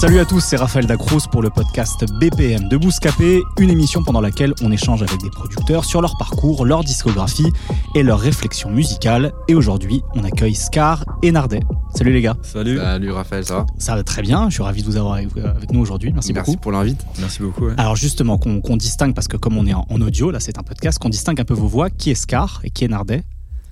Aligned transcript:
Salut 0.00 0.20
à 0.20 0.24
tous, 0.24 0.38
c'est 0.38 0.56
Raphaël 0.56 0.86
Dacruz 0.86 1.22
pour 1.32 1.42
le 1.42 1.50
podcast 1.50 2.04
BPM 2.20 2.68
de 2.68 2.76
Bouscapé, 2.76 3.42
une 3.58 3.68
émission 3.68 4.04
pendant 4.04 4.20
laquelle 4.20 4.54
on 4.62 4.70
échange 4.70 5.02
avec 5.02 5.20
des 5.20 5.28
producteurs 5.30 5.84
sur 5.84 6.00
leur 6.00 6.16
parcours, 6.16 6.64
leur 6.64 6.84
discographie 6.84 7.52
et 7.96 8.04
leurs 8.04 8.20
réflexions 8.20 8.70
musicales. 8.70 9.32
Et 9.48 9.56
aujourd'hui, 9.56 10.02
on 10.14 10.22
accueille 10.22 10.54
Scar 10.54 11.04
et 11.22 11.32
Nardet. 11.32 11.60
Salut 11.96 12.12
les 12.12 12.20
gars. 12.22 12.36
Salut. 12.42 12.76
Salut 12.78 13.10
Raphaël, 13.10 13.44
ça 13.44 13.54
va 13.54 13.66
Ça 13.78 13.96
va 13.96 14.04
très 14.04 14.22
bien, 14.22 14.48
je 14.50 14.54
suis 14.54 14.62
ravi 14.62 14.82
de 14.82 14.86
vous 14.86 14.96
avoir 14.96 15.14
avec 15.14 15.36
avec 15.36 15.72
nous 15.72 15.80
aujourd'hui. 15.80 16.12
Merci, 16.12 16.32
Merci 16.32 16.52
beaucoup. 16.52 16.60
pour 16.62 16.70
l'invite. 16.70 17.04
Merci 17.18 17.42
beaucoup. 17.42 17.66
ouais. 17.66 17.74
Alors 17.76 17.96
justement, 17.96 18.38
qu'on 18.38 18.76
distingue, 18.76 19.14
parce 19.14 19.26
que 19.26 19.36
comme 19.36 19.58
on 19.58 19.66
est 19.66 19.74
en, 19.74 19.84
en 19.90 20.00
audio, 20.00 20.30
là 20.30 20.38
c'est 20.38 20.58
un 20.58 20.62
podcast, 20.62 21.00
qu'on 21.00 21.08
distingue 21.08 21.40
un 21.40 21.44
peu 21.44 21.54
vos 21.54 21.66
voix, 21.66 21.90
qui 21.90 22.10
est 22.10 22.14
Scar 22.14 22.60
et 22.62 22.70
qui 22.70 22.84
est 22.84 22.88
Nardet? 22.88 23.24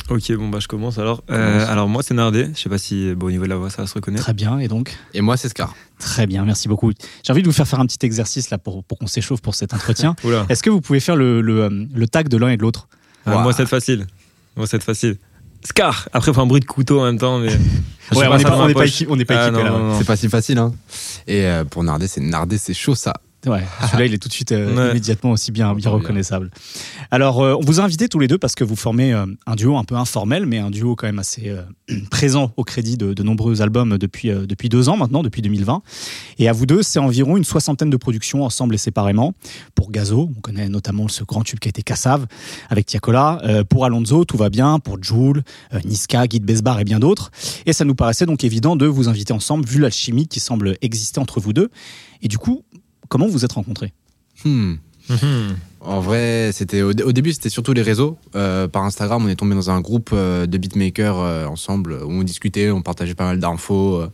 Ok, 0.09 0.33
bon 0.37 0.49
bah 0.49 0.59
je 0.61 0.69
commence 0.69 0.99
alors. 0.99 1.23
Euh, 1.31 1.55
Commence. 1.55 1.69
alors 1.69 1.89
moi 1.89 2.03
c'est 2.05 2.15
Nardé. 2.15 2.49
Je 2.55 2.61
sais 2.61 2.69
pas 2.69 2.79
si 2.79 3.12
bon, 3.15 3.27
au 3.27 3.31
niveau 3.31 3.45
de 3.45 3.49
la 3.49 3.57
voix 3.57 3.71
ça 3.71 3.83
va 3.83 3.89
se 3.89 3.95
reconnaître. 3.95 4.23
Très 4.23 4.35
bien, 4.35 4.59
et 4.61 4.69
donc? 4.69 4.97
Et 5.15 5.21
moi, 5.21 5.37
c'est 5.37 5.49
Scar. 5.49 5.75
Très 5.99 6.27
bien, 6.27 6.45
merci 6.45 6.69
beaucoup. 6.69 6.93
J'ai 7.25 7.33
envie 7.33 7.43
de 7.43 7.47
vous 7.49 7.53
faire 7.53 7.67
faire 7.67 7.81
un 7.81 7.87
petit 7.87 8.05
exercice 8.07 8.51
là 8.51 8.59
pour, 8.59 8.84
pour 8.84 8.99
qu'on 8.99 9.09
s'échauffe 9.09 9.41
pour 9.41 9.55
cet 9.57 9.75
entretien. 9.75 10.15
Oula. 10.25 10.47
Est-ce 10.49 10.62
que 10.62 10.71
vous 10.71 10.81
pouvez 10.81 11.01
faire 11.01 11.17
le, 11.17 11.41
le, 11.41 11.65
euh, 11.65 11.84
le 11.93 12.07
tag 12.07 12.29
de 12.29 12.37
l'un 12.37 12.49
et 12.51 12.57
de 12.57 12.62
l'autre? 12.62 12.87
Ah. 13.27 13.39
Moi 13.39 13.53
c'est 13.53 13.67
facile. 13.67 14.07
Moi 14.57 14.67
c'est 14.69 14.83
facile. 14.83 15.17
Scar. 15.65 16.09
Après 16.12 16.33
faut 16.33 16.41
un 16.41 16.47
bruit 16.47 16.61
de 16.61 16.67
couteau 16.67 17.01
en 17.01 17.05
même 17.05 17.19
temps, 17.19 17.39
mais. 17.39 17.49
Ouais, 18.15 18.29
on 18.29 18.37
n'est 18.37 18.45
pas, 18.45 18.57
on 18.57 18.69
pas 18.69 18.73
pas 18.75 18.83
Ah, 18.83 18.84
équipé, 18.84 19.34
là. 19.65 19.95
C'est 19.99 20.07
pas 20.07 20.15
si 20.15 20.29
facile, 20.29 20.59
hein. 20.59 20.73
Et 21.27 21.45
euh, 21.45 21.65
pour 21.65 21.83
Nardé, 21.83 22.07
c'est 22.07 22.21
Nardé, 22.21 22.57
c'est 22.57 22.73
chaud 22.73 22.95
ça. 22.95 23.15
Ouais, 23.47 23.63
celui-là, 23.91 24.07
il 24.07 24.15
est 24.15 24.19
tout 24.19 24.29
de 24.29 24.33
suite 24.33 24.53
euh, 24.53 24.75
Ouais. 24.77 24.91
immédiatement 24.91 25.31
aussi 25.31 25.53
bien, 25.53 25.69
bien 25.75 25.91
Bien. 25.91 25.91
reconnaissable. 25.91 26.51
Alors, 27.11 27.41
euh, 27.43 27.55
on 27.55 27.61
vous 27.65 27.81
a 27.81 27.85
invités 27.85 28.09
tous 28.09 28.19
les 28.19 28.27
deux 28.29 28.39
parce 28.39 28.55
que 28.55 28.65
vous 28.65 28.77
formez 28.77 29.13
euh, 29.15 29.27
un 29.47 29.55
duo 29.55 29.77
un 29.77 29.85
peu 29.85 29.95
informel, 29.95 30.47
mais 30.47 30.59
un 30.59 30.71
duo 30.71 30.97
quand 30.97 31.07
même 31.07 31.19
assez 31.21 31.49
euh, 31.49 31.63
présent 32.11 32.53
au 32.57 32.65
crédit 32.65 32.97
de, 32.97 33.15
de 33.15 33.23
nombreux 33.23 33.63
albums 33.63 33.99
depuis, 33.99 34.31
euh, 34.31 34.47
depuis 34.47 34.69
deux 34.69 34.89
ans 34.89 34.97
maintenant, 34.97 35.23
depuis 35.23 35.43
2020. 35.43 35.83
Et 36.39 36.49
à 36.49 36.53
vous 36.53 36.67
deux, 36.67 36.83
c'est 36.83 36.99
environ 36.99 37.37
une 37.37 37.45
soixantaine 37.45 37.91
de 37.91 37.97
productions 37.97 38.45
ensemble 38.45 38.75
et 38.75 38.79
séparément. 38.79 39.33
Pour 39.75 39.91
Gazo, 39.93 40.31
on 40.37 40.41
connaît 40.41 40.69
notamment 40.69 41.07
ce 41.09 41.23
grand 41.25 41.43
tube 41.43 41.59
qui 41.61 41.69
a 41.69 41.71
été 41.71 41.83
Cassav 41.83 42.27
avec 42.69 42.87
Tiakola. 42.87 43.41
Euh, 43.45 43.65
pour 43.65 43.85
Alonso, 43.85 44.25
tout 44.25 44.37
va 44.37 44.51
bien. 44.51 44.79
Pour 44.81 45.03
Joule, 45.03 45.43
euh, 45.73 45.81
Niska, 45.85 46.27
Guy 46.27 46.41
de 46.41 46.45
Besbar 46.45 46.81
et 46.81 46.85
bien 46.85 46.99
d'autres. 46.99 47.31
Et 47.67 47.73
ça 47.73 47.85
nous 47.85 47.95
paraissait 47.95 48.27
donc 48.27 48.43
évident 48.45 48.75
de 48.77 48.87
vous 48.87 49.09
inviter 49.09 49.33
ensemble, 49.33 49.67
vu 49.67 49.79
l'alchimie 49.81 50.27
qui 50.27 50.41
semble 50.41 50.77
exister 50.83 51.21
entre 51.21 51.39
vous 51.41 51.53
deux. 51.53 51.71
Et 52.23 52.29
du 52.29 52.39
coup, 52.39 52.63
comment 53.09 53.27
vous 53.27 53.33
vous 53.33 53.45
êtes 53.45 53.53
rencontrés 53.53 53.93
Hmm. 54.45 54.75
Mhm. 55.09 55.57
En 55.81 56.01
vrai, 56.01 56.51
c'était 56.53 56.83
au, 56.83 56.91
au 56.91 57.12
début, 57.12 57.33
c'était 57.33 57.49
surtout 57.49 57.73
les 57.73 57.83
réseaux. 57.83 58.19
Euh, 58.35 58.67
par 58.67 58.83
Instagram, 58.83 59.25
on 59.25 59.29
est 59.29 59.37
tombé 59.37 59.55
dans 59.55 59.71
un 59.71 59.81
groupe 59.81 60.11
euh, 60.12 60.47
de 60.47 60.59
beatmakers 60.59 61.19
euh, 61.21 61.47
ensemble 61.47 61.93
où 62.05 62.11
on 62.11 62.22
discutait, 62.25 62.71
on 62.71 62.83
partageait 62.83 63.15
pas 63.15 63.25
mal 63.25 63.39
d'infos 63.39 64.00
euh, 64.00 64.11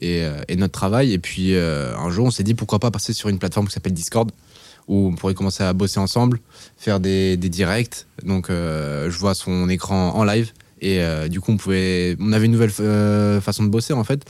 et, 0.00 0.22
euh, 0.22 0.42
et 0.48 0.56
notre 0.56 0.72
travail. 0.72 1.14
Et 1.14 1.18
puis 1.18 1.54
euh, 1.54 1.96
un 1.96 2.10
jour, 2.10 2.26
on 2.26 2.30
s'est 2.30 2.42
dit 2.42 2.54
pourquoi 2.54 2.78
pas 2.78 2.90
passer 2.90 3.14
sur 3.14 3.30
une 3.30 3.38
plateforme 3.38 3.66
qui 3.68 3.72
s'appelle 3.72 3.94
Discord 3.94 4.30
où 4.86 5.08
on 5.08 5.14
pourrait 5.14 5.34
commencer 5.34 5.62
à 5.62 5.72
bosser 5.72 6.00
ensemble, 6.00 6.40
faire 6.78 6.98
des, 6.98 7.36
des 7.36 7.48
directs. 7.50 8.06
Donc, 8.24 8.48
euh, 8.48 9.10
je 9.10 9.18
vois 9.18 9.34
son 9.34 9.68
écran 9.68 10.14
en 10.14 10.24
live. 10.24 10.52
Et 10.80 11.00
euh, 11.02 11.28
du 11.28 11.40
coup, 11.40 11.52
on 11.52 11.56
pouvait, 11.56 12.16
on 12.20 12.32
avait 12.32 12.46
une 12.46 12.52
nouvelle 12.52 12.70
euh, 12.80 13.40
façon 13.40 13.64
de 13.64 13.68
bosser 13.68 13.92
en 13.92 14.04
fait, 14.04 14.22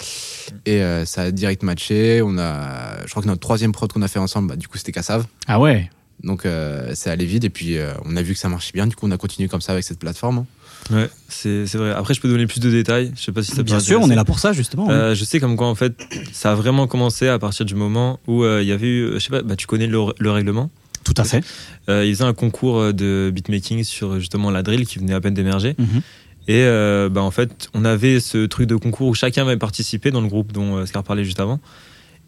et 0.66 0.82
euh, 0.82 1.04
ça 1.04 1.22
a 1.22 1.30
direct 1.30 1.62
matché. 1.62 2.22
On 2.22 2.38
a, 2.38 3.04
je 3.04 3.10
crois 3.10 3.22
que 3.22 3.28
notre 3.28 3.40
troisième 3.40 3.72
prod 3.72 3.92
qu'on 3.92 4.02
a 4.02 4.08
fait 4.08 4.18
ensemble, 4.18 4.48
bah, 4.48 4.56
du 4.56 4.68
coup, 4.68 4.78
c'était 4.78 4.92
Cassav. 4.92 5.26
Ah 5.46 5.60
ouais 5.60 5.90
Donc 6.24 6.46
euh, 6.46 6.92
c'est 6.94 7.10
allé 7.10 7.26
vite 7.26 7.44
et 7.44 7.50
puis 7.50 7.76
euh, 7.78 7.92
on 8.04 8.16
a 8.16 8.22
vu 8.22 8.32
que 8.34 8.38
ça 8.40 8.48
marchait 8.48 8.72
bien. 8.72 8.86
Du 8.86 8.96
coup, 8.96 9.06
on 9.06 9.10
a 9.10 9.18
continué 9.18 9.48
comme 9.48 9.60
ça 9.60 9.72
avec 9.72 9.84
cette 9.84 9.98
plateforme. 9.98 10.38
hein. 10.38 10.46
Ouais, 10.90 11.10
c'est 11.28 11.66
c'est 11.66 11.76
vrai. 11.76 11.90
Après 11.92 12.14
je 12.14 12.20
peux 12.20 12.28
donner 12.28 12.46
plus 12.46 12.60
de 12.60 12.70
détails. 12.70 13.12
Je 13.16 13.22
sais 13.22 13.32
pas 13.32 13.42
si 13.42 13.50
ça 13.50 13.56
peut 13.58 13.62
Bien 13.64 13.80
sûr, 13.80 14.00
on 14.00 14.08
est 14.10 14.14
là 14.14 14.24
pour 14.24 14.38
ça 14.38 14.52
justement. 14.54 14.86
oui. 14.86 15.14
Je 15.16 15.24
sais 15.24 15.38
comme 15.40 15.56
quoi 15.56 15.66
en 15.66 15.74
fait 15.74 15.92
ça 16.32 16.52
a 16.52 16.54
vraiment 16.54 16.86
commencé 16.86 17.28
à 17.28 17.38
partir 17.38 17.66
du 17.66 17.74
moment 17.74 18.20
où 18.26 18.42
euh, 18.44 18.62
il 18.62 18.68
y 18.68 18.72
avait 18.72 18.86
eu, 18.88 19.10
je 19.14 19.18
sais 19.18 19.28
pas, 19.30 19.42
bah, 19.42 19.54
tu 19.56 19.66
connais 19.66 19.86
le, 19.88 19.98
le 20.18 20.30
règlement? 20.30 20.70
Tout 21.04 21.14
à 21.16 21.24
fait. 21.24 21.42
Euh, 21.88 22.04
ils 22.04 22.14
faisaient 22.14 22.24
un 22.24 22.34
concours 22.34 22.92
de 22.92 23.30
beatmaking 23.34 23.82
sur 23.82 24.18
justement 24.20 24.50
la 24.50 24.62
drill 24.62 24.86
qui 24.86 24.98
venait 24.98 25.14
à 25.14 25.20
peine 25.20 25.34
d'émerger. 25.34 25.74
Mhm. 25.78 26.00
Et 26.48 26.62
euh, 26.64 27.10
bah, 27.10 27.20
en 27.20 27.30
fait, 27.30 27.68
on 27.74 27.84
avait 27.84 28.20
ce 28.20 28.46
truc 28.46 28.66
de 28.66 28.74
concours 28.74 29.08
où 29.08 29.14
chacun 29.14 29.46
avait 29.46 29.58
participé 29.58 30.10
dans 30.10 30.22
le 30.22 30.28
groupe 30.28 30.50
dont 30.50 30.76
euh, 30.76 30.86
Scar 30.86 31.04
parlait 31.04 31.22
juste 31.22 31.40
avant. 31.40 31.60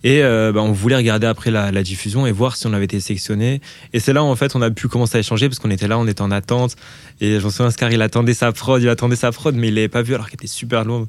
Et 0.05 0.23
euh, 0.23 0.53
bah, 0.53 0.61
on 0.61 0.73
voulait 0.73 0.97
regarder 0.97 1.27
après 1.27 1.51
la, 1.51 1.83
diffusion 1.83 2.27
et 2.27 2.33
voir 2.33 2.57
si 2.57 2.67
on 2.67 2.75
avait 2.75 2.85
été 2.85 3.01
sélectionné. 3.01 3.63
Et 3.95 4.01
c'est 4.01 4.13
là 4.13 4.23
en 4.23 4.37
fait 4.37 4.57
on 4.57 4.63
a 4.63 4.71
pu 4.71 4.89
commencer 4.89 5.17
à 5.17 5.21
échanger 5.21 5.49
parce 5.49 5.59
qu'on 5.59 5.71
était 5.71 5.89
là, 5.89 5.99
on 5.99 6.07
était 6.07 6.23
en 6.23 6.31
attente. 6.31 6.77
Et 7.23 7.41
je 7.41 7.45
me 7.45 7.51
souviens, 7.51 7.71
Scar 7.71 7.91
il 7.93 8.01
attendait 8.03 8.35
sa 8.35 8.53
prod, 8.53 8.81
il 8.83 8.89
attendait 8.91 9.17
sa 9.17 9.33
prod, 9.33 9.55
mais 9.55 9.69
il 9.69 9.75
l'avait 9.75 9.89
pas 9.89 10.03
vu 10.03 10.15
alors 10.15 10.27
qu'elle 10.27 10.39
était 10.41 10.47
super 10.47 10.85
lourde. 10.85 11.09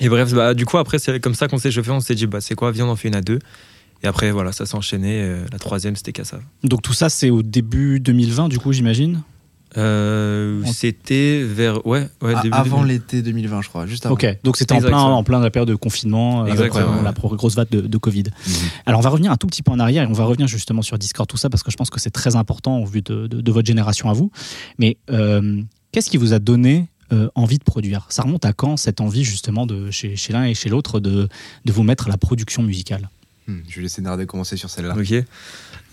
Et 0.00 0.08
bref, 0.08 0.32
bah, 0.32 0.52
du 0.52 0.66
coup 0.66 0.78
après 0.78 0.98
c'est 0.98 1.20
comme 1.20 1.34
ça 1.34 1.48
qu'on 1.48 1.58
s'est 1.58 1.70
chauffé, 1.70 1.90
on 1.90 2.00
s'est 2.00 2.14
dit 2.14 2.26
bah 2.26 2.40
c'est 2.40 2.54
quoi, 2.54 2.70
viens 2.72 2.86
on 2.86 2.90
en 2.90 2.96
fait 2.96 3.08
une 3.08 3.16
à 3.16 3.22
deux. 3.22 3.38
Et 4.02 4.06
après 4.06 4.30
voilà, 4.30 4.52
ça 4.52 4.64
s'est 4.66 4.76
enchaîné. 4.76 5.26
la 5.50 5.58
troisième 5.58 5.96
c'était 5.96 6.12
Kassav. 6.12 6.40
Donc 6.62 6.82
tout 6.82 6.92
ça, 6.92 7.08
c'est 7.08 7.30
au 7.30 7.42
début 7.42 8.00
2020, 8.00 8.48
du 8.48 8.58
coup, 8.58 8.72
j'imagine? 8.72 9.22
Euh, 9.76 10.62
En- 10.64 10.72
c'était 10.72 11.42
vers 11.42 11.86
ouais, 11.86 12.08
ouais 12.22 12.34
début 12.42 12.56
avant 12.56 12.78
2000. 12.82 12.92
l'été 12.94 13.22
2020, 13.22 13.62
je 13.62 13.68
crois, 13.68 13.86
juste 13.86 14.06
avant. 14.06 14.14
Ok, 14.14 14.26
donc 14.42 14.56
c'était 14.56 14.74
en 14.74 14.80
plein, 14.80 14.90
ça. 14.90 14.96
en 15.04 15.22
plein 15.22 15.40
la 15.40 15.50
période 15.50 15.68
de 15.68 15.74
confinement, 15.74 16.44
euh, 16.44 16.46
Exactement, 16.46 16.98
euh, 17.00 17.02
la 17.02 17.12
grosse 17.12 17.54
vague 17.54 17.68
de, 17.70 17.80
de 17.82 17.98
Covid. 17.98 18.24
Mhm. 18.46 18.52
Alors 18.86 19.00
on 19.00 19.02
va 19.02 19.10
revenir 19.10 19.30
un 19.30 19.36
tout 19.36 19.46
petit 19.46 19.62
peu 19.62 19.70
en 19.70 19.78
arrière 19.78 20.04
et 20.04 20.06
on 20.06 20.12
va 20.14 20.24
revenir 20.24 20.48
justement 20.48 20.82
sur 20.82 20.96
Discord, 20.98 21.28
tout 21.28 21.36
ça, 21.36 21.50
parce 21.50 21.62
que 21.62 21.70
je 21.70 21.76
pense 21.76 21.90
que 21.90 22.00
c'est 22.00 22.10
très 22.10 22.34
important 22.36 22.78
au 22.78 22.86
vu 22.86 23.02
de, 23.02 23.26
de- 23.26 23.40
de 23.40 23.52
votre 23.52 23.66
génération 23.66 24.08
à 24.08 24.14
vous. 24.14 24.30
Mais 24.78 24.96
euh, 25.10 25.60
qu'est-ce 25.92 26.08
qui 26.10 26.16
vous 26.16 26.32
a 26.32 26.38
donné 26.38 26.88
euh, 27.12 27.28
envie 27.34 27.58
de 27.58 27.64
produire? 27.64 28.06
Ça 28.10 28.22
remonte 28.22 28.44
à 28.46 28.52
quand 28.52 28.76
cette 28.76 29.00
envie 29.00 29.24
justement 29.24 29.66
de 29.66 29.90
chez, 29.90 30.16
chez 30.16 30.32
l'un 30.32 30.44
et 30.44 30.54
chez 30.54 30.68
l'autre 30.70 30.98
de, 31.00 31.28
de 31.64 31.72
vous 31.72 31.82
mettre 31.82 32.06
à 32.06 32.10
la 32.10 32.16
production 32.18 32.62
musicale? 32.62 33.08
Hmm, 33.48 33.60
Je 33.68 33.76
vais 33.76 33.82
laisser 33.82 34.02
Nardé 34.02 34.26
commencer 34.26 34.56
sur 34.56 34.68
celle-là. 34.70 34.94
Ok. 34.96 35.24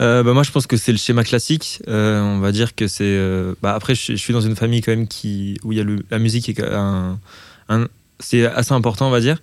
Euh, 0.01 0.23
bah 0.23 0.33
moi, 0.33 0.43
je 0.43 0.51
pense 0.51 0.67
que 0.67 0.75
c'est 0.75 0.91
le 0.91 0.97
schéma 0.97 1.23
classique. 1.23 1.81
Euh, 1.87 2.21
on 2.21 2.39
va 2.39 2.51
dire 2.51 2.75
que 2.75 2.87
c'est. 2.87 3.03
euh, 3.05 3.53
bah 3.61 3.73
après, 3.73 3.95
je, 3.95 4.11
je 4.11 4.15
suis 4.17 4.33
dans 4.33 4.41
une 4.41 4.55
famille 4.57 4.81
quand 4.81 4.91
même 4.91 5.07
qui 5.07 5.57
où 5.63 5.71
il 5.71 5.77
y 5.77 5.81
a 5.81 5.85
le, 5.85 6.03
la 6.11 6.19
musique 6.19 6.49
est 6.49 6.61
un, 6.61 7.17
un- 7.69 7.87
c'est 8.19 8.45
assez 8.45 8.73
important, 8.73 9.07
on 9.07 9.11
va 9.11 9.21
dire. 9.21 9.37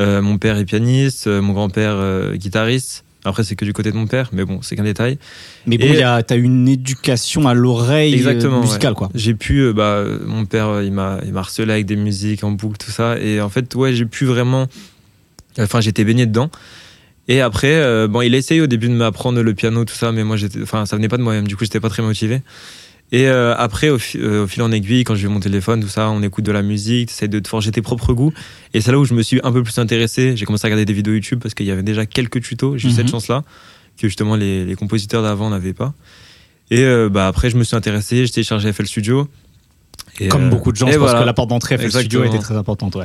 Euh, 0.00 0.22
mon 0.22 0.38
père 0.38 0.56
est 0.56 0.64
pianiste, 0.64 1.26
euh, 1.26 1.42
mon 1.42 1.52
grand-père 1.52 1.94
euh, 1.96 2.34
guitariste. 2.36 3.04
Après, 3.24 3.44
c'est 3.44 3.54
que 3.56 3.64
du 3.64 3.72
côté 3.72 3.92
de 3.92 3.96
mon 3.96 4.06
père, 4.06 4.30
mais 4.32 4.44
bon, 4.44 4.62
c'est 4.62 4.74
qu'un 4.74 4.82
détail. 4.84 5.16
Mais 5.66 5.78
bon, 5.78 5.94
t'as 6.26 6.36
une 6.36 6.66
éducation 6.68 7.46
à 7.46 7.54
l'oreille 7.54 8.14
Exactement, 8.14 8.60
musicale, 8.60 8.92
ouais. 8.92 8.96
quoi. 8.98 9.10
J'ai 9.14 9.34
pu, 9.34 9.60
euh, 9.60 9.72
bah, 9.72 10.04
mon 10.26 10.44
père, 10.44 10.82
il 10.82 10.90
m'a, 10.92 11.18
il 11.24 11.32
m'a 11.32 11.40
harcelé 11.40 11.72
avec 11.72 11.86
des 11.86 11.94
musiques 11.96 12.42
en 12.42 12.50
boucle, 12.52 12.78
tout 12.78 12.90
ça. 12.90 13.18
Et 13.20 13.40
en 13.40 13.48
fait, 13.48 13.72
ouais, 13.76 13.94
j'ai 13.94 14.06
pu 14.06 14.24
vraiment. 14.24 14.66
Enfin, 15.58 15.80
j'étais 15.80 16.04
baigné 16.04 16.26
dedans. 16.26 16.50
Et 17.28 17.40
après, 17.40 17.74
euh, 17.74 18.08
bon, 18.08 18.20
il 18.22 18.34
a 18.34 18.38
essayé 18.38 18.60
au 18.60 18.66
début 18.66 18.88
de 18.88 18.94
m'apprendre 18.94 19.40
le 19.42 19.54
piano, 19.54 19.84
tout 19.84 19.94
ça, 19.94 20.10
mais 20.12 20.24
moi, 20.24 20.36
j'étais, 20.36 20.60
enfin, 20.62 20.86
ça 20.86 20.96
venait 20.96 21.08
pas 21.08 21.18
de 21.18 21.22
moi-même. 21.22 21.46
Du 21.46 21.56
coup, 21.56 21.64
j'étais 21.64 21.80
pas 21.80 21.88
très 21.88 22.02
motivé. 22.02 22.42
Et 23.12 23.28
euh, 23.28 23.54
après, 23.56 23.90
au, 23.90 23.98
fi- 23.98 24.18
euh, 24.18 24.44
au 24.44 24.46
fil 24.46 24.62
en 24.62 24.72
aiguille, 24.72 25.04
quand 25.04 25.14
j'ai 25.14 25.26
eu 25.26 25.28
mon 25.30 25.38
téléphone, 25.40 25.80
tout 25.82 25.88
ça, 25.88 26.08
on 26.10 26.22
écoute 26.22 26.44
de 26.44 26.50
la 26.52 26.62
musique, 26.62 27.12
tu 27.16 27.28
de 27.28 27.38
te 27.38 27.46
forger 27.48 27.70
tes 27.70 27.82
propres 27.82 28.12
goûts. 28.14 28.32
Et 28.74 28.80
c'est 28.80 28.90
là 28.90 28.98
où 28.98 29.04
je 29.04 29.12
me 29.14 29.22
suis 29.22 29.38
un 29.44 29.52
peu 29.52 29.62
plus 29.62 29.78
intéressé. 29.78 30.34
J'ai 30.36 30.46
commencé 30.46 30.64
à 30.64 30.68
regarder 30.68 30.84
des 30.86 30.94
vidéos 30.94 31.12
YouTube 31.14 31.38
parce 31.42 31.54
qu'il 31.54 31.66
y 31.66 31.70
avait 31.70 31.82
déjà 31.82 32.06
quelques 32.06 32.40
tutos. 32.42 32.76
J'ai 32.78 32.88
eu 32.88 32.90
Mhm. 32.90 32.96
cette 32.96 33.08
chance-là 33.10 33.44
que 34.00 34.08
justement 34.08 34.34
les, 34.34 34.64
les 34.64 34.74
compositeurs 34.74 35.22
d'avant 35.22 35.50
n'avaient 35.50 35.74
pas. 35.74 35.92
Et 36.70 36.80
euh, 36.84 37.10
bah 37.10 37.26
après, 37.28 37.50
je 37.50 37.56
me 37.56 37.64
suis 37.64 37.76
intéressé, 37.76 38.24
j'ai 38.24 38.32
téléchargé 38.32 38.72
FL 38.72 38.86
Studio. 38.86 39.28
Et, 40.18 40.28
Comme 40.28 40.48
beaucoup 40.48 40.72
de 40.72 40.76
gens, 40.76 40.86
je 40.86 40.92
pense 40.94 41.00
voilà. 41.02 41.20
que 41.20 41.26
la 41.26 41.34
porte 41.34 41.50
d'entrée 41.50 41.76
FL 41.76 41.90
Studio 41.90 42.20
Exactement. 42.20 42.34
était 42.34 42.38
très 42.42 42.56
importante. 42.56 42.94
Ouais. 42.96 43.04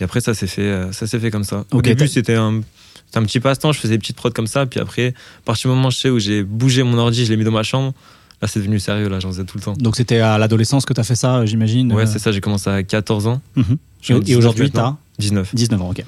Et 0.00 0.04
après, 0.04 0.20
ça 0.20 0.34
s'est 0.34 0.48
fait, 0.48 0.92
ça 0.92 1.06
s'est 1.06 1.20
fait 1.20 1.30
comme 1.30 1.44
ça. 1.44 1.64
Au 1.72 1.80
début, 1.82 2.08
c'était 2.08 2.34
un, 2.34 2.60
c'était 3.06 3.18
un 3.18 3.22
petit 3.22 3.40
passe-temps. 3.40 3.72
Je 3.72 3.78
faisais 3.80 3.94
des 3.94 3.98
petites 3.98 4.16
prods 4.16 4.30
comme 4.30 4.46
ça. 4.46 4.66
Puis 4.66 4.80
après, 4.80 5.08
à 5.08 5.42
partir 5.44 5.70
du 5.70 5.76
moment 5.76 5.90
je 5.90 5.98
sais, 5.98 6.10
où 6.10 6.18
j'ai 6.18 6.42
bougé 6.42 6.82
mon 6.82 6.98
ordi, 6.98 7.24
je 7.24 7.30
l'ai 7.30 7.36
mis 7.36 7.44
dans 7.44 7.50
ma 7.50 7.62
chambre. 7.62 7.92
Là, 8.42 8.48
c'est 8.48 8.60
devenu 8.60 8.78
sérieux. 8.78 9.08
Là, 9.08 9.18
j'en 9.20 9.28
faisais 9.30 9.44
tout 9.44 9.56
le 9.56 9.62
temps. 9.62 9.72
Donc 9.74 9.96
c'était 9.96 10.20
à 10.20 10.36
l'adolescence 10.38 10.84
que 10.84 10.92
tu 10.92 11.00
as 11.00 11.04
fait 11.04 11.14
ça, 11.14 11.46
j'imagine 11.46 11.92
Ouais, 11.92 12.02
euh, 12.02 12.06
c'est 12.06 12.18
ça. 12.18 12.32
J'ai 12.32 12.40
commencé 12.40 12.68
à 12.68 12.82
14 12.82 13.26
ans. 13.26 13.40
mhm. 13.56 13.78
Et, 14.08 14.12
et 14.12 14.20
19 14.20 14.38
aujourd'hui, 14.38 14.70
tu 14.70 14.78
as 14.78 14.96
19. 15.18 15.54
19 15.54 15.82
ans, 15.82 15.90
ok. 15.90 16.04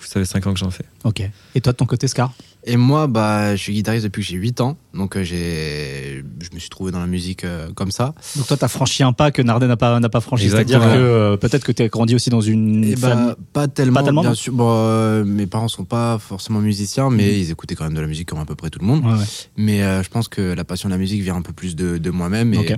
Ça 0.00 0.20
fait 0.20 0.24
5 0.24 0.46
ans 0.46 0.52
que 0.54 0.58
j'en 0.58 0.70
fais. 0.70 0.84
Ok. 1.04 1.22
Et 1.54 1.60
toi, 1.60 1.72
de 1.72 1.76
ton 1.76 1.86
côté, 1.86 2.08
Scar? 2.08 2.32
Et 2.70 2.76
moi, 2.76 3.06
bah, 3.06 3.56
je 3.56 3.62
suis 3.62 3.72
guitariste 3.72 4.04
depuis 4.04 4.20
que 4.22 4.28
j'ai 4.28 4.36
8 4.36 4.60
ans. 4.60 4.76
Donc, 4.92 5.16
euh, 5.16 5.24
j'ai, 5.24 6.22
je 6.40 6.54
me 6.54 6.58
suis 6.60 6.68
trouvé 6.68 6.92
dans 6.92 6.98
la 7.00 7.06
musique 7.06 7.44
euh, 7.44 7.68
comme 7.74 7.90
ça. 7.90 8.14
Donc 8.36 8.46
toi, 8.46 8.56
t'as 8.58 8.68
franchi 8.68 9.02
un 9.02 9.14
pas 9.14 9.30
que 9.30 9.40
Nardet 9.40 9.66
n'a 9.66 9.78
pas, 9.78 9.98
n'a 10.00 10.08
pas 10.10 10.20
franchi. 10.20 10.50
C'est-à-dire 10.50 10.80
que 10.80 10.86
euh, 10.98 11.36
peut-être 11.38 11.64
que 11.64 11.72
t'es 11.72 11.88
grandi 11.88 12.14
aussi 12.14 12.28
dans 12.28 12.42
une 12.42 12.84
Et 12.84 12.94
famille. 12.94 13.26
bah, 13.28 13.36
pas 13.54 13.68
tellement. 13.68 13.94
Pas 14.00 14.02
tellement, 14.04 14.20
bien 14.20 14.34
sûr. 14.34 14.52
Bon, 14.52 14.68
euh, 14.70 15.24
mes 15.24 15.46
parents 15.46 15.68
sont 15.68 15.84
pas 15.84 16.18
forcément 16.18 16.60
musiciens, 16.60 17.08
mais 17.10 17.24
Mhm. 17.24 17.38
ils 17.38 17.50
écoutaient 17.52 17.74
quand 17.74 17.84
même 17.84 17.94
de 17.94 18.00
la 18.00 18.06
musique 18.06 18.28
comme 18.28 18.38
à 18.40 18.44
peu 18.44 18.54
près 18.54 18.68
tout 18.68 18.80
le 18.80 18.86
monde. 18.86 19.02
Ouais, 19.04 19.12
ouais. 19.12 19.24
Mais 19.56 19.82
euh, 19.82 20.02
je 20.02 20.10
pense 20.10 20.28
que 20.28 20.42
la 20.52 20.64
passion 20.64 20.90
de 20.90 20.94
la 20.94 20.98
musique 20.98 21.22
vient 21.22 21.36
un 21.36 21.42
peu 21.42 21.54
plus 21.54 21.74
de, 21.74 21.96
de 21.96 22.10
moi-même. 22.10 22.52
Et, 22.52 22.58
Ok. 22.58 22.74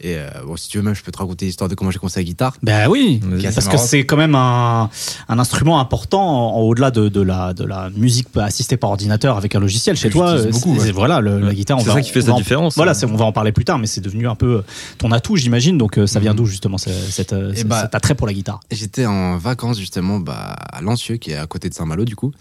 Et 0.00 0.16
euh, 0.16 0.28
bon, 0.46 0.56
si 0.56 0.68
tu 0.68 0.78
veux, 0.78 0.82
même, 0.84 0.94
je 0.94 1.02
peux 1.02 1.12
te 1.12 1.18
raconter 1.18 1.46
l'histoire 1.46 1.68
de 1.68 1.74
comment 1.74 1.90
j'ai 1.90 1.98
commencé 1.98 2.20
la 2.20 2.24
guitare. 2.24 2.56
Ben 2.62 2.88
oui, 2.88 3.20
parce 3.54 3.68
que 3.68 3.76
c'est 3.76 4.04
quand 4.04 4.16
même 4.16 4.34
un, 4.34 4.88
un 5.28 5.38
instrument 5.38 5.80
important 5.80 6.56
au-delà 6.56 6.90
de, 6.90 7.08
de 7.08 7.20
la, 7.20 7.52
de 7.54 7.64
la 7.64 7.90
musique 7.90 8.28
assistée 8.36 8.76
par 8.76 8.90
ordinateur 8.90 9.36
avec 9.36 9.54
un 9.54 9.60
logiciel. 9.60 9.96
Chez 9.96 10.10
toi, 10.10 10.30
euh, 10.30 10.50
beaucoup, 10.50 10.76
ouais. 10.76 10.90
voilà, 10.92 11.20
le- 11.20 11.40
la 11.40 11.54
guitare. 11.54 11.80
C'est 11.80 11.90
ça 11.90 12.00
qui 12.00 12.10
fait 12.10 12.22
sa 12.22 12.32
en- 12.32 12.36
différence, 12.38 12.74
Voilà, 12.76 12.92
on 13.04 13.16
va 13.16 13.24
en 13.24 13.32
parler 13.32 13.52
plus 13.52 13.64
tard, 13.64 13.78
mais 13.78 13.86
c'est 13.86 14.00
devenu 14.00 14.28
un 14.28 14.34
peu 14.34 14.62
ton 14.98 15.12
atout, 15.12 15.36
j'imagine. 15.36 15.78
Donc 15.78 15.98
euh, 15.98 16.06
ça 16.06 16.20
vient 16.20 16.30
Mhm. 16.32 16.36
d'où 16.38 16.46
justement 16.46 16.78
cette, 16.78 17.32
euh, 17.32 17.50
Eh 17.52 17.58
cet 17.58 17.68
bah, 17.68 17.88
attrait 17.92 18.14
pour 18.14 18.26
la 18.26 18.32
guitare? 18.32 18.60
J'étais 18.70 19.06
en 19.06 19.36
vacances 19.36 19.78
justement 19.78 20.18
bah, 20.20 20.56
à 20.72 20.80
Lancieux, 20.80 21.16
qui 21.16 21.32
est 21.32 21.36
à 21.36 21.46
côté 21.46 21.68
de 21.68 21.74
Saint-Malo 21.74 22.04
du 22.04 22.16
coup. 22.16 22.32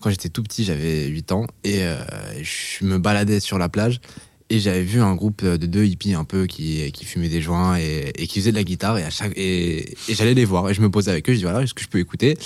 Quand 0.00 0.10
j'étais 0.10 0.28
tout 0.28 0.42
petit, 0.42 0.64
j'avais 0.64 1.06
8 1.06 1.32
ans 1.32 1.46
et 1.64 1.82
euh, 1.84 1.96
je 2.42 2.84
me 2.84 2.98
baladais 2.98 3.40
sur 3.40 3.58
la 3.58 3.68
plage 3.68 4.00
et 4.50 4.58
j'avais 4.58 4.82
vu 4.82 5.00
un 5.00 5.14
groupe 5.14 5.44
de 5.44 5.66
deux 5.66 5.84
hippies 5.84 6.14
un 6.14 6.24
peu 6.24 6.46
qui, 6.46 6.90
qui 6.92 7.04
fumaient 7.04 7.28
des 7.28 7.40
joints 7.40 7.78
et, 7.78 8.12
et 8.16 8.26
qui 8.26 8.40
faisaient 8.40 8.50
de 8.50 8.56
la 8.56 8.64
guitare 8.64 8.98
et, 8.98 9.04
à 9.04 9.08
et, 9.36 9.94
et 10.08 10.14
j'allais 10.14 10.34
les 10.34 10.44
voir 10.44 10.68
et 10.68 10.74
je 10.74 10.82
me 10.82 10.90
posais 10.90 11.10
avec 11.10 11.28
eux, 11.30 11.32
je 11.32 11.38
dis 11.38 11.44
voilà, 11.44 11.62
est-ce 11.62 11.74
que 11.74 11.82
je 11.82 11.88
peux 11.88 11.98
écouter? 11.98 12.36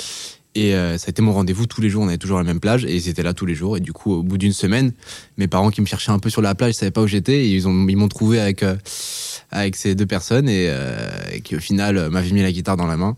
Et 0.56 0.74
euh, 0.74 0.98
ça 0.98 1.06
a 1.08 1.10
été 1.10 1.20
mon 1.20 1.32
rendez-vous 1.32 1.66
tous 1.66 1.80
les 1.80 1.90
jours, 1.90 2.04
on 2.04 2.08
avait 2.08 2.18
toujours 2.18 2.38
la 2.38 2.44
même 2.44 2.60
plage 2.60 2.84
et 2.84 2.94
ils 2.94 3.08
étaient 3.08 3.24
là 3.24 3.34
tous 3.34 3.44
les 3.44 3.56
jours. 3.56 3.76
Et 3.76 3.80
du 3.80 3.92
coup, 3.92 4.12
au 4.12 4.22
bout 4.22 4.38
d'une 4.38 4.52
semaine, 4.52 4.92
mes 5.36 5.48
parents 5.48 5.70
qui 5.70 5.80
me 5.80 5.86
cherchaient 5.86 6.12
un 6.12 6.20
peu 6.20 6.30
sur 6.30 6.42
la 6.42 6.54
plage, 6.54 6.74
ils 6.74 6.74
savaient 6.74 6.92
pas 6.92 7.02
où 7.02 7.08
j'étais 7.08 7.48
ils 7.48 7.64
ils 7.64 7.96
m'ont 7.96 8.08
trouvé 8.08 8.38
avec 8.38 8.62
euh, 8.62 8.76
avec 9.50 9.74
ces 9.74 9.96
deux 9.96 10.06
personnes 10.06 10.48
et, 10.48 10.66
euh, 10.68 11.08
et 11.32 11.40
qui 11.40 11.56
au 11.56 11.60
final 11.60 11.96
euh, 11.96 12.08
m'avaient 12.08 12.30
mis 12.30 12.42
la 12.42 12.52
guitare 12.52 12.76
dans 12.76 12.86
la 12.86 12.96
main 12.96 13.16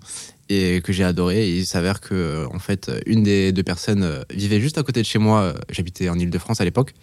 et 0.48 0.80
que 0.82 0.92
j'ai 0.92 1.04
adoré. 1.04 1.48
Et 1.48 1.56
il 1.58 1.66
s'avère 1.66 2.00
que 2.00 2.14
euh, 2.14 2.46
en 2.54 2.58
fait, 2.58 2.90
une 3.06 3.22
des 3.22 3.52
deux 3.52 3.62
personnes 3.62 4.02
euh, 4.02 4.22
vivait 4.32 4.60
juste 4.60 4.78
à 4.78 4.82
côté 4.82 5.00
de 5.00 5.06
chez 5.06 5.18
moi. 5.18 5.40
Euh, 5.40 5.52
J'habitais 5.70 6.08
en 6.08 6.18
Île-de-France 6.18 6.60
à 6.60 6.64
l'époque 6.64 6.94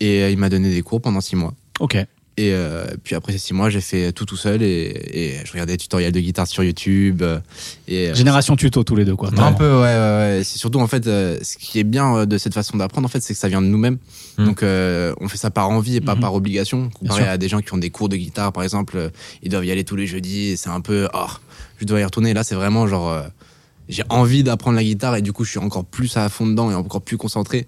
et 0.00 0.30
il 0.30 0.38
m'a 0.38 0.48
donné 0.48 0.70
des 0.74 0.82
cours 0.82 1.00
pendant 1.00 1.20
six 1.20 1.36
mois. 1.36 1.54
Ok. 1.80 1.96
Et 2.40 2.52
euh, 2.52 2.84
puis 3.02 3.16
après 3.16 3.32
ces 3.32 3.38
six 3.38 3.52
mois, 3.52 3.68
j'ai 3.68 3.80
fait 3.80 4.12
tout 4.12 4.24
tout 4.24 4.36
seul 4.36 4.62
et, 4.62 4.92
et 5.12 5.34
je 5.44 5.50
regardais 5.50 5.72
des 5.72 5.76
tutoriels 5.78 6.12
de 6.12 6.20
guitare 6.20 6.46
sur 6.46 6.62
YouTube. 6.62 7.20
Et, 7.88 8.14
Génération 8.14 8.54
tuto 8.54 8.84
tous 8.84 8.94
les 8.94 9.04
deux, 9.04 9.16
quoi. 9.16 9.30
un 9.36 9.52
peu, 9.52 9.68
ouais, 9.68 9.80
ouais, 9.80 10.36
ouais. 10.36 10.40
C'est 10.44 10.56
surtout, 10.58 10.78
en 10.78 10.86
fait, 10.86 11.02
ce 11.04 11.56
qui 11.58 11.80
est 11.80 11.84
bien 11.84 12.26
de 12.26 12.38
cette 12.38 12.54
façon 12.54 12.76
d'apprendre, 12.76 13.06
en 13.06 13.08
fait, 13.08 13.18
c'est 13.20 13.34
que 13.34 13.40
ça 13.40 13.48
vient 13.48 13.60
de 13.60 13.66
nous-mêmes. 13.66 13.98
Mm. 14.38 14.44
Donc, 14.44 14.62
euh, 14.62 15.12
on 15.20 15.26
fait 15.26 15.36
ça 15.36 15.50
par 15.50 15.68
envie 15.68 15.96
et 15.96 16.00
pas 16.00 16.14
Mhm. 16.14 16.20
par 16.20 16.34
obligation. 16.34 16.90
Comparé 16.90 17.24
à 17.26 17.38
des 17.38 17.48
gens 17.48 17.60
qui 17.60 17.74
ont 17.74 17.78
des 17.78 17.90
cours 17.90 18.08
de 18.08 18.14
guitare, 18.14 18.52
par 18.52 18.62
exemple, 18.62 19.10
ils 19.42 19.50
doivent 19.50 19.66
y 19.66 19.72
aller 19.72 19.82
tous 19.82 19.96
les 19.96 20.06
jeudis 20.06 20.50
et 20.50 20.56
c'est 20.56 20.70
un 20.70 20.80
peu, 20.80 21.08
oh, 21.14 21.26
je 21.78 21.84
dois 21.86 22.00
y 22.00 22.04
retourner. 22.04 22.34
Là, 22.34 22.44
c'est 22.44 22.54
vraiment 22.54 22.86
genre, 22.86 23.08
euh, 23.10 23.22
j'ai 23.88 24.02
envie 24.08 24.42
d'apprendre 24.42 24.76
la 24.76 24.84
guitare 24.84 25.16
et 25.16 25.22
du 25.22 25.32
coup, 25.32 25.44
je 25.44 25.50
suis 25.50 25.58
encore 25.58 25.84
plus 25.84 26.16
à 26.16 26.28
fond 26.28 26.46
dedans 26.46 26.70
et 26.70 26.74
encore 26.74 27.02
plus 27.02 27.16
concentré. 27.16 27.66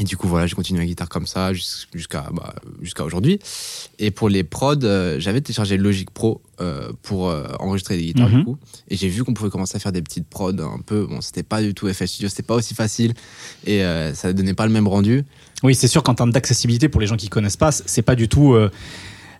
Et 0.00 0.04
du 0.04 0.16
coup, 0.16 0.28
voilà, 0.28 0.46
j'ai 0.46 0.54
continué 0.54 0.78
la 0.78 0.86
guitare 0.86 1.08
comme 1.08 1.26
ça 1.26 1.52
jus- 1.52 1.88
jusqu'à 1.92 2.28
bah, 2.32 2.54
jusqu'à 2.80 3.04
aujourd'hui. 3.04 3.40
Et 3.98 4.12
pour 4.12 4.28
les 4.28 4.44
prods, 4.44 4.76
euh, 4.84 5.18
j'avais 5.18 5.40
téléchargé 5.40 5.76
Logic 5.76 6.08
Pro 6.08 6.40
euh, 6.60 6.92
pour 7.02 7.28
euh, 7.28 7.48
enregistrer 7.58 7.96
des 7.96 8.04
guitares, 8.04 8.28
Mhm. 8.28 8.38
du 8.38 8.44
coup. 8.44 8.58
Et 8.90 8.96
j'ai 8.96 9.08
vu 9.08 9.24
qu'on 9.24 9.34
pouvait 9.34 9.50
commencer 9.50 9.74
à 9.74 9.80
faire 9.80 9.90
des 9.90 10.00
petites 10.02 10.28
prods 10.28 10.52
un 10.60 10.78
peu. 10.86 11.04
Bon, 11.06 11.20
c'était 11.20 11.42
pas 11.42 11.60
du 11.62 11.74
tout 11.74 11.92
FL 11.92 12.06
Studio, 12.06 12.28
c'était 12.28 12.44
pas 12.44 12.54
aussi 12.54 12.76
facile. 12.76 13.12
Et 13.66 13.82
euh, 13.82 14.14
ça 14.14 14.32
donnait 14.32 14.54
pas 14.54 14.66
le 14.66 14.72
même 14.72 14.86
rendu. 14.86 15.24
Oui, 15.64 15.74
c'est 15.74 15.88
sûr 15.88 16.04
qu'en 16.04 16.14
termes 16.14 16.30
d'accessibilité, 16.30 16.88
pour 16.88 17.00
les 17.00 17.08
gens 17.08 17.16
qui 17.16 17.28
connaissent 17.28 17.56
pas, 17.56 17.72
c'est 17.72 18.02
pas 18.02 18.14
du 18.14 18.28
tout 18.28 18.52
euh, 18.54 18.70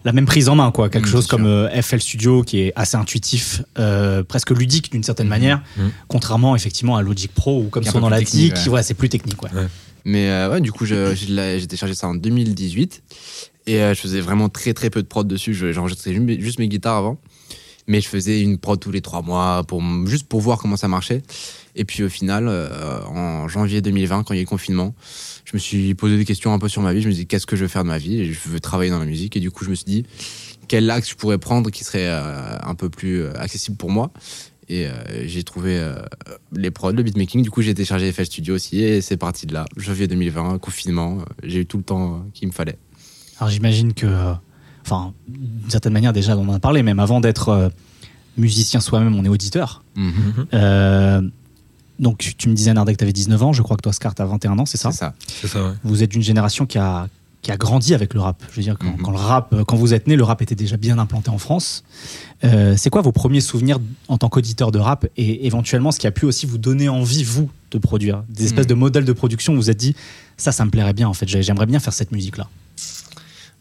la 0.05 0.13
même 0.13 0.27
prise 0.27 0.49
en 0.49 0.55
main, 0.55 0.71
quoi. 0.71 0.89
Quelque 0.89 1.09
Mm, 1.09 1.13
chose 1.13 1.27
comme 1.27 1.47
euh, 1.47 1.69
FL 1.83 2.01
Studio 2.01 2.43
qui 2.43 2.61
est 2.61 2.73
assez 2.77 2.97
intuitif, 2.97 3.63
euh, 3.79 4.23
presque 4.23 4.51
ludique 4.51 4.91
d'une 4.93 5.03
certaine 5.03 5.27
Mhm. 5.27 5.31
manière, 5.31 5.63
Mhm. 5.77 5.91
contrairement 6.09 6.55
effectivement 6.57 6.97
à 6.97 7.03
Logic 7.03 7.33
Pro 7.33 7.63
ou 7.63 7.69
comme 7.69 7.85
son 7.85 8.01
nom 8.01 8.09
l'indique, 8.09 8.29
technique, 8.31 8.55
qui 8.55 8.69
ouais. 8.69 8.77
ouais, 8.77 8.83
c'est 8.83 8.95
plus 8.95 9.09
technique, 9.09 9.43
ouais. 9.43 9.51
Mais 10.05 10.29
euh, 10.31 10.51
ouais, 10.53 10.61
du 10.61 10.73
coup, 10.73 10.87
j'ai 10.87 11.15
téléchargé 11.67 11.95
ça 11.95 12.09
en 12.09 12.15
2018. 12.15 13.03
Et 13.67 13.81
je 13.81 13.95
faisais 14.01 14.21
vraiment 14.23 14.49
très 14.49 14.73
très 14.73 14.89
peu 14.89 15.03
de 15.03 15.07
prod 15.09 15.29
dessus. 15.29 15.53
Je- 15.53 15.73
J'enregistrais 15.73 16.13
juste 16.15 16.25
mes- 16.25 16.41
juste 16.41 16.59
mes 16.59 16.69
guitares 16.69 16.97
avant. 16.97 17.19
Mais 17.87 18.01
je 18.01 18.09
faisais 18.09 18.41
une 18.41 18.57
prod 18.59 18.79
tous 18.81 18.91
les 18.91 19.01
trois 19.03 19.21
mois, 19.23 19.63
pour, 19.67 19.83
juste 20.07 20.27
pour 20.27 20.41
voir 20.41 20.59
comment 20.59 20.77
ça 20.77 20.89
marchait. 20.89 21.23
Et 21.75 21.85
puis 21.85 22.03
au 22.03 22.09
final, 22.09 22.47
euh, 22.49 23.03
en 23.07 23.47
janvier 23.49 23.81
2020, 23.83 24.23
quand 24.25 24.33
il 24.35 24.37
y 24.37 24.41
a 24.41 24.43
eu 24.43 24.45
le 24.45 24.49
confinement, 24.49 24.95
je 25.49 25.57
me 25.57 25.59
suis 25.59 25.95
posé 25.95 26.19
des 26.19 26.27
questions 26.27 26.53
un 26.53 26.59
peu 26.59 26.69
sur 26.69 26.83
ma 26.83 26.93
vie. 26.93 27.01
Je 27.01 27.09
me 27.09 27.13
suis 27.13 27.23
dit, 27.23 27.27
qu'est-ce 27.27 27.47
que 27.47 27.57
je 27.57 27.63
veux 27.63 27.69
faire 27.69 27.83
de 27.83 27.89
ma 27.89 27.97
vie? 27.97 28.21
Et 28.21 28.33
Je 28.35 28.49
veux 28.51 28.61
travailler 28.61 28.91
dans 28.91 28.99
la 28.99 29.07
musique. 29.07 29.35
Et 29.35 29.41
du 29.41 29.51
coup, 29.51 29.65
je 29.65 29.71
me 29.71 29.75
suis 29.75 29.87
dit, 29.87 30.05
quel 30.69 30.91
axe 30.91 31.09
je 31.09 31.15
pourrais 31.15 31.39
prendre 31.39 31.71
qui 31.71 31.85
serait 31.85 32.07
euh, 32.07 32.59
un 32.63 32.75
peu 32.75 32.91
plus 32.91 33.23
euh, 33.23 33.33
accessible 33.41 33.79
pour 33.79 33.91
moi? 33.91 34.11
Et 34.69 34.87
euh, 34.87 34.93
j'ai 35.25 35.45
trouvé 35.45 35.79
euh, 35.79 36.03
les 36.53 36.71
prods, 36.71 36.93
le 36.93 37.03
beatmaking. 37.03 37.41
Du 37.41 37.51
coup, 37.51 37.63
j'ai 37.63 37.73
téléchargé 37.73 38.13
FL 38.13 38.27
Studio 38.27 38.55
aussi 38.57 38.83
et 38.83 39.01
c'est 39.01 39.17
parti 39.17 39.47
de 39.47 39.55
là. 39.55 39.65
Janvier 39.79 40.07
2020, 40.07 40.59
confinement, 40.59 41.21
euh, 41.21 41.25
j'ai 41.45 41.61
eu 41.61 41.67
tout 41.67 41.79
le 41.79 41.83
temps 41.85 42.13
euh, 42.13 42.19
qu'il 42.35 42.49
me 42.49 42.53
fallait. 42.53 42.77
Alors 43.39 43.49
j'imagine 43.49 43.95
que, 43.95 44.05
euh, 44.05 44.35
enfin, 44.85 45.15
d'une 45.27 45.71
certaine 45.71 45.95
manière 45.95 46.13
déjà, 46.13 46.37
on 46.37 46.47
en 46.47 46.53
a 46.53 46.61
parlé, 46.61 46.83
même 46.83 46.99
avant 46.99 47.21
d'être 47.21 47.49
euh, 47.49 47.69
musicien 48.37 48.81
soi-même, 48.81 49.15
on 49.15 49.25
est 49.25 49.31
auditeur. 49.31 49.83
Mhm. 49.97 50.47
Euh, 50.53 51.23
donc 51.99 52.19
tu- 52.19 52.49
me 52.49 52.55
disais, 52.55 52.73
Nardek, 52.73 52.97
que 52.97 52.99
tu 52.99 53.05
avais 53.05 53.13
19 53.13 53.43
ans, 53.43 53.53
je 53.53 53.63
crois 53.63 53.77
que 53.77 53.83
toi, 53.83 53.93
Scar, 53.93 54.15
tu 54.15 54.23
as 54.23 54.27
21 54.27 54.59
ans, 54.59 54.67
c'est 54.67 54.77
ça? 54.79 54.91
C'est 54.93 54.99
ça. 54.99 55.15
C'est 55.41 55.49
ça, 55.49 55.63
ouais. 55.65 55.73
Vous 55.85 56.03
êtes 56.03 56.11
d'une 56.11 56.23
génération 56.23 56.65
qui 56.67 56.79
a, 56.79 57.09
qui 57.43 57.53
a 57.53 57.57
grandi 57.57 57.95
avec 57.95 58.15
le 58.15 58.21
rap. 58.21 58.43
Je 58.51 58.57
veux 58.57 58.63
dire, 58.63 58.77
quand, 58.79 58.87
Mhm. 58.97 59.03
quand 59.03 59.11
le 59.13 59.17
rap, 59.17 59.53
euh, 59.53 59.65
quand 59.65 59.77
vous 59.77 59.95
êtes 59.95 60.07
né, 60.09 60.17
le 60.17 60.25
rap 60.25 60.43
était 60.43 60.55
déjà 60.57 60.77
bien 60.77 60.99
implanté 60.99 61.31
en 61.31 61.39
France. 61.39 61.85
Euh, 62.45 62.75
c'est 62.77 62.91
quoi 62.91 63.01
vos 63.03 63.13
premiers 63.13 63.41
souvenirs 63.41 63.79
en 64.09 64.19
tant 64.19 64.29
qu'auditeur 64.29 64.71
de 64.73 64.79
rap 64.79 65.07
et 65.17 65.47
éventuellement 65.47 65.93
ce 65.93 65.99
qui 66.01 66.07
a 66.07 66.11
pu 66.11 66.25
aussi 66.25 66.47
vous 66.47 66.59
donner 66.59 66.89
envie, 66.89 67.23
vous, 67.25 67.49
de 67.71 67.79
produire? 67.79 68.23
Des 68.29 68.45
espèces 68.45 68.65
Mhm. 68.65 68.71
de 68.71 68.75
modèles 68.75 69.05
de 69.05 69.13
production 69.13 69.53
où 69.53 69.57
vous 69.57 69.63
vous 69.63 69.71
êtes 69.71 69.77
dit, 69.77 69.95
ça, 70.37 70.51
ça 70.53 70.65
me 70.65 70.71
plairait 70.71 70.93
bien 70.95 71.09
en 71.09 71.15
fait, 71.15 71.29
J'ai- 71.29 71.43
j'aimerais 71.43 71.67
bien 71.67 71.79
faire 71.81 71.93
cette 71.93 72.11
musique-là. 72.13 72.49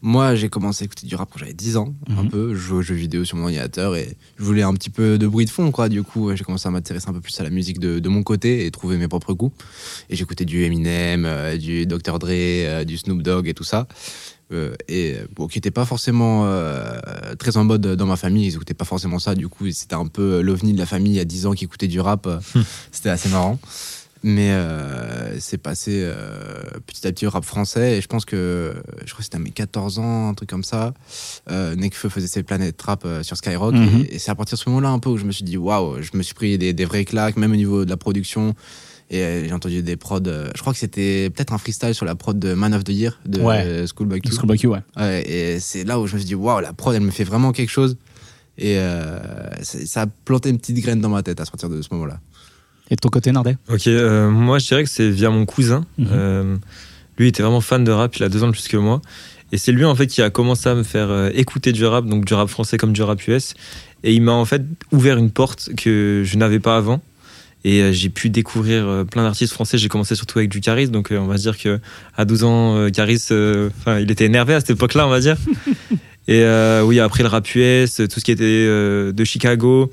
Moi, 0.00 0.36
j'ai 0.36 0.48
commencé 0.48 0.84
à 0.84 0.86
écouter 0.86 1.06
du 1.08 1.16
rap 1.16 1.28
quand 1.32 1.40
j'avais 1.40 1.52
10 1.54 1.76
ans, 1.76 1.92
un 2.08 2.22
Mhm. 2.22 2.28
peu. 2.30 2.54
Je 2.54 2.58
jouais 2.60 2.78
aux 2.78 2.82
jeux 2.82 2.94
vidéo 2.94 3.24
sur 3.24 3.36
mon 3.36 3.44
ordinateur 3.44 3.96
et 3.96 4.16
je 4.38 4.44
voulais 4.44 4.62
un 4.62 4.72
petit 4.74 4.90
peu 4.90 5.18
de 5.18 5.26
bruit 5.26 5.44
de 5.44 5.50
fond, 5.50 5.72
quoi. 5.72 5.88
Du 5.88 6.02
coup, 6.04 6.34
j'ai 6.36 6.44
commencé 6.44 6.68
à 6.68 6.70
m'intéresser 6.70 7.08
un 7.08 7.12
peu 7.12 7.20
plus 7.20 7.38
à 7.40 7.42
la 7.42 7.50
musique 7.50 7.80
de, 7.80 7.98
de 7.98 8.08
mon 8.08 8.22
côté 8.22 8.64
et 8.64 8.70
trouver 8.70 8.96
mes 8.96 9.08
propres 9.08 9.32
goûts. 9.34 9.52
Et 10.08 10.14
j'écoutais 10.14 10.44
du 10.44 10.62
Eminem, 10.62 11.24
euh, 11.26 11.56
du 11.56 11.84
Dr. 11.86 12.18
Dre, 12.20 12.28
euh, 12.30 12.84
du 12.84 12.96
Snoop 12.96 13.22
Dogg 13.22 13.48
et 13.48 13.54
tout 13.54 13.64
ça. 13.64 13.88
Euh, 14.50 14.74
et 14.88 15.16
bon, 15.36 15.46
qui 15.46 15.58
n'était 15.58 15.70
pas 15.72 15.84
forcément 15.84 16.46
euh, 16.46 16.98
très 17.38 17.56
en 17.58 17.64
mode 17.64 17.82
dans 17.96 18.06
ma 18.06 18.16
famille, 18.16 18.46
ils 18.46 18.54
écoutaient 18.54 18.72
pas 18.74 18.86
forcément 18.86 19.18
ça. 19.18 19.34
Du 19.34 19.48
coup, 19.48 19.70
c'était 19.72 19.94
un 19.96 20.06
peu 20.06 20.40
l'ovni 20.40 20.72
de 20.72 20.78
la 20.78 20.86
famille 20.86 21.18
à 21.20 21.24
10 21.24 21.44
ans 21.46 21.52
qui 21.52 21.64
écoutait 21.64 21.88
du 21.88 22.00
rap. 22.00 22.26
euh, 22.26 22.38
C'était 22.92 23.10
assez 23.10 23.28
marrant. 23.28 23.58
Mais 24.24 24.50
euh, 24.50 25.38
c'est 25.38 25.58
passé 25.58 26.00
euh, 26.02 26.62
petit 26.86 27.06
à 27.06 27.12
petit 27.12 27.26
au 27.26 27.30
rap 27.30 27.44
français 27.44 27.98
et 27.98 28.00
je 28.00 28.06
pense 28.08 28.24
que 28.24 28.74
je 29.04 29.12
crois 29.12 29.18
que 29.18 29.22
c'était 29.24 29.36
à 29.36 29.40
mes 29.40 29.50
14 29.50 29.98
ans, 30.00 30.28
un 30.30 30.34
truc 30.34 30.48
comme 30.50 30.64
ça. 30.64 30.92
Euh, 31.50 31.76
Nekfeu 31.76 32.08
faisait 32.08 32.26
ses 32.26 32.42
planètes 32.42 32.80
rap 32.82 33.04
euh, 33.04 33.22
sur 33.22 33.36
Skyrock 33.36 33.74
Mhm. 33.74 34.06
et, 34.10 34.16
et 34.16 34.18
c'est 34.18 34.30
à 34.30 34.34
partir 34.34 34.56
de 34.58 34.62
ce 34.62 34.68
moment-là 34.70 34.88
un 34.90 34.98
peu 34.98 35.08
où 35.10 35.18
je 35.18 35.24
me 35.24 35.30
suis 35.32 35.44
dit 35.44 35.56
waouh, 35.56 36.02
je 36.02 36.10
me 36.14 36.22
suis 36.22 36.34
pris 36.34 36.58
des, 36.58 36.72
des 36.72 36.84
vrais 36.84 37.04
claques, 37.04 37.36
même 37.36 37.52
au 37.52 37.56
niveau 37.56 37.84
de 37.84 37.90
la 37.90 37.96
production. 37.96 38.54
Et 39.10 39.44
j'ai 39.46 39.52
entendu 39.54 39.82
des 39.82 39.96
prods. 39.96 40.20
je 40.24 40.60
crois 40.60 40.74
que 40.74 40.78
c'était 40.78 41.30
peut-être 41.30 41.54
un 41.54 41.58
freestyle 41.58 41.94
sur 41.94 42.04
la 42.04 42.14
prod 42.14 42.38
de 42.38 42.52
Man 42.52 42.74
of 42.74 42.84
the 42.84 42.90
Year 42.90 43.18
de 43.24 43.40
Ouais. 43.40 43.86
Schoolboy 43.86 44.20
Q. 44.20 44.32
Schoolboy 44.34 44.58
Q, 44.58 44.66
ouais. 44.66 44.80
Ouais, 44.98 45.22
et 45.30 45.60
c'est 45.60 45.84
là 45.84 45.98
où 45.98 46.06
je 46.06 46.12
me 46.14 46.18
suis 46.18 46.26
dit, 46.26 46.34
waouh, 46.34 46.60
la 46.60 46.74
prod, 46.74 46.94
elle 46.94 47.00
me 47.02 47.10
fait 47.10 47.24
vraiment 47.24 47.52
quelque 47.52 47.70
chose. 47.70 47.96
Et 48.58 48.76
ça 49.62 50.02
a 50.02 50.06
planté 50.26 50.50
une 50.50 50.58
petite 50.58 50.76
graine 50.80 51.00
dans 51.00 51.08
ma 51.08 51.22
tête 51.22 51.40
à 51.40 51.44
partir 51.44 51.70
de 51.70 51.80
ce 51.80 51.88
moment-là. 51.92 52.20
Et 52.90 52.96
de 52.96 53.00
ton 53.00 53.08
côté, 53.08 53.32
Nardet 53.32 53.56
Ok, 53.70 53.86
euh, 53.86 54.30
moi 54.30 54.58
je 54.58 54.66
dirais 54.66 54.84
que 54.84 54.90
c'est 54.90 55.10
via 55.10 55.30
mon 55.30 55.44
cousin. 55.44 55.84
Mhm. 55.98 56.08
Euh, 56.12 56.56
lui 57.18 57.26
il 57.26 57.28
était 57.28 57.42
vraiment 57.42 57.60
fan 57.60 57.84
de 57.84 57.90
rap, 57.90 58.16
il 58.16 58.22
a 58.24 58.28
deux 58.28 58.42
ans 58.42 58.46
de 58.46 58.52
plus 58.52 58.68
que 58.68 58.76
moi. 58.76 59.00
Et 59.52 59.58
c'est 59.58 59.72
lui 59.72 59.84
en 59.84 59.94
fait 59.94 60.06
qui 60.06 60.22
a 60.22 60.30
commencé 60.30 60.68
à 60.68 60.74
me 60.74 60.82
faire 60.82 61.10
euh, 61.10 61.30
écouter 61.34 61.72
du 61.72 61.84
rap, 61.84 62.06
donc 62.06 62.24
du 62.24 62.34
rap 62.34 62.48
français 62.48 62.76
comme 62.76 62.92
du 62.92 63.02
rap 63.02 63.26
US. 63.28 63.54
Et 64.04 64.12
il 64.14 64.22
m'a 64.22 64.32
en 64.32 64.44
fait 64.44 64.62
ouvert 64.92 65.18
une 65.18 65.30
porte 65.30 65.70
que 65.76 66.22
je 66.24 66.36
n'avais 66.36 66.60
pas 66.60 66.76
avant. 66.76 67.02
Et 67.64 67.92
j'ai 67.92 68.08
pu 68.08 68.30
découvrir 68.30 69.04
plein 69.10 69.24
d'artistes 69.24 69.52
français. 69.52 69.78
J'ai 69.78 69.88
commencé 69.88 70.14
surtout 70.14 70.38
avec 70.38 70.48
du 70.48 70.60
Caris, 70.60 70.88
donc 70.88 71.08
on 71.10 71.26
va 71.26 71.36
dire 71.36 71.58
que 71.58 71.80
à 72.16 72.24
12 72.24 72.44
ans, 72.44 72.90
Caris, 72.92 73.24
enfin 73.80 73.98
il 73.98 74.08
était 74.12 74.26
énervé 74.26 74.54
à 74.54 74.60
cette 74.60 74.70
époque-là, 74.70 75.08
on 75.08 75.10
va 75.10 75.18
dire. 75.18 75.36
Et 76.28 76.42
euh, 76.42 76.82
oui, 76.82 77.00
après 77.00 77.22
le 77.22 77.30
rap 77.30 77.48
US, 77.54 77.96
tout 77.96 78.20
ce 78.20 78.24
qui 78.24 78.30
était 78.30 78.44
euh, 78.44 79.12
de 79.12 79.24
Chicago. 79.24 79.90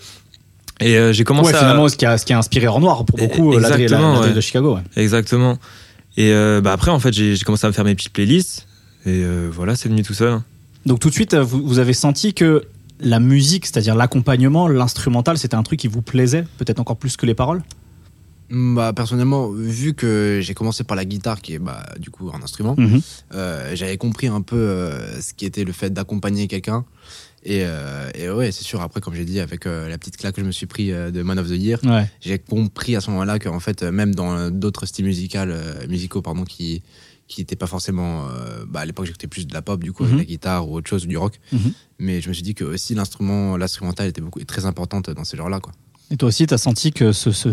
Et 0.81 0.97
euh, 0.97 1.13
j'ai 1.13 1.23
commencé 1.23 1.51
Ouais, 1.51 1.55
à 1.55 1.59
finalement, 1.59 1.87
ce 1.87 1.95
qui, 1.95 2.05
a, 2.05 2.17
ce 2.17 2.25
qui 2.25 2.33
a 2.33 2.37
inspiré 2.37 2.65
Noir 2.65 3.05
pour 3.05 3.17
beaucoup, 3.17 3.53
euh, 3.53 3.59
la 3.59 3.69
la- 3.69 3.77
ouais. 4.21 4.33
de 4.33 4.41
Chicago. 4.41 4.75
ouais. 4.75 4.81
Exactement. 5.01 5.57
Et 6.17 6.31
euh, 6.31 6.61
bah 6.61 6.73
après, 6.73 6.91
en 6.91 6.99
fait, 6.99 7.13
j'ai 7.13 7.37
commencé 7.45 7.65
à 7.65 7.69
me 7.69 7.73
faire 7.73 7.85
mes 7.85 7.95
petites 7.95 8.13
playlists. 8.13 8.67
Et 9.05 9.23
euh, 9.23 9.49
voilà, 9.51 9.75
c'est 9.75 9.87
venu 9.89 10.03
tout 10.03 10.13
seul. 10.13 10.39
Donc 10.85 10.99
tout 10.99 11.09
de 11.09 11.13
suite, 11.13 11.33
vous, 11.35 11.65
vous 11.65 11.79
avez 11.79 11.93
senti 11.93 12.33
que 12.33 12.63
la 12.99 13.19
musique, 13.19 13.65
c'est-à-dire 13.65 13.95
l'accompagnement, 13.95 14.67
l'instrumental, 14.67 15.37
c'était 15.37 15.55
un 15.55 15.63
truc 15.63 15.79
qui 15.79 15.87
vous 15.87 16.01
plaisait, 16.01 16.45
peut-être 16.57 16.79
encore 16.79 16.97
plus 16.97 17.15
que 17.17 17.25
les 17.25 17.33
paroles? 17.35 17.61
Bah, 18.51 18.93
personnellement, 18.93 19.49
vu 19.49 19.93
que 19.95 20.39
j'ai 20.41 20.53
commencé 20.53 20.83
par 20.83 20.95
la 20.95 21.03
guitare, 21.03 21.41
qui 21.41 21.55
est 21.55 21.59
bah, 21.59 21.83
du 21.99 22.11
coup 22.11 22.29
un 22.33 22.41
instrument, 22.43 22.75
Mhm. 22.77 23.01
euh, 23.33 23.71
j'avais 23.73 23.97
compris 23.97 24.27
un 24.27 24.41
peu 24.41 24.55
euh, 24.55 25.19
ce 25.19 25.33
qui 25.33 25.45
était 25.45 25.63
le 25.63 25.71
fait 25.73 25.91
d'accompagner 25.91 26.47
quelqu'un. 26.47 26.85
Et, 27.47 27.61
euh, 27.63 28.09
et 28.15 28.27
ouais, 28.29 28.51
c'est 28.51 28.63
sûr, 28.63 28.81
après, 28.81 29.01
comme 29.01 29.13
j'ai 29.13 29.23
dit, 29.23 29.39
avec 29.39 29.67
euh, 29.67 29.87
la 29.87 29.97
petite 29.99 30.17
claque 30.17 30.33
que 30.35 30.41
je 30.41 30.45
me 30.47 30.51
suis 30.51 30.65
pris 30.65 30.91
euh, 30.91 31.11
de 31.11 31.21
Man 31.21 31.37
of 31.37 31.47
the 31.47 31.51
Year, 31.57 31.79
Ouais. 31.85 32.09
j'ai 32.19 32.39
compris 32.39 32.95
à 32.95 33.01
ce 33.01 33.11
moment-là 33.11 33.37
qu'en 33.37 33.59
fait, 33.59 33.83
euh, 33.83 33.91
même 33.91 34.15
dans 34.15 34.49
d'autres 34.49 34.85
styles 34.87 35.05
musicaux, 35.05 35.37
musicaux 35.87 36.21
pardon, 36.21 36.43
qui 36.43 36.81
qui 37.27 37.41
n'étaient 37.41 37.55
pas 37.55 37.65
forcément. 37.65 38.27
euh, 38.29 38.65
bah, 38.67 38.81
à 38.81 38.85
l'époque, 38.85 39.05
j'écoutais 39.07 39.25
plus 39.27 39.47
de 39.47 39.53
la 39.55 39.63
pop, 39.63 39.83
du 39.83 39.91
coup, 39.93 40.03
Mhm. 40.03 40.09
avec 40.13 40.19
la 40.19 40.25
guitare 40.25 40.69
ou 40.69 40.75
autre 40.75 40.87
chose, 40.87 41.07
du 41.07 41.17
rock. 41.17 41.39
Mhm. 41.51 41.73
Mais 41.97 42.21
je 42.21 42.29
me 42.29 42.33
suis 42.33 42.43
dit 42.43 42.53
que 42.53 42.63
aussi 42.63 42.93
l'instrument, 42.93 43.57
l'instrumental 43.57 44.07
était 44.07 44.21
beaucoup, 44.21 44.43
très 44.43 44.65
importante 44.65 45.09
dans 45.09 45.23
ces 45.23 45.35
genres-là, 45.37 45.59
quoi. 45.59 45.73
Et 46.11 46.17
toi 46.17 46.27
aussi, 46.27 46.45
tu 46.45 46.53
as 46.53 46.57
senti 46.59 46.91
que 46.91 47.11
ce, 47.11 47.31
ce- 47.31 47.49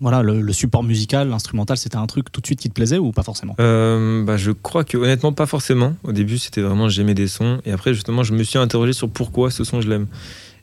voilà, 0.00 0.22
le, 0.22 0.40
le 0.40 0.52
support 0.52 0.84
musical, 0.84 1.28
l'instrumental, 1.28 1.76
c'était 1.76 1.96
un 1.96 2.06
truc 2.06 2.30
tout 2.30 2.40
de 2.40 2.46
suite 2.46 2.60
qui 2.60 2.68
te 2.68 2.74
plaisait 2.74 2.98
ou 2.98 3.10
pas 3.10 3.24
forcément? 3.24 3.56
Euh, 3.58 4.22
bah, 4.24 4.36
je 4.36 4.52
crois 4.52 4.84
que 4.84 4.96
honnêtement 4.96 5.32
pas 5.32 5.46
forcément. 5.46 5.94
Au 6.04 6.12
début 6.12 6.38
c'était 6.38 6.60
vraiment 6.60 6.88
j'aimais 6.88 7.14
des 7.14 7.26
sons 7.26 7.60
et 7.64 7.72
après 7.72 7.94
justement 7.94 8.22
je 8.22 8.32
me 8.32 8.42
suis 8.44 8.58
interrogé 8.58 8.92
sur 8.92 9.08
pourquoi 9.10 9.50
ce 9.50 9.64
son 9.64 9.80
je 9.80 9.88
l'aime. 9.88 10.06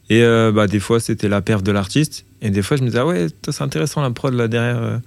Et 0.10 0.22
euh, 0.24 0.52
bah, 0.54 0.68
des 0.68 0.80
fois 0.80 1.00
c'était 1.02 1.28
la 1.28 1.42
perf 1.42 1.64
de 1.64 1.72
l'artiste 1.74 2.26
et 2.42 2.50
des 2.50 2.62
fois 2.62 2.78
je 2.78 2.82
me 2.84 2.88
disais 2.88 3.00
ah 3.00 3.06
ouais 3.06 3.28
c'est 3.50 3.62
intéressant 3.62 4.02
la 4.02 4.12
prod 4.12 4.34
là 4.34 4.48
derrière. 4.48 4.78
euh, 4.78 4.98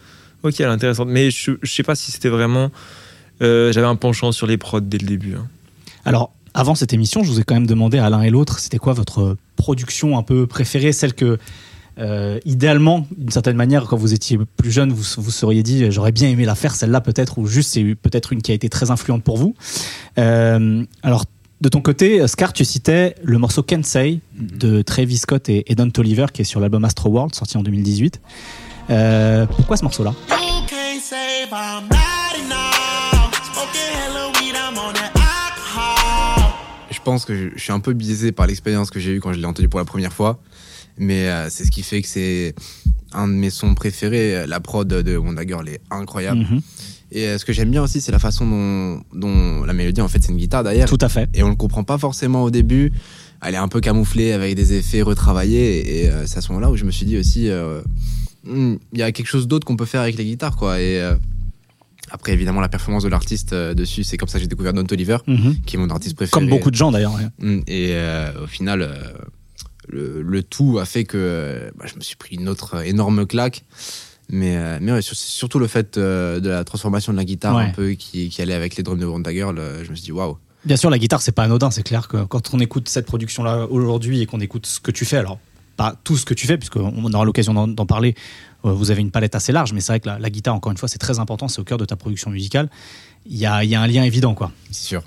ok 0.42 0.60
elle 0.60 0.66
est 0.66 0.70
intéressante 0.70 1.08
mais 1.08 1.30
je, 1.30 1.52
je 1.62 1.72
sais 1.72 1.82
pas 1.82 1.94
si 1.94 2.12
c'était 2.12 2.28
vraiment 2.28 2.70
euh, 3.42 3.72
j'avais 3.72 3.86
un 3.86 3.96
penchant 3.96 4.30
sur 4.32 4.46
les 4.46 4.56
prods 4.58 4.80
dès 4.80 4.98
le 4.98 5.06
début. 5.06 5.34
hein. 5.36 5.46
Alors, 6.04 6.32
avant 6.54 6.74
cette 6.74 6.92
émission, 6.92 7.22
je 7.24 7.30
vous 7.30 7.40
ai 7.40 7.44
quand 7.44 7.54
même 7.54 7.66
demandé 7.66 7.98
à 7.98 8.08
l'un 8.10 8.22
et 8.22 8.30
l'autre, 8.30 8.58
c'était 8.60 8.78
quoi 8.78 8.92
votre 8.94 9.36
production 9.56 10.16
un 10.16 10.22
peu 10.22 10.46
préférée, 10.46 10.92
celle 10.92 11.12
que, 11.14 11.38
euh, 11.98 12.38
idéalement, 12.44 13.06
d'une 13.16 13.30
certaine 13.30 13.56
manière, 13.56 13.84
quand 13.84 13.96
vous 13.96 14.12
étiez 14.12 14.38
plus 14.56 14.70
jeune, 14.70 14.92
vous 14.92 15.02
vous 15.16 15.30
seriez 15.30 15.62
dit, 15.62 15.90
j'aurais 15.90 16.12
bien 16.12 16.28
aimé 16.28 16.44
la 16.44 16.54
faire, 16.54 16.74
celle-là 16.74 17.00
peut-être, 17.00 17.38
ou 17.38 17.46
juste 17.46 17.72
c'est 17.72 17.94
peut-être 17.94 18.32
une 18.32 18.42
qui 18.42 18.52
a 18.52 18.54
été 18.54 18.68
très 18.68 18.90
influente 18.90 19.22
pour 19.22 19.38
vous. 19.38 19.54
Euh, 20.18 20.84
alors, 21.02 21.24
de 21.62 21.68
ton 21.70 21.80
côté, 21.80 22.26
Scar, 22.28 22.52
tu 22.52 22.66
citais 22.66 23.14
le 23.22 23.38
morceau 23.38 23.62
Can't 23.62 23.82
Say 23.82 24.20
de 24.38 24.82
Travis 24.82 25.16
Scott 25.16 25.48
et, 25.48 25.70
et 25.70 25.74
Don 25.74 25.88
Toliver, 25.88 26.26
qui 26.32 26.42
est 26.42 26.44
sur 26.44 26.60
l'album 26.60 26.84
Astro 26.84 27.08
World, 27.08 27.34
sorti 27.34 27.56
en 27.56 27.62
2018. 27.62 28.20
Euh, 28.90 29.46
pourquoi 29.46 29.78
ce 29.78 29.84
morceau-là? 29.84 30.14
Je 36.90 37.00
pense 37.02 37.24
que 37.24 37.34
je, 37.34 37.48
je 37.54 37.62
suis 37.62 37.72
un 37.72 37.80
peu 37.80 37.94
biaisé 37.94 38.32
par 38.32 38.46
l'expérience 38.46 38.90
que 38.90 39.00
j'ai 39.00 39.12
eue 39.12 39.20
quand 39.20 39.32
je 39.32 39.38
l'ai 39.38 39.46
entendu 39.46 39.68
pour 39.68 39.78
la 39.78 39.86
première 39.86 40.12
fois. 40.12 40.38
Mais 40.98 41.28
euh, 41.28 41.48
c'est 41.50 41.64
ce 41.64 41.70
qui 41.70 41.82
fait 41.82 42.02
que 42.02 42.08
c'est 42.08 42.54
un 43.12 43.28
de 43.28 43.32
mes 43.34 43.50
sons 43.50 43.74
préférés. 43.74 44.46
La 44.46 44.60
prod 44.60 44.86
de 44.88 45.16
Wonder 45.16 45.44
Girl 45.46 45.68
est 45.68 45.80
incroyable. 45.90 46.40
Mhm. 46.40 46.60
Et 47.12 47.26
euh, 47.28 47.38
ce 47.38 47.44
que 47.44 47.52
j'aime 47.52 47.70
bien 47.70 47.82
aussi, 47.82 48.00
c'est 48.00 48.12
la 48.12 48.18
façon 48.18 48.46
dont, 48.48 49.02
dont 49.14 49.64
la 49.64 49.72
mélodie, 49.72 50.00
en 50.00 50.08
fait, 50.08 50.20
c'est 50.22 50.32
une 50.32 50.38
guitare 50.38 50.64
derrière. 50.64 50.88
Tout 50.88 50.98
à 51.00 51.08
fait. 51.08 51.28
Et 51.34 51.42
on 51.42 51.48
le 51.48 51.54
comprend 51.56 51.84
pas 51.84 51.98
forcément 51.98 52.42
au 52.42 52.50
début. 52.50 52.92
Elle 53.42 53.54
est 53.54 53.58
un 53.58 53.68
peu 53.68 53.80
camouflée 53.80 54.32
avec 54.32 54.54
des 54.56 54.72
effets 54.72 55.02
retravaillés. 55.02 56.02
Et 56.02 56.10
euh, 56.10 56.26
c'est 56.26 56.38
à 56.38 56.40
ce 56.40 56.48
moment-là 56.52 56.70
où 56.70 56.76
je 56.76 56.84
me 56.84 56.90
suis 56.90 57.06
dit 57.06 57.16
aussi, 57.18 57.48
euh, 57.48 57.80
Hmm, 58.48 58.76
il 58.92 59.00
y 59.00 59.02
a 59.02 59.10
quelque 59.10 59.26
chose 59.26 59.48
d'autre 59.48 59.66
qu'on 59.66 59.76
peut 59.76 59.86
faire 59.86 60.02
avec 60.02 60.16
les 60.16 60.24
guitares, 60.24 60.56
quoi. 60.56 60.80
Et 60.80 61.00
euh, 61.00 61.16
après, 62.12 62.32
évidemment, 62.32 62.60
la 62.60 62.68
performance 62.68 63.02
de 63.02 63.08
l'artiste 63.08 63.52
euh, 63.52 63.74
dessus, 63.74 64.04
c'est 64.04 64.16
comme 64.16 64.28
ça 64.28 64.38
que 64.38 64.42
j'ai 64.42 64.48
découvert 64.48 64.72
Don 64.72 64.84
Toliver, 64.84 65.16
Mhm. 65.26 65.56
qui 65.66 65.74
est 65.74 65.78
mon 65.80 65.90
artiste 65.90 66.14
préféré. 66.14 66.30
Comme 66.40 66.48
beaucoup 66.48 66.70
de 66.70 66.76
gens 66.76 66.92
d'ailleurs. 66.92 67.14
ouais. 67.14 67.26
Mm, 67.40 67.62
Et 67.66 67.88
euh, 67.94 68.44
au 68.44 68.46
final, 68.46 68.82
euh, 68.82 68.94
le, 69.88 70.22
le 70.22 70.42
tout 70.42 70.78
a 70.78 70.84
fait 70.84 71.04
que 71.04 71.70
bah, 71.76 71.84
je 71.86 71.94
me 71.96 72.00
suis 72.00 72.16
pris 72.16 72.36
une 72.36 72.48
autre 72.48 72.84
énorme 72.86 73.26
claque. 73.26 73.64
Mais, 74.28 74.56
euh, 74.56 74.78
mais 74.80 74.90
ouais, 74.92 75.02
sur- 75.02 75.14
c'est 75.16 75.28
surtout 75.28 75.58
le 75.60 75.68
fait 75.68 75.96
euh, 75.98 76.40
de 76.40 76.48
la 76.48 76.64
transformation 76.64 77.12
de 77.12 77.16
la 77.18 77.24
guitare 77.24 77.54
Ouais. 77.56 77.64
un 77.64 77.70
peu 77.70 77.90
qui, 77.92 78.28
qui 78.28 78.42
allait 78.42 78.54
avec 78.54 78.74
les 78.76 78.82
drums 78.82 78.98
de 78.98 79.06
Wonder 79.06 79.32
Girl, 79.32 79.56
euh, 79.58 79.84
je 79.84 79.90
me 79.90 79.94
suis 79.94 80.04
dit 80.06 80.12
waouh. 80.12 80.36
Bien 80.64 80.76
sûr, 80.76 80.90
la 80.90 80.98
guitare, 80.98 81.22
c'est 81.22 81.30
pas 81.30 81.44
anodin. 81.44 81.70
C'est 81.70 81.84
clair 81.84 82.08
que 82.08 82.24
quand 82.24 82.52
on 82.52 82.58
écoute 82.58 82.88
cette 82.88 83.06
production-là 83.06 83.66
aujourd'hui 83.70 84.22
et 84.22 84.26
qu'on 84.26 84.40
écoute 84.40 84.66
ce 84.66 84.80
que 84.80 84.90
tu 84.90 85.04
fais, 85.04 85.18
alors 85.18 85.38
pas 85.76 85.94
tout 86.02 86.16
ce 86.16 86.24
que 86.24 86.34
tu 86.34 86.46
fais, 86.48 86.58
puisqu'on 86.58 87.12
aura 87.14 87.24
l'occasion 87.24 87.54
d'en 87.68 87.86
parler, 87.86 88.14
vous 88.64 88.90
avez 88.90 89.00
une 89.02 89.10
palette 89.12 89.34
assez 89.36 89.52
large, 89.52 89.72
mais 89.74 89.80
c'est 89.80 89.92
vrai 89.92 90.00
que 90.00 90.08
la, 90.08 90.18
la 90.18 90.30
guitare, 90.30 90.54
encore 90.56 90.72
une 90.72 90.78
fois, 90.78 90.88
c'est 90.88 90.98
très 90.98 91.20
important, 91.20 91.46
c'est 91.46 91.60
au 91.60 91.64
cœur 91.64 91.78
de 91.78 91.84
ta 91.84 91.94
production 91.94 92.30
musicale. 92.30 92.68
Il 93.28 93.36
y 93.36 93.46
a, 93.46 93.64
il 93.64 93.70
y 93.70 93.74
a 93.74 93.80
un 93.80 93.86
lien 93.86 94.02
évident, 94.02 94.34
quoi. 94.34 94.52
C'est 94.70 94.86
sûr. 94.86 95.02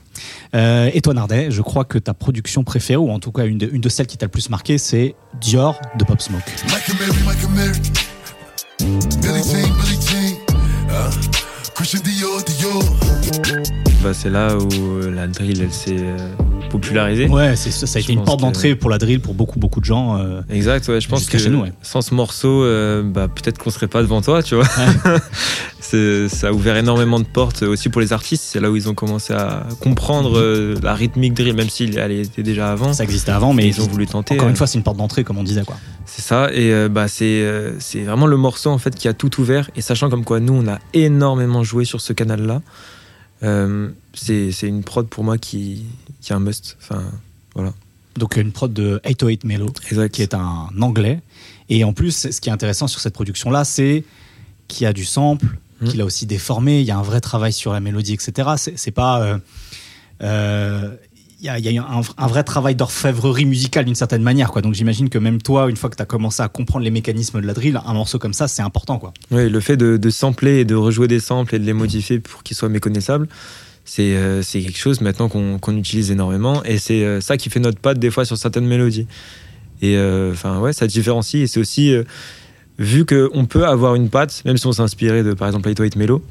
Euh, 0.55 0.89
et 0.93 1.01
toi, 1.01 1.13
Nardet, 1.13 1.51
je 1.51 1.61
crois 1.61 1.85
que 1.85 1.97
ta 1.97 2.13
production 2.13 2.63
préférée, 2.63 2.97
ou 2.97 3.11
en 3.11 3.19
tout 3.19 3.31
cas 3.31 3.45
une 3.45 3.57
de, 3.57 3.69
une 3.71 3.81
de 3.81 3.89
celles 3.89 4.07
qui 4.07 4.17
t'a 4.17 4.25
le 4.25 4.31
plus 4.31 4.49
marqué, 4.49 4.77
c'est 4.77 5.15
Dior 5.39 5.79
de 5.97 6.03
Pop 6.03 6.21
Smoke. 6.21 6.41
Michael 6.67 6.95
Mary, 6.99 7.19
Michael 7.25 7.49
Mary. 7.55 7.79
Billy 8.79 9.43
Jean, 9.43 9.73
Billy 9.81 9.99
Jean. 10.01 10.37
Uh, 10.89 11.11
Christian 11.75 12.01
Dior, 12.03 12.43
Dior. 12.43 12.83
Bah, 14.03 14.13
c'est 14.13 14.29
là 14.29 14.57
où 14.57 14.71
euh, 14.73 15.11
la 15.11 15.27
drill 15.27 15.61
elle 15.61 15.73
s'est 15.73 16.15
popularisée. 16.69 17.27
Ouais, 17.27 17.55
c'est 17.55 17.71
ça, 17.71 17.85
ça 17.87 17.97
a 17.97 18.01
Je 18.01 18.05
été 18.05 18.13
une 18.13 18.23
porte 18.23 18.39
d'entrée 18.39 18.75
pour 18.75 18.89
la 18.89 18.97
drill 18.97 19.19
pour 19.19 19.33
beaucoup, 19.33 19.59
beaucoup 19.59 19.79
de 19.79 19.85
gens. 19.85 20.17
euh, 20.17 20.41
Exact, 20.49 20.87
ouais, 20.87 21.01
je 21.01 21.07
pense 21.09 21.25
que 21.25 21.37
chez 21.37 21.49
nous, 21.49 21.61
ouais. 21.61 21.73
sans 21.81 22.01
ce 22.01 22.13
morceau, 22.13 22.63
euh, 22.63 23.03
bah, 23.03 23.27
peut-être 23.27 23.57
qu'on 23.57 23.69
serait 23.69 23.87
pas 23.87 24.01
devant 24.01 24.21
toi, 24.21 24.41
tu 24.43 24.55
vois. 24.55 24.65
Ça 25.81 26.47
a 26.49 26.51
ouvert 26.51 26.77
énormément 26.77 27.19
de 27.19 27.25
portes 27.25 27.63
aussi 27.63 27.89
pour 27.89 28.01
les 28.01 28.13
artistes. 28.13 28.43
C'est 28.45 28.59
là 28.59 28.69
où 28.69 28.75
ils 28.75 28.89
ont 28.89 28.93
commencé 28.93 29.33
à 29.33 29.65
comprendre 29.79 30.37
euh, 30.37 30.75
la 30.83 30.93
rythmique 30.93 31.33
drill, 31.33 31.55
même 31.55 31.69
si 31.69 31.85
elle 31.97 32.11
était 32.11 32.43
déjà 32.43 32.71
avant. 32.71 32.93
ça 32.93 33.03
existait 33.03 33.31
avant, 33.31 33.53
mais 33.53 33.65
ils 33.65 33.81
ont 33.81 33.87
voulu 33.87 34.05
tenter. 34.05 34.35
encore 34.35 34.49
une 34.49 34.55
fois, 34.55 34.67
c'est 34.67 34.77
une 34.77 34.83
porte 34.83 34.97
d'entrée, 34.97 35.23
comme 35.23 35.37
on 35.37 35.43
disait, 35.43 35.63
quoi. 35.63 35.77
C'est 36.05 36.21
ça, 36.21 36.49
et 36.53 36.89
bah, 36.89 37.07
c'est 37.07 37.43
c'est 37.79 38.01
vraiment 38.01 38.27
le 38.27 38.35
morceau 38.37 38.69
en 38.71 38.77
fait 38.77 38.93
qui 38.95 39.07
a 39.07 39.13
tout 39.13 39.39
ouvert. 39.39 39.69
Et 39.75 39.81
sachant 39.81 40.09
comme 40.09 40.23
quoi 40.25 40.39
nous, 40.39 40.53
on 40.53 40.67
a 40.67 40.79
énormément 40.93 41.63
joué 41.63 41.85
sur 41.85 42.01
ce 42.01 42.13
canal-là, 42.13 42.61
euh, 43.43 43.89
c'est 44.13 44.51
une 44.63 44.83
prod 44.83 45.07
pour 45.07 45.23
moi 45.23 45.37
qui, 45.37 45.85
qui 46.21 46.31
est 46.31 46.35
un 46.35 46.39
must. 46.39 46.77
Enfin, 46.81 47.03
Donc 48.15 48.35
une 48.37 48.51
prod 48.51 48.71
de 48.73 48.99
808 49.05 49.43
Melo, 49.45 49.67
exact. 49.89 50.13
qui 50.13 50.21
est 50.21 50.33
un 50.33 50.67
anglais. 50.81 51.21
Et 51.69 51.83
en 51.83 51.93
plus, 51.93 52.29
ce 52.31 52.41
qui 52.41 52.49
est 52.49 52.51
intéressant 52.51 52.87
sur 52.87 52.99
cette 52.99 53.13
production-là, 53.13 53.63
c'est 53.63 54.03
qu'il 54.67 54.83
y 54.83 54.87
a 54.87 54.93
du 54.93 55.05
sample, 55.05 55.47
Mm. 55.81 55.87
qu'il 55.87 56.01
a 56.01 56.05
aussi 56.05 56.25
déformé, 56.25 56.81
il 56.81 56.85
y 56.85 56.91
a 56.91 56.97
un 56.97 57.01
vrai 57.01 57.21
travail 57.21 57.53
sur 57.53 57.71
la 57.71 57.79
mélodie, 57.79 58.11
etc. 58.13 58.49
C'est 58.57 58.77
c'est 58.77 58.91
pas. 58.91 59.21
euh, 59.21 59.37
euh, 60.21 60.93
il 61.41 61.45
y 61.45 61.77
a, 61.77 61.87
un, 61.87 62.27
vrai 62.27 62.43
travail 62.43 62.75
d'orfèvrerie 62.75 63.45
musicale 63.45 63.85
d'une 63.85 63.95
certaine 63.95 64.21
manière. 64.21 64.51
Quoi. 64.51 64.61
Donc 64.61 64.73
j'imagine 64.73 65.09
que 65.09 65.17
même 65.17 65.41
toi, 65.41 65.69
une 65.69 65.77
fois 65.77 65.89
que 65.89 65.95
tu 65.95 66.01
as 66.01 66.05
commencé 66.05 66.43
à 66.43 66.49
comprendre 66.49 66.83
les 66.83 66.91
mécanismes 66.91 67.41
de 67.41 67.47
la 67.47 67.53
drill, 67.53 67.79
un 67.85 67.93
morceau 67.93 68.19
comme 68.19 68.33
ça, 68.33 68.47
c'est 68.47 68.61
important. 68.61 68.99
Quoi. 68.99 69.13
Oui, 69.31 69.49
le 69.49 69.59
fait 69.59 69.77
de, 69.77 70.09
sampler 70.09 70.59
et 70.59 70.65
de 70.65 70.75
rejouer 70.75 71.07
des 71.07 71.19
samples 71.19 71.55
et 71.55 71.59
de 71.59 71.65
les 71.65 71.73
modifier 71.73 72.19
pour 72.19 72.43
qu'ils 72.43 72.57
soient 72.57 72.69
méconnaissables, 72.69 73.27
c'est 73.85 74.15
euh, 74.15 74.43
quelque 74.43 74.77
chose 74.77 75.01
maintenant 75.01 75.29
qu'on 75.29 75.77
utilise 75.77 76.11
énormément. 76.11 76.63
Et 76.63 76.77
c'est 76.77 77.03
euh, 77.03 77.21
ça 77.21 77.37
qui 77.37 77.49
fait 77.49 77.59
notre 77.59 77.79
patte 77.79 77.99
des 77.99 78.11
fois 78.11 78.25
sur 78.25 78.37
certaines 78.37 78.67
mélodies. 78.67 79.07
Et 79.81 79.97
euh, 79.97 80.31
enfin, 80.33 80.59
ouais, 80.59 80.73
ça 80.73 80.87
différencie. 80.87 81.43
Et 81.43 81.47
c'est 81.47 81.59
aussi, 81.59 81.93
euh, 81.93 82.03
vu 82.77 83.05
qu'on 83.05 83.45
peut 83.45 83.65
avoir 83.65 83.95
une 83.95 84.09
patte, 84.09 84.41
même 84.45 84.57
si 84.57 84.67
on 84.67 84.71
s'est 84.71 84.81
inspiré 84.81 85.23
de 85.23 85.33
par 85.33 85.47
exemple 85.47 85.67
Lightweight 85.67 85.95
Mellow, 85.95 86.21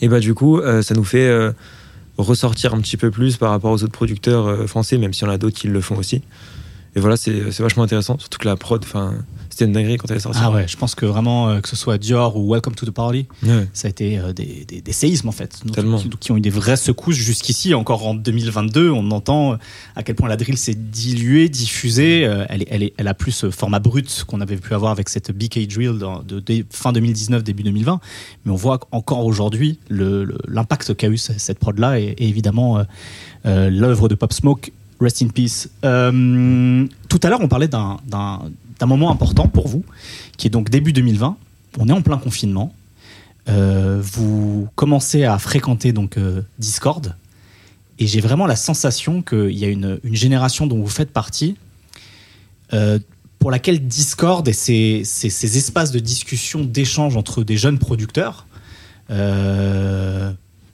et 0.00 0.08
bah 0.08 0.20
du 0.20 0.34
coup, 0.34 0.58
euh, 0.58 0.82
ça 0.82 0.94
nous 0.94 1.04
fait 1.04 1.26
euh, 1.26 1.52
ressortir 2.18 2.74
un 2.74 2.80
petit 2.80 2.96
peu 2.96 3.10
plus 3.10 3.36
par 3.36 3.50
rapport 3.50 3.72
aux 3.72 3.82
autres 3.82 3.92
producteurs 3.92 4.46
euh, 4.46 4.66
français, 4.66 4.98
même 4.98 5.12
s'il 5.12 5.26
y 5.26 5.30
en 5.30 5.32
a 5.32 5.38
d'autres 5.38 5.56
qui 5.56 5.68
le 5.68 5.80
font 5.80 5.96
aussi. 5.96 6.22
Et 6.96 7.00
voilà, 7.00 7.16
c'est 7.16 7.52
c'est 7.52 7.62
vachement 7.62 7.84
intéressant, 7.84 8.18
surtout 8.18 8.38
que 8.38 8.48
la 8.48 8.56
prod, 8.56 8.82
enfin, 8.82 9.14
c'était 9.60 9.68
une 9.68 9.72
dinguerie 9.74 9.98
quand 9.98 10.10
elle 10.10 10.16
est 10.16 10.20
sortie. 10.20 10.38
Ah 10.42 10.50
ouais, 10.50 10.66
je 10.66 10.76
pense 10.78 10.94
que 10.94 11.04
vraiment, 11.04 11.50
euh, 11.50 11.60
que 11.60 11.68
ce 11.68 11.76
soit 11.76 11.98
Dior 11.98 12.34
ou 12.36 12.50
Welcome 12.52 12.74
to 12.74 12.86
the 12.86 12.90
Party, 12.90 13.26
Ouais. 13.42 13.68
ça 13.74 13.88
a 13.88 13.90
été 13.90 14.18
euh, 14.18 14.32
des, 14.32 14.64
des- 14.66 14.80
des 14.80 14.92
séismes 14.92 15.28
en 15.28 15.32
fait, 15.32 15.60
Donc, 15.66 15.76
qui, 16.00 16.08
qui 16.18 16.32
ont 16.32 16.36
eu 16.38 16.40
des 16.40 16.48
vraies 16.50 16.76
secousses 16.78 17.16
jusqu'ici. 17.16 17.74
Encore 17.74 18.06
en 18.06 18.14
2022, 18.14 18.88
on 18.90 19.10
entend 19.10 19.52
euh, 19.52 19.56
à 19.96 20.02
quel 20.02 20.14
point 20.14 20.28
la 20.30 20.38
drill 20.38 20.56
s'est 20.56 20.74
diluée, 20.74 21.50
diffusée. 21.50 22.24
Euh, 22.24 22.46
elle, 22.48 22.62
est- 22.62 22.68
elle, 22.70 22.82
est- 22.84 22.94
elle 22.96 23.08
a 23.08 23.12
plus 23.14 23.32
ce 23.32 23.50
format 23.50 23.80
brut 23.80 24.24
qu'on 24.26 24.40
avait 24.40 24.56
pu 24.56 24.72
avoir 24.72 24.92
avec 24.92 25.10
cette 25.10 25.30
BK 25.30 25.66
Drill 25.68 25.98
dans- 25.98 26.22
de, 26.22 26.42
fin 26.70 26.92
2019, 26.92 27.44
début 27.44 27.62
2020. 27.62 28.00
Mais 28.46 28.52
on 28.52 28.56
voit 28.56 28.80
encore 28.92 29.26
aujourd'hui 29.26 29.78
l'impact 29.90 30.94
qu'a 30.94 31.08
eu 31.08 31.18
ce- 31.18 31.32
cette 31.38 31.58
prod-là 31.58 32.00
et, 32.00 32.14
et 32.16 32.28
évidemment 32.28 32.82
l'œuvre 33.44 34.08
de 34.08 34.14
Pop 34.14 34.32
Smoke. 34.32 34.70
Rest 35.02 35.22
in 35.22 35.28
peace. 35.28 35.68
Tout 35.82 37.20
à 37.22 37.28
l'heure, 37.30 37.40
on 37.40 37.48
parlait 37.48 37.68
d'un- 37.68 37.96
d'un 38.80 38.86
moment 38.86 39.10
important 39.10 39.46
pour 39.46 39.68
vous, 39.68 39.84
qui 40.36 40.46
est 40.46 40.50
donc 40.50 40.70
début 40.70 40.92
2020. 40.92 41.36
On 41.78 41.88
est 41.88 41.92
en 41.92 42.02
plein 42.02 42.18
confinement. 42.18 42.74
Euh, 43.48 44.00
vous 44.02 44.68
commencez 44.74 45.24
à 45.24 45.38
fréquenter 45.38 45.92
donc 45.92 46.16
euh, 46.18 46.42
Discord 46.58 47.14
et 47.98 48.06
j'ai 48.06 48.20
vraiment 48.20 48.46
la 48.46 48.56
sensation 48.56 49.22
qu'il 49.22 49.56
y 49.56 49.64
a 49.64 49.68
une, 49.68 49.98
génération 50.04 50.66
dont 50.66 50.78
vous 50.78 50.88
faites 50.88 51.10
partie 51.10 51.56
euh, 52.72 52.98
pour 53.38 53.50
laquelle 53.50 53.86
Discord 53.86 54.46
et 54.46 54.52
ces, 54.52 55.02
ces- 55.04 55.30
ces 55.30 55.56
espaces 55.58 55.90
de 55.90 55.98
discussion, 56.00 56.64
d'échange 56.64 57.16
entre 57.16 57.42
des 57.44 57.56
jeunes 57.56 57.78
producteurs, 57.78 58.46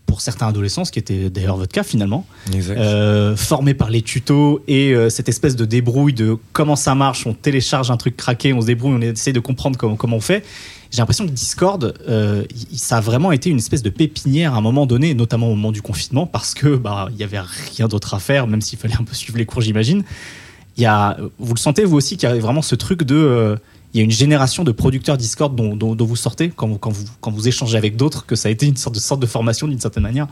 pour 0.06 0.20
certains 0.20 0.46
adolescents, 0.46 0.84
ce 0.84 0.92
qui 0.92 0.98
était 0.98 1.28
d'ailleurs 1.30 1.56
votre 1.56 1.72
cas 1.72 1.82
finalement, 1.82 2.24
euh, 2.54 3.36
formé 3.36 3.74
par 3.74 3.90
les 3.90 4.02
tutos 4.02 4.62
et 4.68 4.94
euh, 4.94 5.10
cette 5.10 5.28
espèce 5.28 5.56
de 5.56 5.64
débrouille 5.64 6.12
de 6.12 6.38
comment 6.52 6.76
ça 6.76 6.94
marche, 6.94 7.26
on 7.26 7.34
télécharge 7.34 7.90
un 7.90 7.96
truc 7.96 8.16
craqué, 8.16 8.52
on 8.52 8.60
se 8.60 8.66
débrouille, 8.66 8.94
on 8.94 9.00
essaie 9.00 9.32
de 9.32 9.40
comprendre 9.40 9.76
comment, 9.76 9.96
comment 9.96 10.16
on 10.16 10.20
fait. 10.20 10.44
J'ai 10.92 10.98
l'impression 10.98 11.26
que 11.26 11.32
Discord, 11.32 11.94
euh, 12.08 12.44
ça 12.72 12.98
a 12.98 13.00
vraiment 13.00 13.32
été 13.32 13.50
une 13.50 13.58
espèce 13.58 13.82
de 13.82 13.90
pépinière 13.90 14.54
à 14.54 14.58
un 14.58 14.60
moment 14.60 14.86
donné, 14.86 15.14
notamment 15.14 15.48
au 15.48 15.54
moment 15.54 15.72
du 15.72 15.82
confinement, 15.82 16.26
parce 16.26 16.54
que 16.54 16.76
bah 16.76 17.08
il 17.10 17.16
y 17.16 17.24
avait 17.24 17.40
rien 17.76 17.88
d'autre 17.88 18.14
à 18.14 18.20
faire, 18.20 18.46
même 18.46 18.60
s'il 18.60 18.78
fallait 18.78 18.94
un 18.98 19.04
peu 19.04 19.14
suivre 19.14 19.38
les 19.38 19.46
cours, 19.46 19.60
j'imagine. 19.60 20.04
Il 20.76 20.82
y 20.82 20.86
a, 20.86 21.16
vous 21.38 21.54
le 21.54 21.58
sentez 21.58 21.84
vous 21.84 21.96
aussi 21.96 22.16
qu'il 22.16 22.28
y 22.28 22.32
a 22.32 22.36
vraiment 22.36 22.62
ce 22.62 22.74
truc 22.74 23.02
de, 23.02 23.16
euh, 23.16 23.56
il 23.92 23.98
y 23.98 24.00
a 24.00 24.04
une 24.04 24.10
génération 24.10 24.64
de 24.64 24.72
producteurs 24.72 25.16
Discord 25.16 25.54
dont, 25.54 25.96
vous 25.98 26.16
sortez 26.16 26.50
quand 26.54 26.90
vous, 26.90 27.48
échangez 27.48 27.78
avec 27.78 27.96
d'autres, 27.96 28.26
que 28.26 28.36
ça 28.36 28.48
a 28.48 28.52
été 28.52 28.66
une 28.66 28.76
sorte 28.76 29.20
de 29.20 29.26
formation 29.26 29.68
d'une 29.68 29.80
certaine 29.80 30.02
manière. 30.02 30.26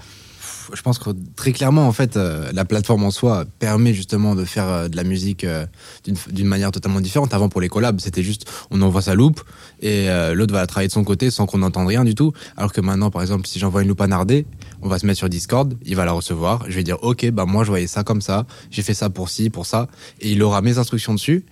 je 0.73 0.83
pense 0.83 0.99
que 0.99 1.11
très 1.37 1.53
clairement, 1.53 1.87
en 1.87 1.93
fait, 1.93 2.17
euh, 2.17 2.51
la 2.53 2.65
plateforme 2.65 3.05
en 3.05 3.11
soi 3.11 3.45
permet 3.59 3.95
justement 3.95 4.35
de 4.35 4.45
faire 4.45 4.69
euh, 4.69 4.89
de 4.89 4.97
la 4.97 5.05
musique 5.05 5.45
euh, 5.45 5.67
d'une 6.05 6.47
manière 6.47 6.73
totalement 6.73 7.01
différente. 7.01 7.33
Avant, 7.33 7.49
pour 7.49 7.61
les 7.61 7.69
collabs, 7.69 8.01
c'était 8.01 8.23
juste 8.23 8.51
on 8.71 8.83
envoie 8.83 9.03
sa 9.03 9.15
loupe 9.15 9.41
et 9.81 10.09
l'autre 10.33 10.53
va 10.53 10.61
la 10.61 10.67
travailler 10.67 10.89
de 10.89 10.93
son 10.93 11.05
côté 11.05 11.31
sans 11.31 11.47
qu'on 11.47 11.59
n'entende 11.59 11.87
rien 11.89 12.05
du 12.05 12.15
tout. 12.15 12.33
Alors 12.57 12.73
que 12.73 12.81
maintenant, 12.81 13.11
par 13.11 13.23
exemple, 13.23 13.47
si 13.47 13.59
j'envoie 13.59 13.83
une 13.83 13.89
loupe 13.89 14.01
à 14.01 14.07
Nardé, 14.07 14.47
on 14.83 14.89
va 14.89 14.99
se 14.99 15.07
mettre 15.07 15.19
sur 15.19 15.29
Discord, 15.29 15.75
il 15.85 15.97
va 15.97 16.05
la 16.05 16.13
recevoir. 16.13 16.65
Je 16.69 16.75
vais 16.75 16.85
dire, 16.85 17.03
ok, 17.03 17.31
bah 17.31 17.45
moi 17.45 17.65
je 17.65 17.71
voyais 17.71 17.87
ça 17.87 18.05
comme 18.05 18.21
ça, 18.21 18.47
j'ai 18.71 18.83
fait 18.83 18.95
ça 18.95 19.11
pour 19.11 19.29
ci, 19.29 19.51
pour 19.51 19.67
ça, 19.67 19.89
et 20.21 20.31
il 20.31 20.43
aura 20.43 20.61
mes 20.63 20.79
instructions 20.79 21.15
dessus, 21.15 21.45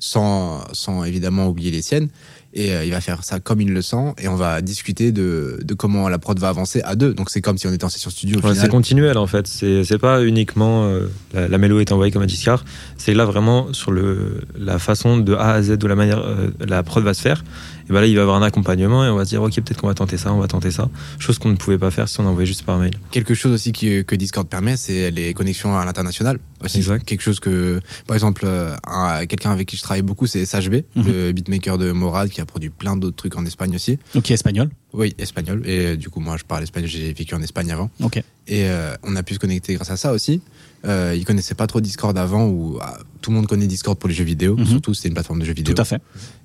sans, 0.00 0.64
sans 0.72 1.04
évidemment 1.04 1.46
oublier 1.46 1.70
les 1.70 1.82
siennes. 1.82 2.08
Et 2.52 2.74
euh, 2.74 2.84
il 2.84 2.90
va 2.90 3.00
faire 3.00 3.22
ça 3.22 3.38
comme 3.38 3.60
il 3.60 3.72
le 3.72 3.80
sent, 3.80 4.12
et 4.18 4.26
on 4.26 4.34
va 4.34 4.60
discuter 4.60 5.12
de, 5.12 5.60
de 5.62 5.74
comment 5.74 6.08
la 6.08 6.18
prod 6.18 6.36
va 6.36 6.48
avancer 6.48 6.82
à 6.82 6.96
deux. 6.96 7.14
Donc 7.14 7.30
c'est 7.30 7.40
comme 7.40 7.56
si 7.58 7.68
on 7.68 7.72
était 7.72 7.84
en 7.84 7.88
session 7.88 8.10
studio. 8.10 8.40
Ouais, 8.40 8.56
c'est 8.56 8.68
continuel 8.68 9.18
en 9.18 9.28
fait. 9.28 9.46
C'est 9.46 9.84
c'est 9.84 9.98
pas 9.98 10.24
uniquement 10.24 10.86
euh, 10.86 11.06
la, 11.32 11.46
la 11.46 11.58
mélo 11.58 11.78
est 11.78 11.92
envoyée 11.92 12.10
comme 12.10 12.22
un 12.22 12.26
discard. 12.26 12.64
C'est 12.96 13.14
là 13.14 13.24
vraiment 13.24 13.72
sur 13.72 13.92
le 13.92 14.40
la 14.58 14.80
façon 14.80 15.18
de 15.18 15.32
A 15.34 15.52
à 15.52 15.62
Z 15.62 15.78
de 15.78 15.86
la 15.86 15.94
manière 15.94 16.18
euh, 16.18 16.48
la 16.66 16.82
prod 16.82 17.04
va 17.04 17.14
se 17.14 17.22
faire. 17.22 17.44
Et 17.88 17.92
ben 17.92 18.00
là 18.00 18.06
il 18.06 18.14
va 18.14 18.20
y 18.20 18.22
avoir 18.22 18.36
un 18.36 18.42
accompagnement 18.46 19.04
et 19.04 19.08
on 19.08 19.16
va 19.16 19.24
se 19.24 19.30
dire 19.30 19.42
ok 19.42 19.54
peut-être 19.54 19.80
qu'on 19.80 19.86
va 19.88 19.94
tenter 19.94 20.16
ça, 20.16 20.32
on 20.32 20.38
va 20.38 20.46
tenter 20.48 20.70
ça. 20.70 20.88
Chose 21.18 21.38
qu'on 21.38 21.48
ne 21.50 21.56
pouvait 21.56 21.78
pas 21.78 21.90
faire 21.90 22.08
si 22.08 22.20
on 22.20 22.26
envoyait 22.26 22.46
juste 22.46 22.62
par 22.64 22.78
mail. 22.78 22.92
Quelque 23.10 23.34
chose 23.34 23.52
aussi 23.52 23.72
que 23.72 24.14
Discord 24.14 24.46
permet, 24.48 24.76
c'est 24.76 25.10
les 25.10 25.34
connexions 25.34 25.76
à 25.76 25.84
l'international. 25.84 26.38
Aussi, 26.62 26.78
Exact. 26.78 27.04
quelque 27.06 27.22
chose 27.22 27.40
que, 27.40 27.80
par 28.06 28.14
exemple, 28.14 28.42
euh, 28.44 28.76
un- 28.86 29.24
quelqu'un 29.24 29.50
avec 29.50 29.66
qui 29.66 29.76
je 29.78 29.82
travaille 29.82 30.02
beaucoup, 30.02 30.26
c'est 30.26 30.44
SHB, 30.44 30.84
Mhm. 30.94 31.04
le 31.06 31.32
beatmaker 31.32 31.78
de 31.78 31.90
Morad, 31.92 32.28
qui 32.28 32.42
a 32.42 32.44
produit 32.44 32.68
plein 32.68 32.98
d'autres 32.98 33.16
trucs 33.16 33.34
en 33.36 33.46
Espagne 33.46 33.74
aussi. 33.74 33.98
Ok, 34.14 34.30
espagnol. 34.30 34.68
Oui, 34.92 35.14
espagnol. 35.18 35.62
Et 35.64 35.86
euh, 35.86 35.96
du 35.96 36.10
coup, 36.10 36.20
moi, 36.20 36.36
je 36.36 36.44
parle 36.44 36.62
espagnol, 36.62 36.90
j'ai 36.90 37.14
vécu 37.14 37.34
en 37.34 37.40
Espagne 37.40 37.72
avant. 37.72 37.88
Ok. 38.02 38.18
Et 38.46 38.68
euh, 38.68 38.94
on 39.04 39.16
a 39.16 39.22
pu 39.22 39.34
se 39.34 39.38
connecter 39.38 39.72
grâce 39.74 39.90
à 39.90 39.96
ça 39.96 40.12
aussi. 40.12 40.42
Euh, 40.86 41.14
ils 41.14 41.24
connaissaient 41.24 41.54
pas 41.54 41.66
trop 41.66 41.80
Discord 41.80 42.16
avant, 42.16 42.46
où 42.46 42.78
ah, 42.80 42.98
tout 43.20 43.30
le 43.30 43.36
monde 43.36 43.46
connaît 43.46 43.66
Discord 43.66 43.98
pour 43.98 44.08
les 44.08 44.14
jeux 44.14 44.24
vidéo. 44.24 44.56
Mhm. 44.56 44.64
Surtout, 44.66 44.94
c'était 44.94 45.08
une 45.08 45.14
plateforme 45.14 45.40
de 45.40 45.44
jeux 45.44 45.52
vidéo. 45.52 45.74
Tout 45.74 45.82
à 45.82 45.84
fait. 45.84 46.00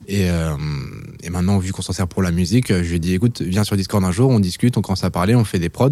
Et, 0.08 0.30
euh, 0.30 0.56
et 1.24 1.30
maintenant, 1.30 1.58
vu 1.58 1.72
qu'on 1.72 1.82
s'en 1.82 1.94
sert 1.94 2.08
pour 2.08 2.22
la 2.22 2.32
musique, 2.32 2.68
je 2.68 2.90
lui 2.90 2.96
ai 2.96 3.00
dit, 3.00 3.14
écoute, 3.14 3.42
viens 3.42 3.64
sur 3.64 3.78
Discord 3.78 4.04
un 4.04 4.12
jour, 4.12 4.30
on 4.30 4.40
discute, 4.40 4.78
on 4.78 4.82
commence 4.82 5.04
à 5.04 5.10
parler, 5.10 5.36
on 5.36 5.46
fait 5.46 5.60
des 5.60 5.70
prods. 5.70 5.92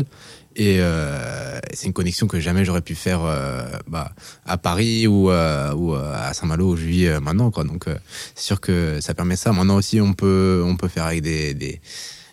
Et 0.55 0.77
euh, 0.79 1.57
c'est 1.73 1.87
une 1.87 1.93
connexion 1.93 2.27
que 2.27 2.39
jamais 2.39 2.63
j'aurais 2.65 2.81
pu 2.81 2.95
faire 2.95 3.23
euh, 3.23 3.63
bah, 3.87 4.11
à 4.45 4.57
Paris 4.57 5.07
ou, 5.07 5.29
ou 5.29 5.93
à 5.95 6.33
Saint-Malo 6.33 6.73
où 6.73 6.75
je 6.75 6.83
vis 6.83 7.07
maintenant. 7.21 7.49
Quoi. 7.49 7.63
Donc, 7.63 7.85
c'est 8.35 8.45
sûr 8.45 8.59
que 8.59 8.99
ça 8.99 9.13
permet 9.13 9.37
ça. 9.37 9.51
Maintenant 9.53 9.77
aussi, 9.77 10.01
on 10.01 10.13
peut, 10.13 10.61
on 10.65 10.75
peut 10.75 10.89
faire 10.89 11.05
avec 11.05 11.21
des, 11.21 11.53
des, 11.53 11.81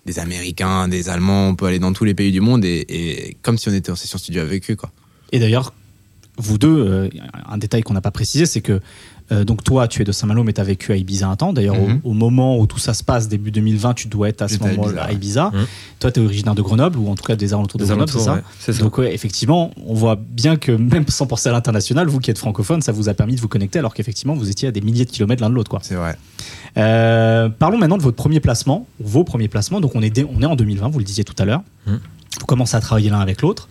des 0.07 0.19
Américains, 0.19 0.89
des 0.89 1.09
Allemands, 1.09 1.49
on 1.49 1.55
peut 1.55 1.67
aller 1.67 1.79
dans 1.79 1.93
tous 1.93 2.05
les 2.05 2.15
pays 2.15 2.33
du 2.33 2.41
monde 2.41 2.65
et, 2.65 2.85
et 2.89 3.37
comme 3.43 3.57
si 3.57 3.69
on 3.69 3.73
était 3.73 3.91
en 3.91 3.97
session 3.97 4.19
studio 4.19 4.43
avec 4.43 4.71
eux. 4.71 4.77
Quoi. 4.77 4.91
Et 5.33 5.39
d'ailleurs, 5.39 5.73
vous 6.41 6.59
deux, 6.59 6.69
euh, 6.69 7.09
un 7.49 7.59
détail 7.59 7.83
qu'on 7.83 7.95
n'a 7.95 8.01
pas 8.01 8.11
précisé, 8.11 8.47
c'est 8.47 8.61
que 8.61 8.81
euh, 9.33 9.45
donc 9.45 9.63
toi, 9.63 9.87
tu 9.87 10.03
es 10.03 10.05
de 10.05 10.11
Saint-Malo, 10.11 10.43
mais 10.43 10.53
tu 10.53 10.61
as 10.61 10.65
vécu 10.65 10.91
à 10.91 10.97
Ibiza 10.97 11.29
un 11.29 11.37
temps. 11.37 11.53
D'ailleurs, 11.53 11.77
Mhm. 11.77 12.01
au, 12.03 12.11
au 12.11 12.13
moment 12.15 12.59
où 12.59 12.67
tout 12.67 12.81
ça 12.81 12.95
se 12.95 13.05
passe, 13.05 13.29
début 13.29 13.53
2020, 13.53 13.95
tu 13.95 14.09
dois 14.09 14.29
être 14.29 14.43
à 14.43 14.49
ce 14.49 14.57
à 14.61 14.67
moment-là 14.67 15.05
à 15.05 15.13
Ibiza. 15.13 15.53
Mhm. 15.55 15.67
Toi, 16.01 16.11
tu 16.11 16.19
es 16.21 16.25
originaire 16.25 16.57
de 16.57 16.63
Grenoble, 16.63 16.99
ou 16.99 17.09
en 17.09 17.15
tout 17.15 17.23
cas 17.23 17.37
des 17.37 17.53
alentours 17.55 17.79
de 17.79 17.85
Des 17.85 17.91
Grenoble, 17.91 18.11
c'est 18.11 18.29
ouais, 18.29 18.41
c'est 18.59 18.73
ça. 18.73 18.83
Donc, 18.83 18.99
ouais, 18.99 19.15
effectivement, 19.15 19.71
on 19.87 19.95
voit 19.95 20.17
bien 20.17 20.57
que 20.57 20.73
même 20.73 21.05
sans 21.07 21.27
penser 21.29 21.49
à 21.49 21.53
l'international, 21.53 22.09
vous 22.09 22.19
qui 22.19 22.33
êtes 22.33 22.39
francophone, 22.39 22.83
ça 22.83 22.91
vous 22.91 23.09
a 23.09 23.15
permis 23.15 23.37
de 23.37 23.41
vous 23.41 23.47
connecter, 23.47 23.79
alors 23.79 23.95
qu'effectivement, 23.95 24.35
vous 24.35 24.51
étiez 24.51 24.67
à 24.67 24.73
des 24.73 24.81
milliers 24.81 25.05
de 25.05 25.11
kilomètres 25.11 25.43
l'un 25.43 25.51
de 25.51 25.55
l'autre. 25.55 25.71
quoi. 25.71 25.79
C'est 25.83 25.95
vrai. 25.95 26.17
Euh, 26.77 27.49
parlons 27.51 27.79
maintenant 27.79 27.99
de 27.99 28.03
votre 28.03 28.17
premier 28.17 28.41
placement, 28.41 28.87
vos 28.99 29.23
premiers 29.25 29.49
placements. 29.49 29.81
Donc 29.81 29.95
on 29.95 30.03
est, 30.03 30.25
on 30.37 30.43
est 30.43 30.47
en 30.47 30.57
2020, 30.57 30.89
vous 30.89 30.99
le 30.99 31.05
disiez 31.05 31.23
tout 31.25 31.35
à 31.39 31.45
l'heure. 31.45 31.63
Mm. 31.87 31.95
Vous 32.41 32.47
commencez 32.47 32.75
à 32.75 32.81
travailler 32.81 33.11
l'un 33.11 33.21
avec 33.21 33.43
l'autre. 33.43 33.69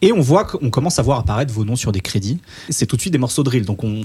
Et 0.00 0.12
on 0.12 0.20
voit 0.20 0.44
qu'on 0.44 0.70
commence 0.70 0.98
à 0.98 1.02
voir 1.02 1.18
apparaître 1.18 1.52
vos 1.52 1.64
noms 1.64 1.76
sur 1.76 1.90
des 1.92 2.00
crédits. 2.00 2.38
C'est 2.70 2.86
tout 2.86 2.96
de 2.96 3.00
suite 3.00 3.12
des 3.12 3.18
morceaux 3.18 3.42
de 3.42 3.50
drill. 3.50 3.64
Donc 3.64 3.82
on, 3.84 4.04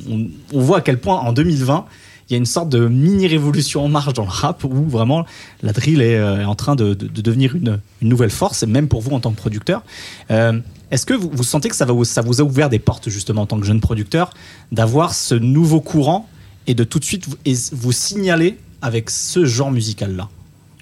voit 0.52 0.80
à 0.80 0.82
quel 0.82 1.00
point 1.00 1.18
en 1.20 1.32
2020, 1.34 1.86
il 2.30 2.34
y 2.34 2.36
a 2.36 2.38
une 2.38 2.46
sorte 2.46 2.70
de 2.70 2.88
mini-révolution 2.88 3.86
en 3.86 3.90
marche 3.90 4.14
dans 4.14 4.24
le 4.24 4.30
rap 4.30 4.64
où 4.64 4.84
vraiment 4.90 5.26
la 5.62 5.72
drill 5.72 6.02
est 6.02 6.18
euh, 6.18 6.46
en 6.46 6.56
train 6.56 6.76
de, 6.76 6.94
de- 6.94 7.08
de 7.08 7.22
devenir 7.22 7.56
une, 7.56 7.80
nouvelle 8.02 8.32
force, 8.32 8.64
même 8.64 8.88
pour 8.88 9.02
vous 9.02 9.12
en 9.12 9.20
tant 9.20 9.32
que 9.32 9.38
producteur. 9.38 9.84
Euh, 10.32 10.60
Est-ce 10.92 11.06
que 11.06 11.14
vous, 11.14 11.30
vous 11.32 11.44
sentez 11.44 11.70
que 11.70 11.76
ça, 11.76 11.86
vous, 11.86 12.42
a 12.42 12.44
ouvert 12.44 12.70
des 12.70 12.80
portes 12.80 13.10
justement 13.10 13.44
en 13.44 13.46
tant 13.46 13.60
que 13.60 13.66
jeune 13.66 13.80
producteur 13.80 14.32
d'avoir 14.72 15.14
ce 15.14 15.36
nouveau 15.36 15.80
courant 15.80 16.28
et 16.66 16.74
de 16.74 16.84
tout 16.84 17.00
de 17.00 17.06
suite 17.06 17.28
vous 17.72 17.92
signaler 17.92 18.58
avec 18.82 19.10
ce 19.10 19.46
genre 19.46 19.72
musical-là? 19.72 20.28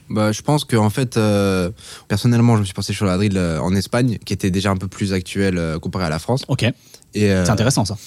Bah, 0.09 0.31
je 0.31 0.41
pense 0.41 0.65
que 0.65 0.75
en 0.75 0.89
fait, 0.89 1.17
euh, 1.17 1.71
personnellement, 2.07 2.55
je 2.55 2.61
me 2.61 2.65
suis 2.65 2.73
pensé 2.73 2.93
sur 2.93 3.05
la 3.05 3.17
drill 3.17 3.37
euh, 3.37 3.59
en 3.59 3.73
Espagne, 3.75 4.17
qui 4.23 4.33
était 4.33 4.51
déjà 4.51 4.71
un 4.71 4.77
peu 4.77 4.87
plus 4.87 5.13
actuelle 5.13 5.57
euh, 5.57 5.79
comparée 5.79 6.05
à 6.05 6.09
la 6.09 6.19
France. 6.19 6.43
Ok, 6.47 6.63
euh, 6.63 6.71
c'est 7.15 7.49
intéressant 7.49 7.85
ça. 7.85 7.97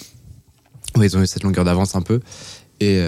Oui, 0.96 1.06
ils 1.06 1.16
ont 1.16 1.22
eu 1.22 1.26
cette 1.26 1.42
longueur 1.42 1.64
d'avance 1.64 1.96
un 1.96 2.02
peu. 2.02 2.20
Et 2.80 3.02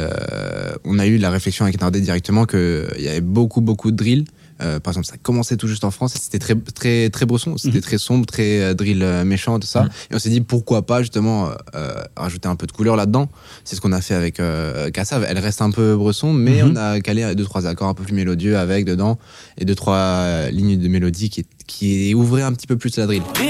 on 0.85 0.98
a 0.98 1.07
eu 1.07 1.16
la 1.18 1.31
réflexion 1.31 1.64
avec 1.64 1.81
Nardé 1.81 2.00
directement 2.00 2.44
qu'il 2.44 2.88
y 2.98 3.07
avait 3.07 3.20
beaucoup, 3.20 3.61
beaucoup 3.61 3.92
de 3.92 3.96
drill. 3.96 4.24
Euh, 4.62 4.81
par 4.81 4.92
exemple, 4.92 5.07
ça 5.07 5.16
commençait 5.16 5.57
tout 5.57 5.68
juste 5.68 5.85
en 5.85 5.90
France. 5.90 6.14
et 6.16 6.18
C'était 6.18 6.38
très, 6.38 6.55
très, 6.55 7.11
très 7.11 7.27
bresson. 7.27 7.57
C'était 7.57 7.77
Mhm. 7.79 7.83
très 7.83 7.99
sombre, 7.99 8.27
très 8.27 8.61
euh, 8.61 8.75
drill 8.75 9.03
euh, 9.03 9.25
méchant, 9.25 9.59
tout 9.59 9.66
ça. 9.66 9.83
Mhm. 9.85 9.88
Et 10.11 10.14
on 10.16 10.18
s'est 10.18 10.31
dit 10.31 10.40
pourquoi 10.40 10.83
pas 10.87 11.01
justement 11.01 11.51
euh, 11.75 11.92
rajouter 12.16 12.49
un 12.49 12.57
peu 12.57 12.66
de 12.66 12.73
couleur 12.73 12.96
là-dedans. 12.96 13.29
C'est 13.64 13.77
ce 13.77 13.81
qu'on 13.81 13.92
a 13.92 14.01
fait 14.01 14.14
avec 14.14 14.40
euh, 14.40 14.90
Kassav. 14.90 15.25
Elle 15.29 15.38
reste 15.38 15.62
un 15.62 15.70
peu 15.70 15.96
bresson, 15.96 16.33
mais 16.33 16.62
Mhm. 16.62 16.73
on 16.73 16.77
a 16.77 17.01
calé 17.01 17.35
deux 17.35 17.44
trois 17.44 17.66
accords 17.66 17.88
un 17.88 17.94
peu 17.94 18.05
plus 18.05 18.14
mélodieux 18.14 18.59
avec 18.59 18.85
dedans 18.85 19.18
et 19.59 19.64
deux 19.64 19.75
trois 19.75 19.96
euh, 19.96 20.51
lignes 20.51 20.79
de 20.79 20.88
mélodie 20.88 21.31
qui, 21.31 21.46
qui 21.66 22.14
ouvraient 22.14 22.42
un 22.42 22.53
petit 22.53 22.66
peu 22.66 22.77
plus 22.77 22.96
la 22.96 23.07
drill. 23.07 23.23
Carte 23.33 23.42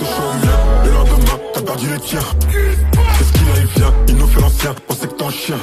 de 0.00 0.04
chaumière, 0.04 0.84
le 0.84 0.90
lendemain, 0.92 1.38
t'as 1.54 1.62
perdu 1.62 1.86
les 1.92 2.00
tiens. 2.00 2.20
Qu'est-ce 2.50 3.32
qu'il 3.32 3.48
a, 3.48 3.60
il 3.60 3.66
vient, 3.76 3.94
il 4.08 4.16
nous 4.16 4.26
fait 4.26 4.40
l'ancien, 4.40 4.74
on 4.88 4.94
sait 4.94 5.06
que 5.08 5.14
t'es 5.14 5.24
un 5.24 5.30
chien. 5.30 5.56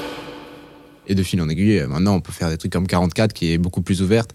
Et 1.07 1.15
de 1.15 1.23
fil 1.23 1.41
en 1.41 1.49
aiguille, 1.49 1.79
euh, 1.79 1.87
maintenant 1.87 2.15
on 2.15 2.21
peut 2.21 2.31
faire 2.31 2.49
des 2.49 2.57
trucs 2.57 2.71
comme 2.71 2.87
44 2.87 3.33
qui 3.33 3.51
est 3.53 3.57
beaucoup 3.57 3.81
plus 3.81 4.01
ouverte. 4.01 4.31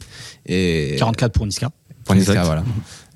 Et 0.46 0.96
44 0.98 1.32
pour 1.32 1.46
Niska. 1.46 1.70
Pour 2.04 2.14
Niska, 2.14 2.32
Exact. 2.32 2.46
voilà. 2.46 2.64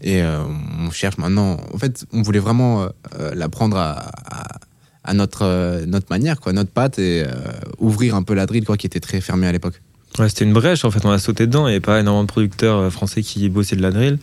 Et 0.03 0.23
euh, 0.23 0.43
on 0.81 0.91
cherche 0.91 1.17
maintenant. 1.19 1.59
En 1.73 1.79
fait, 1.79 2.05
on 2.13 2.23
voulait 2.23 2.39
vraiment 2.39 2.83
euh, 2.83 2.89
euh, 3.19 3.33
la 3.35 3.49
prendre 3.49 3.77
à, 3.77 4.11
à, 4.27 4.59
à 5.05 5.15
notre, 5.15 5.43
euh, 5.43 5.87
notre 5.87 6.07
manière, 6.11 6.41
quoi, 6.41 6.53
notre 6.53 6.71
patte, 6.71 6.99
et 6.99 7.23
euh, 7.27 7.31
ouvrir 7.79 8.15
un 8.15 8.23
peu 8.23 8.35
la 8.35 8.47
drill, 8.47 8.65
quoi, 8.65 8.77
qui 8.77 8.87
était 8.87 9.01
très 9.01 9.21
fermée 9.21 9.47
à 9.47 9.53
l'époque. 9.53 9.81
Ouais, 10.19 10.29
c'était 10.29 10.45
une 10.45 10.53
brèche 10.53 10.85
en 10.85 10.91
fait, 10.93 11.05
on 11.05 11.11
a 11.11 11.19
sauté 11.19 11.47
dedans. 11.47 11.67
Il 11.67 11.71
n'y 11.71 11.77
avait 11.77 11.81
pas 11.81 11.99
énormément 11.99 12.23
de 12.23 12.29
producteurs 12.29 12.93
français 12.93 13.23
qui 13.23 13.49
bossaient 13.49 13.75
de 13.77 13.83
la 13.83 13.91
drill. 13.91 14.19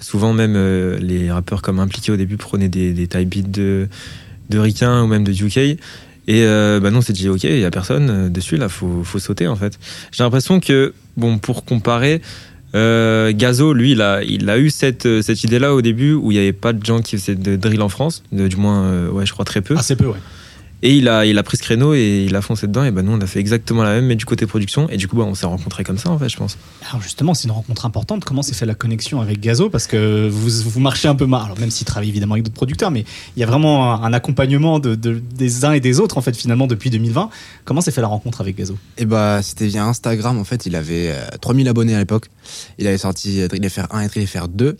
Souvent, 0.00 0.32
même 0.32 0.54
euh, 0.56 0.98
les 0.98 1.30
rappeurs 1.30 1.60
comme 1.60 1.80
impliqués 1.80 2.12
au 2.12 2.16
début 2.16 2.36
prenaient 2.38 2.68
des, 2.70 2.92
des 2.94 3.06
type 3.08 3.28
beats 3.28 3.48
de, 3.48 3.88
de 4.50 4.58
Ricain 4.58 5.02
ou 5.02 5.06
même 5.06 5.22
de 5.24 5.32
UK. 5.32 5.78
Et 6.26 6.42
euh, 6.44 6.80
bah 6.80 6.90
non, 6.90 6.98
on 6.98 7.02
s'est 7.02 7.12
dit, 7.12 7.28
ok, 7.28 7.44
il 7.44 7.56
n'y 7.56 7.64
a 7.64 7.70
personne 7.70 8.10
euh, 8.10 8.28
dessus, 8.28 8.56
là, 8.56 8.68
faut, 8.68 9.02
faut 9.04 9.18
sauter 9.18 9.46
en 9.46 9.56
fait. 9.56 9.78
J'ai 10.10 10.24
l'impression 10.24 10.58
que, 10.58 10.94
bon, 11.16 11.38
pour 11.38 11.64
comparer, 11.64 12.22
euh, 12.74 13.32
Gazo, 13.34 13.72
lui, 13.72 13.92
il 13.92 14.02
a, 14.02 14.22
il 14.22 14.48
a 14.50 14.58
eu 14.58 14.70
cette, 14.70 15.06
euh, 15.06 15.22
cette 15.22 15.44
idée-là 15.44 15.74
au 15.74 15.82
début 15.82 16.12
où 16.12 16.32
il 16.32 16.34
n'y 16.34 16.40
avait 16.40 16.52
pas 16.52 16.72
de 16.72 16.84
gens 16.84 17.02
qui 17.02 17.16
faisaient 17.16 17.36
de 17.36 17.56
drill 17.56 17.82
en 17.82 17.88
France, 17.88 18.22
du 18.32 18.56
moins, 18.56 18.84
euh, 18.84 19.10
ouais, 19.10 19.26
je 19.26 19.32
crois 19.32 19.44
très 19.44 19.60
peu. 19.60 19.76
Assez 19.76 19.96
peu, 19.96 20.06
ouais. 20.06 20.18
Et 20.86 20.94
il 20.98 21.08
a, 21.08 21.24
il 21.24 21.38
a 21.38 21.42
pris 21.42 21.56
ce 21.56 21.62
créneau 21.62 21.94
et 21.94 22.24
il 22.28 22.36
a 22.36 22.42
foncé 22.42 22.66
dedans. 22.66 22.84
Et 22.84 22.90
ben 22.90 23.00
nous, 23.02 23.12
on 23.12 23.20
a 23.22 23.26
fait 23.26 23.40
exactement 23.40 23.82
la 23.82 23.94
même, 23.94 24.04
mais 24.04 24.16
du 24.16 24.26
côté 24.26 24.46
production. 24.46 24.86
Et 24.90 24.98
du 24.98 25.08
coup, 25.08 25.16
bah, 25.16 25.24
on 25.26 25.34
s'est 25.34 25.46
rencontrés 25.46 25.82
comme 25.82 25.96
ça, 25.96 26.10
en 26.10 26.18
fait, 26.18 26.28
je 26.28 26.36
pense. 26.36 26.58
Alors 26.90 27.00
justement, 27.00 27.32
c'est 27.32 27.44
une 27.44 27.52
rencontre 27.52 27.86
importante. 27.86 28.22
Comment 28.26 28.42
s'est 28.42 28.52
fait 28.52 28.66
la 28.66 28.74
connexion 28.74 29.22
avec 29.22 29.40
Gazo? 29.40 29.70
Parce 29.70 29.86
que 29.86 30.28
vous, 30.28 30.50
vous 30.70 30.80
marchez 30.80 31.08
un 31.08 31.14
peu 31.14 31.24
mal. 31.24 31.42
Alors 31.46 31.58
même 31.58 31.70
s'il 31.70 31.86
travaille 31.86 32.10
évidemment 32.10 32.34
avec 32.34 32.44
d'autres 32.44 32.54
producteurs, 32.54 32.90
mais 32.90 33.06
il 33.34 33.40
y 33.40 33.42
a 33.42 33.46
vraiment 33.46 33.94
un, 33.94 34.02
un 34.04 34.12
accompagnement 34.12 34.78
de, 34.78 34.94
de- 34.94 35.22
des 35.34 35.64
uns 35.64 35.72
et 35.72 35.80
des 35.80 36.00
autres 36.00 36.18
en 36.18 36.20
fait 36.20 36.36
finalement 36.36 36.66
depuis 36.66 36.90
2020. 36.90 37.30
Comment 37.64 37.80
s'est 37.80 37.90
fait 37.90 38.02
la 38.02 38.06
rencontre 38.08 38.42
avec 38.42 38.54
Gazo? 38.56 38.76
Et 38.98 39.06
bah, 39.06 39.40
c'était 39.42 39.66
via 39.66 39.86
Instagram, 39.86 40.38
en 40.38 40.44
fait, 40.44 40.66
il 40.66 40.76
avait 40.76 41.12
euh, 41.12 41.24
3000 41.40 41.66
abonnés 41.66 41.94
à 41.94 41.98
l'époque. 41.98 42.26
Il 42.78 42.86
avait 42.86 42.98
sorti 42.98 43.40
euh, 43.40 43.48
Drill 43.48 43.66
FR 43.70 43.86
1 43.90 44.02
et 44.02 44.08
Drill 44.08 44.26
FR 44.26 44.48
2. 44.48 44.76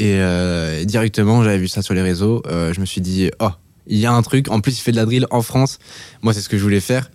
Et 0.00 0.14
euh, 0.16 0.84
directement, 0.84 1.44
j'avais 1.44 1.58
vu 1.58 1.68
ça 1.68 1.80
sur 1.82 1.94
les 1.94 2.02
réseaux. 2.02 2.42
euh, 2.50 2.72
je 2.72 2.80
me 2.80 2.86
suis 2.86 3.00
dit, 3.00 3.30
oh, 3.40 3.50
il 3.88 3.98
y 3.98 4.06
a 4.06 4.12
un 4.12 4.22
truc. 4.22 4.48
En 4.48 4.60
plus, 4.60 4.78
il 4.78 4.82
fait 4.82 4.92
de 4.92 4.96
la 4.96 5.04
drill 5.04 5.26
en 5.30 5.42
France. 5.42 5.78
Moi, 6.22 6.32
c'est 6.34 6.40
ce 6.40 6.48
que 6.48 6.58
je 6.58 6.62
voulais 6.62 6.80
faire. 6.80 7.10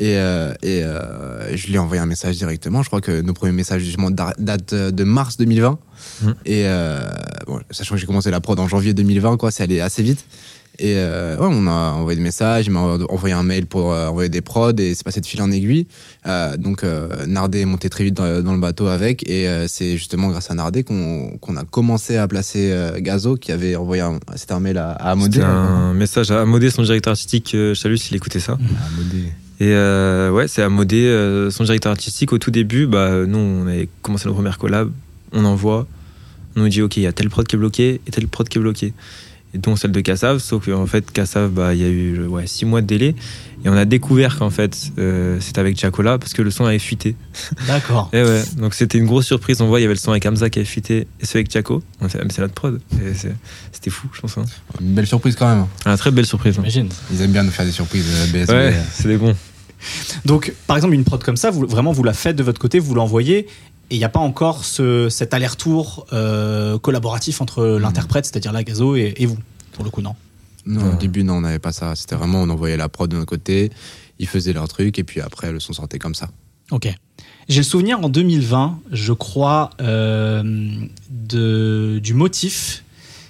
Et, 0.00 0.16
euh, 0.16 0.52
et 0.62 0.84
euh, 0.84 1.56
je 1.56 1.66
lui 1.66 1.74
ai 1.74 1.78
envoyé 1.78 2.00
un 2.00 2.06
message 2.06 2.36
directement. 2.36 2.82
Je 2.84 2.88
crois 2.88 3.00
que 3.00 3.20
nos 3.20 3.32
premiers 3.32 3.52
messages 3.52 3.82
justement 3.82 4.12
da- 4.12 4.34
datent 4.38 4.72
de 4.74 5.04
mars 5.04 5.36
2020. 5.38 5.78
Mhm. 6.22 6.34
Et 6.46 6.62
euh, 6.66 7.00
bon, 7.48 7.60
sachant 7.72 7.96
que 7.96 8.00
j'ai 8.00 8.06
commencé 8.06 8.30
la 8.30 8.40
prod 8.40 8.58
en 8.60 8.68
janvier 8.68 8.94
2020, 8.94 9.36
quoi, 9.38 9.50
c'est 9.50 9.64
allé 9.64 9.80
assez 9.80 10.02
vite. 10.04 10.24
Et 10.80 10.94
euh, 10.96 11.36
ouais, 11.36 11.48
on 11.50 11.66
a 11.66 11.92
envoyé 11.92 12.16
des 12.16 12.22
messages, 12.22 12.66
il 12.66 12.70
m'a 12.70 12.80
envoyé 12.80 13.34
un 13.34 13.42
mail 13.42 13.66
pour 13.66 13.92
euh, 13.92 14.06
envoyer 14.06 14.28
des 14.28 14.40
prods 14.42 14.70
et 14.78 14.94
c'est 14.94 15.02
passé 15.02 15.20
de 15.20 15.26
fil 15.26 15.42
en 15.42 15.50
aiguille. 15.50 15.86
Euh, 16.26 16.56
donc 16.56 16.84
euh, 16.84 17.08
Nardé 17.26 17.60
est 17.60 17.64
monté 17.64 17.88
très 17.90 18.04
vite 18.04 18.14
dans, 18.14 18.42
dans 18.42 18.52
le 18.54 18.60
bateau 18.60 18.86
avec 18.86 19.28
et 19.28 19.48
euh, 19.48 19.66
c'est 19.66 19.96
justement 19.96 20.28
grâce 20.28 20.52
à 20.52 20.54
Nardé 20.54 20.84
qu'on 20.84 21.36
qu'on 21.40 21.56
a 21.56 21.64
commencé 21.64 22.16
à 22.16 22.28
placer 22.28 22.70
euh, 22.70 23.00
Gazo 23.00 23.34
qui 23.36 23.50
avait 23.50 23.74
envoyé 23.74 24.02
un, 24.02 24.20
c'était 24.36 24.52
un 24.52 24.60
mail 24.60 24.78
à, 24.78 24.92
à 24.92 25.10
Amodé. 25.10 25.38
C'était 25.40 25.44
un 25.46 25.94
message 25.94 26.30
à 26.30 26.42
Amodé, 26.42 26.70
son 26.70 26.82
directeur 26.84 27.10
artistique. 27.10 27.54
euh, 27.56 27.74
Je 27.74 27.80
salue 27.80 27.96
s'il 27.96 28.16
écoutait 28.16 28.38
ça. 28.40 28.52
À 28.52 28.86
Amodé. 28.86 29.24
Et 29.60 29.72
euh, 29.72 30.30
ouais, 30.30 30.46
c'est 30.46 30.62
Amodé, 30.62 31.06
euh, 31.06 31.50
son 31.50 31.64
directeur 31.64 31.90
artistique. 31.90 32.32
Au 32.32 32.38
tout 32.38 32.52
début, 32.52 32.86
bah, 32.86 33.26
nous, 33.26 33.38
on 33.38 33.66
avait 33.66 33.88
commencé 34.02 34.28
nos 34.28 34.34
premières 34.34 34.58
collabs. 34.58 34.92
On 35.32 35.44
envoie. 35.44 35.88
On 36.54 36.60
nous 36.60 36.68
dit, 36.68 36.80
OK, 36.82 36.96
il 36.98 37.02
y 37.02 37.06
a 37.08 37.12
telle 37.12 37.28
prod 37.28 37.44
qui 37.44 37.56
est 37.56 37.58
bloquée 37.58 38.00
et 38.06 38.10
telle 38.12 38.28
prod 38.28 38.48
qui 38.48 38.58
est 38.58 38.60
bloquée. 38.60 38.92
Et 39.54 39.58
dont 39.58 39.76
celle 39.76 39.92
de 39.92 40.00
Kassav. 40.00 40.38
Sauf 40.40 40.66
qu'en 40.66 40.86
fait, 40.86 41.10
Kassav, 41.10 41.50
bah, 41.50 41.74
il 41.74 41.80
y 41.80 41.84
a 41.84 41.88
eu 41.88 42.26
ouais, 42.26 42.46
six 42.46 42.64
mois 42.66 42.82
de 42.82 42.86
délai. 42.86 43.14
Et 43.64 43.68
on 43.68 43.72
a 43.76 43.84
découvert 43.86 44.38
qu'en 44.38 44.50
fait, 44.50 44.76
euh, 44.98 45.38
c'était 45.40 45.58
avec 45.58 45.78
Chacola 45.78 46.18
parce 46.18 46.32
que 46.32 46.42
le 46.42 46.50
son 46.50 46.64
avait 46.66 46.78
fuité. 46.78 47.16
D'accord. 47.66 48.08
Et 48.12 48.22
ouais, 48.22 48.42
donc 48.56 48.74
c'était 48.74 48.98
une 48.98 49.06
grosse 49.06 49.26
surprise. 49.26 49.60
On 49.60 49.66
voit, 49.66 49.80
il 49.80 49.82
y 49.82 49.86
avait 49.86 49.94
le 49.94 49.98
son 49.98 50.10
avec 50.12 50.26
Hamza 50.26 50.48
qui 50.50 50.58
avait 50.60 50.66
fuité 50.66 51.06
et 51.20 51.26
celui 51.26 51.38
avec 51.40 51.50
Chaco. 51.52 51.82
On 52.00 52.06
a 52.06 52.08
fait, 52.08 52.18
ah, 52.20 52.24
mais 52.24 52.30
c'est 52.32 52.42
notre 52.42 52.54
prod. 52.54 52.80
C'était 53.72 53.90
fou, 53.90 54.08
je 54.12 54.20
pense. 54.20 54.36
hein. 54.38 54.44
Une 54.80 54.92
belle 54.94 55.06
surprise 55.06 55.34
quand 55.34 55.48
même. 55.48 55.66
Ah, 55.84 55.96
très 55.96 56.10
belle 56.10 56.26
surprise. 56.26 56.54
hein. 56.58 56.62
J'imagine. 56.68 56.88
Ils 57.12 57.22
aiment 57.22 57.32
bien 57.32 57.42
nous 57.42 57.50
faire 57.50 57.64
des 57.66 57.72
surprises 57.72 58.06
euh, 58.14 58.26
BSB. 58.32 58.50
Ouais, 58.50 58.74
c'est 58.92 59.08
des 59.08 59.16
bons. 59.16 59.34
Donc, 60.24 60.52
par 60.66 60.76
exemple, 60.76 60.94
une 60.94 61.04
prod 61.04 61.22
comme 61.22 61.36
ça, 61.36 61.50
vous, 61.50 61.66
vraiment, 61.66 61.92
vous 61.92 62.02
la 62.02 62.12
faites 62.12 62.34
de 62.36 62.42
votre 62.42 62.60
côté, 62.60 62.78
vous 62.80 62.94
l'envoyez, 62.94 63.46
et 63.90 63.94
il 63.94 63.98
n'y 63.98 64.04
a 64.04 64.08
pas 64.08 64.20
encore 64.20 64.64
ce, 64.64 65.08
cet 65.08 65.34
aller-retour 65.34 66.06
euh, 66.12 66.78
collaboratif 66.78 67.40
entre 67.40 67.64
l'interprète, 67.80 68.26
c'est-à-dire 68.26 68.52
la 68.52 68.64
Gazo, 68.64 68.96
et, 68.96 69.14
et 69.16 69.26
vous, 69.26 69.38
pour 69.72 69.84
le 69.84 69.90
coup, 69.90 70.02
non? 70.02 70.14
Non, 70.66 70.92
au 70.92 70.96
début, 70.96 71.24
non, 71.24 71.34
on 71.34 71.40
n'avait 71.40 71.58
pas 71.58 71.72
ça. 71.72 71.94
C'était 71.94 72.14
vraiment, 72.14 72.42
on 72.42 72.50
envoyait 72.50 72.76
la 72.76 72.90
prod 72.90 73.10
de 73.10 73.16
notre 73.16 73.28
côté, 73.28 73.70
ils 74.18 74.26
faisaient 74.26 74.52
leur 74.52 74.68
truc, 74.68 74.98
et 74.98 75.04
puis 75.04 75.20
après, 75.20 75.50
le 75.50 75.60
son 75.60 75.72
sortait 75.72 75.98
comme 75.98 76.14
ça. 76.14 76.28
Ok. 76.70 76.92
J'ai 77.48 77.60
le 77.60 77.64
souvenir 77.64 77.98
en 78.04 78.10
2020, 78.10 78.80
je 78.92 79.12
crois, 79.14 79.70
euh, 79.80 80.42
de, 81.08 81.98
du 82.02 82.12
motif 82.12 82.84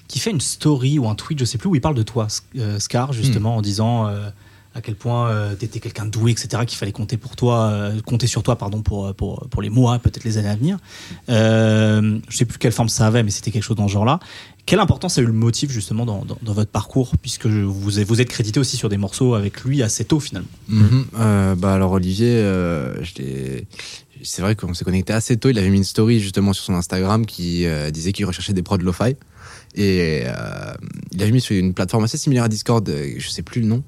qui 0.09 0.19
fait 0.19 0.31
une 0.31 0.41
story 0.41 0.99
ou 0.99 1.09
un 1.09 1.15
tweet, 1.15 1.39
je 1.39 1.45
sais 1.45 1.59
plus, 1.59 1.69
où 1.69 1.75
il 1.77 1.81
parle 1.81 1.95
de 1.95 2.03
toi, 2.03 2.27
euh, 2.59 2.81
Scar, 2.81 3.13
justement, 3.13 3.57
en 3.57 3.63
disant 3.63 4.09
euh, 4.09 4.31
à 4.79 4.81
quel 4.81 4.95
point 4.95 5.29
euh, 5.29 5.55
t'étais 5.55 5.81
quelqu'un 5.81 6.07
de 6.07 6.11
doué, 6.11 6.33
etc., 6.33 6.63
qu'il 6.67 6.79
fallait 6.79 6.93
compter 6.93 7.17
pour 7.17 7.37
toi, 7.37 7.69
euh, 7.71 8.01
compter 8.01 8.27
sur 8.27 8.43
toi, 8.43 8.57
pardon, 8.57 8.81
pour, 8.81 9.15
pour, 9.15 9.47
pour 9.51 9.61
les 9.61 9.71
mois, 9.71 9.99
peut-être 9.99 10.25
les 10.25 10.39
années 10.39 10.49
à 10.49 10.57
venir. 10.57 10.79
Euh, 11.29 12.19
je 12.29 12.37
sais 12.37 12.45
plus 12.45 12.59
quelle 12.59 12.73
forme 12.73 12.89
ça 12.89 13.07
avait, 13.07 13.23
mais 13.23 13.31
c'était 13.31 13.51
quelque 13.51 13.63
chose 13.63 13.77
dans 13.77 13.89
ce 13.89 13.93
genre-là. 13.93 14.21
Quelle 14.67 14.81
importance 14.81 15.19
a 15.19 15.23
eu 15.23 15.27
le 15.27 15.33
motif, 15.33 15.71
justement, 15.71 16.07
dans, 16.07 16.25
dans, 16.25 16.53
votre 16.53 16.71
parcours, 16.71 17.13
puisque 17.21 17.47
vous, 17.47 17.73
vous 17.73 18.21
êtes 18.21 18.29
crédité 18.29 18.61
aussi 18.61 18.77
sur 18.77 18.89
des 18.89 18.99
morceaux 18.99 19.35
avec 19.35 19.63
lui 19.63 19.83
assez 19.83 20.05
tôt, 20.05 20.21
finalement 20.21 20.49
Mhm. 20.69 21.07
Euh, 21.19 21.55
bah 21.55 21.73
alors 21.73 21.93
Olivier, 21.93 22.35
euh, 22.35 22.95
c'est 24.23 24.43
vrai 24.43 24.55
qu'on 24.55 24.75
s'est 24.75 24.85
connecté 24.85 25.13
assez 25.13 25.37
tôt. 25.37 25.49
Il 25.49 25.59
avait 25.59 25.71
mis 25.71 25.79
une 25.79 25.85
story 25.85 26.21
justement 26.21 26.53
sur 26.53 26.65
son 26.65 26.75
Instagram 26.75 27.27
qui 27.27 27.67
euh, 27.67 27.91
disait 27.91 28.13
qu'il 28.13 28.27
recherchait 28.27 28.53
des 28.53 28.63
prods 28.63 28.79
lo-fi. 28.79 29.17
Et 29.79 30.25
euh, 30.27 30.75
il 31.13 31.23
avait 31.23 31.31
mis 31.31 31.41
sur 31.41 31.57
une 31.57 31.73
plateforme 31.73 32.03
assez 32.03 32.19
similaire 32.19 32.43
à 32.43 32.49
Discord, 32.49 32.87
euh, 32.89 33.15
je 33.17 33.29
sais 33.29 33.43
plus 33.43 33.61
le 33.61 33.69
nom. 33.69 33.85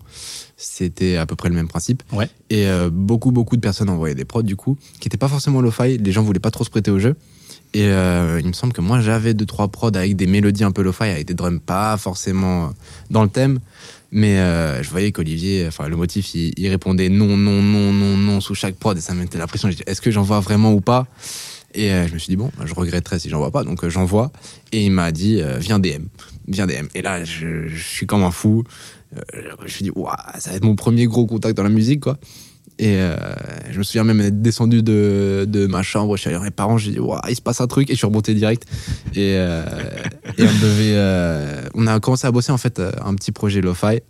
C'était 0.57 1.17
à 1.17 1.27
peu 1.27 1.35
près 1.35 1.49
le 1.49 1.57
même 1.57 1.67
principe. 1.67 2.05
Ouais. 2.13 2.31
Et 2.49 2.69
euh, 2.69 2.91
beaucoup, 2.93 3.33
beaucoup 3.33 3.57
de 3.57 3.61
personnes 3.61 3.91
envoyaient 3.91 4.15
des 4.15 4.25
prods 4.25 4.45
du 4.45 4.55
coup, 4.55 4.79
qui 5.01 5.09
n'étaient 5.09 5.17
pas 5.19 5.27
forcément 5.27 5.61
lo-fi. 5.61 5.99
Les 5.99 6.13
gens 6.13 6.23
voulaient 6.23 6.39
pas 6.39 6.53
trop 6.53 6.63
se 6.63 6.71
prêter 6.71 6.93
au 6.93 7.01
jeu. 7.01 7.17
Et 7.75 7.87
euh, 7.87 8.41
il 8.41 8.47
me 8.47 8.53
semble 8.53 8.73
que 8.73 8.81
moi 8.81 9.01
j'avais 9.01 9.35
deux 9.35 9.47
trois 9.47 9.67
prods 9.67 9.97
avec 9.97 10.15
des 10.15 10.29
mélodies 10.29 10.63
un 10.63 10.71
peu 10.71 10.83
lo-fi, 10.83 11.05
avec 11.05 11.27
des 11.27 11.35
drums 11.35 11.61
pas 11.61 11.97
forcément 11.97 12.71
dans 13.11 13.25
le 13.25 13.29
thème. 13.29 13.59
Mais 14.13 14.39
euh, 14.39 14.85
je 14.85 14.91
voyais 14.91 15.11
qu'Olivier, 15.11 15.67
enfin 15.67 15.89
le 15.89 15.97
motif, 15.97 16.35
il, 16.35 16.53
il 16.57 16.69
répondait 16.69 17.09
non, 17.09 17.37
non, 17.37 17.63
non, 17.63 17.93
non, 17.93 18.17
non 18.17 18.41
sous 18.41 18.55
chaque 18.55 18.77
prod 18.77 18.97
et 18.97 19.01
ça 19.01 19.13
me 19.15 19.21
mettait 19.21 19.39
la 19.39 19.49
pression. 19.49 19.69
Est-ce 19.87 20.01
que 20.01 20.13
j'envoie 20.13 20.39
vraiment 20.39 20.73
ou 20.73 20.81
pas? 20.81 21.09
Et 21.75 21.93
euh, 21.93 22.07
je 22.09 22.15
me 22.15 22.19
suis 22.19 22.31
dit 22.31 22.37
bon, 22.37 22.51
je 22.65 22.75
regretterais 22.75 23.19
si 23.19 23.29
j'envoie 23.29 23.51
pas, 23.51 23.65
donc 23.65 23.85
euh, 23.85 23.91
j'envoie. 23.91 24.33
Et 24.73 24.85
il 24.85 24.91
m'a 24.91 25.13
dit 25.13 25.41
euh, 25.41 25.59
viens 25.59 25.79
DM, 25.79 26.05
viens 26.49 26.67
DM. 26.67 26.87
Et 26.95 27.03
là, 27.03 27.25
je, 27.25 27.69
suis 27.77 28.07
comme 28.07 28.25
un 28.25 28.31
fou. 28.31 28.65
Euh, 29.17 29.21
je 29.35 29.63
me 29.63 29.69
suis 29.69 29.85
dit 29.85 29.91
waouh, 29.95 30.15
ça 30.39 30.51
va 30.51 30.57
être 30.57 30.65
mon 30.65 30.77
premier 30.77 31.07
gros 31.07 31.27
contact 31.27 31.57
dans 31.57 31.63
la 31.63 31.69
musique, 31.69 32.01
quoi. 32.01 32.19
Et 32.79 32.97
je 33.71 33.77
me 33.77 33.83
souviens 33.83 34.05
même 34.05 34.23
être 34.23 34.41
descendu 34.41 34.83
de, 34.83 35.45
de 35.47 35.67
ma 35.67 35.83
chambre, 35.83 36.17
je 36.17 36.23
suis 36.23 36.29
allé 36.29 36.39
voir 36.39 36.45
mes 36.45 36.51
parents, 36.51 36.79
j'ai 36.79 36.93
dit, 36.93 36.99
waouh, 36.99 37.21
il 37.29 37.37
se 37.37 37.43
passe 37.43 37.61
un 37.61 37.67
truc, 37.67 37.91
et 37.91 37.93
je 37.93 37.99
suis 37.99 38.07
remonté 38.07 38.33
direct. 38.33 38.67
Et, 39.15 39.37
on 40.39 40.45
devait, 40.63 41.69
on 41.75 41.87
a 41.87 42.01
commencé 42.01 42.27
à 42.27 42.33
bosser 42.33 42.53
en 42.53 42.57
fait 42.57 42.81
un 42.81 43.15
petit 43.17 43.33
projet 43.33 43.61
lo-fi 43.61 44.01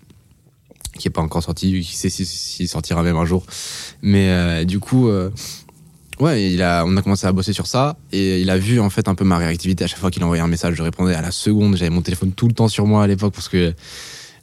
qui 0.97 1.09
est 1.09 1.11
pas 1.11 1.21
encore 1.21 1.43
sorti, 1.43 1.81
qui 1.81 1.97
sait 1.97 2.11
s'il 2.11 2.27
si, 2.27 2.69
sortira 2.69 3.03
même 3.03 3.17
un 3.17 3.25
jour. 3.25 3.45
Mais 4.03 4.65
du 4.65 4.79
coup, 4.79 5.11
ouais, 6.21 6.51
il 6.53 6.63
a, 6.63 6.85
on 6.87 6.97
a 6.97 7.03
commencé 7.03 7.27
à 7.27 7.33
bosser 7.33 7.53
sur 7.53 7.67
ça 7.67 7.97
et 8.13 8.41
il 8.41 8.51
a 8.51 8.59
vu 8.59 8.81
en 8.81 8.91
fait 8.91 9.09
un 9.09 9.15
peu 9.15 9.25
ma 9.25 9.39
réactivité. 9.39 9.85
À 9.85 9.87
chaque 9.87 9.99
fois 9.99 10.11
qu'il 10.11 10.23
envoyait 10.25 10.43
un 10.43 10.47
message, 10.49 10.75
je 10.75 10.83
répondais 10.83 11.15
à 11.15 11.23
la 11.23 11.31
seconde. 11.31 11.77
J'avais 11.77 11.91
mon 11.91 12.03
téléphone 12.03 12.33
tout 12.33 12.49
le 12.49 12.55
temps 12.55 12.69
sur 12.69 12.87
moi 12.87 13.03
à 13.05 13.07
l'époque 13.07 13.33
parce 13.35 13.49
que 13.49 13.73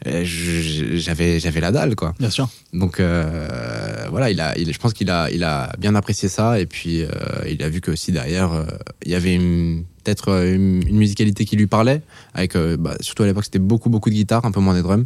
euh, 0.06 0.22
j'avais 0.24 1.40
j'avais 1.40 1.60
la 1.60 1.72
dalle 1.72 1.96
quoi. 1.96 2.14
Bien 2.20 2.30
sûr. 2.30 2.48
Donc 2.74 3.00
euh, 3.00 4.06
voilà, 4.12 4.30
il 4.30 4.40
a, 4.40 4.58
il, 4.58 4.72
je 4.72 4.78
pense 4.80 4.94
qu'il 4.94 5.10
a, 5.10 5.30
il 5.32 5.44
a 5.44 5.72
bien 5.80 5.96
apprécié 5.96 6.30
ça 6.30 6.60
et 6.60 6.66
puis 6.66 7.02
euh, 7.04 7.10
il 7.50 7.64
a 7.64 7.70
vu 7.70 7.82
que 7.82 7.92
aussi 7.92 8.12
derrière 8.12 8.54
euh, 8.54 8.66
il 9.06 9.12
y 9.12 9.16
avait 9.16 9.34
une- 9.34 9.84
peut-être 10.04 10.30
euh, 10.32 10.54
une, 10.56 10.88
une 10.88 10.98
musicalité 10.98 11.46
qui 11.46 11.56
lui 11.58 11.68
parlait, 11.68 12.02
avec 12.34 12.56
bah, 12.56 12.96
surtout 13.02 13.24
à 13.24 13.26
l'époque 13.26 13.46
c'était 13.46 13.60
beaucoup 13.60 13.90
beaucoup 13.90 14.10
de 14.10 14.16
guitare, 14.16 14.46
un 14.46 14.52
peu 14.52 14.60
moins 14.60 14.76
des 14.76 14.82
drums. 14.84 15.06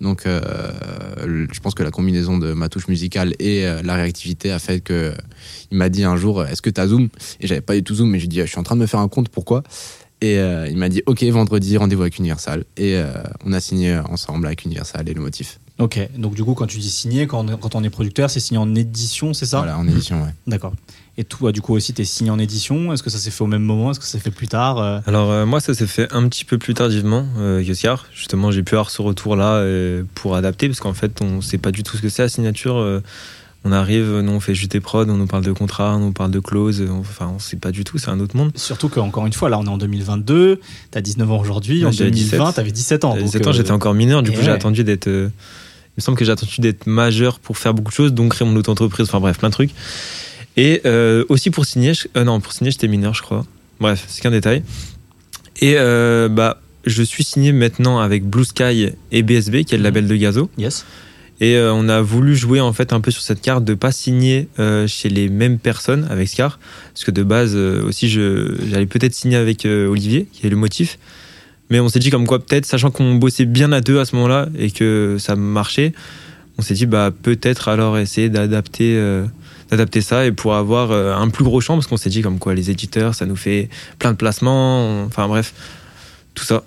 Donc 0.00 0.26
euh, 0.26 0.72
je 1.52 1.60
pense 1.60 1.74
que 1.74 1.82
la 1.82 1.90
combinaison 1.90 2.38
de 2.38 2.52
ma 2.52 2.68
touche 2.68 2.88
musicale 2.88 3.34
et 3.40 3.66
euh, 3.66 3.82
la 3.82 3.96
réactivité 3.96 4.52
a 4.52 4.58
fait 4.58 4.80
que 4.80 5.12
il 5.70 5.78
m'a 5.78 5.88
dit 5.88 6.04
un 6.04 6.16
jour 6.16 6.44
est-ce 6.44 6.62
que 6.62 6.70
t'as 6.70 6.86
zoom? 6.86 7.08
Et 7.40 7.46
j'avais 7.46 7.60
pas 7.60 7.74
du 7.74 7.82
tout 7.82 7.96
zoom 7.96 8.10
mais 8.10 8.20
j'ai 8.20 8.28
dit 8.28 8.40
je 8.40 8.46
suis 8.46 8.58
en 8.58 8.62
train 8.62 8.76
de 8.76 8.80
me 8.80 8.86
faire 8.86 9.00
un 9.00 9.08
compte 9.08 9.28
pourquoi? 9.28 9.62
Et 10.20 10.38
euh, 10.38 10.68
il 10.68 10.76
m'a 10.76 10.88
dit 10.88 11.02
ok 11.06 11.22
vendredi 11.24 11.76
rendez-vous 11.76 12.02
avec 12.02 12.18
Universal 12.18 12.64
et 12.76 12.96
euh, 12.96 13.12
on 13.44 13.52
a 13.52 13.60
signé 13.60 13.96
ensemble 13.98 14.46
avec 14.46 14.64
Universal 14.64 15.08
et 15.08 15.14
le 15.14 15.20
motif. 15.20 15.60
Ok, 15.78 16.00
donc 16.18 16.34
du 16.34 16.42
coup, 16.42 16.54
quand 16.54 16.66
tu 16.66 16.78
dis 16.78 16.90
signé, 16.90 17.28
quand 17.28 17.48
on, 17.48 17.56
quand 17.56 17.76
on 17.76 17.84
est 17.84 17.90
producteur, 17.90 18.30
c'est 18.30 18.40
signé 18.40 18.58
en 18.58 18.74
édition, 18.74 19.32
c'est 19.32 19.46
ça? 19.46 19.58
Voilà 19.58 19.78
en 19.78 19.86
édition 19.86 20.20
ouais. 20.24 20.34
D'accord. 20.48 20.72
Et 21.16 21.22
toi, 21.22 21.52
du 21.52 21.60
coup, 21.60 21.72
aussi, 21.74 21.94
tu 21.94 22.02
es 22.02 22.04
signé 22.04 22.32
en 22.32 22.38
édition? 22.40 22.92
Est-ce 22.92 23.02
que 23.04 23.10
ça 23.10 23.18
s'est 23.18 23.30
fait 23.30 23.44
au 23.44 23.46
même 23.48 23.62
moment? 23.62 23.92
Est-ce 23.92 24.00
que 24.00 24.04
ça 24.04 24.12
s'est 24.12 24.18
fait 24.18 24.32
plus 24.32 24.48
tard 24.48 24.78
Euh, 24.78 24.98
Alors 25.06 25.30
euh, 25.30 25.46
moi 25.46 25.60
ça 25.60 25.74
s'est 25.74 25.86
fait 25.86 26.12
un 26.12 26.28
petit 26.28 26.44
peu 26.44 26.58
plus 26.58 26.74
tardivement 26.74 27.26
euh. 27.38 27.62
Justement 28.12 28.50
j'ai 28.50 28.64
pu 28.64 28.74
avoir 28.74 28.90
ce 28.90 29.02
retour 29.02 29.36
là 29.36 29.64
pour 30.14 30.34
adapter 30.34 30.66
parce 30.68 30.80
qu'en 30.80 30.94
fait 30.94 31.22
on 31.22 31.40
sait 31.40 31.58
pas 31.58 31.70
du 31.70 31.84
tout 31.84 31.96
ce 31.96 32.02
que 32.02 32.08
c'est 32.08 32.22
la 32.22 32.28
signature. 32.28 33.00
On 33.64 33.72
arrive, 33.72 34.20
nous 34.20 34.32
on 34.32 34.40
fait 34.40 34.54
juste 34.54 34.72
des 34.72 34.80
prods, 34.80 35.04
on 35.08 35.16
nous 35.16 35.26
parle 35.26 35.44
de 35.44 35.52
contrat, 35.52 35.96
on 35.96 35.98
nous 36.00 36.12
parle 36.12 36.30
de 36.30 36.38
clause, 36.40 36.82
on- 36.88 37.00
enfin 37.00 37.32
on 37.34 37.38
sait 37.38 37.56
pas 37.56 37.70
du 37.72 37.84
tout, 37.84 37.98
c'est 37.98 38.08
un 38.10 38.20
autre 38.20 38.36
monde. 38.36 38.52
Surtout 38.54 38.88
qu'encore 38.88 39.26
une 39.26 39.32
fois, 39.32 39.48
là, 39.50 39.58
on 39.58 39.64
est 39.64 39.68
en 39.68 39.78
2022. 39.78 40.60
Tu 40.92 40.98
as 40.98 41.00
19 41.00 41.30
ans 41.30 41.40
aujourd'hui. 41.40 41.84
En 41.84 41.90
j'avais 41.90 42.10
2020, 42.10 42.38
17. 42.38 42.54
tu 42.54 42.60
avais 42.60 42.70
17 42.72 43.04
ans. 43.04 43.12
À 43.12 43.16
donc, 43.16 43.24
17 43.24 43.46
ans 43.46 43.50
euh, 43.50 43.52
j'étais 43.52 43.70
encore 43.72 43.94
mineur, 43.94 44.22
du 44.22 44.30
coup 44.30 44.38
j'ai 44.40 44.46
ouais. 44.46 44.52
attendu 44.52 44.84
d'être... 44.84 45.08
euh, 45.08 45.28
il 45.30 45.98
me 45.98 46.02
semble 46.02 46.16
que 46.16 46.24
j'ai 46.24 46.30
attendu 46.32 46.60
d'être 46.60 46.86
majeur 46.86 47.40
pour 47.40 47.58
faire 47.58 47.74
beaucoup 47.74 47.90
de 47.90 47.96
choses, 47.96 48.12
donc 48.14 48.32
créer 48.32 48.46
mon 48.48 48.54
auto-entreprise, 48.56 49.06
enfin 49.08 49.18
bref, 49.20 49.38
plein 49.38 49.48
de 49.48 49.54
trucs. 49.54 49.70
Et 50.56 50.80
euh, 50.86 51.24
aussi 51.28 51.50
pour 51.50 51.66
signer, 51.66 51.94
je- 51.94 52.06
non 52.22 52.40
pour 52.40 52.52
signer 52.52 52.70
j'étais 52.70 52.88
mineur 52.88 53.14
je 53.14 53.22
crois. 53.22 53.44
Bref, 53.80 54.04
c'est 54.08 54.22
qu'un 54.22 54.30
détail. 54.30 54.62
Et 55.60 55.74
bah 55.74 56.60
je 56.86 57.02
suis 57.02 57.24
signé 57.24 57.52
maintenant 57.52 57.98
avec 57.98 58.24
Blue 58.24 58.44
Sky 58.44 58.90
et 59.12 59.22
BSB, 59.22 59.64
qui 59.64 59.74
est 59.74 59.78
le 59.78 59.82
label 59.84 60.06
de 60.06 60.16
Gazo. 60.16 60.48
Yes. 60.56 60.86
Et 61.40 61.56
euh, 61.56 61.72
on 61.72 61.88
a 61.88 62.00
voulu 62.00 62.36
jouer 62.36 62.60
en 62.60 62.72
fait 62.72 62.92
un 62.92 63.00
peu 63.00 63.10
sur 63.10 63.22
cette 63.22 63.40
carte 63.40 63.64
de 63.64 63.74
pas 63.74 63.92
signer 63.92 64.48
euh, 64.58 64.86
chez 64.88 65.08
les 65.08 65.28
mêmes 65.28 65.58
personnes 65.58 66.06
avec 66.10 66.28
Scar, 66.28 66.58
parce 66.92 67.04
que 67.04 67.10
de 67.10 67.22
base 67.22 67.52
euh, 67.54 67.84
aussi 67.84 68.08
j'allais 68.08 68.86
peut-être 68.86 69.14
signer 69.14 69.36
avec 69.36 69.64
euh, 69.64 69.86
Olivier, 69.86 70.26
qui 70.32 70.46
est 70.46 70.50
le 70.50 70.56
motif. 70.56 70.98
Mais 71.70 71.80
on 71.80 71.88
s'est 71.88 72.00
dit 72.00 72.10
comme 72.10 72.26
quoi 72.26 72.38
peut-être, 72.44 72.66
sachant 72.66 72.90
qu'on 72.90 73.14
bossait 73.14 73.44
bien 73.44 73.70
à 73.72 73.80
deux 73.80 74.00
à 74.00 74.04
ce 74.04 74.16
moment-là 74.16 74.48
et 74.58 74.70
que 74.70 75.16
ça 75.20 75.36
marchait, 75.36 75.92
on 76.56 76.62
s'est 76.62 76.74
dit 76.74 76.86
bah 76.86 77.10
peut-être 77.10 77.68
alors 77.68 77.98
essayer 77.98 78.30
d'adapter 78.30 78.98
d'adapter 79.70 80.00
ça 80.00 80.24
et 80.24 80.32
pour 80.32 80.54
avoir 80.54 80.92
un 80.92 81.28
plus 81.28 81.44
gros 81.44 81.60
champ 81.60 81.74
parce 81.74 81.86
qu'on 81.86 81.98
s'est 81.98 82.08
dit 82.08 82.22
comme 82.22 82.38
quoi 82.38 82.54
les 82.54 82.70
éditeurs 82.70 83.14
ça 83.14 83.26
nous 83.26 83.36
fait 83.36 83.68
plein 83.98 84.12
de 84.12 84.16
placements, 84.16 85.04
enfin 85.04 85.28
bref 85.28 85.52
tout 86.34 86.44
ça. 86.44 86.64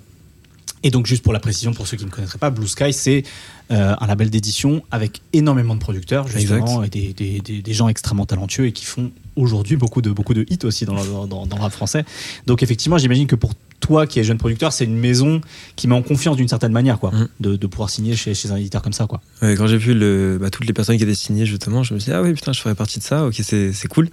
Et 0.83 0.89
donc, 0.91 1.05
juste 1.05 1.21
pour 1.23 1.31
la 1.33 1.39
précision, 1.39 1.73
pour 1.73 1.85
ceux 1.87 1.95
qui 1.97 2.05
ne 2.05 2.09
connaîtraient 2.09 2.39
pas, 2.39 2.49
Blue 2.49 2.67
Sky, 2.67 2.91
c'est 2.91 3.23
euh, 3.71 3.93
un 3.99 4.07
label 4.07 4.29
d'édition 4.31 4.81
avec 4.89 5.21
énormément 5.31 5.75
de 5.75 5.79
producteurs, 5.79 6.27
justement, 6.27 6.83
et 6.83 6.89
des, 6.89 7.13
des- 7.13 7.39
des- 7.39 7.61
des 7.61 7.73
gens 7.73 7.87
extrêmement 7.87 8.25
talentueux 8.25 8.65
et 8.65 8.71
qui 8.71 8.85
font 8.85 9.11
aujourd'hui 9.35 9.75
beaucoup 9.77 10.01
de, 10.01 10.09
beaucoup 10.11 10.33
de 10.33 10.45
hits 10.49 10.59
aussi 10.63 10.85
dans 10.85 10.95
le, 10.95 11.27
dans, 11.27 11.45
dans 11.45 11.55
le 11.55 11.61
rap 11.61 11.71
français. 11.71 12.03
Donc, 12.47 12.63
effectivement, 12.63 12.97
j'imagine 12.97 13.27
que 13.27 13.35
pour 13.35 13.51
toi 13.79 14.05
qui 14.07 14.19
es 14.19 14.23
jeune 14.23 14.37
producteur, 14.39 14.73
c'est 14.73 14.85
une 14.85 14.97
maison 14.97 15.39
qui 15.75 15.87
met 15.87 15.95
en 15.95 16.01
confiance 16.01 16.35
d'une 16.37 16.47
certaine 16.47 16.71
manière, 16.71 16.99
quoi, 16.99 17.11
Mhm. 17.11 17.27
de, 17.39 17.55
de 17.55 17.67
pouvoir 17.67 17.89
signer 17.89 18.15
chez, 18.15 18.33
chez 18.33 18.49
un 18.51 18.55
éditeur 18.57 18.81
comme 18.81 18.93
ça, 18.93 19.05
quoi. 19.05 19.21
Ouais, 19.41 19.55
quand 19.55 19.67
j'ai 19.67 19.77
vu 19.77 19.93
le, 19.93 20.37
bah, 20.41 20.49
toutes 20.49 20.65
les 20.67 20.73
personnes 20.73 20.97
qui 20.97 21.03
étaient 21.03 21.13
signées, 21.15 21.45
justement, 21.45 21.83
je 21.83 21.93
me 21.93 21.99
suis 21.99 22.09
dit, 22.11 22.15
ah 22.15 22.21
oui, 22.23 22.33
putain, 22.33 22.53
je 22.53 22.59
ferais 22.59 22.75
partie 22.75 22.97
de 22.99 23.03
ça, 23.03 23.25
ok, 23.27 23.35
c'est 23.43 23.71
c'est 23.73 23.87
cool. 23.87 24.09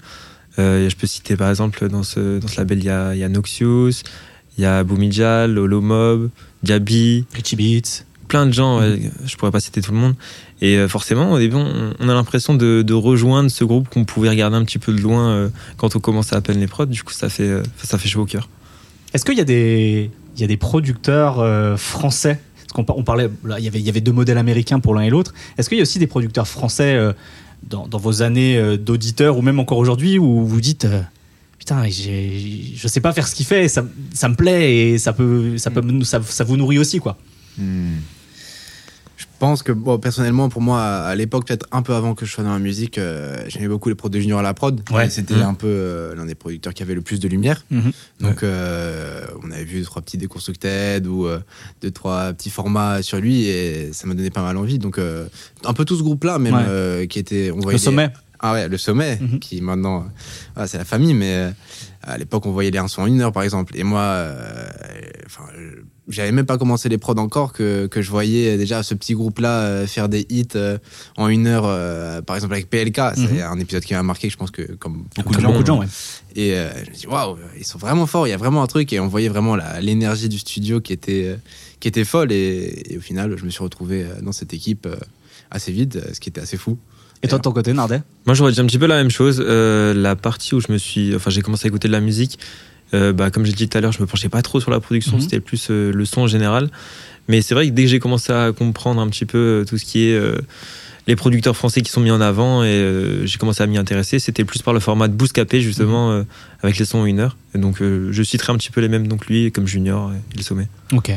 Euh, 0.58 0.88
je 0.90 0.96
peux 0.96 1.06
citer 1.06 1.36
par 1.36 1.48
exemple 1.50 1.88
dans 1.88 2.02
ce, 2.02 2.38
dans 2.40 2.48
ce 2.48 2.56
label, 2.58 2.78
il 2.78 2.84
y 2.84 2.90
a, 2.90 3.14
y 3.14 3.22
a 3.24 3.28
Noxious, 3.28 3.90
il 4.56 4.62
y 4.62 4.64
a 4.64 4.82
Boumidjal, 4.82 5.56
Holomob, 5.58 6.30
Diaby, 6.62 7.24
Richie 7.34 7.56
Beats. 7.56 8.04
plein 8.28 8.46
de 8.46 8.52
gens, 8.52 8.80
ouais, 8.80 9.10
je 9.24 9.36
pourrais 9.36 9.50
pas 9.50 9.60
citer 9.60 9.80
tout 9.80 9.92
le 9.92 9.98
monde. 9.98 10.14
Et 10.60 10.76
euh, 10.76 10.88
forcément, 10.88 11.32
au 11.32 11.38
début, 11.38 11.56
on, 11.56 11.94
on 11.98 12.08
a 12.08 12.14
l'impression 12.14 12.54
de, 12.54 12.82
de 12.82 12.94
rejoindre 12.94 13.50
ce 13.50 13.64
groupe 13.64 13.88
qu'on 13.88 14.04
pouvait 14.04 14.28
regarder 14.28 14.56
un 14.56 14.64
petit 14.64 14.78
peu 14.78 14.92
de 14.92 15.00
loin 15.00 15.30
euh, 15.30 15.48
quand 15.76 15.96
on 15.96 16.00
commençait 16.00 16.36
à 16.36 16.40
peine 16.40 16.60
les 16.60 16.66
prods. 16.66 16.86
Du 16.86 17.02
coup, 17.02 17.12
ça 17.12 17.28
fait, 17.28 17.44
euh, 17.44 17.62
ça 17.82 17.96
fait 17.96 18.08
chaud 18.08 18.22
au 18.22 18.26
cœur. 18.26 18.48
Est-ce 19.14 19.24
qu'il 19.24 19.38
y 19.38 19.40
a 19.40 19.44
des, 19.44 20.10
il 20.36 20.40
y 20.40 20.44
a 20.44 20.46
des 20.46 20.56
producteurs 20.56 21.40
euh, 21.40 21.76
français? 21.76 22.40
Parce 22.66 22.86
qu'on 22.86 22.92
on 22.94 23.02
parlait, 23.02 23.30
là, 23.44 23.58
il 23.58 23.64
y 23.64 23.68
avait, 23.68 23.78
il 23.80 23.86
y 23.86 23.88
avait 23.88 24.02
deux 24.02 24.12
modèles 24.12 24.36
américains 24.36 24.78
pour 24.78 24.94
l'un 24.94 25.02
et 25.02 25.10
l'autre. 25.10 25.32
Est-ce 25.56 25.70
qu'il 25.70 25.78
y 25.78 25.80
a 25.80 25.82
aussi 25.82 25.98
des 25.98 26.06
producteurs 26.06 26.46
français 26.46 27.00
dans, 27.62 27.86
dans 27.88 27.96
vos 27.96 28.20
années 28.20 28.76
d'auditeurs 28.76 29.38
ou 29.38 29.42
même 29.42 29.58
encore 29.58 29.78
aujourd'hui 29.78 30.18
où 30.18 30.44
vous 30.44 30.60
dites 30.60 30.86
putain, 31.58 31.84
je 31.88 32.86
sais 32.88 33.00
pas 33.00 33.12
faire 33.12 33.26
ce 33.28 33.34
qu'il 33.34 33.46
fait, 33.46 33.68
ça, 33.68 33.84
ça 34.14 34.28
me 34.28 34.34
plaît 34.34 34.76
et 34.76 34.98
ça 34.98 35.12
peut, 35.12 35.58
ça 35.58 35.70
peut, 35.70 35.82
me- 35.82 36.04
ça, 36.04 36.20
ça 36.22 36.44
vous 36.44 36.56
nourrit 36.56 36.78
aussi 36.78 36.98
quoi. 37.00 37.16
Hmm. 37.58 37.96
Je 39.16 39.24
pense 39.40 39.62
que, 39.64 39.70
bon, 39.72 39.98
personnellement, 39.98 40.48
pour 40.48 40.62
moi, 40.62 40.80
à 40.82 41.06
à 41.08 41.14
l'époque, 41.14 41.46
peut-être 41.46 41.66
un 41.72 41.82
peu 41.82 41.94
avant 41.94 42.14
que 42.14 42.24
je 42.26 42.32
sois 42.32 42.42
dans 42.44 42.52
la 42.52 42.58
musique, 42.58 42.98
euh, 42.98 43.36
j'aimais 43.48 43.66
beaucoup 43.68 43.88
les 43.88 43.94
prods 43.96 44.08
de 44.08 44.18
Junior 44.20 44.38
à 44.40 44.42
la 44.42 44.52
prod. 44.54 44.80
Ouais. 44.92 45.10
C'était 45.10 45.34
Mhm. 45.34 45.42
un 45.42 45.54
peu 45.54 45.66
euh, 45.68 46.14
l'un 46.16 46.24
des 46.26 46.34
producteurs 46.36 46.74
qui 46.74 46.82
avait 46.82 46.94
le 46.94 47.02
plus 47.02 47.18
de 47.20 47.26
lumière. 47.28 47.64
Mhm. 47.70 47.92
Donc, 48.20 48.42
euh, 48.42 49.24
on 49.44 49.50
avait 49.52 49.64
vu 49.64 49.78
deux, 49.80 49.84
trois 49.84 50.02
petits 50.02 50.18
Deconstructed 50.18 51.06
ou 51.06 51.26
deux, 51.82 51.90
trois 51.92 52.32
petits 52.32 52.50
formats 52.50 53.00
sur 53.02 53.18
lui 53.18 53.44
et 53.46 53.92
ça 53.92 54.06
m'a 54.08 54.14
donné 54.14 54.30
pas 54.30 54.42
mal 54.42 54.56
envie. 54.56 54.78
Donc, 54.78 54.98
un 54.98 55.72
peu 55.72 55.84
tout 55.84 55.96
ce 55.96 56.02
groupe-là, 56.02 56.38
même, 56.40 56.54
Ouais. 56.54 57.06
qui 57.08 57.18
était. 57.20 57.50
On 57.52 57.56
Le 57.56 57.62
voyait 57.62 57.78
les- 57.78 57.84
sommet. 57.84 58.10
Ah 58.40 58.52
ouais, 58.52 58.68
le 58.68 58.78
sommet, 58.78 59.18
Mhm. 59.20 59.38
qui 59.40 59.60
maintenant, 59.60 60.06
voilà, 60.54 60.68
c'est 60.68 60.78
la 60.78 60.84
famille, 60.84 61.14
mais 61.14 61.34
euh, 61.34 61.50
à 62.02 62.16
l'époque, 62.18 62.46
on 62.46 62.52
voyait 62.52 62.70
les 62.70 62.78
1 62.78 62.86
en 62.98 63.06
une 63.06 63.20
heure, 63.20 63.32
par 63.32 63.42
exemple. 63.42 63.76
Et 63.76 63.82
moi, 63.82 64.00
euh, 64.00 64.68
enfin, 65.26 65.42
euh, 65.58 65.82
j'avais 66.08 66.30
même 66.30 66.46
pas 66.46 66.56
commencé 66.56 66.88
les 66.88 66.98
prods 66.98 67.16
encore 67.18 67.52
que, 67.52 67.86
que 67.88 68.00
je 68.00 68.10
voyais 68.10 68.56
déjà 68.56 68.82
ce 68.84 68.94
petit 68.94 69.14
groupe-là 69.14 69.60
euh, 69.62 69.86
faire 69.88 70.08
des 70.08 70.24
hits 70.30 70.46
euh, 70.54 70.78
en 71.16 71.26
une 71.28 71.46
heure, 71.48 71.64
par 72.24 72.36
exemple 72.36 72.54
avec 72.54 72.70
PLK. 72.70 73.00
C'est 73.16 73.22
Mhm. 73.22 73.40
un 73.42 73.58
épisode 73.58 73.82
qui 73.84 73.94
m'a 73.94 74.02
marqué, 74.04 74.30
je 74.30 74.36
pense 74.36 74.52
que 74.52 74.62
comme 74.76 75.04
beaucoup 75.16 75.34
de 75.34 75.40
gens. 75.40 75.48
beaucoup 75.48 75.62
de 75.62 75.66
gens, 75.66 75.80
ouais. 75.80 75.86
Et 76.36 76.50
je 76.84 76.90
me 76.90 76.94
dis, 76.96 77.06
waouh, 77.08 77.36
ils 77.58 77.66
sont 77.66 77.78
vraiment 77.78 78.06
forts, 78.06 78.26
il 78.28 78.30
y 78.30 78.34
a 78.34 78.36
vraiment 78.38 78.62
un 78.62 78.66
truc. 78.68 78.92
Et 78.92 79.00
on 79.00 79.08
voyait 79.08 79.28
vraiment 79.28 79.56
l'énergie 79.80 80.28
du 80.28 80.38
studio 80.38 80.80
qui 80.80 80.92
était, 80.92 81.36
qui 81.80 81.88
était 81.88 82.04
folle. 82.04 82.30
Et, 82.30 82.92
et 82.92 82.98
au 82.98 83.00
final, 83.00 83.34
je 83.36 83.44
me 83.44 83.50
suis 83.50 83.64
retrouvé 83.64 84.06
dans 84.22 84.32
cette 84.32 84.54
équipe 84.54 84.86
assez 85.50 85.72
vite, 85.72 85.96
euh, 85.96 86.12
ce 86.12 86.20
qui 86.20 86.28
était 86.28 86.40
assez 86.42 86.56
fou. 86.58 86.78
Et 87.22 87.28
toi 87.28 87.38
de 87.38 87.42
ton 87.42 87.52
côté, 87.52 87.72
Nardet 87.72 88.02
Moi, 88.26 88.34
j'aurais 88.34 88.52
dit 88.52 88.60
un 88.60 88.66
petit 88.66 88.78
peu 88.78 88.86
la 88.86 88.96
même 88.96 89.10
chose. 89.10 89.42
Euh, 89.44 89.92
la 89.94 90.16
partie 90.16 90.54
où 90.54 90.60
je 90.60 90.70
me 90.70 90.78
suis, 90.78 91.14
enfin, 91.14 91.30
j'ai 91.30 91.42
commencé 91.42 91.66
à 91.66 91.68
écouter 91.68 91.88
de 91.88 91.92
la 91.92 92.00
musique. 92.00 92.38
euh, 92.94 93.12
bah, 93.12 93.30
comme 93.30 93.44
j'ai 93.44 93.52
dit 93.52 93.68
tout 93.68 93.76
à 93.76 93.80
l'heure, 93.80 93.92
je 93.92 94.00
me 94.00 94.06
penchais 94.06 94.28
pas 94.28 94.42
trop 94.42 94.60
sur 94.60 94.70
la 94.70 94.80
production. 94.80 95.16
Mhm. 95.16 95.22
C'était 95.22 95.40
plus 95.40 95.68
euh, 95.70 95.92
le 95.92 96.04
son 96.04 96.22
en 96.22 96.26
général. 96.26 96.70
Mais 97.28 97.42
c'est 97.42 97.54
vrai 97.54 97.66
que 97.68 97.72
dès 97.72 97.82
que 97.82 97.88
j'ai 97.88 97.98
commencé 97.98 98.32
à 98.32 98.52
comprendre 98.52 99.00
un 99.00 99.08
petit 99.08 99.26
peu 99.26 99.64
tout 99.68 99.76
ce 99.76 99.84
qui 99.84 100.08
est 100.08 100.18
les 101.08 101.16
producteurs 101.16 101.56
français 101.56 101.80
qui 101.82 101.90
sont 101.90 102.00
mis 102.00 102.10
en 102.10 102.20
avant 102.20 102.62
et 102.64 103.20
j'ai 103.24 103.38
commencé 103.38 103.62
à 103.62 103.66
m'y 103.66 103.76
intéresser, 103.76 104.18
c'était 104.18 104.44
plus 104.44 104.62
par 104.62 104.72
le 104.72 104.80
format 104.80 105.08
de 105.08 105.14
Bouscapé 105.14 105.60
justement 105.60 106.10
euh, 106.10 106.22
avec 106.62 106.78
les 106.78 106.84
sons 106.86 107.00
en 107.00 107.06
une 107.06 107.20
heure. 107.20 107.36
Et 107.54 107.58
donc, 107.58 107.80
je 107.80 108.22
citerai 108.22 108.52
un 108.52 108.56
petit 108.56 108.70
peu 108.70 108.80
les 108.80 108.88
mêmes 108.88 109.08
donc 109.08 109.26
lui 109.26 109.52
comme 109.52 109.66
Junior 109.66 110.12
et 110.12 110.36
le 110.36 110.42
Sommet. 110.42 110.68
Ok. 110.92 111.10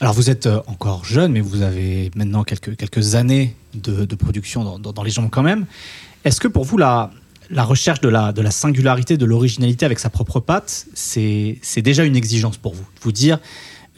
Alors 0.00 0.14
vous 0.14 0.30
êtes 0.30 0.46
euh, 0.46 0.60
encore 0.66 1.04
jeune, 1.04 1.32
mais 1.32 1.40
vous 1.40 1.62
avez 1.62 2.10
maintenant 2.14 2.44
quelques, 2.44 2.76
quelques 2.76 3.14
années 3.16 3.56
de, 3.74 4.04
de 4.04 4.14
production 4.14 4.62
dans, 4.64 4.78
dans- 4.78 4.92
dans 4.92 5.02
les 5.02 5.10
jambes 5.10 5.28
quand 5.30 5.42
même. 5.42 5.66
Est-ce 6.24 6.40
que 6.40 6.46
pour 6.48 6.64
vous, 6.64 6.78
la, 6.78 7.10
la 7.50 7.64
recherche 7.64 8.00
de 8.00 8.08
la, 8.08 8.32
de 8.32 8.40
la 8.40 8.50
singularité, 8.52 9.16
de 9.16 9.24
l'originalité 9.24 9.84
avec 9.86 9.98
sa 9.98 10.08
propre 10.10 10.38
patte, 10.40 10.86
c'est 10.94 11.58
c'est 11.62 11.82
déjà 11.82 12.04
une 12.04 12.14
exigence 12.16 12.56
pour 12.58 12.74
vous? 12.74 12.86
Vous 13.02 13.10
dire, 13.12 13.38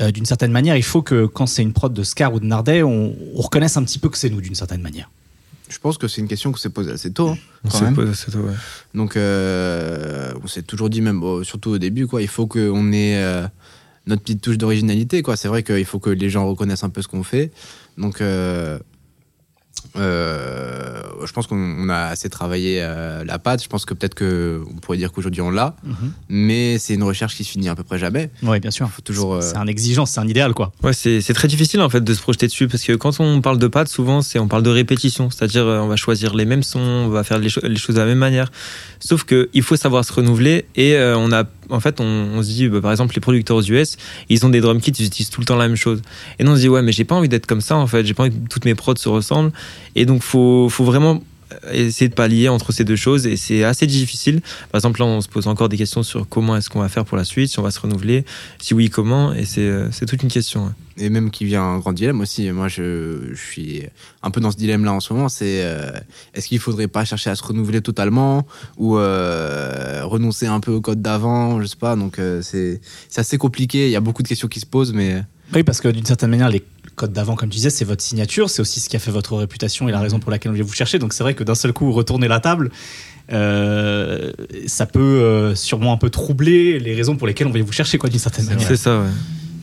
euh, 0.00 0.10
d'une 0.10 0.24
certaine 0.24 0.52
manière, 0.52 0.76
il 0.76 0.82
faut 0.82 1.02
que 1.02 1.26
quand 1.26 1.46
c'est 1.46 1.62
une 1.62 1.74
prod 1.74 1.92
de 1.92 2.02
Scar 2.02 2.32
ou 2.32 2.40
de 2.40 2.46
Nardet, 2.46 2.82
on, 2.82 3.14
on 3.36 3.40
reconnaisse 3.42 3.76
un 3.76 3.82
petit 3.84 3.98
peu 3.98 4.08
que 4.08 4.16
c'est 4.16 4.30
nous 4.30 4.40
d'une 4.40 4.54
certaine 4.54 4.80
manière. 4.80 5.10
Je 5.68 5.78
pense 5.78 5.98
que 5.98 6.08
c'est 6.08 6.20
une 6.22 6.28
question 6.28 6.50
qu'on 6.50 6.58
s'est 6.58 6.70
posée 6.70 6.90
assez 6.92 7.12
tôt. 7.12 7.28
hein, 7.28 7.38
On 7.64 7.68
quand 7.68 7.78
s'est 7.78 7.84
même. 7.84 7.94
posé- 7.94 8.14
c'est 8.14 8.30
tout, 8.32 8.38
ouais. 8.38 8.54
Donc, 8.94 9.16
euh, 9.16 10.32
on 10.42 10.46
s'est 10.48 10.62
toujours 10.62 10.88
dit, 10.90 11.00
même 11.02 11.20
bon, 11.20 11.44
surtout 11.44 11.70
au 11.70 11.78
début, 11.78 12.06
quoi, 12.06 12.22
il 12.22 12.28
faut 12.28 12.46
qu'on 12.46 12.90
ait 12.92 13.16
euh, 13.22 13.46
notre 14.10 14.22
petite 14.22 14.42
touche 14.42 14.58
d'originalité. 14.58 15.22
quoi. 15.22 15.36
C'est 15.36 15.48
vrai 15.48 15.62
qu'il 15.62 15.84
faut 15.86 15.98
que 15.98 16.10
les 16.10 16.28
gens 16.30 16.46
reconnaissent 16.46 16.84
un 16.84 16.90
peu 16.90 17.00
ce 17.02 17.08
qu'on 17.08 17.22
fait. 17.22 17.50
Donc, 17.96 18.20
euh, 18.20 18.78
euh, 19.96 21.02
je 21.24 21.32
pense 21.32 21.46
qu'on 21.46 21.56
on 21.56 21.88
a 21.88 21.96
assez 22.06 22.28
travaillé 22.28 22.78
euh, 22.82 23.24
la 23.24 23.38
patte. 23.38 23.62
Je 23.62 23.68
pense 23.68 23.84
que 23.84 23.94
peut-être 23.94 24.14
que 24.14 24.62
on 24.70 24.74
pourrait 24.76 24.98
dire 24.98 25.10
qu'aujourd'hui 25.12 25.40
on 25.40 25.50
l'a, 25.50 25.74
mais 26.28 26.78
c'est 26.78 26.94
une 26.94 27.02
recherche 27.02 27.34
qui 27.34 27.44
se 27.44 27.50
finit 27.50 27.68
à 27.68 27.74
peu 27.74 27.82
près 27.82 27.98
jamais. 27.98 28.30
Oui, 28.42 28.60
bien 28.60 28.70
sûr. 28.70 28.88
Faut 28.90 29.00
toujours. 29.02 29.34
euh, 29.34 29.40
C'est 29.40 29.56
un 29.56 29.66
exigence, 29.66 30.10
c'est 30.12 30.20
un 30.20 30.28
idéal, 30.28 30.54
quoi. 30.54 30.72
Ouais, 30.82 30.92
c'est 30.92 31.20
c'est 31.20 31.34
très 31.34 31.48
difficile 31.48 31.80
en 31.80 31.88
fait 31.88 32.02
de 32.02 32.14
se 32.14 32.20
projeter 32.20 32.46
dessus 32.46 32.68
parce 32.68 32.82
que 32.84 32.92
quand 32.92 33.20
on 33.20 33.40
parle 33.40 33.58
de 33.58 33.66
pattes, 33.68 33.88
souvent 33.88 34.22
c'est 34.22 34.38
on 34.38 34.48
parle 34.48 34.62
de 34.62 34.70
répétition, 34.70 35.30
c'est-à-dire 35.30 35.64
on 35.64 35.88
va 35.88 35.96
choisir 35.96 36.34
les 36.34 36.44
mêmes 36.44 36.62
sons, 36.62 36.78
on 36.80 37.08
va 37.08 37.24
faire 37.24 37.38
les, 37.38 37.48
cho- 37.48 37.60
les 37.62 37.76
choses 37.76 37.96
de 37.96 38.00
la 38.00 38.06
même 38.06 38.18
manière. 38.18 38.50
Sauf 39.00 39.24
que 39.24 39.48
il 39.54 39.62
faut 39.62 39.76
savoir 39.76 40.04
se 40.04 40.12
renouveler 40.12 40.66
et 40.76 40.94
euh, 40.94 41.16
on 41.16 41.32
a 41.32 41.44
en 41.70 41.80
fait 41.80 42.00
on, 42.00 42.42
se 42.42 42.48
dit 42.48 42.68
bah, 42.68 42.80
par 42.80 42.90
exemple 42.90 43.14
les 43.14 43.20
producteurs 43.20 43.56
aux 43.56 43.62
US, 43.62 43.96
ils 44.28 44.44
ont 44.46 44.48
des 44.48 44.60
drum 44.60 44.80
kits, 44.80 44.92
ils 44.98 45.06
utilisent 45.06 45.30
tout 45.30 45.40
le 45.40 45.46
temps 45.46 45.56
la 45.56 45.68
même 45.68 45.76
chose. 45.76 46.02
Et 46.38 46.44
nous 46.44 46.52
on 46.52 46.56
se 46.56 46.60
dit 46.60 46.68
ouais 46.68 46.82
mais 46.82 46.92
j'ai 46.92 47.04
pas 47.04 47.14
envie 47.14 47.28
d'être 47.28 47.46
comme 47.46 47.60
ça 47.60 47.76
en 47.76 47.86
fait, 47.86 48.04
j'ai 48.04 48.14
pas 48.14 48.24
envie 48.24 48.32
que 48.32 48.48
toutes 48.48 48.64
mes 48.64 48.74
prods 48.74 48.96
se 48.96 49.08
ressemblent 49.08 49.52
et 49.94 50.06
donc 50.06 50.22
faut 50.22 50.68
faut 50.68 50.84
vraiment 50.84 51.22
essayer 51.72 52.08
de 52.08 52.14
pallier 52.14 52.48
entre 52.48 52.72
ces 52.72 52.84
deux 52.84 52.96
choses 52.96 53.26
et 53.26 53.36
c'est 53.36 53.64
assez 53.64 53.86
difficile. 53.86 54.40
Par 54.70 54.78
exemple 54.78 55.00
là 55.00 55.06
on 55.06 55.20
se 55.20 55.28
pose 55.28 55.46
encore 55.46 55.68
des 55.68 55.76
questions 55.76 56.02
sur 56.02 56.28
comment 56.28 56.56
est-ce 56.56 56.70
qu'on 56.70 56.80
va 56.80 56.88
faire 56.88 57.04
pour 57.04 57.16
la 57.16 57.24
suite, 57.24 57.50
si 57.50 57.58
on 57.58 57.62
va 57.62 57.70
se 57.70 57.80
renouveler, 57.80 58.24
si 58.60 58.74
oui 58.74 58.90
comment 58.90 59.32
et 59.32 59.44
c'est 59.44 59.60
euh, 59.66 59.88
toute 60.06 60.22
une 60.22 60.30
question. 60.30 60.66
ouais. 60.66 60.72
et 61.00 61.08
même 61.08 61.30
qui 61.30 61.44
vient 61.44 61.62
un 61.62 61.78
grand 61.78 61.92
dilemme 61.92 62.20
aussi. 62.20 62.50
Moi, 62.50 62.68
je, 62.68 63.30
je 63.32 63.40
suis 63.40 63.82
un 64.22 64.30
peu 64.30 64.40
dans 64.40 64.50
ce 64.50 64.56
dilemme-là 64.56 64.92
en 64.92 65.00
ce 65.00 65.12
moment. 65.12 65.28
C'est 65.28 65.62
euh, 65.64 65.90
est-ce 66.34 66.48
qu'il 66.48 66.58
faudrait 66.58 66.88
pas 66.88 67.04
chercher 67.04 67.30
à 67.30 67.34
se 67.34 67.42
renouveler 67.42 67.80
totalement 67.80 68.46
ou 68.76 68.98
euh, 68.98 70.02
renoncer 70.04 70.46
un 70.46 70.60
peu 70.60 70.72
au 70.72 70.80
code 70.80 71.02
d'avant 71.02 71.60
Je 71.60 71.66
sais 71.66 71.76
pas. 71.76 71.96
Donc 71.96 72.18
euh, 72.18 72.42
c'est 72.42 72.80
assez 73.16 73.38
compliqué. 73.38 73.86
Il 73.86 73.92
y 73.92 73.96
a 73.96 74.00
beaucoup 74.00 74.22
de 74.22 74.28
questions 74.28 74.48
qui 74.48 74.60
se 74.60 74.66
posent, 74.66 74.92
mais 74.92 75.22
Oui, 75.54 75.62
parce 75.62 75.80
que 75.80 75.88
d'une 75.88 76.04
certaine 76.06 76.30
manière, 76.30 76.48
les 76.48 76.62
codes 76.96 77.12
d'avant, 77.12 77.34
comme 77.34 77.48
tu 77.48 77.56
disais, 77.56 77.70
c'est 77.70 77.84
votre 77.84 78.02
signature, 78.02 78.50
c'est 78.50 78.60
aussi 78.62 78.80
ce 78.80 78.88
qui 78.88 78.96
a 78.96 78.98
fait 78.98 79.10
votre 79.10 79.36
réputation 79.36 79.88
et 79.88 79.92
la 79.92 80.00
raison 80.00 80.18
pour 80.20 80.30
laquelle 80.30 80.52
on 80.52 80.54
vient 80.54 80.64
vous 80.64 80.72
chercher. 80.72 80.98
Donc 80.98 81.12
c'est 81.12 81.22
vrai 81.22 81.34
que 81.34 81.44
d'un 81.44 81.54
seul 81.54 81.72
coup, 81.72 81.90
retourner 81.92 82.28
la 82.28 82.40
table, 82.40 82.70
euh, 83.32 84.32
ça 84.66 84.86
peut 84.86 85.00
euh, 85.00 85.54
sûrement 85.54 85.92
un 85.92 85.96
peu 85.96 86.10
troubler 86.10 86.78
les 86.78 86.94
raisons 86.94 87.16
pour 87.16 87.26
lesquelles 87.26 87.46
on 87.46 87.52
vient 87.52 87.64
vous 87.64 87.72
chercher, 87.72 87.98
quoi, 87.98 88.10
d'une 88.10 88.18
certaine 88.18 88.46
manière. 88.46 88.66
C'est 88.66 88.76
ça, 88.76 89.00
ouais. 89.00 89.06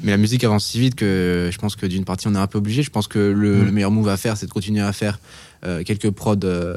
mais 0.03 0.11
la 0.11 0.17
musique 0.17 0.43
avance 0.43 0.65
si 0.65 0.79
vite 0.79 0.95
que 0.95 1.49
je 1.51 1.57
pense 1.57 1.75
que 1.75 1.85
d'une 1.85 2.05
partie 2.05 2.27
on 2.27 2.35
est 2.35 2.39
un 2.39 2.47
peu 2.47 2.57
obligé. 2.57 2.81
Je 2.83 2.89
pense 2.89 3.07
que 3.07 3.19
le, 3.19 3.57
Mm. 3.61 3.65
le 3.65 3.71
meilleur 3.71 3.91
move 3.91 4.09
à 4.09 4.17
faire, 4.17 4.37
c'est 4.37 4.45
de 4.47 4.51
continuer 4.51 4.81
à 4.83 4.93
faire 4.93 5.19
quelques 5.85 6.11
prods 6.11 6.35
euh, 6.43 6.75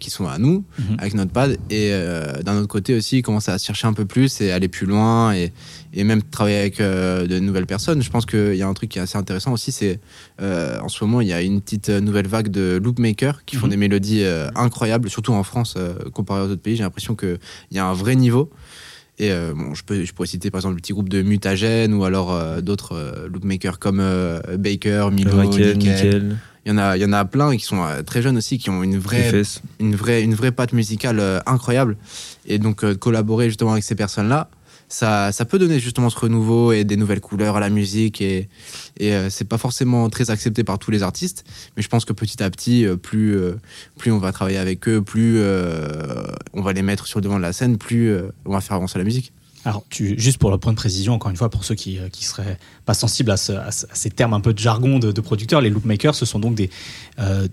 qui 0.00 0.10
sont 0.10 0.26
à 0.26 0.38
nous 0.38 0.64
Mhm. 0.78 0.96
avec 0.98 1.14
notre 1.14 1.30
pad 1.32 1.52
et 1.70 1.90
euh, 1.92 2.42
d'un 2.42 2.56
autre 2.56 2.68
côté 2.68 2.94
aussi 2.96 3.22
commencer 3.22 3.50
à 3.50 3.58
se 3.58 3.66
chercher 3.66 3.86
un 3.86 3.92
peu 3.92 4.04
plus 4.04 4.40
et 4.40 4.50
aller 4.52 4.68
plus 4.68 4.86
loin 4.86 5.32
et, 5.34 5.52
et 5.94 6.02
même 6.04 6.22
travailler 6.22 6.58
avec 6.58 6.80
euh, 6.80 7.26
de 7.26 7.38
nouvelles 7.38 7.66
personnes. 7.66 8.02
Je 8.02 8.10
pense 8.10 8.26
qu'il 8.26 8.54
y 8.56 8.62
a 8.62 8.68
un 8.68 8.74
truc 8.74 8.90
qui 8.90 8.98
est 8.98 9.02
assez 9.02 9.18
intéressant 9.18 9.52
aussi, 9.52 9.70
c'est 9.72 10.00
euh, 10.40 10.78
en 10.80 10.88
ce 10.88 11.04
moment 11.04 11.20
il 11.20 11.28
y 11.28 11.32
a 11.32 11.42
une 11.42 11.60
petite 11.60 11.88
euh, 11.90 12.00
nouvelle 12.00 12.26
vague 12.26 12.48
de 12.48 12.80
loopmakers 12.82 13.44
qui 13.44 13.56
font 13.56 13.66
Mhm. 13.66 13.70
des 13.70 13.76
mélodies 13.76 14.24
euh, 14.24 14.48
incroyables, 14.56 15.08
surtout 15.10 15.32
en 15.34 15.42
France 15.42 15.74
euh, 15.76 15.94
comparé 16.12 16.40
aux 16.42 16.46
autres 16.50 16.62
pays. 16.62 16.76
J'ai 16.76 16.82
l'impression 16.82 17.14
qu'il 17.14 17.38
y 17.70 17.78
a 17.78 17.86
un 17.86 17.92
vrai 17.94 18.16
niveau. 18.16 18.50
Et 19.18 19.30
euh, 19.30 19.52
bon, 19.54 19.74
je, 19.74 19.84
peux, 19.84 20.04
je 20.04 20.12
pourrais 20.14 20.26
citer 20.26 20.50
par 20.50 20.60
exemple 20.60 20.76
le 20.76 20.80
petit 20.80 20.94
groupe 20.94 21.08
de 21.10 21.20
Mutagène 21.22 21.92
ou 21.94 22.04
alors 22.04 22.32
euh, 22.32 22.60
d'autres 22.62 22.96
euh, 22.96 23.28
loopmakers 23.28 23.78
comme 23.78 24.00
euh, 24.00 24.40
Baker, 24.58 25.10
Milo, 25.12 25.36
Raquel, 25.36 25.76
Nickel. 25.76 25.94
Nickel, 25.94 26.36
Il 26.64 26.70
y 26.70 26.72
en 26.72 26.78
a, 26.78 26.96
il 26.96 27.02
y 27.02 27.04
en 27.04 27.12
a 27.12 27.24
plein 27.24 27.56
qui 27.56 27.64
sont 27.64 27.82
euh, 27.82 28.02
très 28.02 28.22
jeunes 28.22 28.36
aussi, 28.36 28.58
qui 28.58 28.70
ont 28.70 28.82
une 28.82 28.98
vraie, 28.98 29.42
une 29.80 29.96
vraie, 29.96 30.22
une 30.22 30.34
vraie 30.34 30.52
patte 30.52 30.72
musicale 30.72 31.18
euh, 31.18 31.40
incroyable. 31.46 31.96
Et 32.46 32.58
donc 32.58 32.84
euh, 32.84 32.94
collaborer 32.94 33.48
justement 33.48 33.72
avec 33.72 33.84
ces 33.84 33.96
personnes-là, 33.96 34.48
ça, 34.92 35.32
ça 35.32 35.46
peut 35.46 35.58
donner 35.58 35.80
justement 35.80 36.10
ce 36.10 36.18
renouveau 36.18 36.70
et 36.72 36.84
des 36.84 36.96
nouvelles 36.96 37.22
couleurs 37.22 37.56
à 37.56 37.60
la 37.60 37.70
musique. 37.70 38.20
Et, 38.20 38.48
et 38.98 39.14
euh, 39.14 39.30
c'est 39.30 39.46
pas 39.46 39.58
forcément 39.58 40.10
très 40.10 40.30
accepté 40.30 40.64
par 40.64 40.78
tous 40.78 40.90
les 40.90 41.02
artistes, 41.02 41.44
mais 41.76 41.82
je 41.82 41.88
pense 41.88 42.04
que 42.04 42.12
petit 42.12 42.42
à 42.42 42.50
petit, 42.50 42.84
euh, 42.84 42.96
plus, 42.96 43.34
euh, 43.34 43.54
plus 43.96 44.12
on 44.12 44.18
va 44.18 44.32
travailler 44.32 44.58
avec 44.58 44.86
eux, 44.88 45.00
plus 45.00 45.40
on 46.52 46.60
va 46.60 46.72
les 46.74 46.82
mettre 46.82 47.06
sur 47.06 47.20
le 47.20 47.24
devant 47.24 47.38
de 47.38 47.42
la 47.42 47.52
scène, 47.52 47.78
plus 47.78 48.14
on 48.44 48.52
va 48.52 48.60
faire 48.60 48.76
avancer 48.76 48.98
la 48.98 49.04
musique. 49.04 49.32
Alors, 49.64 49.84
juste 49.90 50.38
pour 50.38 50.50
le 50.50 50.58
point 50.58 50.72
de 50.72 50.76
précision, 50.76 51.12
encore 51.14 51.30
une 51.30 51.36
fois, 51.36 51.48
pour 51.48 51.64
ceux 51.64 51.74
qui 51.76 51.98
ne 52.00 52.08
qui 52.08 52.24
seraient 52.24 52.58
pas 52.84 52.94
sensibles 52.94 53.30
à, 53.30 53.36
ce- 53.36 53.52
à 53.52 53.70
ce- 53.70 53.86
à 53.86 53.94
ces 53.94 54.10
termes 54.10 54.34
un 54.34 54.40
peu 54.40 54.52
de 54.52 54.58
jargon 54.58 54.98
de, 54.98 55.12
producteurs, 55.20 55.60
les 55.60 55.70
loopmakers, 55.70 56.14
ce 56.16 56.26
sont 56.26 56.40
donc 56.40 56.54
des, 56.56 56.68
euh, 57.20 57.46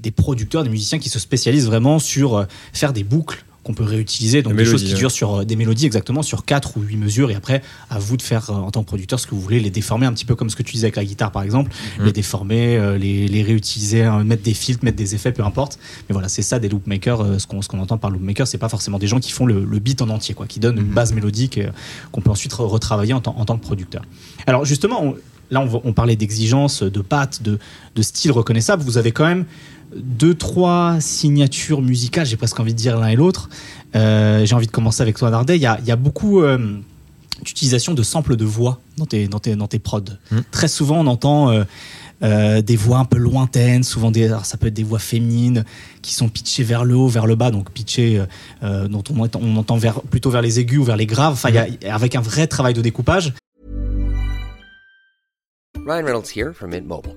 des 0.00 0.10
producteurs, 0.10 0.64
des 0.64 0.70
musiciens 0.70 0.98
qui 0.98 1.08
se 1.08 1.18
spécialisent 1.20 1.66
vraiment 1.66 1.98
sur 2.00 2.36
euh, 2.36 2.44
faire 2.72 2.92
des 2.92 3.04
boucles 3.04 3.44
qu'on 3.64 3.74
peut 3.74 3.84
réutiliser, 3.84 4.42
donc 4.42 4.56
Des 4.56 4.64
choses 4.64 4.82
qui 4.82 4.92
ouais. 4.92 4.98
durent 4.98 5.10
sur 5.12 5.34
euh, 5.40 5.44
des 5.44 5.54
mélodies 5.54 5.86
exactement 5.86 6.22
sur 6.22 6.44
4 6.44 6.76
ou 6.76 6.80
8 6.82 6.96
mesures, 6.96 7.30
et 7.30 7.34
après 7.36 7.62
à 7.90 7.98
vous 8.00 8.16
de 8.16 8.22
faire 8.22 8.50
euh, 8.50 8.54
en 8.54 8.70
tant 8.72 8.82
que 8.82 8.86
producteur 8.88 9.20
ce 9.20 9.26
que 9.26 9.34
vous 9.36 9.40
voulez, 9.40 9.60
les 9.60 9.70
déformer 9.70 10.04
un 10.06 10.12
petit 10.12 10.24
peu 10.24 10.34
comme 10.34 10.50
ce 10.50 10.56
que 10.56 10.62
tu 10.64 10.72
disais 10.72 10.86
avec 10.86 10.96
la 10.96 11.04
guitare 11.04 11.30
par 11.30 11.42
exemple, 11.44 11.70
Mhm. 11.98 12.06
les 12.06 12.12
déformer, 12.12 12.76
euh, 12.76 12.98
les, 12.98 13.28
les 13.28 13.42
réutiliser, 13.42 14.02
mettre 14.24 14.42
des 14.42 14.54
filtres, 14.54 14.84
mettre 14.84 14.96
des 14.96 15.14
effets, 15.14 15.30
peu 15.32 15.44
importe. 15.44 15.78
Mais 16.08 16.12
voilà, 16.12 16.28
c'est 16.28 16.42
ça 16.42 16.58
des 16.58 16.68
loopmakers. 16.68 17.40
ce 17.40 17.46
qu'on 17.46 17.78
entend 17.78 17.98
par 17.98 18.10
loopmaker, 18.10 18.46
c'est 18.46 18.58
pas 18.58 18.68
forcément 18.68 18.98
des 18.98 19.06
gens 19.06 19.20
qui 19.20 19.30
font 19.30 19.46
le, 19.46 19.64
le 19.64 19.78
beat 19.78 20.02
en 20.02 20.08
entier, 20.08 20.34
quoi, 20.34 20.46
qui 20.46 20.58
donnent 20.58 20.78
une 20.78 20.84
base 20.92 21.12
mélodique 21.12 21.60
qu'on 22.10 22.20
peut 22.20 22.30
ensuite 22.30 22.52
re- 22.52 22.66
retravailler 22.66 23.12
en, 23.14 23.20
tant- 23.20 23.36
en 23.38 23.44
tant 23.44 23.56
que 23.56 23.62
producteur. 23.62 24.02
Alors 24.46 24.64
justement, 24.64 25.04
on- 25.04 25.16
là 25.50 25.64
on 25.84 25.92
parlait 25.92 26.16
d'exigence, 26.16 26.82
de 26.82 27.00
pattes, 27.02 27.42
de, 27.42 27.58
de 27.94 28.02
style 28.02 28.32
reconnaissable. 28.32 28.82
Vous 28.82 28.96
avez 28.98 29.12
quand 29.12 29.26
même 29.26 29.44
deux, 29.96 30.34
trois 30.34 30.96
signatures 31.00 31.82
musicales, 31.82 32.26
j'ai 32.26 32.36
presque 32.36 32.58
envie 32.60 32.72
de 32.72 32.78
dire 32.78 32.98
l'un 32.98 33.08
et 33.08 33.16
l'autre. 33.16 33.48
Euh, 33.94 34.44
j'ai 34.46 34.54
envie 34.54 34.66
de 34.66 34.72
commencer 34.72 35.02
avec 35.02 35.16
toi, 35.16 35.30
Dardet. 35.30 35.56
Il 35.56 35.62
y 35.62 35.66
a, 35.66 35.78
il 35.80 35.86
y 35.86 35.90
a 35.90 35.96
beaucoup 35.96 36.42
euh, 36.42 36.78
d'utilisation 37.42 37.94
de 37.94 38.02
samples 38.02 38.36
de 38.36 38.44
voix 38.44 38.80
dans 38.96 39.06
tes, 39.06 39.28
dans 39.28 39.38
tes, 39.38 39.54
dans 39.56 39.66
tes 39.68 39.78
prods. 39.78 40.04
Mm. 40.30 40.38
Très 40.50 40.68
souvent, 40.68 41.00
on 41.00 41.06
entend 41.06 41.50
euh, 41.50 41.64
euh, 42.22 42.62
des 42.62 42.76
voix 42.76 42.98
un 42.98 43.04
peu 43.04 43.18
lointaines, 43.18 43.82
souvent 43.82 44.10
des, 44.10 44.26
alors 44.26 44.44
ça 44.46 44.56
peut 44.56 44.68
être 44.68 44.74
des 44.74 44.84
voix 44.84 44.98
féminines 44.98 45.64
qui 46.00 46.14
sont 46.14 46.28
pitchées 46.28 46.62
vers 46.64 46.84
le 46.84 46.94
haut, 46.94 47.08
vers 47.08 47.26
le 47.26 47.34
bas, 47.34 47.50
donc 47.50 47.70
pitchées 47.70 48.22
dont 48.62 49.02
on, 49.10 49.28
on 49.40 49.56
entend 49.56 49.76
vers, 49.76 50.00
plutôt 50.00 50.30
vers 50.30 50.42
les 50.42 50.60
aigus 50.60 50.78
ou 50.78 50.84
vers 50.84 50.96
les 50.96 51.06
graves, 51.06 51.32
enfin, 51.34 51.50
a- 51.54 51.94
avec 51.94 52.14
un 52.14 52.20
vrai 52.20 52.46
travail 52.46 52.74
de 52.74 52.80
découpage. 52.80 53.34
Ryan 55.84 56.04
Reynolds 56.04 56.30
here 56.32 56.52
from 56.54 56.70
Mint 56.70 56.86
Mobile. 56.86 57.16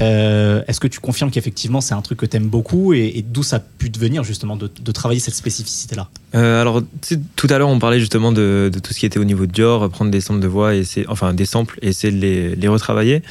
Euh, 0.00 0.62
Est-ce 0.68 0.80
que 0.80 0.86
tu 0.86 1.00
confirmes 1.00 1.30
qu'effectivement 1.30 1.80
c'est 1.80 1.94
un 1.94 2.02
truc 2.02 2.18
que 2.18 2.26
t'aimes 2.26 2.48
beaucoup 2.48 2.92
et, 2.92 3.24
d'où 3.26 3.42
ça 3.42 3.56
a 3.56 3.60
pu 3.60 3.90
te 3.90 3.98
venir 3.98 4.24
justement 4.24 4.56
de, 4.56 4.92
travailler 4.92 5.20
cette 5.20 5.34
spécificité-là? 5.34 6.08
Euh, 6.34 6.60
alors, 6.60 6.82
tu 7.02 7.18
tout 7.36 7.46
à 7.50 7.58
l'heure, 7.58 7.68
on 7.68 7.78
parlait 7.78 8.00
justement 8.00 8.32
de, 8.32 8.70
tout 8.82 8.92
ce 8.92 8.98
qui 8.98 9.06
était 9.06 9.18
au 9.18 9.24
niveau 9.24 9.46
de 9.46 9.52
Dior, 9.52 9.88
prendre 9.90 10.10
des 10.10 10.20
samples 10.20 10.40
de 10.40 10.48
voix, 10.48 10.74
et 10.74 10.84
enfin 11.08 11.34
des 11.34 11.46
samples, 11.46 11.78
et 11.82 11.88
essayer 11.88 12.12
de 12.12 12.56
les, 12.56 12.68
retravailler. 12.68 13.22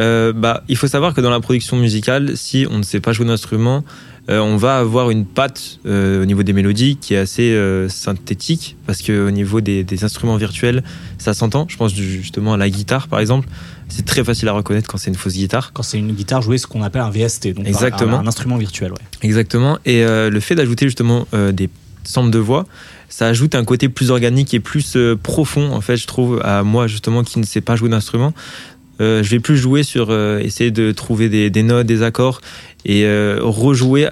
Euh, 0.00 0.32
bah, 0.32 0.64
il 0.68 0.76
faut 0.76 0.86
savoir 0.86 1.14
que 1.14 1.20
dans 1.20 1.30
la 1.30 1.40
production 1.40 1.76
musicale, 1.76 2.36
si 2.36 2.66
on 2.70 2.78
ne 2.78 2.82
sait 2.82 3.00
pas 3.00 3.12
jouer 3.12 3.26
d'instrument, 3.26 3.84
on 4.28 4.56
va 4.56 4.78
avoir 4.78 5.10
une 5.10 5.24
patte 5.24 5.78
euh, 5.86 6.22
au 6.22 6.24
niveau 6.24 6.42
des 6.42 6.52
mélodies 6.52 6.96
qui 6.96 7.14
est 7.14 7.18
assez 7.18 7.50
euh, 7.52 7.88
synthétique, 7.88 8.76
parce 8.86 9.02
que 9.02 9.26
au 9.26 9.30
niveau 9.30 9.60
des, 9.60 9.82
des 9.82 10.04
instruments 10.04 10.36
virtuels, 10.36 10.82
ça 11.18 11.34
s'entend. 11.34 11.66
Je 11.68 11.76
pense 11.76 11.94
justement 11.94 12.54
à 12.54 12.56
la 12.56 12.70
guitare, 12.70 13.08
par 13.08 13.20
exemple. 13.20 13.48
C'est 13.88 14.04
très 14.04 14.22
facile 14.22 14.48
à 14.48 14.52
reconnaître 14.52 14.88
quand 14.88 14.98
c'est 14.98 15.10
une 15.10 15.16
fausse 15.16 15.34
guitare. 15.34 15.72
Quand 15.72 15.82
c'est 15.82 15.98
une 15.98 16.12
guitare 16.12 16.42
jouée, 16.42 16.58
ce 16.58 16.66
qu'on 16.66 16.82
appelle 16.82 17.02
un 17.02 17.10
VST, 17.10 17.54
donc 17.54 17.66
Exactement. 17.66 18.18
Un, 18.18 18.24
un 18.24 18.26
instrument 18.26 18.56
virtuel. 18.56 18.92
Ouais. 18.92 18.98
Exactement. 19.22 19.78
Et 19.84 20.04
euh, 20.04 20.30
le 20.30 20.40
fait 20.40 20.54
d'ajouter 20.54 20.86
justement 20.86 21.26
euh, 21.34 21.50
des 21.50 21.68
samples 22.04 22.30
de 22.30 22.38
voix, 22.38 22.66
ça 23.08 23.26
ajoute 23.26 23.54
un 23.54 23.64
côté 23.64 23.88
plus 23.88 24.10
organique 24.10 24.54
et 24.54 24.60
plus 24.60 24.96
euh, 24.96 25.16
profond, 25.16 25.72
en 25.72 25.80
fait, 25.80 25.96
je 25.96 26.06
trouve, 26.06 26.40
à 26.44 26.62
moi 26.62 26.86
justement 26.86 27.24
qui 27.24 27.38
ne 27.40 27.44
sais 27.44 27.60
pas 27.60 27.74
jouer 27.76 27.88
d'instrument. 27.88 28.32
Euh, 29.00 29.22
je 29.22 29.30
vais 29.30 29.40
plus 29.40 29.56
jouer 29.56 29.82
sur 29.82 30.08
euh, 30.10 30.38
essayer 30.40 30.70
de 30.70 30.92
trouver 30.92 31.28
des, 31.28 31.48
des 31.50 31.62
notes, 31.62 31.86
des 31.86 32.02
accords 32.02 32.40
et 32.84 33.04
euh, 33.04 33.38
rejouer, 33.42 34.08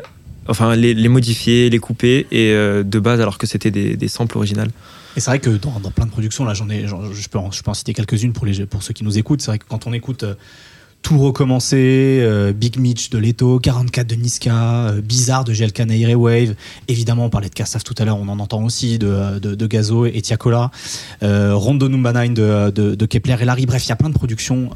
enfin 0.48 0.74
les, 0.74 1.08
modifier, 1.08 1.70
les 1.70 1.78
couper 1.78 2.26
et 2.30 2.52
euh, 2.52 2.82
de 2.82 2.98
base 2.98 3.20
alors 3.20 3.38
que 3.38 3.46
c'était 3.46 3.70
des, 3.70 4.08
samples 4.08 4.36
originales. 4.36 4.70
Et 5.16 5.20
c'est 5.20 5.30
vrai 5.30 5.38
que 5.38 5.50
dans, 5.50 5.72
plein 5.90 6.06
de 6.06 6.10
productions, 6.10 6.44
là, 6.44 6.54
j'en 6.54 6.68
ai, 6.68 6.86
je, 6.86 7.28
peux 7.28 7.38
en, 7.38 7.50
citer 7.50 7.92
quelques-unes 7.92 8.32
pour, 8.32 8.46
les, 8.46 8.66
pour 8.66 8.82
ceux 8.82 8.94
qui 8.94 9.04
nous 9.04 9.18
écoutent. 9.18 9.42
C'est 9.42 9.50
vrai 9.50 9.58
que 9.58 9.64
quand 9.68 9.86
on 9.86 9.92
écoute 9.92 10.22
euh, 10.22 10.34
Tout 11.02 11.18
recommencer, 11.18 12.20
euh, 12.22 12.52
Big 12.52 12.78
Mitch 12.78 13.10
de 13.10 13.18
Leto, 13.18 13.58
44 13.58 14.06
de 14.06 14.14
Niska, 14.14 14.92
Bizarre 15.02 15.44
de 15.44 15.52
GLK 15.52 15.80
Nair 15.80 16.18
Wave, 16.20 16.54
évidemment, 16.86 17.24
on 17.24 17.30
parlait 17.30 17.48
de 17.48 17.54
Kassav 17.54 17.82
tout 17.82 17.94
à 17.98 18.04
l'heure, 18.04 18.18
on 18.18 18.28
en 18.28 18.38
entend 18.38 18.62
aussi, 18.64 18.98
de, 18.98 19.38
de, 19.38 19.66
Gazo 19.66 20.06
et 20.06 20.20
Tiakola, 20.22 20.70
Rondo 21.22 21.88
Number 21.88 22.12
9 22.12 22.34
de, 22.34 22.94
de, 22.94 23.06
Kepler 23.06 23.36
et 23.40 23.44
Larry. 23.44 23.66
Bref, 23.66 23.84
il 23.86 23.88
y 23.88 23.92
a 23.92 23.96
plein 23.96 24.10
de 24.10 24.14
productions 24.14 24.70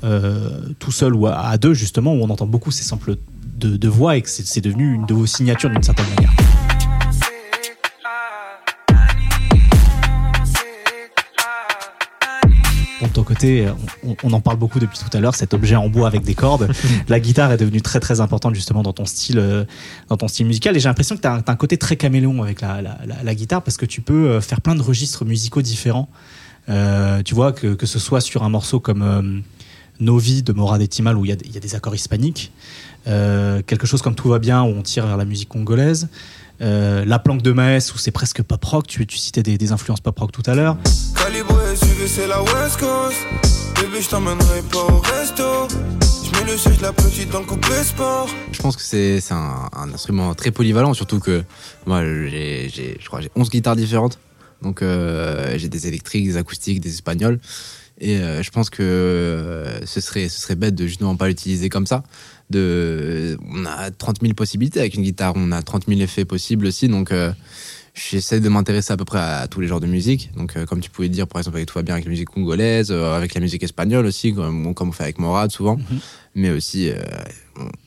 tout 0.78 0.92
seul 0.92 1.14
ou 1.14 1.28
à 1.28 1.56
deux, 1.56 1.74
justement, 1.74 2.14
où 2.14 2.22
on 2.22 2.30
entend 2.30 2.46
beaucoup 2.46 2.70
ces 2.70 2.84
samples 2.84 3.16
de, 3.62 3.76
de 3.76 3.88
voix 3.88 4.16
et 4.16 4.22
que 4.22 4.28
c'est 4.28 4.60
devenu 4.60 4.94
une 4.94 5.06
de 5.06 5.14
vos 5.14 5.26
signatures 5.26 5.70
d'une 5.70 5.82
certaine 5.82 6.06
manière. 6.16 6.32
De 13.02 13.08
ton 13.08 13.24
côté, 13.24 13.66
on, 14.06 14.16
on 14.22 14.32
en 14.32 14.40
parle 14.40 14.56
beaucoup 14.58 14.78
depuis 14.78 14.98
tout 14.98 15.14
à 15.16 15.20
l'heure, 15.20 15.34
cet 15.34 15.54
objet 15.54 15.74
en 15.76 15.88
bois 15.88 16.06
avec 16.06 16.22
des 16.22 16.34
cordes. 16.34 16.70
la 17.08 17.18
guitare 17.20 17.50
est 17.52 17.56
devenue 17.56 17.82
très 17.82 17.98
très 18.00 18.20
importante 18.20 18.54
justement 18.54 18.82
dans 18.82 18.92
ton 18.92 19.04
style, 19.04 19.38
euh, 19.38 19.64
dans 20.08 20.16
ton 20.16 20.28
style 20.28 20.46
musical. 20.46 20.76
Et 20.76 20.80
j'ai 20.80 20.88
l'impression 20.88 21.16
que 21.16 21.20
tu 21.20 21.26
as, 21.28 21.42
un 21.46 21.56
côté 21.56 21.76
très 21.76 21.96
caméléon 21.96 22.42
avec 22.42 22.60
la, 22.60 22.80
la- 22.80 22.98
la- 23.04 23.22
la 23.22 23.34
guitare 23.34 23.60
parce 23.62 23.76
que 23.76 23.86
tu 23.86 24.00
peux 24.02 24.28
euh, 24.30 24.40
faire 24.40 24.60
plein 24.60 24.76
de 24.76 24.82
registres 24.82 25.24
musicaux 25.24 25.62
différents. 25.62 26.08
Euh, 26.68 27.22
tu 27.24 27.34
vois, 27.34 27.52
que, 27.52 27.74
que 27.74 27.86
ce 27.86 27.98
soit 27.98 28.20
sur 28.20 28.44
un 28.44 28.48
morceau 28.48 28.78
comme 28.78 29.02
euh, 29.02 29.40
Novi 30.02 30.42
de 30.42 30.52
Morad 30.52 30.82
et 30.82 30.88
Timal 30.88 31.16
où 31.16 31.24
il 31.24 31.28
y, 31.28 31.32
a 31.32 31.36
des- 31.36 31.46
il 31.46 31.52
y 31.54 31.56
a 31.56 31.60
des 31.60 31.74
accords 31.74 31.94
hispaniques, 31.94 32.52
euh, 33.06 33.62
quelque 33.66 33.86
chose 33.86 34.02
comme 34.02 34.14
Tout 34.14 34.28
va 34.28 34.38
bien 34.38 34.62
où 34.62 34.66
on 34.66 34.82
tire 34.82 35.06
vers 35.06 35.16
la 35.16 35.24
musique 35.24 35.48
congolaise. 35.48 36.08
euh, 36.60 37.04
la 37.04 37.18
planque 37.18 37.42
de 37.42 37.50
Maes 37.50 37.90
où 37.92 37.98
c'est 37.98 38.12
presque 38.12 38.40
pop 38.42 38.64
rock, 38.64 38.86
tu, 38.86 39.04
tu 39.06 39.16
citais 39.18 39.42
des, 39.42 39.58
des 39.58 39.72
influences 39.72 40.00
pop 40.00 40.16
rock 40.18 40.30
tout 40.30 40.42
à 40.46 40.54
l'heure. 40.54 40.76
Calibré, 41.16 41.74
suivi, 41.76 42.06
c'est 42.08 42.28
la 42.28 42.40
West 42.40 42.78
Coast. 42.78 43.16
Bébé, 43.80 44.00
je 44.00 44.08
t'emmènerai 44.08 44.62
pas 44.70 44.84
au 44.92 44.98
resto. 44.98 45.42
Je 46.24 46.38
mets 46.38 46.52
le 46.52 46.56
siège, 46.56 46.80
la 46.80 46.92
petite 46.92 47.30
dans 47.30 47.40
le 47.40 47.46
coupé 47.46 47.82
sport. 47.82 48.28
Je 48.52 48.60
pense 48.60 48.76
que 48.76 48.82
c'est 48.82 49.20
c'est 49.20 49.34
un, 49.34 49.68
un 49.72 49.92
instrument 49.92 50.34
très 50.36 50.52
polyvalent, 50.52 50.94
surtout 50.94 51.18
que 51.18 51.42
moi, 51.86 52.02
j'ai, 52.04 52.70
j'ai- 52.72 52.96
je 53.00 53.06
crois, 53.06 53.18
que 53.18 53.24
j'ai 53.24 53.30
11 53.34 53.50
guitares 53.50 53.74
différentes. 53.76 54.18
Donc, 54.62 54.82
euh, 54.82 55.54
j'ai 55.58 55.68
des 55.68 55.88
électriques, 55.88 56.26
des 56.26 56.36
acoustiques, 56.36 56.78
des 56.80 56.90
espagnols. 56.94 57.40
Et 58.02 58.18
euh, 58.18 58.42
je 58.42 58.50
pense 58.50 58.68
que 58.68 58.82
euh, 58.82 59.86
ce 59.86 60.02
serait, 60.02 60.28
ce 60.28 60.38
serait 60.38 60.56
bête 60.56 60.74
de 60.74 60.86
justement 60.86 61.16
pas 61.16 61.28
l'utiliser 61.28 61.70
comme 61.70 61.86
ça. 61.86 62.02
De, 62.50 63.38
on 63.48 63.64
a 63.64 63.90
30 63.90 64.20
000 64.20 64.34
possibilités 64.34 64.80
avec 64.80 64.94
une 64.94 65.02
guitare, 65.02 65.32
on 65.36 65.52
a 65.52 65.62
30 65.62 65.86
000 65.88 66.00
effets 66.00 66.26
possibles 66.26 66.66
aussi. 66.66 66.88
Donc, 66.88 67.10
euh, 67.12 67.32
j'essaie 67.94 68.40
de 68.40 68.48
m'intéresser 68.48 68.92
à 68.92 68.96
peu 68.96 69.04
près 69.04 69.18
à, 69.18 69.46
tous 69.48 69.60
les 69.60 69.66
genres 69.66 69.80
de 69.80 69.86
musique. 69.86 70.30
Donc, 70.36 70.56
euh, 70.56 70.64
comme 70.64 70.80
tu 70.80 70.90
pouvais 70.90 71.08
dire, 71.08 71.26
par 71.26 71.40
exemple, 71.40 71.56
avec 71.56 71.68
tout 71.68 71.78
va 71.78 71.82
bien 71.82 71.94
avec 71.94 72.04
la 72.04 72.10
musique 72.10 72.28
congolaise, 72.28 72.90
euh, 72.90 73.16
avec 73.16 73.34
la 73.34 73.40
musique 73.40 73.62
espagnole 73.62 74.06
aussi, 74.06 74.32
comme, 74.34 74.74
comme 74.74 74.88
on 74.90 74.92
fait 74.92 75.04
avec 75.04 75.18
Morad 75.18 75.50
souvent. 75.50 75.78
Mais 76.34 76.50
aussi, 76.50 76.90
euh, 76.90 76.96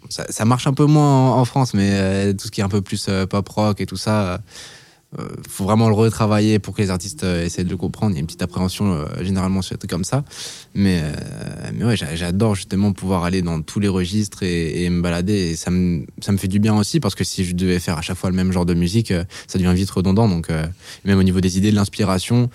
ça, 0.10 0.26
ça 0.30 0.46
marche 0.46 0.68
un 0.68 0.74
peu 0.74 0.86
moins 0.86 1.32
en, 1.32 1.40
en 1.40 1.46
France, 1.46 1.74
mais 1.74 2.34
tout 2.36 2.48
ce 2.48 2.52
qui 2.52 2.62
est 2.62 2.64
un 2.64 2.70
peu 2.70 2.82
plus 2.82 3.10
pop 3.30 3.50
rock 3.50 3.82
et 3.82 3.86
tout 3.86 3.98
ça, 3.98 4.40
euh, 5.20 5.28
faut 5.48 5.64
vraiment 5.64 5.88
le 5.88 5.94
retravailler 5.94 6.60
pour 6.60 6.76
que 6.76 6.82
les 6.82 6.90
artistes 6.90 7.24
euh, 7.24 7.46
essaient 7.46 7.64
de 7.64 7.70
le 7.70 7.78
comprendre. 7.78 8.12
Il 8.12 8.16
y 8.16 8.18
a 8.18 8.20
une 8.20 8.26
petite 8.26 8.42
appréhension 8.42 8.92
euh, 8.94 9.06
généralement 9.22 9.62
sur 9.62 9.74
des 9.76 9.80
trucs 9.80 9.92
comme 9.92 10.04
ça. 10.04 10.26
Mais, 10.74 11.00
euh, 11.02 11.14
mais 11.74 11.86
ouais, 11.86 11.96
j'a- 11.96 12.16
j'adore 12.16 12.56
justement 12.56 12.92
pouvoir 12.92 13.24
aller 13.24 13.42
dans 13.42 13.62
tous 13.62 13.80
les 13.80 13.88
registres 13.88 14.44
et, 14.44 14.90
me 14.90 15.02
balader. 15.02 15.56
Ça 15.56 15.72
me, 15.72 16.06
ça 16.22 16.32
me 16.32 16.38
fait 16.38 16.48
du 16.50 16.60
bien 16.60 16.76
aussi 16.76 17.00
parce 17.00 17.16
que 17.16 17.24
si 17.24 17.46
je 17.46 17.56
devais 17.56 17.80
faire 17.80 17.98
à 17.98 18.02
chaque 18.02 18.18
fois 18.18 18.30
le 18.30 18.36
même 18.36 18.52
genre 18.52 18.66
de 18.66 18.74
musique, 18.74 19.14
ça 19.48 19.58
devient 19.58 19.74
vite 19.74 19.90
redondant. 19.90 20.28
Donc, 20.28 20.50
même 21.06 21.18
au 21.18 21.24
niveau 21.24 21.40
des 21.40 21.58
idées, 21.58 21.72
de 21.72 21.76
l'inspiration, 21.76 22.50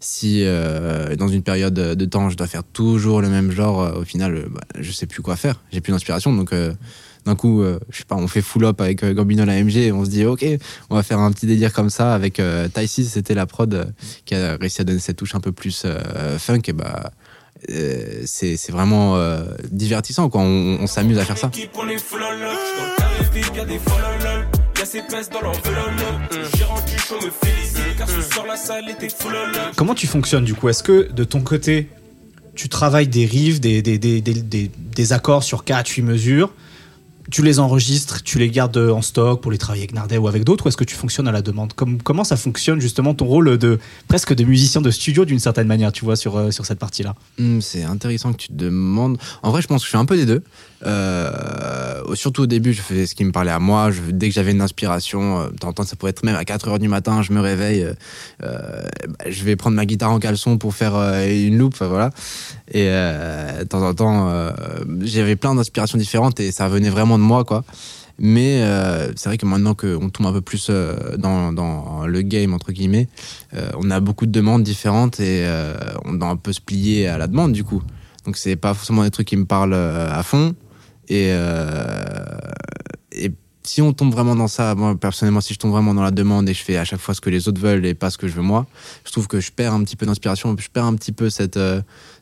si 0.00 0.44
dans 0.44 1.28
une 1.28 1.42
période 1.42 1.74
de 1.74 2.04
temps 2.04 2.30
je 2.30 2.36
dois 2.36 2.46
faire 2.46 2.64
toujours 2.64 3.20
le 3.20 3.28
même 3.28 3.50
genre, 3.50 3.98
au 3.98 4.04
final, 4.04 4.46
bah, 4.50 4.60
je 4.78 4.92
sais 4.92 5.06
plus 5.06 5.22
quoi 5.22 5.36
faire. 5.36 5.60
J'ai 5.72 5.80
plus 5.80 5.92
d'inspiration. 5.92 6.32
Donc, 6.32 6.52
d'un 7.26 7.36
coup, 7.36 7.62
euh, 7.62 7.78
je 7.90 7.98
sais 7.98 8.04
pas, 8.04 8.16
on 8.16 8.28
fait 8.28 8.42
full 8.42 8.64
up 8.64 8.80
avec 8.80 9.02
euh, 9.02 9.14
Gambino 9.14 9.44
la 9.44 9.62
MG 9.62 9.76
et 9.78 9.92
on 9.92 10.04
se 10.04 10.10
dit, 10.10 10.24
ok, 10.26 10.44
on 10.90 10.94
va 10.96 11.02
faire 11.02 11.18
un 11.20 11.32
petit 11.32 11.46
délire 11.46 11.72
comme 11.72 11.90
ça 11.90 12.14
avec 12.14 12.38
euh, 12.40 12.68
c'était 12.86 13.34
la 13.34 13.46
prod 13.46 13.72
euh, 13.72 13.84
qui 14.26 14.34
a 14.34 14.56
réussi 14.56 14.80
à 14.82 14.84
donner 14.84 14.98
cette 14.98 15.16
touche 15.16 15.34
un 15.34 15.40
peu 15.40 15.52
plus 15.52 15.82
euh, 15.86 16.38
funk. 16.38 16.60
Et 16.68 16.72
bah. 16.72 17.10
euh, 17.70 18.22
c'est 18.26 18.56
c'est 18.56 18.72
vraiment 18.72 19.16
euh, 19.16 19.44
divertissant 19.70 20.28
quoi. 20.28 20.42
On, 20.42 20.78
on 20.80 20.86
s'amuse 20.86 21.18
à 21.18 21.24
faire 21.24 21.38
ça. 21.38 21.50
Comment 29.76 29.94
tu 29.94 30.06
fonctionnes 30.06 30.44
du 30.44 30.54
coup? 30.54 30.68
Est-ce 30.68 30.82
que 30.82 31.10
de 31.10 31.24
ton 31.24 31.40
côté, 31.40 31.88
tu 32.54 32.68
travailles 32.68 33.08
des 33.08 33.24
riffs, 33.26 33.60
des, 33.60 33.82
des, 33.82 33.98
des, 33.98 34.20
des, 34.20 34.34
des- 34.34 34.70
des 34.76 35.12
accords 35.12 35.42
sur 35.42 35.64
4, 35.64 35.88
8 35.88 36.02
mesures? 36.02 36.52
Tu 37.30 37.42
les 37.42 37.58
enregistres, 37.58 38.22
tu 38.22 38.38
les 38.38 38.50
gardes 38.50 38.76
en 38.76 39.02
stock 39.02 39.40
pour 39.40 39.50
les 39.50 39.58
travailler 39.58 39.82
avec 39.84 39.94
Nardet 39.94 40.18
ou 40.18 40.28
avec 40.28 40.44
d'autres, 40.44 40.66
ou 40.66 40.68
est-ce 40.68 40.76
que 40.76 40.84
tu 40.84 40.94
fonctionnes 40.94 41.26
à 41.28 41.32
la 41.32 41.42
demande? 41.42 41.72
Comme- 41.72 42.00
Comment 42.02 42.24
ça 42.24 42.36
fonctionne 42.36 42.80
justement 42.80 43.14
ton 43.14 43.24
rôle 43.26 43.56
de 43.58 43.78
presque 44.08 44.34
de 44.34 44.44
musicien 44.44 44.80
de 44.80 44.90
studio 44.90 45.24
d'une 45.24 45.38
certaine 45.38 45.66
manière, 45.66 45.90
tu 45.92 46.04
vois, 46.04 46.16
sur, 46.16 46.36
euh, 46.36 46.50
sur 46.50 46.66
cette 46.66 46.78
partie-là? 46.78 47.14
Hmm, 47.38 47.60
c'est 47.60 47.82
intéressant 47.84 48.32
que 48.32 48.38
tu 48.38 48.48
te 48.48 48.52
demandes. 48.54 49.18
En 49.42 49.50
vrai, 49.50 49.62
je 49.62 49.66
pense 49.68 49.82
que 49.82 49.86
je 49.86 49.90
fais 49.92 49.98
un 49.98 50.04
peu 50.04 50.16
des 50.16 50.26
deux. 50.26 50.42
Euh, 50.86 52.02
surtout 52.14 52.42
au 52.42 52.46
début, 52.46 52.72
je 52.72 52.82
faisais 52.82 53.06
ce 53.06 53.14
qui 53.14 53.24
me 53.24 53.32
parlait 53.32 53.50
à 53.50 53.58
moi. 53.58 53.90
Dès 54.10 54.28
que 54.28 54.34
j'avais 54.34 54.52
une 54.52 54.60
inspiration, 54.60 55.40
euh, 55.40 55.48
de 55.50 55.56
temps 55.56 55.68
en 55.68 55.72
temps, 55.72 55.84
ça 55.84 55.96
pouvait 55.96 56.10
être 56.10 56.24
même 56.24 56.36
à 56.36 56.44
4 56.44 56.68
heures 56.68 56.78
du 56.78 56.88
matin, 56.88 57.22
je 57.22 57.32
me 57.32 57.40
réveille, 57.40 57.84
euh, 58.42 58.82
bah, 59.08 59.24
je 59.28 59.44
vais 59.44 59.56
prendre 59.56 59.76
ma 59.76 59.86
guitare 59.86 60.10
en 60.10 60.18
caleçon 60.18 60.58
pour 60.58 60.74
faire 60.74 60.94
une 61.26 61.58
loupe, 61.58 61.76
voilà. 61.82 62.10
Et 62.72 62.84
de 62.86 63.64
temps 63.64 63.82
en 63.86 63.94
temps, 63.94 64.30
j'avais 65.02 65.36
plein 65.36 65.54
d'inspirations 65.54 65.98
différentes 65.98 66.40
et 66.40 66.52
ça 66.52 66.68
venait 66.68 66.90
vraiment 66.90 67.13
de 67.18 67.24
moi, 67.24 67.44
quoi. 67.44 67.64
Mais 68.18 68.62
euh, 68.62 69.12
c'est 69.16 69.28
vrai 69.28 69.38
que 69.38 69.46
maintenant 69.46 69.74
qu'on 69.74 70.08
tombe 70.08 70.26
un 70.26 70.32
peu 70.32 70.40
plus 70.40 70.68
euh, 70.70 71.16
dans, 71.16 71.52
dans 71.52 72.06
le 72.06 72.22
game, 72.22 72.54
entre 72.54 72.70
guillemets, 72.72 73.08
euh, 73.54 73.70
on 73.76 73.90
a 73.90 73.98
beaucoup 74.00 74.26
de 74.26 74.30
demandes 74.30 74.62
différentes 74.62 75.18
et 75.20 75.46
on 76.04 76.12
doit 76.14 76.28
un 76.28 76.36
peu 76.36 76.52
se 76.52 76.60
plier 76.60 77.08
à 77.08 77.18
la 77.18 77.26
demande, 77.26 77.52
du 77.52 77.64
coup. 77.64 77.82
Donc 78.24 78.36
c'est 78.36 78.56
pas 78.56 78.72
forcément 78.72 79.02
des 79.02 79.10
trucs 79.10 79.28
qui 79.28 79.36
me 79.36 79.44
parlent 79.44 79.74
à 79.74 80.22
fond. 80.22 80.54
Et, 81.08 81.30
et 83.12 83.32
si 83.64 83.82
on 83.82 83.92
tombe 83.92 84.12
vraiment 84.12 84.36
dans 84.36 84.48
ça, 84.48 84.74
moi 84.74 84.94
personnellement, 84.94 85.40
si 85.40 85.52
je 85.54 85.58
tombe 85.58 85.72
vraiment 85.72 85.92
dans 85.92 86.02
la 86.02 86.10
demande 86.10 86.48
et 86.48 86.54
je 86.54 86.62
fais 86.62 86.76
à 86.76 86.84
chaque 86.84 87.00
fois 87.00 87.14
ce 87.14 87.20
que 87.20 87.30
les 87.30 87.48
autres 87.48 87.60
veulent 87.60 87.84
et 87.84 87.94
pas 87.94 88.10
ce 88.10 88.18
que 88.18 88.28
je 88.28 88.34
veux 88.34 88.42
moi, 88.42 88.66
je 89.04 89.12
trouve 89.12 89.26
que 89.26 89.40
je 89.40 89.50
perds 89.50 89.74
un 89.74 89.82
petit 89.84 89.96
peu 89.96 90.06
d'inspiration, 90.06 90.56
je 90.58 90.68
perds 90.70 90.84
un 90.84 90.94
petit 90.94 91.12
peu 91.12 91.28
cette, 91.30 91.58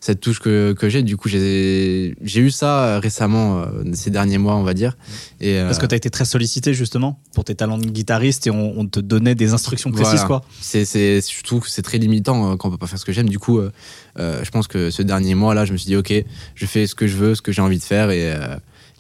cette 0.02 0.18
touche 0.18 0.40
que, 0.40 0.72
que 0.72 0.88
j'ai. 0.88 1.04
Du 1.04 1.16
coup, 1.16 1.28
j'ai 1.28 2.16
eu 2.20 2.50
ça 2.50 2.84
euh, 2.84 2.98
récemment, 2.98 3.60
euh, 3.60 3.66
ces 3.94 4.10
derniers 4.10 4.36
mois, 4.36 4.56
on 4.56 4.64
va 4.64 4.74
dire. 4.74 4.96
Et, 5.40 5.56
euh, 5.58 5.66
Parce 5.66 5.78
que 5.78 5.86
tu 5.86 5.94
as 5.94 5.96
été 5.96 6.10
très 6.10 6.24
sollicité 6.24 6.74
justement 6.74 7.20
pour 7.34 7.44
tes 7.44 7.54
talents 7.54 7.78
de 7.78 7.86
guitariste 7.86 8.48
et 8.48 8.50
on, 8.50 8.80
on 8.80 8.84
te 8.84 8.98
donnait 8.98 9.36
des 9.36 9.52
instructions 9.52 9.92
précises, 9.92 10.24
Voilà. 10.26 10.26
quoi. 10.26 10.44
C'est, 10.60 10.84
je 10.84 11.42
trouve 11.44 11.60
que 11.60 11.70
c'est 11.70 11.82
très 11.82 11.98
limitant 11.98 12.56
quand 12.56 12.66
on 12.66 12.72
peut 12.72 12.78
pas 12.78 12.88
faire 12.88 12.98
ce 12.98 13.04
que 13.04 13.12
j'aime. 13.12 13.28
Du 13.28 13.38
coup, 13.38 13.60
je 14.18 14.50
pense 14.50 14.66
que 14.66 14.90
ce 14.90 15.02
dernier 15.02 15.36
mois 15.36 15.54
là, 15.54 15.64
je 15.66 15.72
me 15.72 15.76
suis 15.78 15.86
dit 15.86 15.96
ok, 15.96 16.12
je 16.56 16.66
fais 16.66 16.88
ce 16.88 16.96
que 16.96 17.06
je 17.06 17.16
veux, 17.16 17.36
ce 17.36 17.42
que 17.42 17.52
j'ai 17.52 17.62
envie 17.62 17.78
de 17.78 17.84
faire 17.84 18.10
et 18.10 18.34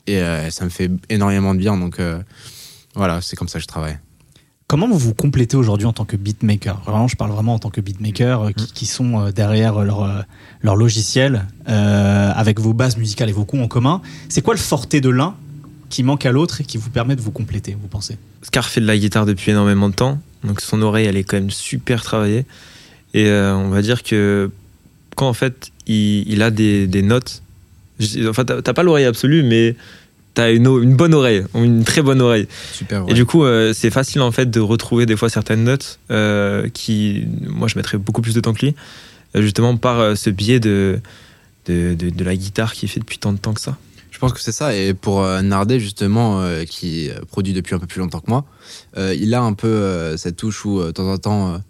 et 0.06 0.20
ça 0.50 0.64
me 0.64 0.70
fait 0.70 0.90
énormément 1.08 1.52
de 1.52 1.58
bien. 1.58 1.76
Donc 1.76 1.98
voilà, 2.94 3.20
c'est 3.22 3.34
comme 3.34 3.48
ça 3.48 3.58
que 3.58 3.64
je 3.64 3.68
travaille. 3.68 3.98
Comment 4.72 4.88
vous 4.88 4.96
vous 4.96 5.12
complétez 5.12 5.54
aujourd'hui 5.58 5.86
en 5.86 5.92
tant 5.92 6.06
que 6.06 6.16
beatmaker? 6.16 6.80
Vraiment, 6.86 7.06
je 7.06 7.14
parle 7.14 7.30
vraiment 7.30 7.52
en 7.52 7.58
tant 7.58 7.68
que 7.68 7.82
beatmaker 7.82 8.40
euh, 8.40 8.50
qui, 8.52 8.72
qui 8.72 8.86
sont 8.86 9.20
euh, 9.20 9.30
derrière 9.30 9.78
leur, 9.84 10.02
euh, 10.02 10.22
leur 10.62 10.76
logiciel, 10.76 11.44
euh, 11.68 12.32
avec 12.34 12.58
vos 12.58 12.72
bases 12.72 12.96
musicales 12.96 13.28
et 13.28 13.32
vos 13.32 13.44
coups 13.44 13.62
en 13.62 13.68
commun. 13.68 14.00
C'est 14.30 14.40
quoi 14.40 14.54
le 14.54 14.58
forté 14.58 15.02
de 15.02 15.10
l'un 15.10 15.34
qui 15.90 16.02
manque 16.02 16.24
à 16.24 16.32
l'autre 16.32 16.62
et 16.62 16.64
qui 16.64 16.78
vous 16.78 16.88
permet 16.88 17.16
de 17.16 17.20
vous 17.20 17.32
compléter, 17.32 17.76
vous 17.78 17.86
pensez? 17.86 18.16
Scar 18.40 18.66
fait 18.66 18.80
de 18.80 18.86
la 18.86 18.96
guitare 18.96 19.26
depuis 19.26 19.50
énormément 19.50 19.90
de 19.90 19.94
temps, 19.94 20.18
donc 20.42 20.62
son 20.62 20.80
oreille 20.80 21.04
elle 21.04 21.18
est 21.18 21.24
quand 21.24 21.36
même 21.36 21.50
super 21.50 22.02
travaillée. 22.02 22.46
Et 23.12 23.26
euh, 23.26 23.54
on 23.54 23.68
va 23.68 23.82
dire 23.82 24.02
que 24.02 24.50
quand 25.16 25.28
en 25.28 25.34
fait 25.34 25.70
il, 25.86 26.26
il 26.26 26.42
a 26.42 26.50
des, 26.50 26.86
des 26.86 27.02
notes, 27.02 27.42
enfin 28.26 28.46
t'as 28.46 28.62
t'as 28.62 28.72
pas 28.72 28.84
l'oreille 28.84 29.04
absolue, 29.04 29.42
mais 29.42 29.76
t'as 30.34 30.52
une, 30.52 30.66
une 30.66 30.96
bonne 30.96 31.14
oreille, 31.14 31.44
une 31.54 31.84
très 31.84 32.02
bonne 32.02 32.20
oreille. 32.20 32.48
Super. 32.72 33.04
Et 33.08 33.14
du 33.14 33.26
coup, 33.26 33.44
euh, 33.44 33.72
c'est 33.74 33.90
facile 33.90 34.20
en 34.22 34.32
fait 34.32 34.50
de 34.50 34.60
retrouver 34.60 35.06
des 35.06 35.16
fois 35.16 35.28
certaines 35.28 35.64
notes 35.64 35.98
euh, 36.10 36.68
qui, 36.68 37.26
moi, 37.42 37.68
je 37.68 37.76
mettrais 37.76 37.98
beaucoup 37.98 38.22
plus 38.22 38.34
de 38.34 38.40
temps 38.40 38.52
que 38.54 38.66
lui, 38.66 38.74
euh, 39.36 39.42
justement 39.42 39.76
par 39.76 40.00
euh, 40.00 40.14
ce 40.14 40.30
biais 40.30 40.60
de, 40.60 41.00
de, 41.66 41.94
de, 41.94 42.10
de 42.10 42.24
la 42.24 42.36
guitare 42.36 42.72
qui 42.72 42.88
fait 42.88 43.00
depuis 43.00 43.18
tant 43.18 43.32
de 43.32 43.38
temps 43.38 43.54
que 43.54 43.60
ça. 43.60 43.76
Je 44.10 44.18
pense 44.18 44.32
que 44.32 44.40
c'est 44.40 44.52
ça. 44.52 44.76
Et 44.76 44.94
pour 44.94 45.24
Nardet, 45.42 45.80
justement, 45.80 46.46
qui 46.68 47.10
produit 47.28 47.54
depuis 47.54 47.74
un 47.74 47.80
peu 47.80 47.88
plus 47.88 47.98
longtemps 47.98 48.20
que 48.20 48.30
moi, 48.30 48.44
il 48.96 49.34
a 49.34 49.42
un 49.42 49.52
peu 49.52 50.16
cette 50.16 50.36
touche 50.36 50.64
où, 50.64 50.80
de 50.80 50.92
temps 50.92 51.10
en 51.10 51.18
temps, 51.18 51.60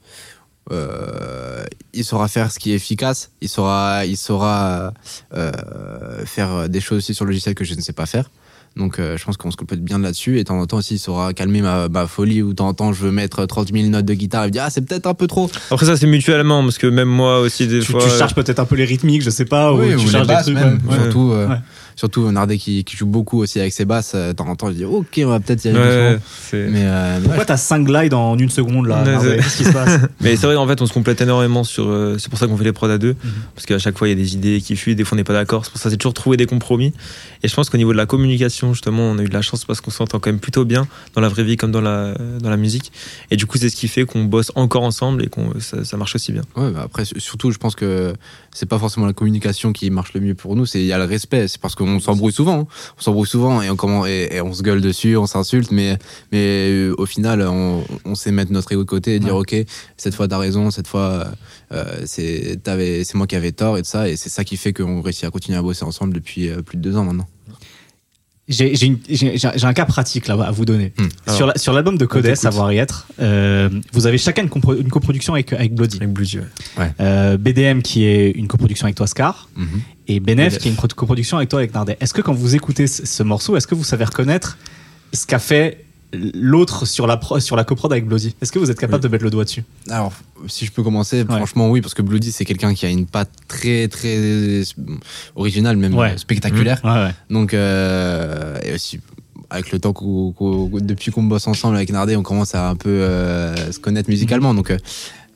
euh, 0.70 1.64
il 1.92 2.04
saura 2.04 2.28
faire 2.28 2.52
ce 2.52 2.58
qui 2.58 2.72
est 2.72 2.74
efficace. 2.74 3.30
Il 3.40 3.48
saura, 3.48 4.06
il 4.06 4.16
saura 4.16 4.92
euh, 5.34 6.24
faire 6.24 6.68
des 6.68 6.80
choses 6.80 6.98
aussi 6.98 7.14
sur 7.14 7.24
le 7.24 7.30
logiciel 7.30 7.54
que 7.54 7.64
je 7.64 7.74
ne 7.74 7.80
sais 7.80 7.92
pas 7.92 8.06
faire. 8.06 8.30
Donc, 8.76 8.98
euh, 8.98 9.18
je 9.18 9.24
pense 9.24 9.36
qu'on 9.36 9.50
se 9.50 9.56
complète 9.56 9.82
bien 9.84 9.98
là-dessus. 9.98 10.36
Et 10.36 10.44
de 10.44 10.48
temps 10.48 10.58
en 10.58 10.64
temps 10.66 10.78
aussi, 10.78 10.94
il 10.94 10.98
saura 10.98 11.34
calmer 11.34 11.60
ma, 11.60 11.88
ma 11.90 12.06
folie 12.06 12.40
où 12.40 12.50
de 12.50 12.54
temps 12.54 12.68
en 12.68 12.74
temps, 12.74 12.92
je 12.94 13.02
veux 13.04 13.10
mettre 13.10 13.44
30 13.44 13.70
000 13.72 13.88
notes 13.88 14.06
de 14.06 14.14
guitare. 14.14 14.44
Il 14.44 14.48
me 14.48 14.52
dit, 14.52 14.58
ah, 14.60 14.70
c'est 14.70 14.80
peut-être 14.80 15.06
un 15.06 15.12
peu 15.14 15.26
trop. 15.26 15.50
Après 15.70 15.84
ça, 15.84 15.96
c'est 15.96 16.06
mutuellement, 16.06 16.62
parce 16.62 16.78
que 16.78 16.86
même 16.86 17.08
moi 17.08 17.40
aussi, 17.40 17.66
des 17.66 17.80
tu, 17.80 17.92
fois... 17.92 18.00
tu 18.02 18.08
charges 18.08 18.34
peut-être 18.34 18.60
un 18.60 18.64
peu 18.64 18.76
les 18.76 18.84
rythmiques, 18.86 19.22
je 19.22 19.30
sais 19.30 19.44
pas, 19.44 19.72
Oui, 19.74 19.88
ou 19.88 19.88
tu 19.90 19.96
ou 19.96 20.06
les 20.06 20.10
charges 20.10 20.26
des 20.26 20.32
basses 20.34 20.44
trucs. 20.46 20.56
même. 20.56 20.78
ouais. 20.88 20.94
Surtout, 21.02 21.32
euh, 21.32 21.48
Ouais. 21.48 21.56
surtout 21.96 22.30
Nardet 22.32 22.56
qui, 22.56 22.82
qui 22.84 22.96
joue 22.96 23.04
beaucoup 23.06 23.40
aussi 23.42 23.60
avec 23.60 23.72
ses 23.74 23.84
basses. 23.84 24.12
euh, 24.14 24.28
De 24.28 24.32
temps 24.36 24.48
en 24.48 24.56
temps, 24.56 24.68
je 24.68 24.74
dis, 24.74 24.84
ok, 24.86 25.20
on 25.24 25.28
va 25.28 25.40
peut-être 25.40 25.62
y 25.66 25.68
aller 25.68 25.78
Ouais, 25.78 26.18
Mais, 26.54 26.84
euh, 26.86 27.18
mais 27.20 27.24
Pourquoi 27.26 27.44
t'as 27.44 27.56
5 27.58 27.84
glides 27.84 28.14
en 28.14 28.38
une 28.38 28.48
seconde 28.50 28.86
là 28.86 29.04
Qu'est-ce 29.04 29.56
qui 29.58 29.64
se 29.64 29.72
passe 29.72 30.00
Mais 30.22 30.36
c'est 30.36 30.46
vrai 30.46 30.54
qu'en 30.54 30.66
fait, 30.66 30.80
on 30.80 30.86
se 30.86 30.92
complète 30.94 31.20
énormément 31.20 31.62
sur. 31.64 31.88
euh, 31.88 32.16
c'est 32.18 32.30
pour 32.30 32.38
ça 32.38 32.46
qu'on 32.46 32.56
fait 32.56 32.64
les 32.64 32.72
prods 32.72 32.88
à 32.88 32.96
deux. 32.96 33.16
Parce 33.54 33.66
qu'à 33.66 33.78
chaque 33.78 33.98
fois, 33.98 34.08
il 34.08 34.12
y 34.12 34.14
a 34.14 34.16
des 34.16 34.32
idées 34.34 34.62
qui 34.62 34.76
fuient, 34.76 34.94
des 34.94 35.04
fois, 35.04 35.16
on 35.16 35.18
n'est 35.18 35.24
pas 35.24 35.34
d'accord. 35.34 35.66
C'est 35.66 35.72
pour 35.72 35.80
ça 35.80 35.90
c'est 35.90 35.98
toujours 35.98 36.14
trouver 36.14 36.38
des 36.38 36.46
compromis. 36.46 36.94
Et 37.42 37.48
je 37.48 37.54
pense 37.54 37.70
qu'au 37.70 37.76
niveau 37.76 37.92
de 37.92 37.96
la 37.96 38.06
communication, 38.06 38.72
justement, 38.72 39.02
on 39.02 39.18
a 39.18 39.22
eu 39.22 39.28
de 39.28 39.32
la 39.34 39.42
chance 39.42 39.64
parce 39.64 39.80
qu'on 39.80 39.90
s'entend 39.90 40.20
quand 40.20 40.30
même 40.30 40.38
plutôt 40.40 40.64
bien 40.64 40.86
dans 41.14 41.20
la 41.20 41.28
vraie 41.28 41.42
vie 41.44 41.56
comme 41.56 41.72
dans 41.72 41.80
la, 41.80 42.14
dans 42.40 42.50
la 42.50 42.56
musique. 42.56 42.92
Et 43.30 43.36
du 43.36 43.46
coup, 43.46 43.58
c'est 43.58 43.68
ce 43.68 43.76
qui 43.76 43.88
fait 43.88 44.04
qu'on 44.04 44.24
bosse 44.24 44.52
encore 44.54 44.84
ensemble 44.84 45.24
et 45.24 45.28
qu'on 45.28 45.52
ça, 45.60 45.84
ça 45.84 45.96
marche 45.96 46.14
aussi 46.14 46.32
bien. 46.32 46.42
Ouais, 46.56 46.70
bah 46.70 46.82
après, 46.84 47.04
su- 47.04 47.18
surtout, 47.18 47.50
je 47.50 47.58
pense 47.58 47.74
que 47.74 48.14
c'est 48.52 48.66
pas 48.68 48.78
forcément 48.78 49.06
la 49.06 49.12
communication 49.12 49.72
qui 49.72 49.90
marche 49.90 50.12
le 50.14 50.20
mieux 50.20 50.34
pour 50.34 50.54
nous, 50.56 50.66
c'est 50.66 50.80
il 50.80 50.86
y 50.86 50.92
a 50.92 50.98
le 50.98 51.04
respect. 51.04 51.48
C'est 51.48 51.60
parce 51.60 51.74
qu'on 51.74 51.98
s'embrouille 52.00 52.32
souvent. 52.32 52.60
hein. 52.60 52.66
On 52.98 53.02
s'embrouille 53.02 53.26
souvent 53.26 53.60
et 53.62 53.70
on, 53.70 53.76
comment, 53.76 54.06
et, 54.06 54.28
et 54.32 54.40
on 54.40 54.52
se 54.52 54.62
gueule 54.62 54.80
dessus, 54.80 55.16
on 55.16 55.26
s'insulte, 55.26 55.70
mais, 55.72 55.98
mais 56.30 56.68
euh, 56.70 56.94
au 56.98 57.06
final, 57.06 57.42
on, 57.42 57.84
on 58.04 58.14
sait 58.14 58.30
mettre 58.30 58.52
notre 58.52 58.70
ego 58.72 58.84
de 58.84 58.88
côté 58.88 59.16
et 59.16 59.18
dire, 59.20 59.34
ok, 59.36 59.54
cette 59.96 60.14
fois 60.14 60.28
t'as 60.28 60.38
raison, 60.38 60.70
cette 60.70 60.86
fois 60.86 61.26
euh, 61.72 61.84
c'est 62.04 62.60
t'avais- 62.62 63.04
c'est 63.04 63.16
moi 63.16 63.26
qui 63.26 63.34
avais 63.36 63.52
tort 63.52 63.78
et 63.78 63.82
tout 63.82 63.88
ça. 63.88 64.08
Et 64.08 64.16
c'est 64.16 64.28
ça 64.28 64.44
qui 64.44 64.56
fait 64.56 64.72
qu'on 64.72 65.00
réussit 65.02 65.24
à 65.24 65.30
continuer 65.30 65.58
à 65.58 65.62
bosser 65.62 65.84
ensemble 65.84 66.12
depuis 66.14 66.48
euh, 66.48 66.62
plus 66.62 66.76
de 66.76 66.82
deux 66.82 66.96
ans 66.96 67.04
maintenant. 67.04 67.26
J'ai 68.52 68.74
j'ai 68.76 68.86
une- 68.86 68.98
j'ai- 69.08 69.36
j'ai- 69.38 69.50
j'ai 69.56 69.64
un 69.66 69.72
cas 69.72 69.84
pratique 69.86 70.26
là 70.28 70.34
à 70.42 70.50
vous 70.50 70.64
donner. 70.64 70.92
Hmm. 70.98 71.08
Sur 71.26 71.34
Alors, 71.36 71.46
la- 71.48 71.58
Sur 71.58 71.72
l'album 71.72 71.96
de 71.98 72.06
Codes, 72.06 72.22
t'écoute. 72.22 72.38
Savoir 72.38 72.72
y 72.72 72.78
être, 72.78 73.06
euh, 73.20 73.68
vous 73.92 74.06
avez 74.06 74.18
chacun 74.18 74.42
une, 74.42 74.48
compro- 74.48 74.78
une 74.80 74.88
coproduction 74.90 75.32
avec, 75.34 75.52
avec 75.52 75.74
Bloody. 75.74 75.96
Avec 75.96 76.10
Blue 76.12 76.26
Dieu. 76.26 76.44
Euh, 77.00 77.36
BDM 77.36 77.82
qui 77.82 78.04
est 78.04 78.30
une 78.30 78.48
coproduction 78.48 78.84
avec 78.84 78.96
toi, 78.96 79.06
Scar, 79.06 79.48
Mhm. 79.56 79.66
et 80.08 80.20
Benef 80.20 80.58
qui 80.58 80.68
est 80.68 80.70
une 80.70 80.76
pro- 80.76 80.88
coproduction 80.88 81.36
avec 81.38 81.48
toi, 81.48 81.60
avec 81.60 81.72
Nardet. 81.74 81.96
Est-ce 82.00 82.12
que 82.14 82.20
quand 82.22 82.32
vous 82.34 82.54
écoutez 82.54 82.86
ce, 82.86 83.06
ce 83.06 83.22
morceau, 83.22 83.56
est-ce 83.56 83.66
que 83.66 83.74
vous 83.74 83.84
savez 83.84 84.04
reconnaître 84.04 84.58
ce 85.12 85.26
qu'a 85.26 85.38
fait 85.38 85.84
l'autre 86.12 86.86
sur 86.86 87.06
la, 87.06 87.16
pro- 87.16 87.40
sur 87.40 87.56
la 87.56 87.64
coprod 87.64 87.90
avec 87.92 88.06
Bloody 88.06 88.34
Est-ce 88.42 88.52
que 88.52 88.58
vous 88.58 88.70
êtes 88.70 88.78
capable 88.78 89.02
de 89.02 89.08
mettre 89.08 89.24
le 89.24 89.30
doigt 89.30 89.44
dessus? 89.44 89.64
Alors, 89.90 90.12
si 90.46 90.66
je 90.66 90.72
peux 90.72 90.82
commencer, 90.82 91.24
franchement, 91.24 91.70
oui, 91.70 91.80
parce 91.80 91.94
que 91.94 92.02
Bloody, 92.02 92.32
c'est 92.32 92.44
quelqu'un 92.44 92.74
qui 92.74 92.84
a 92.86 92.90
une 92.90 93.06
patte 93.06 93.30
très, 93.48 93.88
très 93.88 94.62
originale, 95.36 95.76
même 95.76 95.94
Ouais. 95.94 96.10
euh, 96.12 96.16
spectaculaire. 96.16 96.80
Ouais, 96.84 96.90
ouais. 96.90 97.14
Donc, 97.30 97.54
euh, 97.54 98.58
et 98.62 98.74
aussi, 98.74 99.00
avec 99.50 99.70
le 99.72 99.78
temps 99.78 99.92
qu'on, 99.92 100.32
qu'on- 100.32 100.68
depuis 100.80 101.10
qu'on 101.10 101.22
bosse 101.22 101.46
ensemble 101.46 101.76
avec 101.76 101.90
Nardé, 101.90 102.16
on 102.16 102.22
commence 102.22 102.54
à 102.54 102.68
un 102.68 102.76
peu 102.76 102.88
euh, 102.90 103.72
se 103.72 103.78
connaître 103.78 104.08
musicalement. 104.10 104.54
Donc, 104.54 104.70
euh, 104.70 104.78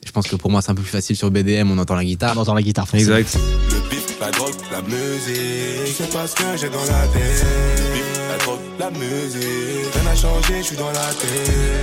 je 0.05 0.11
pense 0.11 0.27
que 0.27 0.35
pour 0.35 0.49
moi, 0.51 0.61
c'est 0.61 0.71
un 0.71 0.75
peu 0.75 0.81
plus 0.83 0.91
facile 0.91 1.15
sur 1.15 1.29
BDM, 1.31 1.69
on 1.71 1.77
entend 1.79 1.95
la 1.95 2.05
guitare. 2.05 2.33
On 2.37 2.41
entend 2.41 2.53
la 2.53 2.61
guitare, 2.61 2.87
forcément. 2.87 3.15
Exact. 3.17 3.39
Le 3.71 3.89
bif, 3.89 4.19
la 4.21 4.31
drogue, 4.31 4.53
la 4.71 4.81
musique, 4.81 5.95
c'est 5.97 6.11
pas 6.13 6.25
ce 6.27 6.35
que 6.35 6.43
j'ai 6.59 6.69
dans 6.69 6.79
la 6.81 7.07
tête. 7.07 7.45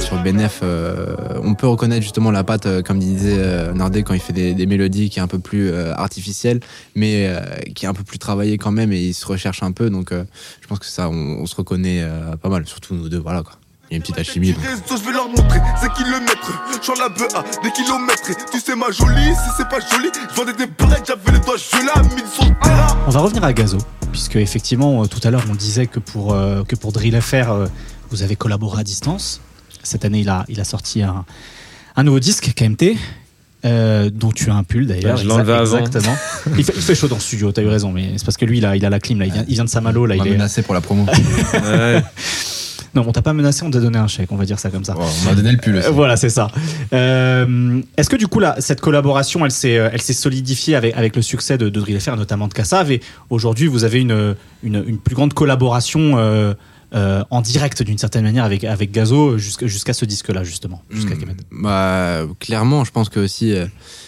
Sur 0.01 0.17
BNF, 0.23 0.61
euh, 0.63 1.15
on 1.43 1.55
peut 1.55 1.67
reconnaître 1.67 2.03
justement 2.03 2.31
la 2.31 2.43
patte, 2.43 2.65
euh, 2.65 2.83
comme 2.83 2.99
disait 2.99 3.37
euh, 3.37 3.73
Nardé, 3.75 4.03
quand 4.03 4.15
il 4.15 4.21
fait 4.21 4.33
des, 4.33 4.67
mélodies 4.67 5.11
qui 5.11 5.19
est 5.19 5.23
un 5.23 5.27
peu 5.27 5.39
plus 5.39 5.71
euh, 5.71 5.93
artificielles, 5.95 6.61
mais 6.95 7.31
qui 7.75 7.85
est 7.85 7.89
un 7.89 7.93
peu 7.93 8.03
plus 8.03 8.19
travaillé 8.19 8.57
quand 8.57 8.73
même 8.73 8.93
et 8.93 9.01
il 9.01 9.15
se 9.15 9.27
recherche 9.27 9.63
un 9.63 9.73
peu. 9.73 9.91
Donc, 9.91 10.13
je 10.13 10.67
pense 10.67 10.79
que 10.79 10.87
ça, 10.87 11.11
on, 11.11 11.45
se 11.45 11.55
reconnaît 11.55 12.03
pas 12.41 12.49
mal, 12.49 12.67
surtout 12.67 12.95
nous 12.95 13.09
deux, 13.09 13.19
voilà 13.19 13.43
quoi. 13.43 13.59
Y 13.95 13.97
a 13.97 13.97
une 13.97 14.03
petite 14.03 14.19
alchimie. 14.19 14.53
donc. 14.53 14.63
réseaux, 14.65 15.01
je 15.03 15.07
vais 15.07 15.13
leur 15.13 15.29
montrer 15.29 15.61
c'est 15.81 15.93
qui 15.95 16.05
le 16.05 16.21
maître. 16.21 16.53
J'en 16.85 16.95
la 16.95 17.09
veux 17.09 17.29
à 17.37 17.43
des 17.63 17.71
kilomètres. 17.73 18.31
Et 18.31 18.35
tu 18.53 18.61
sais 18.61 18.77
ma 18.77 18.91
jolie, 18.91 19.35
si 19.35 19.51
c'est 19.57 19.69
pas 19.69 19.79
joli, 19.81 20.09
je 20.31 20.35
vendais 20.37 20.53
des 20.53 20.67
breaks, 20.67 21.07
j'avais 21.07 21.33
les 21.33 21.45
doigts 21.45 21.57
gelés 21.57 21.91
à 21.95 22.03
midi 22.03 22.23
sur 22.33 22.45
le 22.45 22.55
terrain. 22.63 22.97
On 23.07 23.11
va 23.11 23.21
revenir 23.21 23.45
à 23.45 23.53
Gazo, 23.53 23.79
puisque 24.13 24.37
effectivement, 24.37 25.03
euh, 25.03 25.07
tout 25.07 25.21
à 25.25 25.31
l'heure, 25.31 25.45
on 25.51 25.55
disait 25.55 25.87
que 25.87 25.99
pour, 25.99 26.33
euh, 26.35 26.63
que 26.65 26.77
pour 26.77 26.93
Drill 26.93 27.21
FR, 27.21 27.51
euh, 27.51 27.67
vous 28.11 28.23
avez 28.23 28.37
collaboré 28.37 28.81
à 28.81 28.85
distance. 28.85 29.41
Cette 29.83 30.05
année, 30.05 30.21
il 30.21 30.29
a, 30.29 30.45
il 30.49 30.61
a 30.61 30.65
sorti 30.65 31.03
un, 31.03 31.25
un 31.97 32.03
nouveau 32.03 32.21
disque, 32.21 32.53
KMT. 32.55 32.97
euh, 33.67 34.11
dont 34.13 34.31
tu 34.31 34.51
as 34.51 34.55
un 34.55 34.63
pull 34.63 34.87
d'ailleurs. 34.87 35.17
Je 35.17 35.27
l'enlevais 35.27 35.55
avant. 35.55 35.79
Exactement. 35.79 36.15
il, 36.59 36.65
fait, 36.65 36.73
il 36.77 36.83
fait 36.83 36.95
chaud 36.95 37.09
dans 37.09 37.15
le 37.17 37.21
studio, 37.23 37.51
t'as 37.51 37.63
eu 37.63 37.69
raison, 37.69 37.93
mais 37.93 38.13
c'est 38.19 38.25
parce 38.25 38.37
que 38.37 38.45
lui, 38.45 38.59
il 38.59 38.67
a, 38.67 38.77
il 38.77 38.85
a 38.85 38.91
la 38.91 39.01
clim, 39.01 39.19
là, 39.21 39.25
il, 39.27 39.33
vient, 39.33 39.45
il 39.49 39.55
vient 39.55 39.65
de 39.65 39.71
Saint-Malo. 39.71 40.05
Là, 40.07 40.17
On 40.19 40.23
il 40.25 40.29
est... 40.29 40.33
menacé 40.33 40.61
pour 40.63 40.75
la 40.75 40.81
promo. 40.83 41.07
Ouais. 41.07 42.03
Non, 42.95 43.05
on 43.07 43.13
t'a 43.13 43.23
pas 43.23 43.33
menacé, 43.33 43.65
on 43.65 43.71
t'a 43.71 43.81
donné 43.81 43.99
un 43.99 44.07
chèque, 44.07 44.31
on 44.31 44.37
va 44.37 44.45
dire 44.45 44.59
ça 44.59 44.71
comme 44.71 44.85
ça. 44.85 44.95
On 44.97 45.25
m'a 45.29 45.35
donné 45.35 45.53
le 45.53 45.59
pull 45.59 45.77
aussi. 45.77 45.89
Euh, 45.89 45.91
Voilà, 45.91 46.17
c'est 46.17 46.29
ça. 46.29 46.49
Euh, 46.93 47.81
Est-ce 47.97 48.09
que 48.09 48.17
du 48.17 48.29
coup, 48.29 48.41
là, 48.41 48.57
cette 48.59 48.81
collaboration, 48.81 49.45
elle 49.45 49.51
s'est, 49.51 49.79
euh, 49.79 49.91
solidifiée 49.99 50.77
avec, 50.77 50.95
avec 50.97 51.17
le 51.17 51.23
succès 51.23 51.59
de, 51.59 51.69
de 51.69 51.81
Drill 51.81 52.01
FR, 52.01 52.17
notamment 52.17 52.49
de 52.49 52.55
Kassav, 52.55 52.91
et 52.93 53.01
aujourd'hui, 53.31 53.67
vous 53.67 53.85
avez 53.85 54.01
une, 54.01 54.37
une, 54.63 54.85
une 54.87 54.99
plus 54.99 55.15
grande 55.15 55.35
collaboration 55.35 56.19
euh, 56.19 56.55
euh, 56.95 57.25
en 57.31 57.41
direct, 57.41 57.83
d'une 57.83 57.99
certaine 57.99 58.23
manière, 58.23 58.45
avec, 58.45 58.63
avec 58.63 58.93
Gazo, 58.93 59.39
jusqu'à, 59.39 59.93
ce 59.93 60.05
disque-là, 60.05 60.45
justement, 60.45 60.83
jusqu'à 60.91 61.15
Hmm. 61.15 61.63
Bah, 61.63 62.23
clairement, 62.39 62.85
je 62.85 62.93
pense 62.93 63.09
que 63.09 63.21
aussi, 63.21 63.55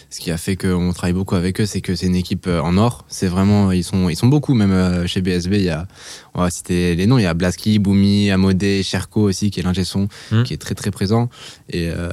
ce 0.09 0.19
qui 0.19 0.31
a 0.31 0.37
fait 0.37 0.55
qu'on 0.55 0.93
travaille 0.93 1.13
beaucoup 1.13 1.35
avec 1.35 1.59
eux, 1.61 1.65
c'est 1.65 1.81
que 1.81 1.95
c'est 1.95 2.07
une 2.07 2.15
équipe 2.15 2.47
euh, 2.47 2.61
en 2.61 2.77
or. 2.77 3.05
C'est 3.07 3.27
vraiment, 3.27 3.71
ils 3.71 3.83
sont, 3.83 4.09
ils 4.09 4.15
sont 4.15 4.27
beaucoup, 4.27 4.53
même 4.53 4.71
euh, 4.71 5.07
chez 5.07 5.21
BSB. 5.21 5.53
Il 5.53 5.61
y 5.63 5.69
a, 5.69 5.87
on 6.33 6.41
va 6.41 6.49
citer 6.49 6.95
les 6.95 7.07
noms, 7.07 7.17
il 7.17 7.23
y 7.23 7.27
a 7.27 7.33
Blaski, 7.33 7.79
Boumi, 7.79 8.31
Amodé, 8.31 8.83
Cherko 8.83 9.21
aussi, 9.23 9.51
qui 9.51 9.59
est 9.59 9.63
l'ingé 9.63 9.83
son, 9.83 10.07
Mm. 10.31 10.43
qui 10.43 10.53
est 10.53 10.57
très 10.57 10.75
très 10.75 10.91
présent. 10.91 11.29
Et 11.69 11.89
euh, 11.89 12.09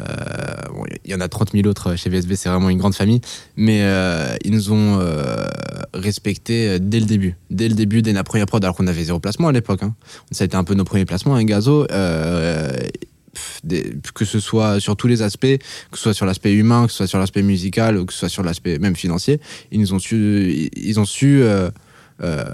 bon, 0.72 0.84
il 1.05 1.11
y 1.11 1.14
en 1.14 1.20
a 1.20 1.28
30 1.28 1.53
000 1.53 1.66
autres 1.66 1.97
chez 1.97 2.11
BSB, 2.11 2.34
c'est 2.34 2.49
vraiment 2.49 2.70
une 2.70 2.78
grande 2.78 2.95
famille. 2.95 3.20
Mais 3.57 3.80
euh, 3.82 4.34
ils 4.45 4.53
nous 4.53 4.72
ont 4.72 4.99
euh, 5.01 5.47
respectés 5.92 6.78
dès 6.80 7.01
le 7.01 7.07
début. 7.07 7.36
Dès 7.51 7.68
le 7.68 7.74
début, 7.74 8.03
dès 8.03 8.12
la 8.12 8.24
première 8.24 8.47
prod, 8.47 8.62
alors 8.64 8.76
qu'on 8.76 8.86
avait 8.86 9.05
zéro 9.05 9.20
placement 9.20 9.49
à 9.49 9.53
l'époque. 9.53 9.82
Hein. 9.82 9.95
Ça 10.30 10.45
a 10.45 10.47
été 10.47 10.57
un 10.57 10.64
peu 10.64 10.74
nos 10.74 10.84
premiers 10.84 11.05
placements 11.05 11.34
avec 11.34 11.47
Gazo. 11.47 11.86
Des- 13.75 13.97
que 14.14 14.25
ce 14.25 14.39
soit 14.41 14.79
sur 14.81 14.95
tous 14.97 15.07
les 15.09 15.22
aspects, 15.22 15.57
que 15.91 15.97
ce 15.99 16.03
soit 16.05 16.14
sur 16.14 16.27
l'aspect 16.27 16.53
humain, 16.55 16.87
que 16.87 16.91
ce 16.93 16.99
soit 16.99 17.07
sur 17.07 17.18
l'aspect 17.18 17.43
musical, 17.43 17.99
ou 17.99 18.05
que 18.07 18.12
ce 18.12 18.20
soit 18.20 18.29
sur 18.29 18.43
l'aspect 18.43 18.79
même 18.79 18.97
financier, 18.97 19.41
ils 19.72 19.81
nous 19.81 19.93
ont 19.95 19.99
su, 19.99 20.70
ils 20.77 21.01
ont 21.01 21.05
su 21.05 21.43
euh, 21.43 21.70
euh, 22.22 22.45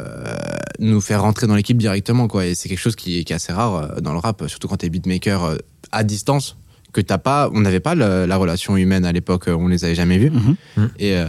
nous 0.79 1.01
faire 1.01 1.23
rentrer 1.23 1.47
dans 1.47 1.55
l'équipe 1.55 1.77
directement, 1.79 2.29
quoi. 2.29 2.47
Et 2.47 2.55
c'est 2.55 2.69
quelque 2.69 2.79
chose 2.79 2.97
qui, 2.97 3.19
est- 3.19 3.25
qui 3.25 3.33
est 3.33 3.37
assez 3.37 3.53
rare 3.53 3.75
euh, 3.77 4.01
dans 4.01 4.13
le 4.13 4.19
rap, 4.19 4.43
surtout 4.49 4.69
quand 4.69 4.77
t'es 4.79 4.89
beatmaker 4.89 5.45
euh, 5.45 5.57
à 5.93 6.03
distance, 6.05 6.57
que 6.93 7.01
t'as 7.01 7.19
pas, 7.19 7.51
on 7.55 7.61
n'avait 7.61 7.79
pas 7.81 7.95
le- 7.95 8.27
la 8.27 8.37
relation 8.37 8.77
humaine 8.77 9.05
à 9.05 9.13
l'époque, 9.13 9.45
on 9.49 9.69
les 9.69 9.85
avait 9.85 9.95
jamais 9.95 10.19
vus. 10.19 10.31
Mhm. 10.31 10.91
Et, 10.99 11.15
euh, 11.17 11.27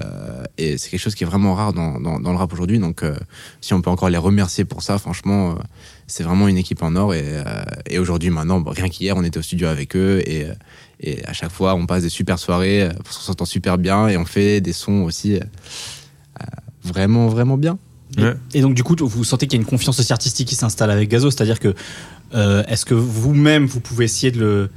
et 0.57 0.77
c'est 0.77 0.89
quelque 0.89 0.99
chose 0.99 1.13
qui 1.15 1.23
est 1.23 1.27
vraiment 1.27 1.53
rare 1.53 1.73
dans, 1.73 1.99
dans, 1.99 2.19
dans 2.19 2.31
le 2.31 2.37
rap 2.37 2.51
aujourd'hui. 2.53 2.79
Donc, 2.79 3.03
euh, 3.03 3.15
si 3.61 3.73
on 3.73 3.81
peut 3.81 3.89
encore 3.91 4.09
les 4.09 4.17
remercier 4.17 4.65
pour 4.65 4.81
ça, 4.81 4.97
franchement, 4.97 5.51
euh, 5.51 5.55
c'est 6.11 6.23
vraiment 6.23 6.49
une 6.49 6.57
équipe 6.57 6.83
en 6.83 6.95
or. 6.97 7.13
Et, 7.13 7.23
euh, 7.23 7.43
et 7.89 7.97
aujourd'hui, 7.97 8.29
maintenant, 8.29 8.59
bon, 8.59 8.71
rien 8.71 8.89
qu'hier, 8.89 9.15
on 9.15 9.23
était 9.23 9.39
au 9.39 9.41
studio 9.41 9.67
avec 9.67 9.95
eux. 9.95 10.21
Et, 10.25 10.43
euh, 10.43 10.53
et 10.99 11.25
à 11.25 11.31
chaque 11.31 11.51
fois, 11.51 11.73
on 11.73 11.85
passe 11.85 12.03
des 12.03 12.09
super 12.09 12.37
soirées, 12.37 12.83
euh, 12.83 12.89
qu'on 12.89 13.11
s'entend 13.11 13.45
super 13.45 13.77
bien. 13.77 14.09
Et 14.09 14.17
on 14.17 14.25
fait 14.25 14.59
des 14.59 14.73
sons 14.73 15.03
aussi 15.03 15.35
euh, 15.35 15.39
vraiment, 16.83 17.27
vraiment 17.29 17.57
bien. 17.57 17.79
Ouais. 18.17 18.33
Et 18.53 18.59
donc, 18.59 18.73
du 18.73 18.83
coup, 18.83 18.95
vous 18.99 19.23
sentez 19.23 19.47
qu'il 19.47 19.57
y 19.57 19.61
a 19.61 19.63
une 19.63 19.69
confiance 19.69 19.99
aussi 19.99 20.11
artistique 20.11 20.49
qui 20.49 20.55
s'installe 20.55 20.91
avec 20.91 21.09
Gazo, 21.09 21.31
c'est-à-dire 21.31 21.59
que 21.59 21.73
euh, 22.33 22.63
est-ce 22.67 22.85
que 22.85 22.93
vous-même, 22.93 23.65
vous 23.65 23.79
pouvez 23.79 24.03
essayer 24.03 24.31
de 24.31 24.39
le, 24.39 24.69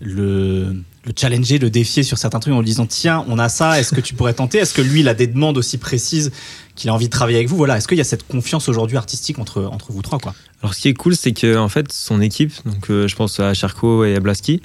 le, 0.00 0.76
le 1.04 1.12
challenger, 1.16 1.58
le 1.58 1.70
défier 1.70 2.02
sur 2.02 2.18
certains 2.18 2.40
trucs 2.40 2.52
en 2.52 2.60
lui 2.60 2.66
disant 2.66 2.86
tiens, 2.86 3.24
on 3.28 3.38
a 3.38 3.48
ça, 3.48 3.80
est-ce 3.80 3.94
que 3.94 4.00
tu 4.00 4.14
pourrais 4.14 4.34
tenter? 4.34 4.58
Est-ce 4.58 4.74
que 4.74 4.82
lui, 4.82 5.00
il 5.00 5.08
a 5.08 5.14
des 5.14 5.26
demandes 5.26 5.56
aussi 5.56 5.78
précises 5.78 6.30
qu'il 6.76 6.90
a 6.90 6.94
envie 6.94 7.06
de 7.06 7.10
travailler 7.10 7.38
avec 7.38 7.48
vous? 7.48 7.56
Voilà, 7.56 7.78
est-ce 7.78 7.88
qu'il 7.88 7.96
y 7.98 8.02
a 8.02 8.04
cette 8.04 8.26
confiance 8.26 8.68
aujourd'hui 8.68 8.96
artistique 8.98 9.38
entre, 9.38 9.62
entre 9.64 9.92
vous 9.92 10.02
trois 10.02 10.18
quoi? 10.18 10.34
Alors, 10.62 10.74
ce 10.74 10.80
qui 10.80 10.88
est 10.88 10.94
cool, 10.94 11.16
c'est 11.16 11.32
que 11.32 11.56
en 11.56 11.68
fait, 11.70 11.90
son 11.90 12.20
équipe, 12.20 12.52
donc 12.66 12.90
euh, 12.90 13.08
je 13.08 13.16
pense 13.16 13.40
à 13.40 13.54
Charco 13.54 14.04
et 14.04 14.14
à 14.14 14.20
Blaski, 14.20 14.60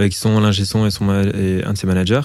euh, 0.00 0.08
qui 0.08 0.16
sont 0.16 0.38
l'ingé 0.40 0.62
et, 0.62 0.66
son 0.66 0.84
un 1.08 1.72
de 1.72 1.78
ses 1.78 1.86
managers, 1.86 2.20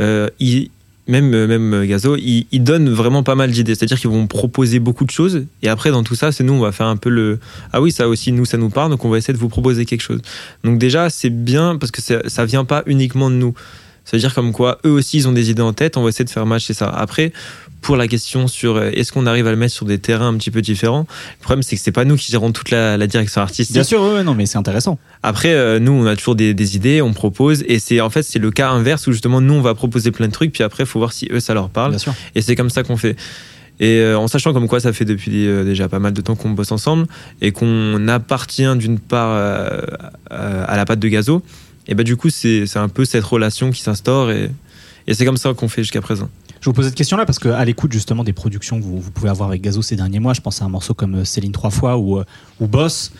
euh, 0.00 0.30
ils- 0.38 0.70
même, 1.10 1.34
euh, 1.34 1.46
même 1.46 1.74
euh, 1.74 1.86
Gazo, 1.86 2.16
ils, 2.16 2.62
donnent 2.62 2.88
vraiment 2.88 3.22
pas 3.22 3.34
mal 3.34 3.50
d'idées. 3.50 3.74
C'est-à-dire 3.74 3.98
qu'ils 3.98 4.10
vont 4.10 4.26
proposer 4.26 4.78
beaucoup 4.78 5.04
de 5.04 5.10
choses. 5.10 5.44
Et 5.62 5.68
après, 5.68 5.90
dans 5.90 6.02
tout 6.02 6.14
ça, 6.14 6.32
c'est 6.32 6.44
nous, 6.44 6.54
on 6.54 6.60
va 6.60 6.72
faire 6.72 6.86
un 6.86 6.96
peu 6.96 7.10
le. 7.10 7.38
Ah 7.72 7.80
oui, 7.80 7.92
ça 7.92 8.08
aussi, 8.08 8.32
nous, 8.32 8.44
ça 8.44 8.56
nous 8.56 8.70
parle. 8.70 8.90
Donc, 8.90 9.04
on 9.04 9.10
va 9.10 9.18
essayer 9.18 9.34
de 9.34 9.38
vous 9.38 9.48
proposer 9.48 9.84
quelque 9.84 10.02
chose. 10.02 10.20
Donc, 10.64 10.78
déjà, 10.78 11.10
c'est 11.10 11.30
bien 11.30 11.76
parce 11.76 11.90
que 11.90 12.00
ça, 12.00 12.28
ça 12.28 12.44
vient 12.44 12.64
pas 12.64 12.82
uniquement 12.86 13.30
de 13.30 13.34
nous. 13.34 13.54
Ça 14.04 14.16
veut 14.16 14.20
dire 14.20 14.34
comme 14.34 14.52
quoi, 14.52 14.78
eux 14.84 14.90
aussi, 14.90 15.18
ils 15.18 15.28
ont 15.28 15.32
des 15.32 15.50
idées 15.50 15.62
en 15.62 15.72
tête. 15.72 15.96
On 15.96 16.02
va 16.02 16.08
essayer 16.08 16.24
de 16.24 16.30
faire 16.30 16.46
matcher 16.46 16.74
ça. 16.74 16.88
Après, 16.88 17.32
pour 17.80 17.96
la 17.96 18.08
question 18.08 18.46
sur 18.46 18.76
euh, 18.76 18.90
est-ce 18.92 19.12
qu'on 19.12 19.26
arrive 19.26 19.46
à 19.46 19.50
le 19.50 19.56
mettre 19.56 19.72
sur 19.74 19.86
des 19.86 19.98
terrains 19.98 20.28
un 20.28 20.36
petit 20.36 20.50
peu 20.50 20.60
différents, 20.62 21.06
le 21.38 21.42
problème, 21.42 21.62
c'est 21.62 21.76
que 21.76 21.82
c'est 21.82 21.92
pas 21.92 22.04
nous 22.04 22.16
qui 22.16 22.30
gérons 22.30 22.52
toute 22.52 22.70
la, 22.70 22.96
la 22.96 23.06
direction 23.06 23.40
artistique. 23.40 23.74
Bien 23.74 23.84
sûr, 23.84 24.02
ouais, 24.02 24.22
non, 24.22 24.34
mais 24.34 24.46
c'est 24.46 24.58
intéressant. 24.58 24.98
Après, 25.22 25.52
euh, 25.52 25.78
nous, 25.78 25.92
on 25.92 26.06
a 26.06 26.16
toujours 26.16 26.34
des, 26.34 26.52
des 26.54 26.76
idées, 26.76 27.00
on 27.02 27.12
propose, 27.12 27.64
et 27.66 27.78
c'est 27.78 28.00
en 28.00 28.10
fait 28.10 28.22
c'est 28.22 28.38
le 28.38 28.50
cas 28.50 28.70
inverse 28.70 29.06
où 29.06 29.12
justement 29.12 29.40
nous 29.40 29.54
on 29.54 29.62
va 29.62 29.74
proposer 29.74 30.10
plein 30.10 30.26
de 30.28 30.32
trucs, 30.32 30.52
puis 30.52 30.62
après 30.62 30.84
il 30.84 30.86
faut 30.86 30.98
voir 30.98 31.12
si 31.12 31.28
eux 31.32 31.40
ça 31.40 31.54
leur 31.54 31.70
parle, 31.70 31.90
Bien 31.90 31.98
sûr. 31.98 32.14
et 32.34 32.42
c'est 32.42 32.56
comme 32.56 32.70
ça 32.70 32.82
qu'on 32.82 32.96
fait. 32.96 33.16
Et 33.82 34.00
euh, 34.00 34.18
en 34.18 34.28
sachant 34.28 34.52
comme 34.52 34.68
quoi 34.68 34.78
ça 34.78 34.92
fait 34.92 35.06
depuis 35.06 35.46
euh, 35.46 35.64
déjà 35.64 35.88
pas 35.88 35.98
mal 35.98 36.12
de 36.12 36.20
temps 36.20 36.36
qu'on 36.36 36.50
bosse 36.50 36.70
ensemble 36.70 37.06
et 37.40 37.50
qu'on 37.50 38.08
appartient 38.08 38.76
d'une 38.76 38.98
part 38.98 39.30
euh, 39.32 39.80
à 40.28 40.76
la 40.76 40.84
patte 40.84 40.98
de 40.98 41.08
Gazo, 41.08 41.42
et 41.88 41.94
bah 41.94 42.02
du 42.02 42.16
coup 42.16 42.28
c'est 42.28 42.66
c'est 42.66 42.78
un 42.78 42.90
peu 42.90 43.06
cette 43.06 43.24
relation 43.24 43.70
qui 43.70 43.80
s'instaure 43.80 44.30
et, 44.30 44.50
et 45.06 45.14
c'est 45.14 45.24
comme 45.24 45.38
ça 45.38 45.54
qu'on 45.54 45.68
fait 45.68 45.82
jusqu'à 45.82 46.02
présent. 46.02 46.28
Je 46.60 46.66
vous 46.66 46.74
pose 46.74 46.84
cette 46.84 46.94
question-là 46.94 47.24
parce 47.24 47.38
qu'à 47.38 47.64
l'écoute 47.64 47.92
justement 47.92 48.22
des 48.22 48.34
productions 48.34 48.78
que 48.78 48.84
vous, 48.84 49.00
vous 49.00 49.10
pouvez 49.10 49.30
avoir 49.30 49.48
avec 49.48 49.62
Gazo 49.62 49.80
ces 49.80 49.96
derniers 49.96 50.20
mois, 50.20 50.34
je 50.34 50.42
pense 50.42 50.60
à 50.60 50.66
un 50.66 50.68
morceau 50.68 50.92
comme 50.92 51.16
euh, 51.16 51.24
Céline 51.24 51.52
trois 51.52 51.70
fois 51.70 51.96
ou, 51.96 52.18
euh, 52.18 52.24
ou 52.60 52.66
Boss, 52.66 53.12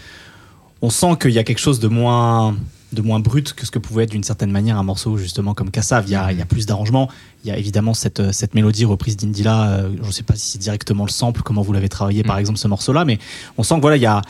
on 0.83 0.91
sent 0.91 1.17
qu'il 1.21 1.31
y 1.31 1.39
a 1.39 1.45
quelque 1.45 1.59
chose 1.59 1.81
de 1.81 1.89
moins, 1.89 2.55
de 2.93 3.03
moins 3.03 3.21
brut 3.21 3.53
que 3.53 3.65
ce 3.65 3.71
que 3.71 3.79
pouvait 3.79 4.05
être 4.05 4.11
d'une 4.11 4.25
certaine 4.25 4.51
manière 4.51 4.79
un 4.79 4.83
morceau 4.83 5.17
justement 5.17 5.55
comme 5.55 5.71
Kassav. 5.71 6.05
Il 6.07 6.13
y 6.13 6.15
a, 6.17 6.33
il 6.33 6.39
y 6.39 6.43
a 6.43 6.47
plus 6.47 6.67
d'arrangements, 6.67 7.09
il 7.45 7.49
y 7.49 7.51
a 7.51 7.57
évidemment 7.57 7.95
cette, 7.95 8.21
euh, 8.21 8.33
cette 8.33 8.55
mélodie 8.55 8.85
reprise 8.85 9.17
d'Indila, 9.17 9.71
euh, 9.71 9.91
je 10.03 10.07
ne 10.07 10.13
sais 10.13 10.23
pas 10.23 10.35
si 10.37 10.51
c'est 10.51 10.59
directement 10.59 11.05
le 11.05 11.11
sample, 11.11 11.43
comment 11.43 11.63
vous 11.63 11.73
l'avez 11.73 11.89
travaillé 11.89 12.23
par 12.23 12.39
exemple 12.39 12.59
ce 12.59 12.69
morceau-là, 12.69 13.05
mais 13.05 13.19
on 13.59 13.63
sent 13.63 13.77
que 13.77 13.81
voilà, 13.81 13.97
il 13.97 14.03
y 14.03 14.07
a 14.07 14.23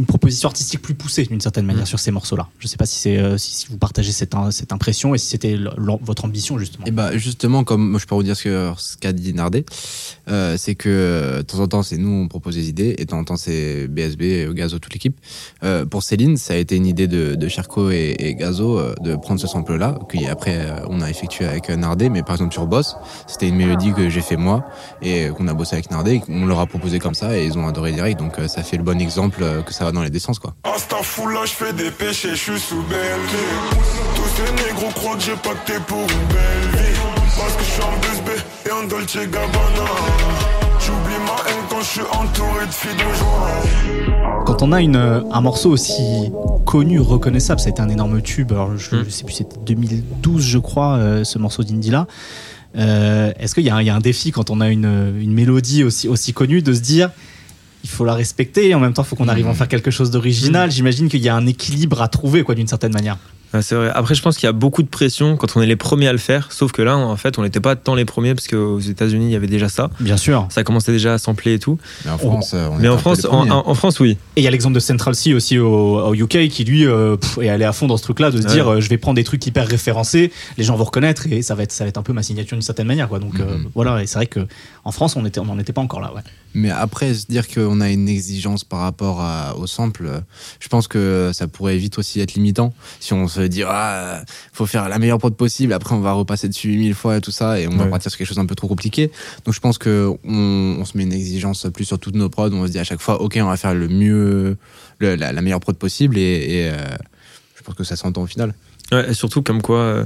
une 0.00 0.06
proposition 0.06 0.48
artistique 0.48 0.80
plus 0.80 0.94
poussée 0.94 1.24
d'une 1.24 1.42
certaine 1.42 1.66
manière 1.66 1.86
sur 1.86 1.98
ces 1.98 2.10
morceaux-là. 2.10 2.48
Je 2.58 2.64
ne 2.64 2.68
sais 2.70 2.78
pas 2.78 2.86
si, 2.86 2.98
c'est, 2.98 3.18
euh, 3.18 3.36
si, 3.36 3.52
si 3.52 3.66
vous 3.68 3.76
partagez 3.76 4.12
cette, 4.12 4.34
cette 4.50 4.72
impression 4.72 5.14
et 5.14 5.18
si 5.18 5.26
c'était 5.26 5.58
votre 5.76 6.24
ambition 6.24 6.58
justement. 6.58 6.86
Et 6.86 6.90
bah 6.90 7.16
justement, 7.18 7.64
comme 7.64 7.90
moi, 7.90 8.00
je 8.00 8.06
peux 8.06 8.14
vous 8.14 8.22
dire 8.22 8.34
ce 8.34 8.44
que 8.44 8.72
ce 8.78 8.96
qu'a 8.96 9.12
dit 9.12 9.34
Nardé, 9.34 9.66
euh, 10.28 10.56
c'est 10.56 10.74
que 10.74 11.36
de 11.38 11.42
temps 11.42 11.58
en 11.58 11.68
temps 11.68 11.82
c'est 11.82 11.98
nous 11.98 12.22
on 12.22 12.28
propose 12.28 12.54
des 12.54 12.70
idées 12.70 12.94
et 12.96 13.04
de 13.04 13.10
temps 13.10 13.18
en 13.18 13.24
temps 13.24 13.36
c'est 13.36 13.88
BSB, 13.88 14.54
Gazo, 14.54 14.78
toute 14.78 14.94
l'équipe. 14.94 15.18
Euh, 15.64 15.84
pour 15.84 16.02
Céline, 16.02 16.38
ça 16.38 16.54
a 16.54 16.56
été 16.56 16.76
une 16.76 16.86
idée 16.86 17.06
de, 17.06 17.34
de 17.34 17.92
et, 17.92 18.28
et 18.28 18.34
Gazo 18.34 18.80
de 19.02 19.16
prendre 19.16 19.38
ce 19.38 19.46
sample 19.46 19.76
là, 19.76 19.98
qui 20.10 20.26
après 20.26 20.66
on 20.88 21.02
a 21.02 21.10
effectué 21.10 21.44
avec 21.44 21.68
Nardé, 21.68 22.08
mais 22.08 22.22
par 22.22 22.36
exemple 22.36 22.54
sur 22.54 22.66
Boss, 22.66 22.96
c'était 23.26 23.48
une 23.48 23.56
mélodie 23.56 23.92
que 23.92 24.08
j'ai 24.08 24.22
fait 24.22 24.38
moi 24.38 24.64
et 25.02 25.28
qu'on 25.36 25.46
a 25.46 25.52
bossé 25.52 25.74
avec 25.74 25.90
Nardé, 25.90 26.22
on 26.28 26.46
leur 26.46 26.60
a 26.60 26.66
proposé 26.66 26.98
comme 26.98 27.14
ça 27.14 27.36
et 27.36 27.44
ils 27.44 27.58
ont 27.58 27.68
adoré 27.68 27.92
direct, 27.92 28.18
donc 28.18 28.36
ça 28.46 28.62
fait 28.62 28.78
le 28.78 28.82
bon 28.82 28.98
exemple 28.98 29.44
que 29.66 29.74
ça 29.74 29.89
dans 29.92 30.02
les 30.02 30.18
sens 30.18 30.38
quoi. 30.38 30.54
Instant 30.64 31.02
fou 31.02 31.26
là, 31.28 31.40
je 31.44 31.52
fais 31.52 31.72
des 31.72 31.90
péchés, 31.90 32.30
je 32.30 32.34
suis 32.36 32.58
sous 32.60 32.82
belle 32.82 33.20
Tous 34.16 34.22
ces 34.36 34.52
négros 34.64 34.90
croient 34.94 35.16
que 35.16 35.22
j'ai 35.22 35.36
pacté 35.36 35.74
pour 35.86 35.98
une 36.00 36.06
belle 36.06 36.80
vie. 36.82 36.98
Parce 37.38 37.54
que 37.54 37.62
je 37.64 37.70
suis 37.70 37.82
en 37.82 37.96
BSB 38.00 38.28
et 38.66 38.70
en 38.72 38.86
Dolce 38.88 39.16
Gabbana. 39.16 39.90
J'oublie 40.80 41.14
ma 41.24 41.50
haine 41.50 41.64
quand 41.68 41.80
je 41.80 41.86
suis 41.86 42.00
entouré 42.02 42.66
de 42.66 42.72
filles 42.72 42.94
de 42.94 43.14
joie. 43.14 44.44
Quand 44.46 44.62
on 44.62 44.72
a 44.72 44.80
une, 44.80 44.96
un 44.96 45.40
morceau 45.40 45.70
aussi 45.70 46.30
connu, 46.66 46.98
reconnaissable, 47.00 47.60
ça 47.60 47.66
a 47.66 47.70
été 47.70 47.80
un 47.82 47.88
énorme 47.88 48.20
tube. 48.22 48.52
Alors, 48.52 48.76
je, 48.76 48.96
Mm. 48.96 49.04
je 49.04 49.10
sais 49.10 49.24
plus, 49.24 49.34
c'était 49.34 49.56
2012, 49.64 50.42
je 50.44 50.58
crois, 50.58 50.96
euh, 50.96 51.24
ce 51.24 51.38
morceau 51.38 51.62
d'Indila. 51.62 52.06
Euh, 52.76 53.32
Est-ce 53.38 53.54
qu'il 53.54 53.64
y, 53.64 53.70
a 53.70 53.76
un- 53.76 53.80
il 53.80 53.86
y 53.86 53.90
a 53.90 53.94
un 53.96 54.00
défi 54.00 54.30
quand 54.32 54.50
on 54.50 54.60
a 54.60 54.68
une, 54.68 55.14
une 55.20 55.32
mélodie 55.32 55.82
aussi, 55.84 56.08
aussi 56.08 56.32
connue 56.32 56.62
de 56.62 56.72
se 56.72 56.80
dire 56.80 57.10
il 57.84 57.90
faut 57.90 58.04
la 58.04 58.14
respecter 58.14 58.68
et 58.68 58.74
en 58.74 58.80
même 58.80 58.92
temps 58.92 59.02
il 59.02 59.06
faut 59.06 59.16
qu'on 59.16 59.28
arrive 59.28 59.46
à 59.46 59.50
en 59.50 59.54
faire 59.54 59.68
quelque 59.68 59.90
chose 59.90 60.10
d'original 60.10 60.70
J'imagine 60.70 61.08
qu'il 61.08 61.20
y 61.20 61.28
a 61.28 61.34
un 61.34 61.46
équilibre 61.46 62.02
à 62.02 62.08
trouver 62.08 62.42
quoi 62.42 62.54
d'une 62.54 62.66
certaine 62.68 62.92
manière. 62.92 63.16
C'est 63.62 63.74
vrai. 63.74 63.90
Après, 63.92 64.14
je 64.14 64.22
pense 64.22 64.36
qu'il 64.36 64.46
y 64.46 64.48
a 64.48 64.52
beaucoup 64.52 64.80
de 64.84 64.88
pression 64.88 65.36
quand 65.36 65.56
on 65.56 65.60
est 65.60 65.66
les 65.66 65.74
premiers 65.74 66.06
à 66.06 66.12
le 66.12 66.18
faire. 66.18 66.52
Sauf 66.52 66.70
que 66.70 66.82
là, 66.82 66.96
en 66.96 67.16
fait, 67.16 67.36
on 67.36 67.42
n'était 67.42 67.58
pas 67.58 67.74
tant 67.74 67.96
les 67.96 68.04
premiers 68.04 68.32
parce 68.36 68.46
qu'aux 68.46 68.78
États-Unis, 68.78 69.26
il 69.26 69.32
y 69.32 69.34
avait 69.34 69.48
déjà 69.48 69.68
ça. 69.68 69.90
Bien 69.98 70.16
sûr. 70.16 70.46
Ça 70.50 70.62
commençait 70.62 70.92
déjà 70.92 71.14
à 71.14 71.18
sampler 71.18 71.54
et 71.54 71.58
tout. 71.58 71.76
Mais 72.04 72.12
en 72.12 72.18
France, 72.18 72.52
euh, 72.54 72.68
on 72.70 72.76
Mais 72.78 72.86
en 72.86 72.96
France, 72.96 73.18
les 73.22 73.26
en, 73.26 73.30
premiers. 73.38 73.50
en- 73.50 73.66
en 73.68 73.74
France, 73.74 73.98
oui. 73.98 74.10
Et 74.36 74.42
il 74.42 74.44
y 74.44 74.46
a 74.46 74.52
l'exemple 74.52 74.76
de 74.76 74.80
Central 74.80 75.16
C 75.16 75.34
aussi 75.34 75.58
au, 75.58 75.66
au 75.98 76.14
UK 76.14 76.46
qui 76.48 76.62
lui 76.62 76.86
euh, 76.86 77.16
pff, 77.16 77.38
est 77.42 77.48
allé 77.48 77.64
à 77.64 77.72
fond 77.72 77.88
dans 77.88 77.96
ce 77.96 78.04
truc-là 78.04 78.30
de 78.30 78.40
se 78.40 78.46
Ouais. 78.46 78.52
dire 78.52 78.68
euh, 78.70 78.80
je 78.80 78.88
vais 78.88 78.98
prendre 78.98 79.16
des 79.16 79.24
trucs 79.24 79.44
hyper 79.44 79.66
référencés, 79.66 80.30
les 80.56 80.62
gens 80.62 80.76
vont 80.76 80.84
reconnaître 80.84 81.26
et 81.28 81.42
ça 81.42 81.56
va 81.56 81.64
être 81.64 81.72
ça 81.72 81.82
va 81.82 81.88
être 81.88 81.98
un 81.98 82.02
peu 82.04 82.12
ma 82.12 82.22
signature 82.22 82.56
d'une 82.56 82.62
certaine 82.62 82.86
manière 82.86 83.08
quoi. 83.08 83.18
Donc 83.18 83.40
euh, 83.40 83.56
Mhm. 83.58 83.66
voilà 83.74 84.00
et 84.00 84.06
c'est 84.06 84.14
vrai 84.14 84.26
que 84.28 84.46
en 84.84 84.92
France 84.92 85.16
on 85.16 85.26
était 85.26 85.40
on 85.40 85.46
n'en 85.46 85.58
était 85.58 85.72
pas 85.72 85.80
encore 85.80 86.00
là 86.00 86.12
ouais. 86.14 86.22
Mais 86.52 86.70
après, 86.70 87.14
se 87.14 87.26
dire 87.26 87.46
qu'on 87.48 87.80
a 87.80 87.90
une 87.90 88.08
exigence 88.08 88.64
par 88.64 88.80
rapport 88.80 89.20
à- 89.20 89.56
au 89.56 89.66
sample, 89.68 90.10
je 90.58 90.68
pense 90.68 90.88
que 90.88 91.30
ça 91.32 91.46
pourrait 91.46 91.76
vite 91.76 91.96
aussi 91.98 92.20
être 92.20 92.34
limitant. 92.34 92.74
Si 92.98 93.12
on 93.12 93.28
se 93.28 93.40
dit, 93.42 93.62
ah, 93.64 94.24
faut 94.52 94.66
faire 94.66 94.88
la 94.88 94.98
meilleure 94.98 95.18
prod 95.18 95.34
possible, 95.34 95.72
après 95.72 95.94
on 95.94 96.00
va 96.00 96.12
repasser 96.12 96.48
dessus 96.48 96.76
mille 96.76 96.94
fois 96.94 97.18
et 97.18 97.20
tout 97.20 97.30
ça, 97.30 97.60
et 97.60 97.68
on 97.68 97.76
va 97.76 97.86
partir 97.86 98.10
sur 98.10 98.18
quelque 98.18 98.26
chose 98.26 98.36
d'un 98.38 98.46
peu 98.46 98.56
trop 98.56 98.66
compliqué. 98.66 99.12
Donc 99.44 99.54
je 99.54 99.60
pense 99.60 99.78
que 99.78 100.10
on, 100.24 100.84
se 100.84 100.96
met 100.98 101.04
une 101.04 101.12
exigence 101.12 101.66
plus 101.72 101.84
sur 101.84 101.98
toutes 102.00 102.16
nos 102.16 102.28
prods, 102.28 102.50
on 102.52 102.66
se 102.66 102.72
dit 102.72 102.78
à 102.80 102.84
chaque 102.84 103.00
fois, 103.00 103.20
ok, 103.22 103.38
on 103.40 103.46
va 103.46 103.56
faire 103.56 103.74
le 103.74 103.86
mieux, 103.86 104.56
le- 104.98 105.14
la, 105.14 105.32
la 105.32 105.42
meilleure 105.42 105.60
prod 105.60 105.76
possible, 105.76 106.18
et, 106.18 106.22
et, 106.22 106.70
euh, 106.70 106.76
je 107.56 107.62
pense 107.62 107.76
que 107.76 107.84
ça 107.84 107.94
s'entend 107.94 108.22
au 108.22 108.26
final. 108.26 108.54
Ouais, 108.90 109.08
et 109.10 109.14
surtout, 109.14 109.42
comme 109.42 109.62
quoi, 109.62 109.78
euh, 109.78 110.04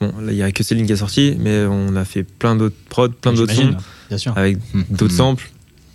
bon, 0.00 0.12
là, 0.20 0.32
il 0.32 0.34
n'y 0.36 0.42
a 0.42 0.52
que 0.52 0.62
Céline 0.62 0.84
qui 0.86 0.92
est 0.92 0.96
sortie, 0.96 1.34
mais 1.40 1.64
on 1.64 1.96
a 1.96 2.04
fait 2.04 2.24
plein 2.24 2.56
d'autres 2.56 2.76
prods, 2.90 3.08
plein 3.08 3.32
d'autres 3.32 3.54
sons 3.54 3.60
J'imagine, 3.62 3.78
Bien 4.10 4.18
sûr. 4.18 4.36
avec 4.36 4.58
Hmm. 4.74 4.82
d'autres 4.90 5.14
Hmm. 5.14 5.16
samples. 5.16 5.50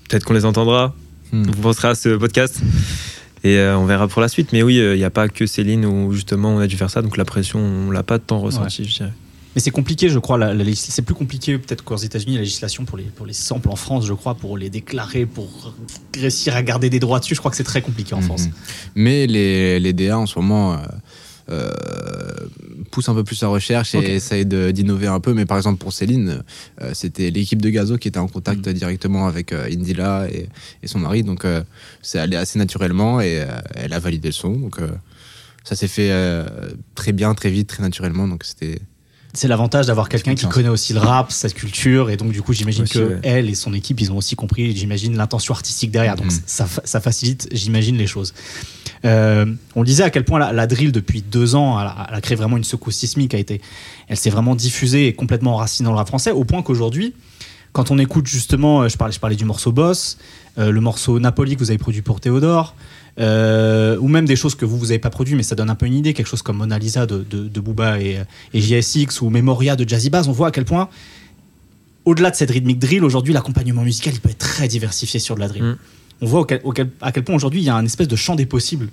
Peut-être 0.09 0.23
qu'on 0.25 0.33
les 0.33 0.45
entendra. 0.45 0.93
Hmm. 1.31 1.43
Vous 1.43 1.61
penserez 1.61 1.89
à 1.89 1.95
ce 1.95 2.09
podcast. 2.15 2.59
Et 3.43 3.57
euh, 3.57 3.77
on 3.77 3.85
verra 3.85 4.07
pour 4.07 4.21
la 4.21 4.27
suite. 4.29 4.53
Mais 4.53 4.63
oui, 4.63 4.79
euh, 4.79 4.95
il 4.95 4.99
n'y 4.99 5.03
a 5.03 5.09
pas 5.09 5.27
que 5.27 5.45
Céline 5.45 5.85
où 5.85 6.13
justement 6.13 6.49
on 6.55 6.59
a 6.59 6.67
dû 6.67 6.77
faire 6.77 6.89
ça. 6.89 7.01
Donc 7.01 7.17
la 7.17 7.25
pression, 7.25 7.59
on 7.59 7.91
l'a 7.91 8.03
pas 8.03 8.19
tant 8.19 8.39
ressentie, 8.39 8.85
je 8.85 8.95
dirais. 8.97 9.11
Mais 9.55 9.61
c'est 9.61 9.69
compliqué, 9.71 10.09
je 10.09 10.17
crois. 10.17 10.37
La, 10.37 10.53
la 10.53 10.63
c'est 10.73 11.01
plus 11.03 11.13
compliqué 11.13 11.57
peut-être 11.59 11.83
qu'aux 11.83 11.97
États-Unis, 11.97 12.35
la 12.35 12.41
législation 12.41 12.85
pour 12.85 12.97
les, 12.97 13.03
pour 13.03 13.25
les 13.25 13.33
samples 13.33 13.69
en 13.69 13.75
France, 13.75 14.05
je 14.07 14.13
crois, 14.13 14.33
pour 14.33 14.57
les 14.57 14.69
déclarer, 14.71 15.25
pour 15.27 15.73
réussir 16.19 16.55
à 16.55 16.63
garder 16.63 16.89
des 16.89 16.99
droits 16.99 17.19
dessus. 17.19 17.35
Je 17.35 17.39
crois 17.39 17.51
que 17.51 17.57
c'est 17.57 17.63
très 17.63 17.81
compliqué 17.83 18.15
en 18.15 18.19
Mhm. 18.19 18.23
France. 18.23 18.47
Mais 18.95 19.27
les, 19.27 19.79
les 19.79 19.93
DA 19.93 20.17
en 20.17 20.25
ce 20.25 20.39
moment 20.39 20.73
euh, 20.73 20.77
euh, 21.49 21.71
poussent 22.91 23.09
un 23.09 23.13
peu 23.13 23.23
plus 23.23 23.41
la 23.41 23.47
recherche 23.49 23.95
et 23.95 24.45
de- 24.45 24.71
d'innover 24.71 25.07
un 25.07 25.19
peu. 25.19 25.33
Mais 25.33 25.45
par 25.45 25.57
exemple, 25.57 25.77
pour 25.79 25.93
Céline, 25.93 26.43
euh, 26.81 26.91
c'était 26.93 27.31
l'équipe 27.31 27.61
de 27.61 27.69
Gazo 27.69 27.97
qui 27.97 28.07
était 28.07 28.19
en 28.19 28.27
contact 28.27 28.65
Mhm. 28.67 28.73
directement 28.73 29.27
avec 29.27 29.51
euh, 29.51 29.65
Indila 29.71 30.27
et, 30.31 30.47
et 30.81 30.87
son 30.87 30.99
mari. 30.99 31.23
Donc, 31.23 31.45
c'est 32.01 32.19
allé 32.19 32.35
assez 32.37 32.59
naturellement 32.59 33.21
et 33.21 33.45
elle 33.75 33.93
a 33.93 33.99
validé 33.99 34.29
le 34.29 34.33
son. 34.33 34.53
Donc, 34.53 34.77
ça 35.63 35.75
s'est 35.75 35.87
fait 35.87 36.11
très 36.95 37.11
bien, 37.13 37.33
très 37.33 37.49
vite, 37.49 37.67
très 37.67 37.81
naturellement. 37.83 38.27
Donc, 38.27 38.43
c'était. 38.43 38.79
C'est 39.35 39.47
l'avantage 39.47 39.87
d'avoir 39.87 40.09
quelqu'un 40.09 40.35
qui 40.35 40.45
connaît 40.47 40.69
aussi 40.69 40.93
le 40.93 40.99
rap, 40.99 41.31
sa 41.31 41.49
culture, 41.49 42.11
et 42.11 42.17
donc 42.17 42.31
du 42.31 42.43
coup 42.43 42.53
j'imagine 42.53 42.87
que 42.87 42.99
ouais. 42.99 43.19
elle 43.23 43.49
et 43.49 43.55
son 43.55 43.73
équipe, 43.73 43.99
ils 43.99 44.11
ont 44.11 44.17
aussi 44.17 44.35
compris, 44.35 44.75
j'imagine, 44.75 45.17
l'intention 45.17 45.55
artistique 45.55 45.89
derrière. 45.89 46.15
Donc 46.15 46.27
Mhm. 46.27 46.39
ça, 46.45 46.67
ça 46.83 47.01
facilite, 47.01 47.47
j'imagine, 47.51 47.97
les 47.97 48.05
choses. 48.05 48.33
Euh, 49.05 49.45
on 49.75 49.83
disait 49.83 50.03
à 50.03 50.11
quel 50.11 50.23
point 50.23 50.37
la, 50.39 50.53
la 50.53 50.67
drill 50.67 50.91
depuis 50.91 51.23
deux 51.23 51.55
ans, 51.55 51.79
elle 51.81 51.87
a, 51.87 52.07
elle 52.09 52.15
a 52.15 52.21
créé 52.21 52.35
vraiment 52.37 52.57
une 52.57 52.63
secousse 52.63 52.95
sismique. 52.95 53.33
A 53.33 53.39
été, 53.39 53.59
elle 54.07 54.17
s'est 54.17 54.29
vraiment 54.29 54.55
diffusée 54.55 55.07
et 55.07 55.13
complètement 55.13 55.55
enracinée 55.55 55.85
dans 55.85 55.91
le 55.93 55.97
rap 55.97 56.07
français, 56.07 56.31
au 56.31 56.43
point 56.43 56.61
qu'aujourd'hui, 56.61 57.13
quand 57.71 57.89
on 57.89 57.97
écoute 57.97 58.27
justement, 58.27 58.83
euh, 58.83 58.87
je 58.87 58.97
parlais, 58.97 59.13
je 59.13 59.19
parlais 59.19 59.35
du 59.35 59.45
morceau 59.45 59.71
Boss, 59.71 60.19
euh, 60.59 60.71
le 60.71 60.79
morceau 60.79 61.19
Napoli 61.19 61.55
que 61.55 61.59
vous 61.59 61.71
avez 61.71 61.79
produit 61.79 62.03
pour 62.03 62.19
Théodore, 62.21 62.75
euh, 63.19 63.97
ou 63.99 64.07
même 64.07 64.25
des 64.25 64.35
choses 64.35 64.55
que 64.55 64.65
vous, 64.65 64.77
vous 64.77 64.91
avez 64.91 64.99
pas 64.99 65.09
produit, 65.09 65.35
mais 65.35 65.43
ça 65.43 65.55
donne 65.55 65.69
un 65.69 65.75
peu 65.75 65.85
une 65.85 65.93
idée, 65.95 66.13
quelque 66.13 66.27
chose 66.27 66.41
comme 66.41 66.57
Mona 66.57 66.79
Lisa 66.79 67.05
de, 67.05 67.25
de, 67.29 67.47
de 67.47 67.59
Booba 67.59 67.99
et, 68.01 68.19
et 68.53 68.61
JSX, 68.61 69.21
ou 69.21 69.29
Memoria 69.29 69.75
de 69.75 69.87
Jazzy 69.87 70.09
Bass, 70.09 70.27
on 70.27 70.31
voit 70.31 70.47
à 70.47 70.51
quel 70.51 70.65
point, 70.65 70.89
au-delà 72.05 72.31
de 72.31 72.35
cette 72.35 72.51
rythmique 72.51 72.79
drill, 72.79 73.03
aujourd'hui, 73.05 73.33
l'accompagnement 73.33 73.83
musical, 73.83 74.13
il 74.13 74.19
peut 74.19 74.29
être 74.29 74.37
très 74.39 74.67
diversifié 74.67 75.19
sur 75.19 75.35
de 75.35 75.39
la 75.39 75.47
drill. 75.47 75.63
Mm. 75.63 75.77
On 76.21 76.25
voit 76.25 76.41
auquel- 76.41 76.61
auquel- 76.63 76.89
à 77.01 77.11
quel 77.11 77.23
point 77.23 77.35
aujourd'hui, 77.35 77.61
il 77.61 77.65
y 77.65 77.69
a 77.69 77.75
un 77.75 77.83
espèce 77.83 78.07
de 78.07 78.15
champ 78.15 78.35
des 78.35 78.45
possibles 78.45 78.87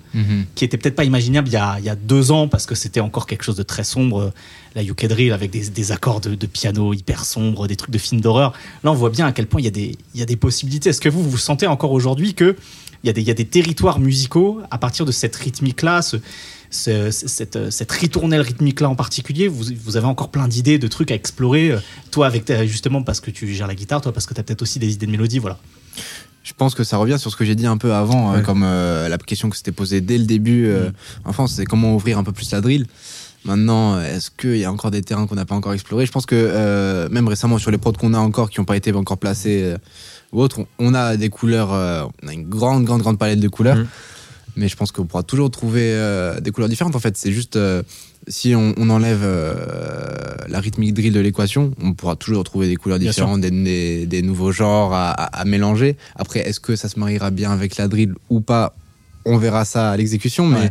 qui 0.56 0.64
était 0.64 0.76
peut-être 0.78 0.96
pas 0.96 1.04
imaginable 1.04 1.48
il 1.48 1.52
y, 1.52 1.56
a, 1.56 1.76
il 1.78 1.84
y 1.84 1.88
a 1.88 1.94
deux 1.94 2.32
ans 2.32 2.48
parce 2.48 2.66
que 2.66 2.74
c'était 2.74 2.98
encore 3.00 3.26
quelque 3.26 3.44
chose 3.44 3.56
de 3.56 3.62
très 3.62 3.84
sombre, 3.84 4.32
la 4.74 4.82
UK 4.82 5.06
Drill 5.06 5.32
avec 5.32 5.50
des, 5.50 5.68
des 5.68 5.92
accords 5.92 6.20
de, 6.20 6.34
de 6.34 6.46
piano 6.46 6.92
hyper 6.92 7.24
sombres, 7.24 7.68
des 7.68 7.76
trucs 7.76 7.92
de 7.92 7.98
films 7.98 8.20
d'horreur. 8.20 8.52
Là, 8.82 8.90
on 8.90 8.94
voit 8.94 9.10
bien 9.10 9.26
à 9.26 9.32
quel 9.32 9.46
point 9.46 9.60
il 9.60 9.64
y 9.64 9.68
a 9.68 9.72
des, 9.72 9.96
il 10.14 10.18
y 10.20 10.22
a 10.22 10.26
des 10.26 10.34
possibilités. 10.36 10.88
Est-ce 10.90 11.00
que 11.00 11.08
vous, 11.08 11.22
vous 11.22 11.38
sentez 11.38 11.68
encore 11.68 11.92
aujourd'hui 11.92 12.34
que 12.34 12.56
il 13.02 13.06
y, 13.06 13.10
a 13.10 13.12
des, 13.12 13.20
il 13.22 13.26
y 13.28 13.30
a 13.30 13.34
des 13.34 13.44
territoires 13.46 13.98
musicaux 13.98 14.60
à 14.70 14.78
partir 14.78 15.04
de 15.06 15.12
cette 15.12 15.34
rythmique-là, 15.36 16.02
ce- 16.02 16.16
ce- 16.70 17.10
cette, 17.10 17.70
cette 17.70 17.90
ritournelle 17.92 18.42
rythmique-là 18.42 18.88
en 18.88 18.94
particulier 18.94 19.48
vous, 19.48 19.64
vous 19.84 19.96
avez 19.96 20.06
encore 20.06 20.30
plein 20.30 20.46
d'idées, 20.48 20.78
de 20.78 20.86
trucs 20.86 21.10
à 21.10 21.14
explorer. 21.14 21.74
Toi, 22.10 22.26
avec 22.26 22.44
ta- 22.44 22.66
justement 22.66 23.02
parce 23.02 23.20
que 23.20 23.30
tu 23.30 23.52
gères 23.54 23.66
la 23.66 23.74
guitare, 23.74 24.00
toi, 24.00 24.12
parce 24.12 24.26
que 24.26 24.34
tu 24.34 24.40
as 24.40 24.44
peut-être 24.44 24.62
aussi 24.62 24.78
des 24.78 24.92
idées 24.92 25.06
de 25.06 25.10
mélodie, 25.10 25.38
voilà. 25.38 25.58
Je 26.42 26.52
pense 26.54 26.74
que 26.74 26.84
ça 26.84 26.96
revient 26.96 27.18
sur 27.18 27.30
ce 27.30 27.36
que 27.36 27.44
j'ai 27.44 27.54
dit 27.54 27.66
un 27.66 27.76
peu 27.76 27.92
avant, 27.92 28.32
euh, 28.32 28.36
Ouais. 28.36 28.42
comme 28.42 28.62
euh, 28.64 29.08
la 29.08 29.18
question 29.18 29.50
que 29.50 29.56
c'était 29.56 29.72
posée 29.72 30.00
dès 30.00 30.16
le 30.18 30.24
début 30.24 30.66
euh, 30.66 30.90
en 31.24 31.32
France, 31.32 31.54
c'est 31.56 31.64
comment 31.66 31.94
ouvrir 31.94 32.18
un 32.18 32.24
peu 32.24 32.32
plus 32.32 32.50
la 32.52 32.60
drill. 32.60 32.86
Maintenant, 33.44 33.94
euh, 33.96 34.16
est-ce 34.16 34.30
qu'il 34.30 34.56
y 34.58 34.64
a 34.64 34.72
encore 34.72 34.90
des 34.90 35.02
terrains 35.02 35.26
qu'on 35.26 35.34
n'a 35.34 35.44
pas 35.46 35.54
encore 35.54 35.72
explorés? 35.74 36.06
Je 36.06 36.12
pense 36.12 36.26
que 36.26 36.34
euh, 36.36 37.08
même 37.10 37.26
récemment 37.28 37.58
sur 37.58 37.70
les 37.70 37.78
prods 37.78 37.92
qu'on 37.92 38.14
a 38.14 38.18
encore, 38.18 38.48
qui 38.50 38.58
n'ont 38.60 38.64
pas 38.66 38.76
été 38.76 38.92
encore 38.92 39.18
placés 39.18 39.62
euh, 39.62 39.78
ou 40.32 40.40
autres, 40.40 40.60
on- 40.78 40.94
a 40.94 41.16
des 41.16 41.28
couleurs, 41.28 41.72
euh, 41.72 42.04
on 42.22 42.28
a 42.28 42.32
une 42.32 42.48
grande, 42.48 42.84
grande, 42.84 43.00
grande 43.02 43.18
palette 43.18 43.40
de 43.40 43.48
couleurs. 43.48 43.76
Mhm. 43.76 43.86
Mais 44.56 44.68
je 44.68 44.76
pense 44.76 44.90
qu'on 44.92 45.06
pourra 45.06 45.22
toujours 45.22 45.50
trouver 45.50 45.92
euh, 45.94 46.40
des 46.40 46.50
couleurs 46.50 46.68
différentes. 46.68 46.96
En 46.96 47.00
fait, 47.00 47.16
c'est 47.16 47.30
juste 47.32 47.54
euh, 47.56 47.82
si 48.26 48.54
on, 48.54 48.74
on 48.76 48.90
enlève 48.90 49.22
la 50.48 50.60
rythmique 50.60 50.92
drill 50.92 51.12
de 51.12 51.20
l'équation, 51.20 51.72
on 51.82 51.92
pourra 51.94 52.16
toujours 52.16 52.42
trouver 52.44 52.68
des 52.68 52.76
couleurs 52.76 52.98
Bien 52.98 53.10
différentes, 53.10 53.40
des, 53.40 53.50
des- 53.50 54.06
des 54.06 54.22
nouveaux 54.22 54.50
genres 54.52 54.92
à, 54.92 55.10
à- 55.12 55.40
à 55.40 55.44
mélanger. 55.44 55.96
Après, 56.16 56.40
est-ce 56.40 56.58
que 56.60 56.74
ça 56.76 56.88
se 56.88 56.98
mariera 56.98 57.30
bien 57.30 57.52
avec 57.52 57.76
la 57.76 57.86
drill 57.88 58.14
ou 58.28 58.40
pas? 58.40 58.74
On 59.24 59.36
verra 59.38 59.64
ça 59.64 59.90
à 59.92 59.96
l'exécution, 59.96 60.46
mais. 60.46 60.58
Ouais. 60.60 60.70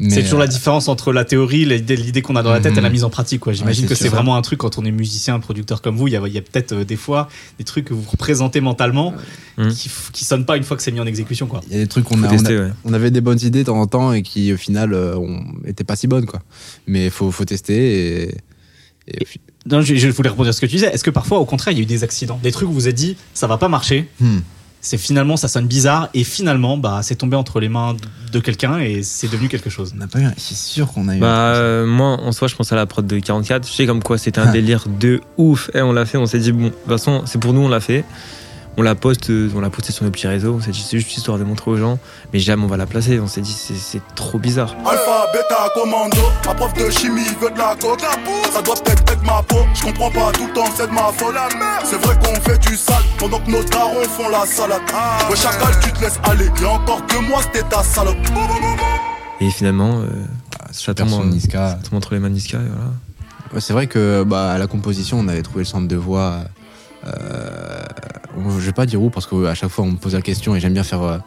Mais, 0.00 0.10
C'est 0.10 0.22
toujours 0.24 0.38
euh, 0.40 0.42
la 0.42 0.48
différence 0.48 0.88
entre 0.88 1.12
la 1.12 1.24
théorie, 1.24 1.64
l'idée 1.64 1.94
l'idée 1.94 2.22
qu'on 2.22 2.34
a 2.34 2.42
dans 2.42 2.50
la 2.50 2.58
tête 2.60 2.76
et 2.76 2.80
la 2.80 2.88
Mhm. 2.88 2.92
mise 2.92 3.04
en 3.04 3.10
pratique. 3.10 3.40
quoi. 3.40 3.52
J'imagine 3.52 3.84
Ouais, 3.84 3.88
que 3.90 3.94
c'est 3.94 4.08
vraiment 4.08 4.34
un 4.34 4.42
truc 4.42 4.58
quand 4.58 4.78
on 4.78 4.84
est 4.84 4.90
musicien, 4.90 5.38
producteur 5.38 5.82
comme 5.82 5.96
vous. 5.96 6.08
Il 6.08 6.12
y 6.14 6.16
a, 6.16 6.22
il 6.26 6.32
y 6.32 6.38
a 6.38 6.42
peut-être 6.42 6.72
euh, 6.72 6.84
des 6.84 6.96
fois 6.96 7.28
des 7.58 7.64
trucs 7.64 7.84
que 7.84 7.94
vous 7.94 8.04
représentez 8.10 8.60
mentalement 8.60 9.14
Mhm. 9.58 9.72
qui, 9.72 9.90
qui 10.12 10.24
sonnent 10.24 10.46
pas 10.46 10.56
une 10.56 10.64
fois 10.64 10.76
que 10.76 10.82
c'est 10.82 10.90
mis 10.90 11.00
en 11.00 11.06
exécution. 11.06 11.46
Quoi. 11.46 11.60
Il 11.68 11.74
y 11.74 11.76
a 11.76 11.82
des 11.82 11.86
trucs 11.86 12.04
qu'on 12.04 12.22
a, 12.24 12.26
on 12.26 12.30
tester, 12.30 12.56
a- 12.56 12.60
ouais. 12.62 12.70
on 12.84 12.92
avait 12.92 13.10
des 13.10 13.20
bonnes 13.20 13.38
idées 13.42 13.60
de 13.60 13.64
temps 13.66 13.80
en 13.80 13.86
temps 13.86 14.12
et 14.12 14.22
qui 14.22 14.52
au 14.52 14.56
final 14.56 14.92
euh, 14.94 15.16
on 15.16 15.44
étaient 15.66 15.84
pas 15.84 15.96
si 15.96 16.06
bonnes 16.08 16.26
quoi. 16.26 16.40
Mais 16.86 17.04
il 17.06 17.10
faut, 17.10 17.30
faut 17.30 17.44
tester 17.44 18.24
et, 18.24 18.34
et 19.08 19.24
puis- 19.24 19.40
Non, 19.70 19.82
je, 19.82 19.94
je 19.94 20.08
voulais 20.08 20.30
répondre 20.30 20.48
à 20.48 20.52
ce 20.54 20.60
que 20.62 20.66
tu 20.66 20.76
disais. 20.76 20.86
Est-ce 20.86 21.04
que 21.04 21.10
parfois, 21.10 21.38
au 21.38 21.44
contraire, 21.44 21.72
il 21.72 21.76
y 21.76 21.80
a 21.80 21.82
eu 21.82 21.86
des 21.86 22.02
accidents 22.04 22.40
Des 22.42 22.50
trucs 22.52 22.66
où 22.68 22.72
vous 22.72 22.78
vous 22.80 22.88
êtes 22.88 22.94
dit, 22.94 23.16
ça 23.34 23.46
va 23.46 23.58
pas 23.58 23.68
marcher 23.68 24.08
Hmm. 24.18 24.38
C'est 24.80 24.96
finalement, 24.98 25.36
ça 25.36 25.48
sonne 25.48 25.66
bizarre 25.66 26.08
et 26.14 26.24
finalement, 26.24 26.76
bah, 26.78 27.00
c'est 27.02 27.16
tombé 27.16 27.36
entre 27.36 27.60
les 27.60 27.68
mains 27.68 27.96
de 28.32 28.38
quelqu'un 28.40 28.78
et 28.78 29.02
c'est 29.02 29.30
devenu 29.30 29.48
quelque 29.48 29.68
chose. 29.70 29.92
on 29.94 29.98
n'a 29.98 30.06
pas 30.06 30.20
eu. 30.20 30.24
un- 30.24 30.32
C'est 30.36 30.56
sûr 30.56 30.90
qu'on 30.92 31.08
a 31.08 31.14
eu. 31.14 31.18
un 31.18 31.20
Bah, 31.20 31.26
euh, 31.54 31.86
moi, 31.86 32.18
en 32.20 32.32
soi, 32.32 32.48
je 32.48 32.54
pense 32.54 32.72
à 32.72 32.76
la 32.76 32.86
prod 32.86 33.06
de 33.06 33.18
44. 33.18 33.66
Je 33.68 33.72
sais 33.72 33.86
comme 33.86 34.02
quoi 34.02 34.16
c'était 34.18 34.40
un 34.40 34.48
Ah. 34.48 34.52
délire 34.52 34.84
de 34.88 35.20
ouf. 35.36 35.70
Et 35.74 35.82
on 35.82 35.92
l'a 35.92 36.06
fait, 36.06 36.16
on 36.18 36.26
s'est 36.26 36.38
dit, 36.38 36.52
bon, 36.52 36.64
de 36.64 36.68
toute 36.70 36.88
façon, 36.88 37.22
c'est 37.26 37.38
pour 37.40 37.52
nous, 37.52 37.60
on 37.60 37.68
l'a 37.68 37.80
fait. 37.80 38.04
On 38.80 38.82
l'a 38.82 38.94
poste, 38.94 39.28
euh, 39.28 39.50
on 39.54 39.60
l'a 39.60 39.68
posté 39.68 39.92
sur 39.92 40.06
nos 40.06 40.10
petits 40.10 40.26
réseaux. 40.26 40.54
On 40.58 40.60
s'est 40.62 40.70
dit, 40.70 40.80
c'est 40.80 40.98
juste 40.98 41.14
histoire 41.14 41.36
de 41.36 41.44
montrer 41.44 41.70
aux 41.70 41.76
gens. 41.76 41.98
Mais 42.32 42.38
jamais 42.38 42.64
on 42.64 42.66
va 42.66 42.78
la 42.78 42.86
placer. 42.86 43.20
On 43.20 43.26
s'est 43.26 43.42
dit, 43.42 43.52
c'est- 43.52 43.74
c'est 43.74 44.00
trop 44.14 44.38
bizarre. 44.38 44.74
Alpha, 44.86 45.26
bêta, 45.34 45.68
commando. 45.74 46.16
Ma 46.46 46.54
prof 46.54 46.72
de 46.72 46.88
chimie 46.88 47.26
veut 47.42 47.50
de 47.50 47.58
la 47.58 47.76
coke. 47.78 48.00
Ça 48.50 48.62
doit 48.62 48.74
peut-être 48.76 49.02
être 49.12 49.22
ma 49.22 49.42
peau. 49.42 49.58
Je 49.74 49.82
comprends 49.82 50.10
pas 50.10 50.32
tout 50.32 50.46
le 50.46 50.52
temps, 50.54 50.64
c'est 50.74 50.86
de 50.86 50.92
ma 50.94 51.12
folle. 51.12 51.34
C'est 51.84 52.02
vrai 52.02 52.16
qu'on 52.24 52.34
fait 52.40 52.56
du 52.56 52.74
sale 52.74 53.02
pendant 53.18 53.38
que 53.40 53.50
nos 53.50 53.62
darons 53.64 54.02
font 54.04 54.30
la 54.30 54.46
salade. 54.46 54.80
Ouais, 55.28 55.36
chacal, 55.36 55.74
tu 55.82 55.92
te 55.92 56.00
laisses 56.00 56.18
aller. 56.22 56.48
Et 56.62 56.64
encore 56.64 57.04
que 57.06 57.18
moi, 57.28 57.42
c'était 57.42 57.68
ta 57.68 57.82
salope. 57.82 58.16
Et 59.42 59.50
finalement, 59.50 59.98
euh, 60.00 60.06
ça 60.70 60.94
tombe, 60.94 61.12
en- 61.12 61.24
Niska. 61.26 61.68
ça 61.72 61.78
tombe 61.86 61.98
entre 61.98 62.14
les 62.14 62.20
mains 62.20 62.30
de 62.30 62.34
Niska. 62.36 62.56
Et 62.56 62.60
voilà. 62.60 62.90
Ouais, 63.52 63.60
c'est 63.60 63.74
vrai 63.74 63.88
que 63.88 64.22
bah, 64.24 64.52
à 64.52 64.56
la 64.56 64.66
composition, 64.66 65.18
on 65.18 65.28
avait 65.28 65.42
trouvé 65.42 65.60
le 65.60 65.64
centre 65.66 65.86
de 65.86 65.96
voix. 65.96 66.36
Euh, 67.06 67.82
je 68.48 68.66
vais 68.66 68.72
pas 68.72 68.86
dire 68.86 69.02
où 69.02 69.10
parce 69.10 69.26
qu'à 69.26 69.54
chaque 69.54 69.70
fois 69.70 69.84
on 69.84 69.92
me 69.92 69.96
pose 69.96 70.14
la 70.14 70.22
question 70.22 70.54
et 70.56 70.60
j'aime 70.60 70.72
bien 70.72 70.82
faire 70.82 71.02
euh, 71.02 71.18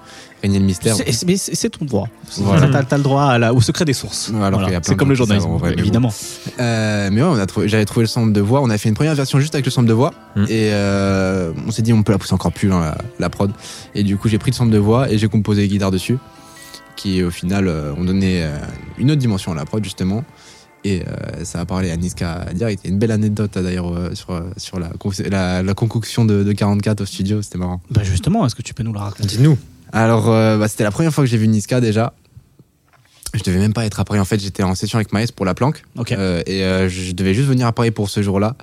régner 0.41 0.59
le 0.59 0.65
mystère. 0.65 0.95
C'est- 0.95 1.25
Mais 1.25 1.37
c'est 1.37 1.69
ton 1.69 1.85
droit. 1.85 2.07
Voilà. 2.37 2.67
T'as 2.67 2.83
t'as 2.83 2.97
le 2.97 3.03
droit 3.03 3.23
à 3.25 3.37
la- 3.37 3.53
au 3.53 3.61
secret 3.61 3.85
des 3.85 3.93
sources. 3.93 4.31
Alors 4.41 4.61
C'est 4.81 4.95
comme 4.95 5.09
le 5.09 5.15
journalisme, 5.15 5.47
en 5.49 5.57
vrai, 5.57 5.69
mais 5.71 5.75
bon. 5.77 5.81
évidemment. 5.81 6.13
Euh, 6.59 7.09
mais 7.11 7.21
ouais, 7.21 7.27
on 7.31 7.37
a 7.39 7.45
trouvé, 7.45 7.67
j'avais 7.67 7.85
trouvé 7.85 8.03
le 8.03 8.07
sample 8.07 8.31
de 8.33 8.41
voix. 8.41 8.61
On 8.61 8.69
a 8.69 8.77
fait 8.77 8.89
une 8.89 8.95
première 8.95 9.15
version 9.15 9.39
juste 9.39 9.55
avec 9.55 9.65
le 9.65 9.71
sample 9.71 9.87
de 9.87 9.93
voix. 9.93 10.13
Mm. 10.35 10.43
Et 10.45 10.69
euh, 10.73 11.51
on 11.67 11.71
s'est 11.71 11.81
dit, 11.81 11.93
on 11.93 12.03
peut 12.03 12.11
la 12.11 12.17
pousser 12.17 12.33
encore 12.33 12.51
plus 12.51 12.67
loin, 12.67 12.81
la, 12.81 12.97
la 13.19 13.29
prod. 13.29 13.51
Et 13.95 14.03
du 14.03 14.17
coup, 14.17 14.27
j'ai 14.29 14.37
pris 14.37 14.51
le 14.51 14.55
sample 14.55 14.71
de 14.71 14.77
voix 14.79 15.09
et 15.11 15.17
j'ai 15.17 15.27
composé 15.27 15.61
les 15.61 15.67
guitares 15.67 15.91
dessus. 15.91 16.17
Qui, 16.95 17.23
au 17.23 17.31
final, 17.31 17.67
euh, 17.67 17.91
ont 17.97 18.03
donné 18.03 18.43
euh, 18.43 18.55
une 18.99 19.09
autre 19.09 19.19
dimension 19.19 19.51
à 19.51 19.55
la 19.55 19.65
prod, 19.65 19.83
justement. 19.83 20.23
Et 20.85 21.01
euh, 21.01 21.43
ça 21.45 21.61
a 21.61 21.65
parlé 21.65 21.91
à 21.91 21.95
Niska 21.97 22.47
direct. 22.53 22.81
Il 22.83 22.87
y 22.87 22.89
a 22.89 22.93
une 22.93 22.99
belle 22.99 23.11
anecdote, 23.11 23.57
d'ailleurs, 23.57 23.93
euh, 23.93 24.13
sur, 24.15 24.31
euh, 24.31 24.41
sur 24.57 24.79
la, 24.79 24.91
la, 25.29 25.63
la 25.63 25.73
concoction 25.73 26.25
de, 26.25 26.43
de 26.43 26.51
44 26.51 27.01
au 27.01 27.05
studio. 27.05 27.41
C'était 27.41 27.57
marrant. 27.57 27.81
Bah 27.89 28.03
justement, 28.03 28.45
est-ce 28.45 28.55
que 28.55 28.61
tu 28.61 28.73
peux 28.73 28.83
nous 28.83 28.93
la 28.93 29.01
raconter? 29.01 29.27
Dis-nous. 29.27 29.57
Alors, 29.93 30.29
euh, 30.29 30.57
bah, 30.57 30.67
c'était 30.67 30.83
la 30.83 30.91
première 30.91 31.13
fois 31.13 31.23
que 31.23 31.29
j'ai 31.29 31.37
vu 31.37 31.47
Niska 31.47 31.79
déjà. 31.79 32.13
Je 33.33 33.41
devais 33.43 33.59
même 33.59 33.73
pas 33.73 33.85
être 33.85 33.99
à 33.99 34.05
Paris. 34.05 34.19
En 34.19 34.25
fait, 34.25 34.39
j'étais 34.39 34.61
en 34.63 34.75
session 34.75 34.97
avec 34.97 35.11
Maes 35.13 35.31
pour 35.35 35.45
la 35.45 35.53
planque. 35.55 35.83
Ok. 35.97 36.11
Euh, 36.11 36.43
et 36.45 36.63
euh, 36.63 36.87
je 36.89 37.13
devais 37.13 37.33
juste 37.33 37.47
venir 37.47 37.65
à 37.65 37.71
Paris 37.71 37.91
pour 37.91 38.09
ce 38.09 38.21
jour-là. 38.21 38.55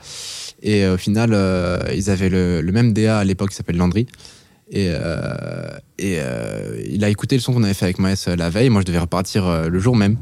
Et 0.63 0.85
euh, 0.85 0.95
au 0.95 0.97
final, 0.99 1.31
euh, 1.33 1.79
ils 1.95 2.11
avaient 2.11 2.29
le, 2.29 2.61
le 2.61 2.73
même 2.73 2.93
DA 2.93 3.19
à 3.19 3.25
l'époque 3.25 3.51
qui 3.51 3.57
s'appelle 3.57 3.77
Landry. 3.79 4.07
Et, 4.71 4.87
euh, 4.91 5.69
et 5.99 6.19
euh, 6.21 6.81
il 6.89 7.03
a 7.05 7.09
écouté 7.09 7.35
le 7.35 7.41
son 7.41 7.53
qu'on 7.53 7.65
avait 7.65 7.75
fait 7.75 7.87
avec 7.87 7.99
Maes 7.99 8.15
la 8.37 8.51
veille. 8.51 8.69
Moi, 8.71 8.83
je 8.83 8.87
devais 8.87 8.99
repartir 9.01 9.47
euh, 9.47 9.69
le 9.69 9.79
jour 9.81 9.97
même. 9.97 10.17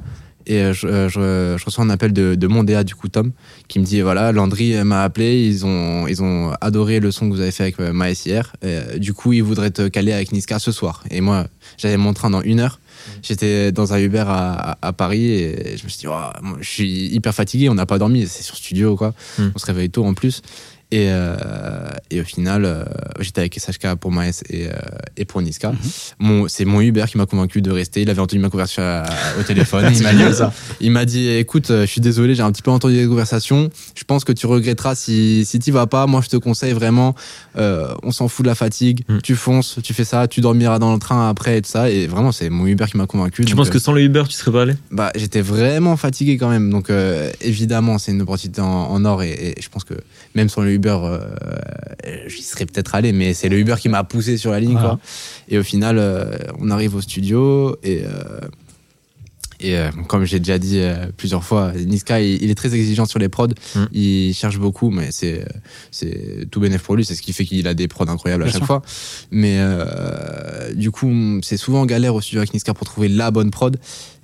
Et 0.48 0.62
euh, 0.62 0.72
je, 0.72 0.86
euh, 0.86 1.08
je- 1.08 1.56
je 1.58 1.64
reçois 1.64 1.84
un 1.84 1.90
appel 1.90 2.12
de, 2.12 2.34
de 2.34 2.46
mon 2.46 2.64
DA, 2.64 2.82
du 2.84 2.94
coup, 2.94 3.08
Tom, 3.08 3.32
qui 3.68 3.78
me 3.78 3.84
dit 3.84 4.00
voilà, 4.00 4.32
Landry 4.32 4.72
m'a 4.84 5.02
appelé. 5.04 5.44
Ils 5.46 5.64
ont, 5.66 6.06
ils 6.08 6.22
ont 6.22 6.52
adoré 6.60 7.00
le 7.00 7.10
son 7.10 7.28
que 7.28 7.34
vous 7.34 7.40
avez 7.40 7.50
fait 7.52 7.64
avec 7.64 7.78
euh, 7.80 7.92
Maes 7.92 8.14
hier. 8.26 8.56
Et, 8.62 8.98
du 8.98 9.12
coup, 9.12 9.32
ils 9.32 9.42
voudraient 9.42 9.70
te 9.70 9.86
caler 9.88 10.12
avec 10.12 10.32
Niska 10.32 10.58
ce 10.58 10.72
soir. 10.72 11.04
Et 11.10 11.20
moi, 11.20 11.46
j'avais 11.76 11.96
mon 11.98 12.12
train 12.14 12.30
dans 12.30 12.42
une 12.42 12.60
heure. 12.60 12.80
J'étais 13.22 13.72
dans 13.72 13.92
un 13.92 13.98
Uber 13.98 14.24
à, 14.26 14.72
à- 14.72 14.78
à 14.88 14.92
Paris 14.92 15.30
et 15.30 15.76
je 15.76 15.84
me 15.84 15.88
suis 15.88 15.98
dit, 16.00 16.06
moi, 16.06 16.32
je 16.60 16.68
suis 16.68 17.06
hyper 17.08 17.34
fatigué, 17.34 17.68
on 17.68 17.74
n'a 17.74 17.86
pas 17.86 17.98
dormi, 17.98 18.26
c'est 18.26 18.42
sur 18.42 18.56
studio, 18.56 18.96
quoi. 18.96 19.14
Mm. 19.38 19.48
On 19.54 19.58
se 19.58 19.66
réveille 19.66 19.90
tôt 19.90 20.04
en 20.04 20.14
plus. 20.14 20.42
Et, 20.90 21.08
euh, 21.10 21.36
et 22.10 22.20
au 22.20 22.24
final, 22.24 22.64
euh, 22.64 22.82
j'étais 23.20 23.40
avec 23.40 23.58
SHK 23.58 23.96
pour 24.00 24.10
Maes 24.10 24.30
et, 24.48 24.68
euh, 24.68 24.72
et 25.18 25.26
pour 25.26 25.42
Niska. 25.42 25.72
Mon- 26.18 26.48
C'est 26.48 26.64
mon 26.64 26.80
Uber 26.80 27.04
qui 27.08 27.18
m'a 27.18 27.26
convaincu 27.26 27.60
de 27.60 27.70
rester. 27.70 28.00
Il 28.00 28.08
avait 28.08 28.20
entendu 28.22 28.40
ma 28.40 28.48
conversation 28.48 28.82
à- 28.82 29.04
au 29.38 29.42
téléphone. 29.42 29.84
il 29.94 30.02
m'a 30.02 30.14
dit, 30.14 30.24
il 30.80 30.90
m'a 30.90 31.04
dit, 31.04 31.28
écoute, 31.28 31.66
je 31.68 31.84
suis 31.84 32.00
désolé, 32.00 32.34
j'ai 32.34 32.42
un 32.42 32.50
petit 32.52 32.62
peu 32.62 32.70
entendu 32.70 32.94
les 32.96 33.06
conversations. 33.06 33.68
Je 33.94 34.04
pense 34.04 34.24
que 34.24 34.32
tu 34.32 34.46
regretteras 34.46 34.94
si, 34.94 35.44
si 35.44 35.58
tu 35.58 35.72
vas 35.72 35.86
pas. 35.86 36.06
Moi, 36.06 36.22
je 36.22 36.28
te 36.30 36.38
conseille 36.38 36.72
vraiment, 36.72 37.14
on 37.54 38.10
s'en 38.10 38.28
fout 38.28 38.44
de 38.44 38.48
la 38.48 38.54
fatigue. 38.54 39.04
Mm. 39.08 39.18
Tu 39.22 39.36
fonces, 39.36 39.78
tu 39.82 39.92
fais 39.92 40.04
ça, 40.04 40.26
tu 40.26 40.40
dormiras 40.40 40.78
dans 40.78 40.94
le 40.94 40.98
train 40.98 41.28
après 41.28 41.58
et 41.58 41.62
tout 41.62 41.68
ça. 41.70 41.90
Et 41.90 42.06
vraiment, 42.06 42.32
c'est 42.32 42.48
mon 42.48 42.66
Uber 42.66 42.86
qui 42.90 42.96
m'a 42.96 43.06
convaincu. 43.06 43.44
Tu 43.44 43.54
penses 43.54 43.68
que 43.68 43.78
sans 43.78 43.92
le 43.92 44.00
Uber, 44.02 44.22
tu 44.26 44.34
serais 44.36 44.52
pas 44.52 44.62
allé? 44.62 44.74
bah, 44.90 45.10
j'étais 45.16 45.42
vraiment 45.42 45.98
fatigué 45.98 46.38
quand 46.38 46.48
même. 46.48 46.70
Donc, 46.70 46.90
évidemment, 47.42 47.98
c'est 47.98 48.12
une 48.12 48.22
opportunité 48.22 48.60
en, 48.62 48.66
en 48.66 49.04
or. 49.04 49.22
Et, 49.22 49.54
et 49.58 49.60
je 49.60 49.68
pense 49.68 49.84
que 49.84 49.94
même 50.34 50.48
sans 50.48 50.62
le 50.62 50.72
Uber, 50.72 50.77
euh, 50.86 51.18
j'y 52.26 52.42
serais 52.42 52.66
peut-être 52.66 52.94
allé. 52.94 53.12
Mais 53.12 53.34
c'est 53.34 53.48
le 53.48 53.58
Uber 53.58 53.76
qui 53.78 53.88
m'a 53.88 54.04
poussé 54.04 54.36
sur 54.36 54.50
la 54.50 54.60
ligne. 54.60 54.72
Voilà. 54.72 54.88
Quoi. 54.90 55.00
Et 55.48 55.58
au 55.58 55.62
final, 55.62 55.98
euh, 55.98 56.36
on 56.58 56.70
arrive 56.70 56.94
au 56.94 57.00
studio. 57.00 57.76
Et, 57.82 58.02
euh, 58.04 58.40
et 59.60 59.76
euh, 59.76 59.90
comme 60.06 60.24
j'ai 60.24 60.38
déjà 60.38 60.56
dit 60.58 60.78
euh, 60.78 61.06
plusieurs 61.16 61.42
fois, 61.42 61.72
Niska, 61.72 62.20
il, 62.20 62.42
il 62.42 62.50
est 62.50 62.54
très 62.54 62.74
exigeant 62.74 63.06
sur 63.06 63.18
les 63.18 63.28
prods. 63.28 63.48
Mm. 63.74 63.84
Il 63.92 64.34
cherche 64.34 64.58
beaucoup, 64.58 64.90
mais 64.90 65.08
c'est 65.10 65.44
c'est 65.90 66.46
tout 66.50 66.60
bénéf 66.60 66.82
pour 66.82 66.94
lui. 66.94 67.04
C'est 67.04 67.16
ce 67.16 67.22
qui 67.22 67.32
fait 67.32 67.44
qu'il 67.44 67.66
a 67.66 67.74
des 67.74 67.88
prods 67.88 68.08
incroyables 68.08 68.44
à 68.44 68.46
chaque 68.46 68.58
sûr. 68.58 68.66
fois. 68.66 68.82
Mais 69.32 69.56
euh, 69.58 70.72
du 70.74 70.92
coup, 70.92 71.40
c'est 71.42 71.56
souvent 71.56 71.84
galère 71.86 72.14
au 72.14 72.20
studio 72.20 72.38
avec 72.40 72.54
Niska 72.54 72.72
pour 72.72 72.86
trouver 72.86 73.08
la 73.08 73.30
bonne 73.32 73.50
prod. 73.50 73.76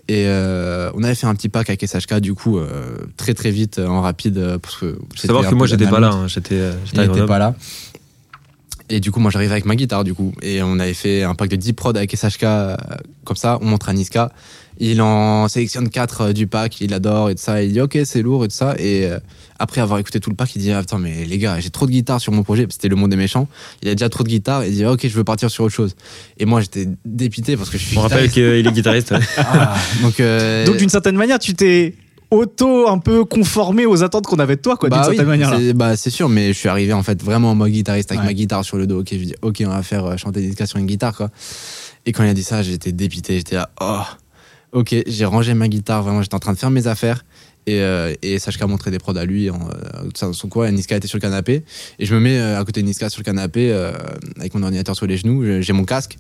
Et 0.09 0.27
euh, 0.27 0.91
on 0.95 1.03
avait 1.03 1.15
fait 1.15 1.27
un 1.27 1.35
petit 1.35 1.49
pack 1.49 1.71
avec 1.71 1.87
SHK, 1.87 2.17
du 2.21 2.35
coup, 2.35 2.59
euh, 2.59 2.97
très 3.17 3.33
très 3.33 3.51
vite, 3.51 3.79
euh, 3.79 3.87
en 3.87 4.03
rapide. 4.03 4.59
Parce 4.63 4.77
que 4.77 4.99
savoir 5.15 5.49
que 5.49 5.55
moi, 5.55 5.67
j'étais 5.67 5.87
pas 5.87 6.01
là. 6.01 6.11
hein, 6.13 6.29
J'étais 6.29 6.61
à 6.63 7.27
pas 7.27 7.39
là. 7.39 7.55
Et 8.91 9.01
du 9.01 9.11
coup, 9.11 9.19
moi, 9.21 9.31
j'arrive 9.31 9.51
avec 9.53 9.65
ma 9.65 9.77
guitare, 9.77 10.05
du 10.05 10.13
coup. 10.13 10.33
Et 10.43 10.63
on 10.63 10.79
avait 10.79 10.95
fait 10.95 11.23
un 11.23 11.35
pack 11.35 11.49
de 11.49 11.57
10 11.57 11.73
prods 11.73 11.91
avec 11.97 12.15
SHK, 12.15 12.43
euh, 12.43 12.77
comme 13.25 13.37
ça. 13.37 13.59
On 13.63 13.67
montre 13.67 13.89
à 13.89 13.93
Niska. 13.95 14.31
Il 14.79 15.01
en 15.01 15.47
sélectionne 15.49 15.89
4 15.89 16.33
du 16.33 16.47
pack, 16.49 16.81
il 16.81 16.93
adore 16.93 17.31
et 17.31 17.35
tout 17.37 17.43
ça. 17.43 17.63
Il 17.63 17.73
dit, 17.73 17.81
OK, 17.81 17.97
c'est 18.05 18.23
lourd 18.23 18.45
et 18.45 18.49
tout 18.49 18.57
ça. 18.57 18.75
Et 18.79 19.07
euh, 19.07 19.19
après 19.59 19.81
avoir 19.81 20.01
écouté 20.01 20.19
tout 20.21 20.31
le 20.31 20.37
pack, 20.37 20.55
il 20.57 20.59
dit, 20.61 20.73
attends, 20.73 20.99
mais 20.99 21.25
les 21.25 21.39
gars, 21.39 21.61
j'ai 21.61 21.71
trop 21.71 21.87
de 21.87 21.93
guitares 21.93 22.21
sur 22.21 22.33
mon 22.33 22.43
projet. 22.43 22.67
C'était 22.69 22.89
Le 22.89 22.97
Monde 22.97 23.11
des 23.11 23.17
Méchants. 23.17 23.49
Il 23.83 23.89
a 23.89 23.95
déjà 23.95 24.09
trop 24.09 24.25
de 24.25 24.29
guitares. 24.29 24.65
Il 24.65 24.75
dit, 24.75 24.85
OK, 24.85 25.01
je 25.07 25.17
veux 25.17 25.25
partir 25.25 25.49
sur 25.51 25.65
autre 25.65 25.75
chose. 25.75 25.95
Et 26.39 26.45
moi, 26.45 26.61
j'étais 26.61 26.89
dépité 27.05 27.57
parce 27.57 27.71
que 27.71 27.79
je 27.79 27.85
suis 27.85 27.97
On 27.97 28.03
rappelle 28.03 28.29
qu'il 28.31 28.43
est 28.43 28.73
guitariste. 28.73 29.13
ouais. 29.13 29.21
Ah, 29.39 29.77
donc, 30.03 30.19
euh, 30.21 30.67
Donc 30.67 30.77
d'une 30.77 30.89
certaine 30.89 31.17
manière, 31.17 31.39
tu 31.39 31.55
t'es 31.55 31.95
auto 32.35 32.89
un 32.89 32.99
peu 32.99 33.25
conformé 33.25 33.87
aux 33.87 34.03
attentes 34.03 34.27
qu'on 34.27 34.39
avait 34.39 34.57
de 34.57 34.61
toi, 34.61 34.77
quoi, 34.77 34.89
d'une 34.89 34.99
Bah 34.99 35.07
oui, 35.09 35.17
certaine 35.17 35.29
manière. 35.31 35.51
là. 35.51 35.59
c'est- 35.59 35.73
Bah 35.73 35.97
c'est 35.97 36.11
sûr, 36.11 36.29
mais 36.29 36.49
je 36.53 36.59
suis 36.59 36.69
arrivé 36.69 36.93
en 36.93 37.03
fait 37.03 37.23
vraiment 37.23 37.51
en 37.53 37.55
mode 37.55 37.71
guitariste 37.71 38.11
avec 38.13 38.21
Ouais. 38.21 38.27
ma 38.27 38.35
guitare 38.35 38.65
sur 38.65 38.77
le 38.77 38.87
dos. 38.87 39.01
Ok, 39.01 39.09
je 39.13 39.17
dis 39.19 39.35
ok, 39.43 39.63
on 39.67 39.71
va 39.71 39.83
faire 39.83 40.05
euh, 40.05 40.17
chanter 40.17 40.41
Niska 40.41 40.67
sur 40.67 40.79
une 40.79 40.87
guitare 40.87 41.17
quoi. 41.17 41.31
Et 42.07 42.13
quand 42.13 42.23
il 42.25 42.29
a 42.29 42.35
dit 42.35 42.43
ça, 42.45 42.63
j'étais 42.63 42.93
dépité. 42.93 43.37
J'étais 43.39 43.57
là, 43.57 43.71
oh, 43.81 44.01
ok, 44.73 44.95
j'ai 45.07 45.25
rangé 45.25 45.55
ma 45.55 45.69
guitare. 45.69 46.03
Vraiment, 46.03 46.21
j'étais 46.23 46.35
en 46.35 46.39
train 46.41 46.53
de 46.53 46.59
faire 46.59 46.71
mes 46.71 46.87
affaires. 46.87 47.25
Et, 47.67 47.81
euh, 47.81 48.13
et 48.21 48.39
SHK 48.39 48.61
a 48.61 48.67
montré 48.67 48.91
des 48.91 48.99
prods 48.99 49.17
à 49.17 49.25
lui 49.25 49.49
en, 49.49 49.55
euh, 49.57 50.09
dans 50.21 50.35
son 50.35 50.49
coin. 50.49 50.67
Et 50.67 50.73
Niska 50.73 50.97
était 50.97 51.09
sur 51.09 51.17
le 51.17 51.23
canapé. 51.23 51.65
Et 51.99 52.05
je 52.05 52.15
me 52.15 52.21
mets 52.21 52.39
euh, 52.39 52.61
à 52.61 52.65
côté 52.65 52.83
de 52.83 52.87
Niska 52.87 53.09
sur 53.09 53.21
le 53.21 53.25
canapé 53.25 53.73
euh, 53.73 53.93
avec 54.39 54.53
mon 54.53 54.63
ordinateur 54.63 54.95
sur 54.95 55.07
les 55.07 55.17
genoux. 55.17 55.43
J'ai 55.63 55.73
mon 55.73 55.85
casque. 55.85 56.19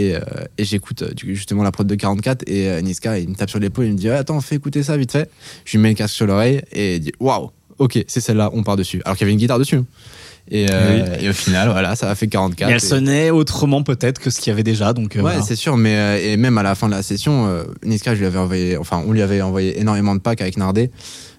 Et, 0.00 0.14
euh, 0.14 0.20
et 0.58 0.64
j'écoute 0.64 1.02
euh, 1.02 1.10
justement 1.16 1.64
la 1.64 1.72
prod 1.72 1.84
de 1.84 1.94
44 1.96 2.44
et 2.46 2.68
euh, 2.68 2.80
Niska 2.80 3.18
il 3.18 3.30
me 3.30 3.34
tape 3.34 3.50
sur 3.50 3.58
l'épaule 3.58 3.86
il 3.86 3.92
me 3.94 3.98
dit 3.98 4.08
attends 4.08 4.40
fais 4.40 4.54
écouter 4.54 4.84
ça 4.84 4.96
vite 4.96 5.10
fait 5.10 5.28
je 5.64 5.76
lui 5.76 5.82
mets 5.82 5.88
le 5.88 5.94
casque 5.96 6.14
sur 6.14 6.26
l'oreille 6.26 6.60
et 6.70 6.96
il 6.96 7.00
dit 7.00 7.12
waouh 7.18 7.50
ok 7.78 8.04
c'est 8.06 8.20
celle-là 8.20 8.50
on 8.52 8.62
part 8.62 8.76
dessus 8.76 9.02
alors 9.04 9.16
qu'il 9.16 9.24
y 9.24 9.26
avait 9.26 9.32
une 9.32 9.40
guitare 9.40 9.58
dessus 9.58 9.76
hein. 9.76 9.86
et, 10.52 10.66
euh, 10.70 11.16
et 11.20 11.28
au 11.28 11.32
final 11.32 11.68
voilà 11.70 11.96
ça 11.96 12.08
a 12.10 12.14
fait 12.14 12.28
44 12.28 12.68
Et 12.68 12.70
elle 12.70 12.76
et- 12.76 12.80
sonnait 12.80 13.30
autrement 13.30 13.82
peut-être 13.82 14.20
que 14.20 14.30
ce 14.30 14.40
qu'il 14.40 14.50
y 14.50 14.54
avait 14.54 14.62
déjà. 14.62 14.92
Donc, 14.92 15.16
euh, 15.16 15.18
Ouais, 15.18 15.32
voilà. 15.32 15.42
c'est 15.42 15.56
sûr, 15.56 15.76
mais 15.76 16.22
et 16.32 16.36
même 16.36 16.58
à 16.58 16.62
la 16.62 16.74
fin 16.76 16.86
de 16.88 16.94
la 16.94 17.02
session, 17.02 17.46
euh, 17.48 17.64
Niska, 17.84 18.14
je 18.14 18.20
lui 18.20 18.26
avais 18.26 18.38
envoyé, 18.38 18.76
enfin, 18.76 19.02
on 19.06 19.12
lui 19.12 19.22
avait 19.22 19.42
envoyé 19.42 19.80
énormément 19.80 20.14
de 20.14 20.20
packs 20.20 20.40
avec 20.40 20.56
Nardé. 20.58 20.90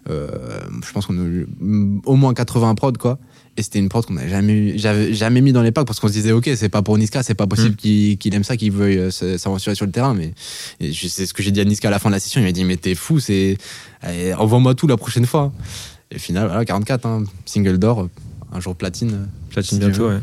Je 0.07 0.91
pense 0.93 1.05
qu'on 1.05 1.17
a 1.17 1.23
eu 1.25 1.47
mm, 1.59 2.01
au 2.05 2.15
moins 2.15 2.33
80 2.33 2.75
prods, 2.75 2.93
quoi. 2.99 3.19
Et 3.59 3.61
c'était 3.61 3.79
une 3.79 3.89
prod 3.89 4.05
qu'on 4.05 4.13
n'avait 4.13 4.29
jamais, 4.29 4.77
jamais 5.13 5.41
mis 5.41 5.51
dans 5.51 5.61
les 5.61 5.71
packs 5.73 5.85
parce 5.85 5.99
qu'on 5.99 6.07
se 6.07 6.13
disait, 6.13 6.31
ok, 6.31 6.49
c'est 6.55 6.69
pas 6.69 6.81
pour 6.81 6.97
Niska, 6.97 7.23
c'est 7.23 7.33
pas 7.33 7.45
possible 7.45 7.71
Mm. 7.75 8.15
qu'il 8.17 8.33
aime 8.35 8.45
ça, 8.45 8.55
qu'il 8.55 8.71
veuille 8.71 8.97
euh, 8.97 9.11
s'aventurer 9.11 9.75
sur 9.75 9.85
le 9.85 9.91
terrain. 9.91 10.13
Mais 10.13 10.33
c'est 10.79 11.25
ce 11.25 11.33
que 11.33 11.43
j'ai 11.43 11.51
dit 11.51 11.59
à 11.59 11.65
Niska 11.65 11.89
à 11.89 11.91
la 11.91 11.99
fin 11.99 12.09
de 12.09 12.13
la 12.15 12.21
session. 12.21 12.39
Il 12.39 12.45
m'a 12.45 12.53
dit, 12.53 12.63
mais 12.63 12.77
t'es 12.77 12.95
fou, 12.95 13.19
c'est, 13.19 13.57
envoie-moi 14.37 14.75
tout 14.75 14.87
la 14.87 14.95
prochaine 14.95 15.25
fois. 15.25 15.51
Et 16.11 16.15
au 16.15 16.19
final, 16.19 16.47
voilà, 16.47 16.63
44, 16.63 17.05
hein, 17.05 17.23
single 17.45 17.77
d'or, 17.77 18.01
euh, 18.03 18.09
un 18.53 18.59
jour 18.61 18.75
platine. 18.75 19.11
euh, 19.13 19.25
Platine 19.49 19.79
bientôt, 19.79 20.07
ouais. 20.09 20.19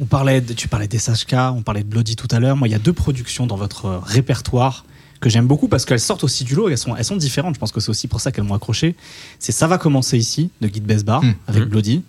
On 0.00 0.04
parlait, 0.04 0.42
de- 0.42 0.52
tu 0.52 0.68
parlais 0.68 0.86
des 0.86 0.98
SHK, 0.98 1.34
on 1.56 1.62
parlait 1.62 1.82
de 1.82 1.88
Bloody 1.88 2.14
tout 2.14 2.28
à 2.30 2.38
l'heure. 2.40 2.56
Moi, 2.56 2.68
il 2.68 2.72
y 2.72 2.74
a 2.74 2.78
deux 2.78 2.92
productions 2.92 3.46
dans 3.46 3.56
votre 3.56 4.02
répertoire 4.04 4.84
que 5.20 5.30
j'aime 5.30 5.46
beaucoup 5.46 5.66
parce 5.68 5.86
qu'elles 5.86 5.98
sortent 6.00 6.24
aussi 6.24 6.44
du 6.44 6.54
lot. 6.54 6.68
Elles 6.68 6.76
sont, 6.76 6.94
elles 6.94 7.04
sont 7.06 7.16
différentes. 7.16 7.54
Je 7.54 7.58
pense 7.58 7.72
que 7.72 7.80
c'est 7.80 7.88
aussi 7.88 8.06
pour 8.06 8.20
ça 8.20 8.30
qu'elles 8.32 8.44
m'ont 8.44 8.54
accroché. 8.54 8.94
C'est 9.38 9.52
Ça 9.52 9.66
va 9.66 9.78
commencer 9.78 10.18
ici 10.18 10.50
de 10.60 10.68
Guy 10.68 10.80
de 10.80 10.86
Besbar 10.86 11.22
Mm. 11.24 11.34
avec 11.48 11.62
Mm. 11.64 11.68
Bloody, 11.68 12.02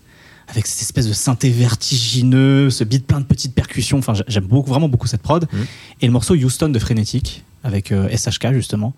avec 0.48 0.66
cette 0.66 0.82
espèce 0.82 1.08
de 1.08 1.14
synthé 1.14 1.50
vertigineux, 1.50 2.70
ce 2.70 2.84
beat 2.84 3.06
plein 3.06 3.20
de 3.20 3.26
petites 3.26 3.54
percussions. 3.54 3.98
Enfin, 3.98 4.14
j'aime 4.28 4.46
beaucoup, 4.46 4.70
vraiment 4.70 4.90
beaucoup 4.90 5.08
cette 5.08 5.22
prod. 5.22 5.48
Mm. 5.52 5.58
Et 6.02 6.06
le 6.06 6.12
morceau 6.12 6.36
Houston 6.36 6.70
de 6.70 6.80
Frenetic 6.80 7.44
avec 7.64 7.92
euh, 7.92 8.08
SHK 8.16 8.54
justement, 8.54 8.94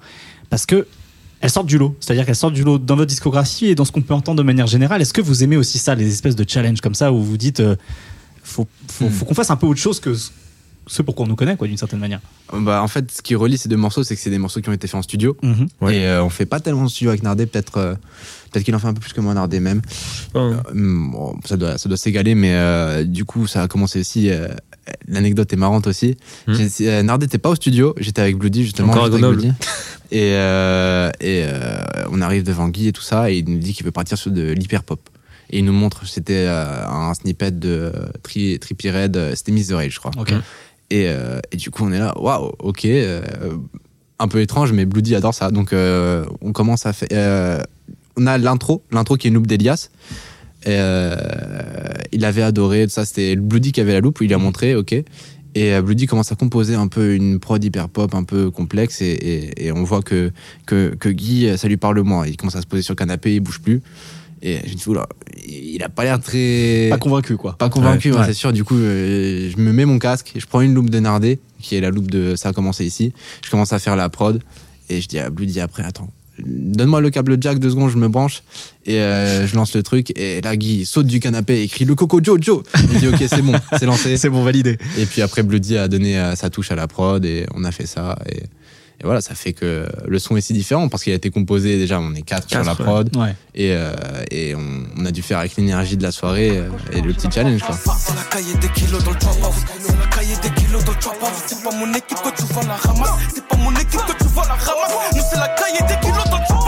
parce 0.49 0.65
que 0.65 0.87
elles 1.41 1.49
sortent 1.49 1.67
du 1.67 1.77
lot, 1.77 1.95
c'est-à-dire 2.01 2.25
qu'elles 2.25 2.35
sortent 2.35 2.53
du 2.53 2.63
lot 2.63 2.77
dans 2.77 2.97
votre 2.97 3.07
discographie 3.07 3.67
et 3.67 3.75
dans 3.75 3.85
ce 3.85 3.93
qu'on 3.93 4.01
peut 4.01 4.13
entendre 4.13 4.37
de 4.37 4.43
manière 4.43 4.67
générale. 4.67 5.01
Est-ce 5.01 5.13
que 5.13 5.21
vous 5.21 5.41
aimez 5.41 5.55
aussi 5.55 5.77
ça, 5.77 5.95
les 5.95 6.11
espèces 6.11 6.35
de 6.35 6.45
challenges 6.47 6.81
comme 6.81 6.95
ça 6.95 7.13
où 7.13 7.21
vous 7.23 7.37
dites 7.37 7.61
euh, 7.61 7.77
faut, 8.43 8.67
faut, 8.89 9.09
faut 9.09 9.25
qu'on 9.25 9.33
fasse 9.33 9.49
un 9.49 9.55
peu 9.55 9.65
autre 9.65 9.79
chose 9.79 9.99
que 9.99 10.13
ce- 10.89 10.95
ce 10.95 11.01
pour 11.01 11.15
quoi 11.15 11.25
on 11.25 11.29
nous 11.29 11.35
connaît, 11.35 11.55
quoi, 11.55 11.67
d'une 11.67 11.77
certaine 11.77 11.99
manière. 11.99 12.19
Bah, 12.53 12.81
en 12.83 12.87
fait, 12.87 13.11
ce 13.11 13.21
qui 13.21 13.35
relie 13.35 13.57
ces 13.57 13.69
deux 13.69 13.77
morceaux, 13.77 14.03
c'est 14.03 14.15
que 14.15 14.21
c'est 14.21 14.29
des 14.29 14.37
morceaux 14.39 14.59
qui 14.61 14.69
ont 14.69 14.73
été 14.73 14.87
faits 14.87 14.95
en 14.95 15.01
studio. 15.01 15.37
Mhm. 15.43 15.67
Ouais. 15.81 15.97
Et 15.97 16.05
euh, 16.05 16.23
on 16.23 16.29
fait 16.29 16.45
pas 16.45 16.59
tellement 16.59 16.83
de 16.85 16.89
studio 16.89 17.09
avec 17.11 17.23
Nardé, 17.23 17.45
peut-être 17.45 17.77
euh, 17.77 17.93
peut-être 18.51 18.63
qu'il 18.65 18.75
en 18.75 18.79
fait 18.79 18.87
un 18.87 18.93
peu 18.93 18.99
plus 19.01 19.13
que 19.13 19.21
moi 19.21 19.33
Nardé 19.33 19.59
même. 19.59 19.81
Euh, 20.35 20.55
hum, 20.71 21.11
bon, 21.11 21.35
ça 21.45 21.57
doit 21.57 21.77
ça 21.77 21.87
doit 21.89 21.97
s'égaler, 21.97 22.33
mais 22.35 22.53
euh, 22.53 23.03
du 23.03 23.25
coup 23.25 23.47
ça 23.47 23.63
a 23.63 23.67
commencé 23.67 23.99
aussi. 23.99 24.29
euh, 24.29 24.47
L'anecdote 25.07 25.53
est 25.53 25.55
marrante 25.55 25.85
aussi. 25.85 26.17
Euh, 26.47 27.03
Nardé 27.03 27.27
n'était 27.27 27.37
pas 27.37 27.49
au 27.49 27.55
studio, 27.55 27.93
j'étais 27.99 28.21
avec 28.23 28.37
Bloody 28.37 28.63
justement. 28.63 28.91
Encore 28.91 29.05
à 29.05 29.09
Grenoble. 29.09 29.53
Et, 30.11 30.31
euh, 30.33 31.11
et 31.21 31.43
euh, 31.45 31.77
on 32.11 32.21
arrive 32.21 32.41
devant 32.43 32.67
Guy 32.69 32.87
et 32.87 32.91
tout 32.91 33.03
ça, 33.03 33.29
et 33.29 33.37
il 33.37 33.45
nous 33.49 33.59
dit 33.59 33.73
qu'il 33.75 33.85
veut 33.85 33.91
partir 33.91 34.17
sur 34.17 34.31
de 34.31 34.51
l'hyper 34.51 34.83
pop. 34.83 34.99
Et 35.51 35.59
il 35.59 35.65
nous 35.65 35.73
montre, 35.73 36.07
c'était 36.07 36.45
euh, 36.47 36.87
un 36.87 37.13
snippet 37.13 37.51
de 37.51 37.69
euh, 37.69 37.91
Tri, 38.23 38.57
Trippie 38.59 38.89
Red, 38.89 39.15
euh, 39.17 39.33
c'était 39.35 39.51
Miss 39.51 39.67
the 39.67 39.73
Rage, 39.73 39.93
je 39.93 39.99
crois. 39.99 40.11
Ok. 40.17 40.33
Et, 40.91 41.05
euh, 41.07 41.39
et 41.51 41.57
du 41.57 41.69
coup, 41.69 41.85
on 41.85 41.91
est 41.91 41.99
là, 41.99 42.13
waouh, 42.19 42.51
ok, 42.59 42.85
euh, 42.85 43.21
un 44.17 44.27
peu 44.27 44.41
étrange, 44.41 44.73
mais 44.73 44.85
Bloody 44.85 45.15
adore 45.15 45.33
ça. 45.33 45.51
Donc, 45.51 45.73
euh, 45.73 46.25
on 46.41 46.51
commence 46.51 46.85
à 46.85 46.93
faire. 46.93 47.65
on 48.17 48.27
a 48.27 48.37
l'intro, 48.37 48.83
l'intro 48.91 49.15
qui 49.15 49.27
est 49.27 49.29
une 49.29 49.35
loupe 49.35 49.47
d'Elias. 49.47 49.89
Il 50.65 52.25
avait 52.25 52.41
adoré, 52.41 52.87
ça, 52.89 53.05
c'était 53.05 53.35
Bloody 53.35 53.71
qui 53.71 53.81
avait 53.81 53.93
la 53.93 54.01
loupe, 54.01 54.19
il 54.21 54.33
a 54.33 54.37
montré, 54.37 54.75
ok. 54.75 54.95
Et 55.55 55.81
Bloody 55.81 56.05
commence 56.05 56.31
à 56.31 56.35
composer 56.35 56.75
un 56.75 56.87
peu 56.87 57.15
une 57.15 57.39
prod 57.39 57.63
hyper 57.63 57.89
pop 57.89 58.13
un 58.13 58.23
peu 58.23 58.51
complexe 58.51 59.01
et 59.01 59.71
on 59.75 59.83
voit 59.83 60.03
que, 60.03 60.31
que, 60.67 60.95
que 60.95 61.09
Guy, 61.09 61.57
ça 61.57 61.67
lui 61.67 61.77
parle 61.77 61.99
moins. 62.01 62.27
Il 62.27 62.37
commence 62.37 62.55
à 62.55 62.61
se 62.61 62.67
poser 62.67 62.83
sur 62.83 62.93
le 62.93 62.97
canapé, 62.97 63.33
il 63.33 63.39
bouge 63.39 63.59
plus. 63.59 63.81
Et 64.41 64.59
je 64.65 64.71
me 64.71 64.75
dis, 64.77 64.87
oula, 64.87 65.07
il 65.47 65.81
a 65.83 65.89
pas 65.89 66.03
l'air 66.03 66.19
très. 66.19 66.87
Pas 66.89 66.97
convaincu, 66.97 67.35
quoi. 67.35 67.55
Pas 67.57 67.69
convaincu, 67.69 68.09
Ouais. 68.09 68.15
ouais, 68.15 68.21
Ouais. 68.21 68.27
c'est 68.27 68.33
sûr. 68.33 68.53
Du 68.53 68.63
coup, 68.63 68.77
euh, 68.77 69.49
je 69.55 69.61
me 69.61 69.71
mets 69.73 69.85
mon 69.85 69.99
casque, 69.99 70.31
je 70.35 70.45
prends 70.45 70.61
une 70.61 70.73
loupe 70.73 70.89
de 70.89 70.99
Nardé, 70.99 71.39
qui 71.61 71.75
est 71.75 71.81
la 71.81 71.89
loupe 71.89 72.09
de 72.09 72.35
Ça 72.35 72.49
a 72.49 72.53
commencé 72.53 72.85
ici. 72.85 73.11
Je 73.43 73.49
commence 73.49 73.73
à 73.73 73.79
faire 73.79 73.95
la 73.95 74.07
prod 74.09 74.41
et 74.89 75.01
je 75.01 75.07
dis 75.07 75.19
à 75.19 75.29
Bloody 75.29 75.59
après, 75.59 75.83
attends, 75.83 76.09
donne-moi 76.45 77.01
le 77.01 77.09
câble 77.09 77.37
jack 77.41 77.59
deux 77.59 77.69
secondes, 77.71 77.89
je 77.91 77.97
me 77.97 78.07
branche 78.07 78.43
et 78.85 79.01
euh, 79.01 79.45
je 79.45 79.55
lance 79.55 79.75
le 79.75 79.83
truc. 79.83 80.17
Et 80.17 80.39
là, 80.41 80.55
Guy 80.55 80.85
saute 80.85 81.05
du 81.05 81.19
canapé 81.19 81.59
et 81.59 81.63
écrit 81.63 81.83
le 81.85 81.93
Coco 81.95 82.21
Jojo. 82.23 82.63
Il 82.93 82.99
dit, 82.99 83.07
ok, 83.09 83.17
c'est 83.27 83.41
bon, 83.41 83.53
c'est 83.77 83.85
lancé. 83.85 84.15
C'est 84.17 84.29
bon, 84.29 84.43
validé. 84.43 84.77
Et 84.97 85.05
puis 85.05 85.21
après, 85.21 85.43
Bloody 85.43 85.77
a 85.77 85.87
donné 85.89 86.17
euh, 86.17 86.35
sa 86.35 86.49
touche 86.49 86.71
à 86.71 86.75
la 86.75 86.87
prod 86.87 87.23
et 87.25 87.45
on 87.55 87.63
a 87.65 87.71
fait 87.71 87.85
ça. 87.85 88.17
Et, 88.31 88.43
Et 89.01 89.05
voilà, 89.05 89.21
ça 89.21 89.33
fait 89.33 89.53
que 89.53 89.87
le 90.05 90.19
son 90.19 90.35
est 90.35 90.41
si 90.41 90.51
différent 90.51 90.89
parce 90.89 91.03
qu'il 91.03 91.13
a 91.13 91.15
été 91.15 91.29
composé 91.29 91.77
déjà, 91.77 91.99
on 92.01 92.13
est 92.15 92.21
quatre, 92.21 92.49
sur 92.49 92.63
la 92.63 92.75
prod. 92.75 93.15
ouais. 93.15 93.33
Et, 93.55 93.71
euh, 93.73 93.93
et 94.29 94.55
on, 94.55 94.83
on 94.97 95.05
a 95.05 95.11
dû 95.11 95.21
faire 95.21 95.39
avec 95.39 95.55
l'énergie 95.55 95.95
de 95.95 96.03
la 96.03 96.11
soirée 96.11 96.57
euh, 96.57 96.69
et 96.91 97.01
le 97.01 97.13
petit 97.13 97.29
challenge. 97.31 97.61
Quoi. 97.61 97.77
C'est 97.97 98.15
la 98.15 98.23
cahier 98.23 98.53
des 98.55 98.67
kilos 98.69 99.01
dans 99.03 99.11
le 99.11 99.17
drop-off. 99.17 99.55
C'est 99.81 99.97
la 99.97 100.05
cahier 100.07 100.35
des 100.41 100.49
kilos 100.61 100.83
dans 100.83 100.91
le 100.91 100.99
drop-off. 100.99 101.43
C'est 101.47 101.63
pas 101.63 101.71
mon 101.71 101.93
équipe 101.93 102.17
que 102.21 102.35
tu 102.35 102.43
vois 102.53 102.63
la 102.63 102.75
ramasse. 102.75 103.09
C'est 103.33 103.47
pas 103.47 103.55
mon 103.57 103.71
équipe 103.71 104.01
que 104.05 104.17
tu 104.23 104.29
vois 104.29 104.43
la 104.47 104.55
ramasse. 104.55 104.93
Nous, 105.15 105.21
c'est 105.31 105.37
la 105.39 105.47
cahier 105.47 105.79
des 105.87 105.99
kilos 106.05 106.23
dans 106.25 106.37
le 106.37 106.43
drop-off. 106.47 106.58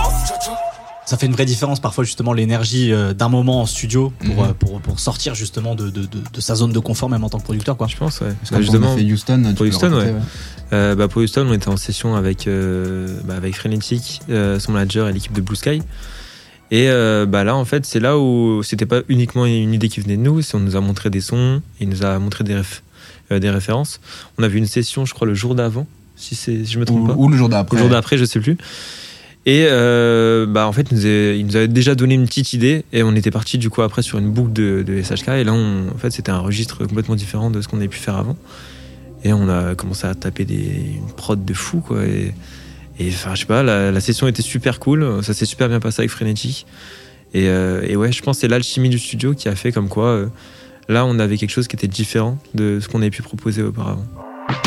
Ça 1.06 1.18
fait 1.18 1.26
une 1.26 1.34
vraie 1.34 1.46
différence 1.46 1.80
parfois 1.80 2.04
justement 2.04 2.32
l'énergie 2.32 2.94
euh, 2.94 3.14
d'un 3.14 3.28
moment 3.28 3.62
en 3.62 3.66
studio 3.66 4.14
pour, 4.20 4.36
Mhm. 4.36 4.50
euh, 4.50 4.54
pour, 4.54 4.80
pour 4.82 5.00
sortir 5.00 5.34
justement 5.36 5.76
de, 5.76 5.90
de, 5.90 6.02
de, 6.02 6.20
de 6.32 6.42
sa 6.42 6.56
zone 6.56 6.72
de 6.72 6.80
confort 6.80 7.10
même 7.10 7.24
en 7.24 7.30
tant 7.30 7.40
que 7.40 7.44
producteur 7.44 7.76
quoi. 7.76 7.88
Je 7.88 7.98
pense 7.98 8.22
ouais. 8.22 8.34
On 8.52 8.56
a 8.56 8.96
fait 8.98 9.04
Houston, 9.04 9.44
tu 9.50 9.54
pour 9.56 9.66
Houston, 9.66 9.90
raconter, 9.90 10.06
ouais. 10.08 10.14
ouais. 10.14 10.22
Euh, 10.74 10.96
bah, 10.96 11.08
pour 11.10 11.22
Houston, 11.22 11.46
on 11.50 11.54
était 11.54 11.68
en 11.68 11.76
session 11.76 12.16
avec, 12.16 12.48
euh, 12.48 13.20
bah, 13.26 13.36
avec 13.36 13.56
Frenetic, 13.56 14.22
euh, 14.30 14.58
son 14.60 14.72
manager 14.72 15.10
et 15.10 15.14
l'équipe 15.14 15.34
de 15.34 15.42
Blue 15.42 15.56
Sky. 15.58 15.82
Et 16.74 16.90
euh, 16.90 17.26
bah, 17.26 17.44
là, 17.44 17.56
en 17.58 17.66
fait, 17.66 17.86
c'est 17.86 18.00
là 18.00 18.18
où 18.18 18.62
c'était 18.64 18.86
pas 18.86 19.02
uniquement 19.10 19.46
une 19.46 19.74
idée 19.74 19.90
qui 19.90 20.00
venait 20.00 20.16
de 20.16 20.22
nous, 20.22 20.42
c'est 20.42 20.56
on 20.56 20.62
nous 20.62 20.78
a 20.78 20.80
montré 20.82 21.10
des 21.10 21.20
sons, 21.20 21.62
il 21.82 21.90
nous 21.90 22.06
a 22.06 22.18
montré 22.20 22.46
des, 22.46 22.54
réf- 22.56 22.82
euh, 23.34 23.40
des 23.40 23.50
références. 23.50 24.00
On 24.38 24.44
a 24.44 24.48
vu 24.48 24.60
une 24.60 24.66
session, 24.68 25.04
je 25.04 25.14
crois, 25.14 25.28
le 25.28 25.34
jour 25.34 25.56
d'avant, 25.56 25.88
si, 26.16 26.36
c'est- 26.36 26.64
si 26.64 26.72
je 26.72 26.80
me 26.80 26.86
trompe 26.86 27.02
Ou- 27.04 27.08
pas. 27.08 27.16
ou 27.18 27.28
le 27.28 27.36
jour 27.36 27.50
d'après. 27.50 27.76
Le 27.76 27.82
jour 27.82 27.92
d'après, 27.92 28.18
je 28.18 28.24
sais 28.24 28.40
plus. 28.40 28.56
Et 29.46 29.66
euh, 29.70 30.46
bah, 30.46 30.68
en 30.68 30.72
fait, 30.72 30.92
il 30.92 31.46
nous, 31.46 31.56
avait 31.56 31.68
déjà 31.68 31.96
donné 31.96 32.14
une 32.14 32.28
petite 32.28 32.54
idée 32.54 32.86
et 32.94 33.02
on 33.02 33.16
était 33.16 33.32
parti 33.32 33.58
du 33.58 33.70
coup 33.72 33.82
après 33.82 34.04
sur 34.04 34.20
une 34.20 34.30
boucle 34.32 34.54
de, 34.54 34.84
de 34.84 35.02
SHK. 35.02 35.30
Et 35.30 35.44
là, 35.44 35.54
on, 35.54 35.90
en 35.90 35.98
fait, 35.98 36.12
c'était 36.12 36.32
un 36.32 36.40
registre 36.40 36.86
complètement 36.86 37.16
différent 37.16 37.50
de 37.50 37.62
ce 37.62 37.68
qu'on 37.68 37.78
avait 37.78 37.88
pu 37.88 37.98
faire 37.98 38.18
avant. 38.18 38.38
Et 39.24 39.34
on 39.34 39.50
a 39.50 39.76
commencé 39.76 40.06
à 40.06 40.16
taper 40.16 40.46
des, 40.46 40.96
une 40.98 41.12
prod 41.16 41.44
de 41.44 41.54
fou, 41.54 41.80
quoi. 41.80 42.06
Et, 42.06 42.34
et 43.00 43.10
enfin, 43.10 43.34
je 43.34 43.42
sais 43.42 43.46
pas, 43.46 43.64
la, 43.64 43.92
la 43.92 44.00
session 44.00 44.28
était 44.28 44.42
super 44.44 44.80
cool. 44.80 45.24
Ça 45.24 45.34
s'est 45.34 45.46
super 45.46 45.70
bien 45.70 45.80
passé 45.80 46.02
avec 46.02 46.12
Frenetic. 46.12 46.68
Et, 47.34 47.48
euh, 47.48 47.82
et 47.88 47.96
ouais, 47.96 48.12
je 48.12 48.22
pense 48.22 48.38
que 48.38 48.42
c'est 48.42 48.48
l'alchimie 48.48 48.90
du 48.90 49.00
studio 49.00 49.34
qui 49.34 49.48
a 49.48 49.56
fait 49.56 49.72
comme 49.72 49.90
quoi 49.90 50.08
euh, 50.08 50.28
là, 50.90 51.06
on 51.06 51.18
avait 51.20 51.38
quelque 51.38 51.52
chose 51.52 51.68
qui 51.68 51.76
était 51.76 51.88
différent 51.88 52.38
de 52.54 52.80
ce 52.80 52.88
qu'on 52.88 53.02
avait 53.02 53.10
pu 53.10 53.22
proposer 53.22 53.64
auparavant. 53.64 54.06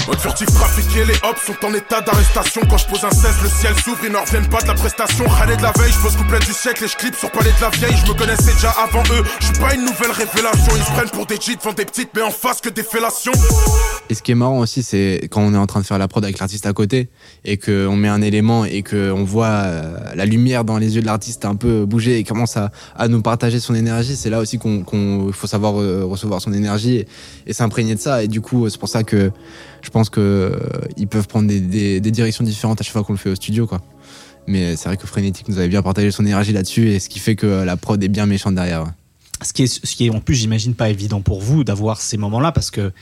Mode 0.06 0.18
furtif 0.18 0.46
trafiqué, 0.52 1.04
les 1.06 1.14
hops 1.26 1.40
sont 1.46 1.56
en 1.66 1.72
état 1.72 2.02
d'arrestation. 2.02 2.60
Quand 2.68 2.76
je 2.76 2.86
pose 2.86 3.04
un 3.04 3.10
16, 3.10 3.24
le 3.42 3.48
ciel 3.48 3.72
s'ouvre, 3.82 4.00
ils 4.04 4.12
n'en 4.12 4.20
reviennent 4.22 4.48
pas 4.48 4.60
de 4.60 4.66
la 4.66 4.74
prestation. 4.74 5.26
Râler 5.26 5.56
de 5.56 5.62
la 5.62 5.72
veille, 5.72 5.90
je 5.92 5.98
pose 5.98 6.14
couplet 6.16 6.38
du 6.40 6.52
siècle 6.52 6.84
et 6.84 6.88
je 6.88 6.96
clip 6.96 7.14
sur 7.14 7.30
palais 7.30 7.50
de 7.58 7.62
la 7.62 7.70
vieille. 7.70 7.96
Je 8.04 8.12
me 8.12 8.16
connaissais 8.18 8.52
déjà 8.52 8.70
avant 8.72 9.02
eux, 9.14 9.22
je 9.40 9.46
suis 9.46 9.54
pas 9.54 9.74
une 9.74 9.80
nouvelle 9.86 10.10
révélation. 10.10 10.72
Ils 10.76 10.82
se 10.82 10.90
prennent 10.92 11.08
pour 11.10 11.24
des 11.24 11.36
jeets, 11.36 11.58
vendent 11.62 11.76
des 11.76 11.86
petites, 11.86 12.10
mais 12.14 12.20
en 12.20 12.30
face 12.30 12.60
que 12.60 12.68
des 12.68 12.82
fellations. 12.82 13.32
Et 14.10 14.14
ce 14.14 14.22
qui 14.22 14.32
est 14.32 14.34
marrant 14.34 14.58
aussi, 14.58 14.82
c'est 14.82 15.26
quand 15.30 15.40
on 15.40 15.54
est 15.54 15.58
en 15.58 15.66
train 15.66 15.80
de 15.80 15.86
faire 15.86 15.96
la 15.98 16.06
prod 16.08 16.22
avec 16.22 16.38
l'artiste 16.38 16.66
à 16.66 16.74
côté 16.74 17.08
et 17.46 17.56
qu'on 17.56 17.96
met 17.96 18.08
un 18.08 18.20
élément 18.20 18.66
et 18.66 18.82
qu'on 18.82 19.24
voit 19.24 19.46
euh, 19.46 19.96
la 20.14 20.26
lumière 20.26 20.64
dans 20.64 20.76
les 20.76 20.96
yeux 20.96 21.00
de 21.00 21.06
l'artiste 21.06 21.46
un 21.46 21.54
peu 21.54 21.86
bouger 21.86 22.18
et 22.18 22.24
commence 22.24 22.58
à, 22.58 22.70
à 22.94 23.08
nous 23.08 23.22
partager 23.22 23.58
son 23.58 23.74
énergie. 23.74 24.16
C'est 24.16 24.28
là 24.30 24.40
aussi 24.40 24.58
qu'on 24.58 24.82
qu'on- 24.82 25.30
faut 25.32 25.46
savoir 25.46 25.80
euh, 25.80 26.04
recevoir 26.04 26.42
son 26.42 26.52
énergie 26.52 27.06
et 27.46 27.52
s'imprégner 27.54 27.94
de 27.94 28.00
ça. 28.00 28.22
Et 28.22 28.28
du 28.28 28.42
coup, 28.42 28.68
c'est 28.68 28.78
pour 28.78 28.90
ça 28.90 29.02
que 29.02 29.30
je 29.84 29.90
pense 29.90 30.08
que 30.10 30.20
euh, 30.20 30.58
ils 30.96 31.06
peuvent 31.06 31.28
prendre 31.28 31.46
des, 31.48 31.60
des- 31.60 32.00
des 32.00 32.10
directions 32.10 32.42
différentes 32.44 32.80
à 32.80 32.84
chaque 32.84 32.92
fois 32.92 33.04
qu'on 33.04 33.12
le 33.12 33.18
fait 33.18 33.30
au 33.30 33.34
studio, 33.36 33.66
quoi. 33.66 33.80
Mais 34.46 34.76
c'est 34.76 34.88
vrai 34.88 34.96
que 34.96 35.06
Frenetic 35.06 35.48
nous 35.48 35.58
avait 35.58 35.68
bien 35.68 35.82
partagé 35.82 36.10
son 36.10 36.24
énergie 36.26 36.52
là-dessus 36.52 36.90
et 36.90 36.98
ce 37.00 37.08
qui 37.08 37.18
fait 37.18 37.36
que 37.36 37.46
la 37.64 37.76
prod 37.76 38.02
est 38.02 38.08
bien 38.08 38.26
méchante 38.26 38.54
derrière. 38.54 38.82
ouais. 38.84 38.90
Ce 39.42 39.52
qui 39.52 39.64
est, 39.64 39.66
ce 39.66 39.96
qui 39.96 40.06
est 40.06 40.10
en 40.10 40.20
plus, 40.20 40.34
j'imagine, 40.36 40.74
pas 40.74 40.88
évident 40.90 41.20
pour 41.20 41.40
vous 41.40 41.64
d'avoir 41.64 42.00
ces 42.00 42.16
moments-là, 42.16 42.52
parce 42.52 42.70
que 42.70 42.92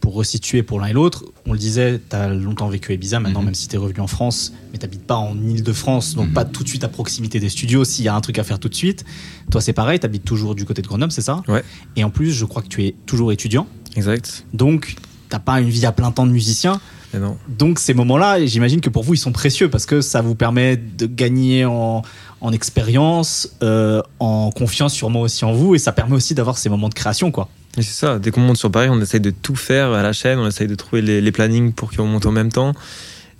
pour 0.00 0.14
resituer 0.14 0.62
pour 0.62 0.80
l'un 0.80 0.86
et 0.86 0.92
l'autre, 0.92 1.24
on 1.46 1.52
le 1.52 1.58
disait, 1.58 2.00
tu 2.08 2.16
as 2.16 2.28
longtemps 2.28 2.68
vécu 2.68 2.92
à 2.92 2.94
Ibiza, 2.94 3.20
maintenant, 3.20 3.40
Mhm. 3.40 3.46
même 3.46 3.54
si 3.54 3.68
tu 3.68 3.74
es 3.74 3.78
revenu 3.78 4.00
en 4.00 4.06
France, 4.06 4.52
mais 4.72 4.78
tu 4.78 4.88
pas 4.88 5.16
en 5.16 5.36
Ile-de-France, 5.36 6.14
donc 6.14 6.32
pas 6.32 6.44
tout 6.44 6.64
de 6.64 6.68
suite 6.68 6.82
à 6.82 6.88
proximité 6.88 7.40
des 7.40 7.50
studios 7.50 7.84
s'il 7.84 8.04
y 8.04 8.08
a 8.08 8.14
un 8.14 8.20
truc 8.20 8.38
à 8.38 8.42
faire 8.44 8.58
tout 8.58 8.68
de 8.70 8.74
suite. 8.74 9.04
Toi, 9.50 9.60
c'est 9.60 9.74
pareil, 9.74 10.00
tu 10.00 10.06
habites 10.06 10.24
toujours 10.24 10.54
du 10.54 10.64
côté 10.64 10.82
de 10.82 10.88
Grenoble, 10.88 11.12
c'est 11.12 11.20
ça? 11.20 11.42
Ouais. 11.46 11.62
Et 11.94 12.02
en 12.04 12.10
plus, 12.10 12.32
je 12.32 12.44
crois 12.46 12.62
que 12.62 12.68
tu 12.68 12.84
es 12.84 12.94
toujours 13.06 13.30
étudiant, 13.30 13.66
Exact. 13.94 14.44
donc 14.54 14.96
t'as 15.32 15.38
pas 15.38 15.60
une 15.60 15.70
vie 15.70 15.86
à 15.86 15.92
plein 15.92 16.10
temps 16.12 16.26
de 16.26 16.32
musicien. 16.32 16.78
Et 17.14 17.18
non. 17.18 17.36
Donc 17.48 17.78
ces 17.78 17.94
moments-là, 17.94 18.44
j'imagine 18.44 18.80
que 18.82 18.90
pour 18.90 19.02
vous, 19.02 19.14
ils 19.14 19.18
sont 19.18 19.32
précieux 19.32 19.68
parce 19.70 19.86
que 19.86 20.00
ça 20.02 20.20
vous 20.20 20.34
permet 20.34 20.76
de 20.76 21.06
gagner 21.06 21.64
en, 21.64 22.02
en 22.40 22.52
expérience, 22.52 23.48
euh, 23.62 24.02
en 24.20 24.50
confiance 24.50 24.92
sûrement 24.92 25.22
aussi 25.22 25.44
en 25.44 25.52
vous, 25.52 25.74
et 25.74 25.78
ça 25.78 25.92
permet 25.92 26.14
aussi 26.14 26.34
d'avoir 26.34 26.58
ces 26.58 26.68
moments 26.68 26.88
de 26.90 26.94
création, 26.94 27.30
quoi. 27.30 27.48
C'est 27.74 27.82
ça, 27.84 28.18
dès 28.18 28.30
qu'on 28.30 28.42
monte 28.42 28.58
sur 28.58 28.70
Paris, 28.70 28.88
on 28.90 29.00
essaye 29.00 29.20
de 29.20 29.30
tout 29.30 29.56
faire 29.56 29.92
à 29.92 30.02
la 30.02 30.12
chaîne, 30.12 30.38
on 30.38 30.46
essaye 30.46 30.68
de 30.68 30.74
trouver 30.74 31.00
les, 31.00 31.22
les 31.22 31.32
plannings 31.32 31.72
pour 31.72 31.90
qu'on 31.90 32.06
monte 32.06 32.26
en 32.26 32.32
même 32.32 32.52
temps. 32.52 32.74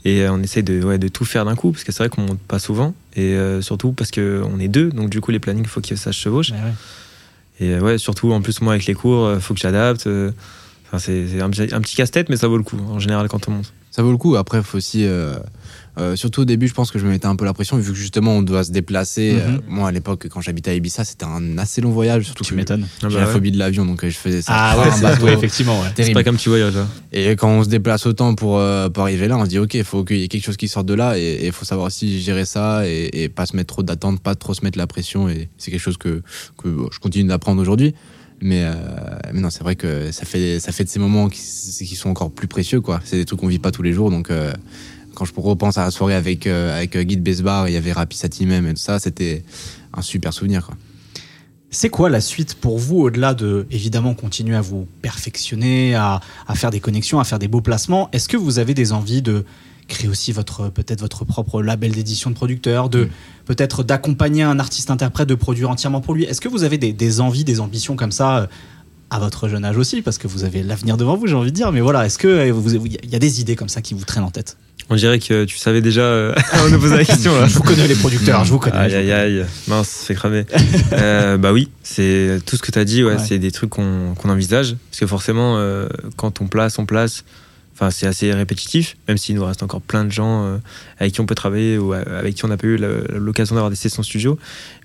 Et 0.04 0.22
euh, 0.22 0.32
on 0.32 0.42
essaye 0.42 0.62
de, 0.62 0.82
ouais, 0.82 0.98
de 0.98 1.08
tout 1.08 1.26
faire 1.26 1.44
d'un 1.44 1.54
coup, 1.54 1.70
parce 1.70 1.84
que 1.84 1.92
c'est 1.92 2.02
vrai 2.02 2.08
qu'on 2.08 2.22
monte 2.22 2.40
pas 2.40 2.58
souvent. 2.58 2.94
Et 3.14 3.34
euh, 3.34 3.60
surtout 3.60 3.92
parce 3.92 4.10
qu'on 4.10 4.58
est 4.58 4.68
deux, 4.68 4.88
donc 4.90 5.10
du 5.10 5.20
coup, 5.20 5.30
les 5.30 5.38
plannings, 5.38 5.64
il 5.64 5.68
faut 5.68 5.80
que 5.80 5.94
ça 5.94 6.12
se 6.12 6.18
chevauche. 6.18 6.52
Et 7.60 7.78
ouais, 7.78 7.98
surtout, 7.98 8.32
en 8.32 8.40
plus, 8.40 8.60
moi, 8.60 8.72
avec 8.72 8.86
les 8.86 8.94
cours, 8.94 9.30
il 9.34 9.40
faut 9.40 9.54
que 9.54 9.60
j'adapte. 9.60 10.06
euh, 10.06 10.32
Enfin, 10.92 10.98
c'est 10.98 11.40
un, 11.40 11.48
petit- 11.50 11.74
un 11.74 11.80
petit 11.80 11.96
casse-tête, 11.96 12.28
mais 12.28 12.36
ça 12.36 12.48
vaut 12.48 12.58
le 12.58 12.62
coup, 12.64 12.76
en 12.90 12.98
général, 12.98 13.28
quand 13.28 13.48
on 13.48 13.52
monte. 13.52 13.72
Ça 13.90 14.02
vaut 14.02 14.10
le 14.10 14.16
coup. 14.18 14.36
Après, 14.36 14.58
il 14.58 14.64
faut 14.64 14.76
aussi. 14.78 15.04
euh, 15.06 15.34
euh, 15.98 16.16
surtout 16.16 16.40
au 16.42 16.44
début, 16.46 16.66
je 16.68 16.72
pense 16.72 16.90
que 16.90 16.98
je 16.98 17.04
me 17.04 17.10
mettais 17.10 17.26
un 17.26 17.36
peu 17.36 17.44
la 17.44 17.52
pression, 17.52 17.76
vu 17.76 17.92
que 17.92 17.98
justement, 17.98 18.36
on 18.38 18.42
doit 18.42 18.64
se 18.64 18.70
déplacer. 18.72 19.32
Mhm. 19.34 19.38
Euh, 19.54 19.58
moi, 19.68 19.88
à 19.88 19.92
l'époque, 19.92 20.26
quand 20.30 20.40
j'habitais 20.40 20.70
à 20.70 20.74
Ibiza, 20.74 21.04
c'était 21.04 21.26
un 21.26 21.58
assez 21.58 21.82
long 21.82 21.90
voyage. 21.90 22.24
Surtout 22.24 22.44
Tu 22.44 22.54
m'étonnes. 22.54 22.86
J'ai 23.00 23.06
Ah 23.06 23.10
bah 23.10 23.20
la 23.20 23.26
ouais. 23.26 23.32
phobie 23.32 23.52
de 23.52 23.58
l'avion, 23.58 23.84
donc 23.84 24.02
je 24.02 24.10
faisais 24.16 24.40
ça. 24.40 24.52
Ah 24.54 24.78
ouais, 24.82 25.00
bateau. 25.02 25.28
effectivement, 25.28 25.78
ouais. 25.82 25.88
C'est 25.94 26.12
pas 26.14 26.24
comme 26.24 26.36
petit 26.36 26.48
voyage, 26.48 26.74
là. 26.74 26.86
Et 27.12 27.32
quand 27.36 27.48
on 27.50 27.64
se 27.64 27.68
déplace 27.68 28.06
autant 28.06 28.34
pour, 28.34 28.58
euh, 28.58 28.88
pour 28.88 29.02
arriver 29.02 29.28
là, 29.28 29.36
on 29.36 29.44
se 29.44 29.50
dit, 29.50 29.58
OK, 29.58 29.74
il 29.74 29.84
faut 29.84 30.04
qu'il 30.04 30.16
y 30.18 30.24
ait 30.24 30.28
quelque 30.28 30.44
chose 30.44 30.56
qui 30.56 30.68
sorte 30.68 30.86
de 30.86 30.94
là, 30.94 31.18
et 31.18 31.44
il 31.46 31.52
faut 31.52 31.66
savoir 31.66 31.88
aussi 31.88 32.20
gérer 32.22 32.46
ça, 32.46 32.86
et, 32.88 33.24
et 33.24 33.28
pas 33.28 33.44
se 33.44 33.54
mettre 33.56 33.74
trop 33.74 33.82
d'attente, 33.82 34.20
pas 34.20 34.34
trop 34.34 34.54
se 34.54 34.62
mettre 34.64 34.78
la 34.78 34.86
pression, 34.86 35.28
et 35.28 35.50
c'est 35.58 35.70
quelque 35.70 35.80
chose 35.80 35.98
que, 35.98 36.22
que 36.56 36.68
bon, 36.68 36.88
je 36.90 36.98
continue 37.00 37.28
d'apprendre 37.28 37.60
aujourd'hui. 37.60 37.94
Mais, 38.44 38.64
euh, 38.64 38.74
mais 39.32 39.40
non, 39.40 39.50
c'est 39.50 39.62
vrai 39.62 39.76
que 39.76 40.10
ça 40.10 40.24
fait, 40.24 40.58
ça 40.58 40.72
fait 40.72 40.82
de 40.82 40.88
ces 40.88 40.98
moments 40.98 41.28
qui, 41.28 41.40
qui 41.40 41.94
sont 41.94 42.10
encore 42.10 42.32
plus 42.32 42.48
précieux, 42.48 42.80
quoi. 42.80 43.00
C'est 43.04 43.16
des 43.16 43.24
trucs 43.24 43.38
qu'on 43.38 43.46
vit 43.46 43.60
pas 43.60 43.70
tous 43.70 43.82
les 43.82 43.92
jours, 43.92 44.10
donc 44.10 44.30
euh, 44.30 44.52
quand 45.14 45.24
je 45.24 45.32
repense 45.36 45.78
à 45.78 45.84
la 45.84 45.92
soirée 45.92 46.16
avec, 46.16 46.48
euh, 46.48 46.76
avec 46.76 46.96
Guy 46.96 47.16
de 47.16 47.22
Besbar, 47.22 47.68
il 47.68 47.74
y 47.74 47.76
avait 47.76 47.92
Rapi 47.92 48.16
Sati 48.16 48.44
même, 48.44 48.66
et 48.66 48.74
tout 48.74 48.80
ça, 48.80 48.98
c'était 48.98 49.44
un 49.94 50.02
super 50.02 50.32
souvenir, 50.32 50.66
quoi. 50.66 50.76
C'est 51.70 51.88
quoi 51.88 52.10
la 52.10 52.20
suite 52.20 52.54
pour 52.56 52.78
vous, 52.78 52.98
au-delà 52.98 53.32
de, 53.32 53.66
évidemment, 53.70 54.12
continuer 54.12 54.56
à 54.56 54.60
vous 54.60 54.86
perfectionner, 55.02 55.94
à, 55.94 56.20
à 56.46 56.54
faire 56.54 56.70
des 56.70 56.80
connexions, 56.80 57.20
à 57.20 57.24
faire 57.24 57.38
des 57.38 57.48
beaux 57.48 57.62
placements? 57.62 58.10
Est-ce 58.12 58.28
que 58.28 58.36
vous 58.36 58.58
avez 58.58 58.74
des 58.74 58.92
envies 58.92 59.22
de 59.22 59.46
créer 59.88 60.08
aussi 60.08 60.32
votre 60.32 60.68
peut-être 60.68 61.00
votre 61.00 61.24
propre 61.24 61.62
label 61.62 61.92
d'édition 61.92 62.30
de 62.30 62.34
producteur, 62.34 62.88
de 62.88 63.08
peut-être 63.46 63.82
d'accompagner 63.82 64.42
un 64.42 64.58
artiste-interprète, 64.58 65.28
de 65.28 65.34
produire 65.34 65.70
entièrement 65.70 66.00
pour 66.00 66.14
lui 66.14 66.24
Est-ce 66.24 66.40
que 66.40 66.48
vous 66.48 66.64
avez 66.64 66.78
des, 66.78 66.92
des 66.92 67.20
envies, 67.20 67.44
des 67.44 67.60
ambitions 67.60 67.96
comme 67.96 68.12
ça 68.12 68.38
euh, 68.38 68.46
à 69.10 69.18
votre 69.18 69.46
jeune 69.46 69.64
âge 69.64 69.76
aussi, 69.76 70.00
parce 70.00 70.16
que 70.16 70.26
vous 70.26 70.44
avez 70.44 70.62
l'avenir 70.62 70.96
devant 70.96 71.16
vous, 71.16 71.26
j'ai 71.26 71.34
envie 71.34 71.50
de 71.50 71.56
dire. 71.56 71.70
Mais 71.70 71.80
voilà, 71.82 72.06
est-ce 72.06 72.16
que 72.16 72.28
euh, 72.28 72.78
il 73.04 73.10
y 73.12 73.14
a 73.14 73.18
des 73.18 73.40
idées 73.42 73.56
comme 73.56 73.68
ça 73.68 73.82
qui 73.82 73.92
vous 73.92 74.04
traînent 74.06 74.24
en 74.24 74.30
tête? 74.30 74.56
On 74.88 74.96
dirait 74.96 75.18
que 75.18 75.44
tu 75.44 75.58
savais 75.58 75.80
déjà 75.82 76.00
euh, 76.00 76.34
avant 76.50 76.70
de 76.70 76.76
poser 76.78 76.96
la 76.96 77.04
question. 77.04 77.38
Là. 77.38 77.46
Je 77.46 77.54
vous 77.54 77.62
connais 77.62 77.86
les 77.86 77.94
producteurs, 77.94 78.44
je 78.44 78.50
vous 78.50 78.58
connais. 78.58 78.76
Aïe 78.76 78.94
aïe 78.94 79.12
aïe, 79.12 79.46
mince, 79.68 80.10
cramer. 80.14 80.44
Euh, 80.92 81.36
bah 81.38 81.52
oui, 81.52 81.68
c'est 81.82 82.38
tout 82.46 82.56
ce 82.56 82.62
que 82.62 82.70
tu 82.72 82.78
as 82.78 82.84
dit, 82.84 83.02
ouais, 83.04 83.12
Ouais. 83.14 83.18
c'est 83.18 83.38
des 83.38 83.50
trucs 83.50 83.70
qu'on 83.70 84.14
envisage. 84.24 84.76
Parce 84.90 85.00
que 85.00 85.06
forcément, 85.06 85.56
euh, 85.58 85.88
quand 86.16 86.40
on 86.40 86.46
place, 86.48 86.78
on 86.78 86.86
place. 86.86 87.24
Enfin, 87.74 87.90
c'est 87.90 88.06
assez 88.06 88.32
répétitif, 88.32 88.96
même 89.08 89.16
s'il 89.16 89.34
nous 89.34 89.44
reste 89.44 89.62
encore 89.62 89.80
plein 89.80 90.04
de 90.04 90.12
gens 90.12 90.44
euh, 90.44 90.58
avec 90.98 91.14
qui 91.14 91.20
on 91.20 91.26
peut 91.26 91.34
travailler 91.34 91.78
ou 91.78 91.94
euh, 91.94 92.18
avec 92.18 92.34
qui 92.34 92.44
on 92.44 92.48
n'a 92.48 92.56
pas 92.58 92.66
eu 92.66 92.76
l'occasion 92.76 93.54
d'avoir 93.54 93.70
des 93.70 93.76
sessions 93.76 94.02
studio. 94.02 94.38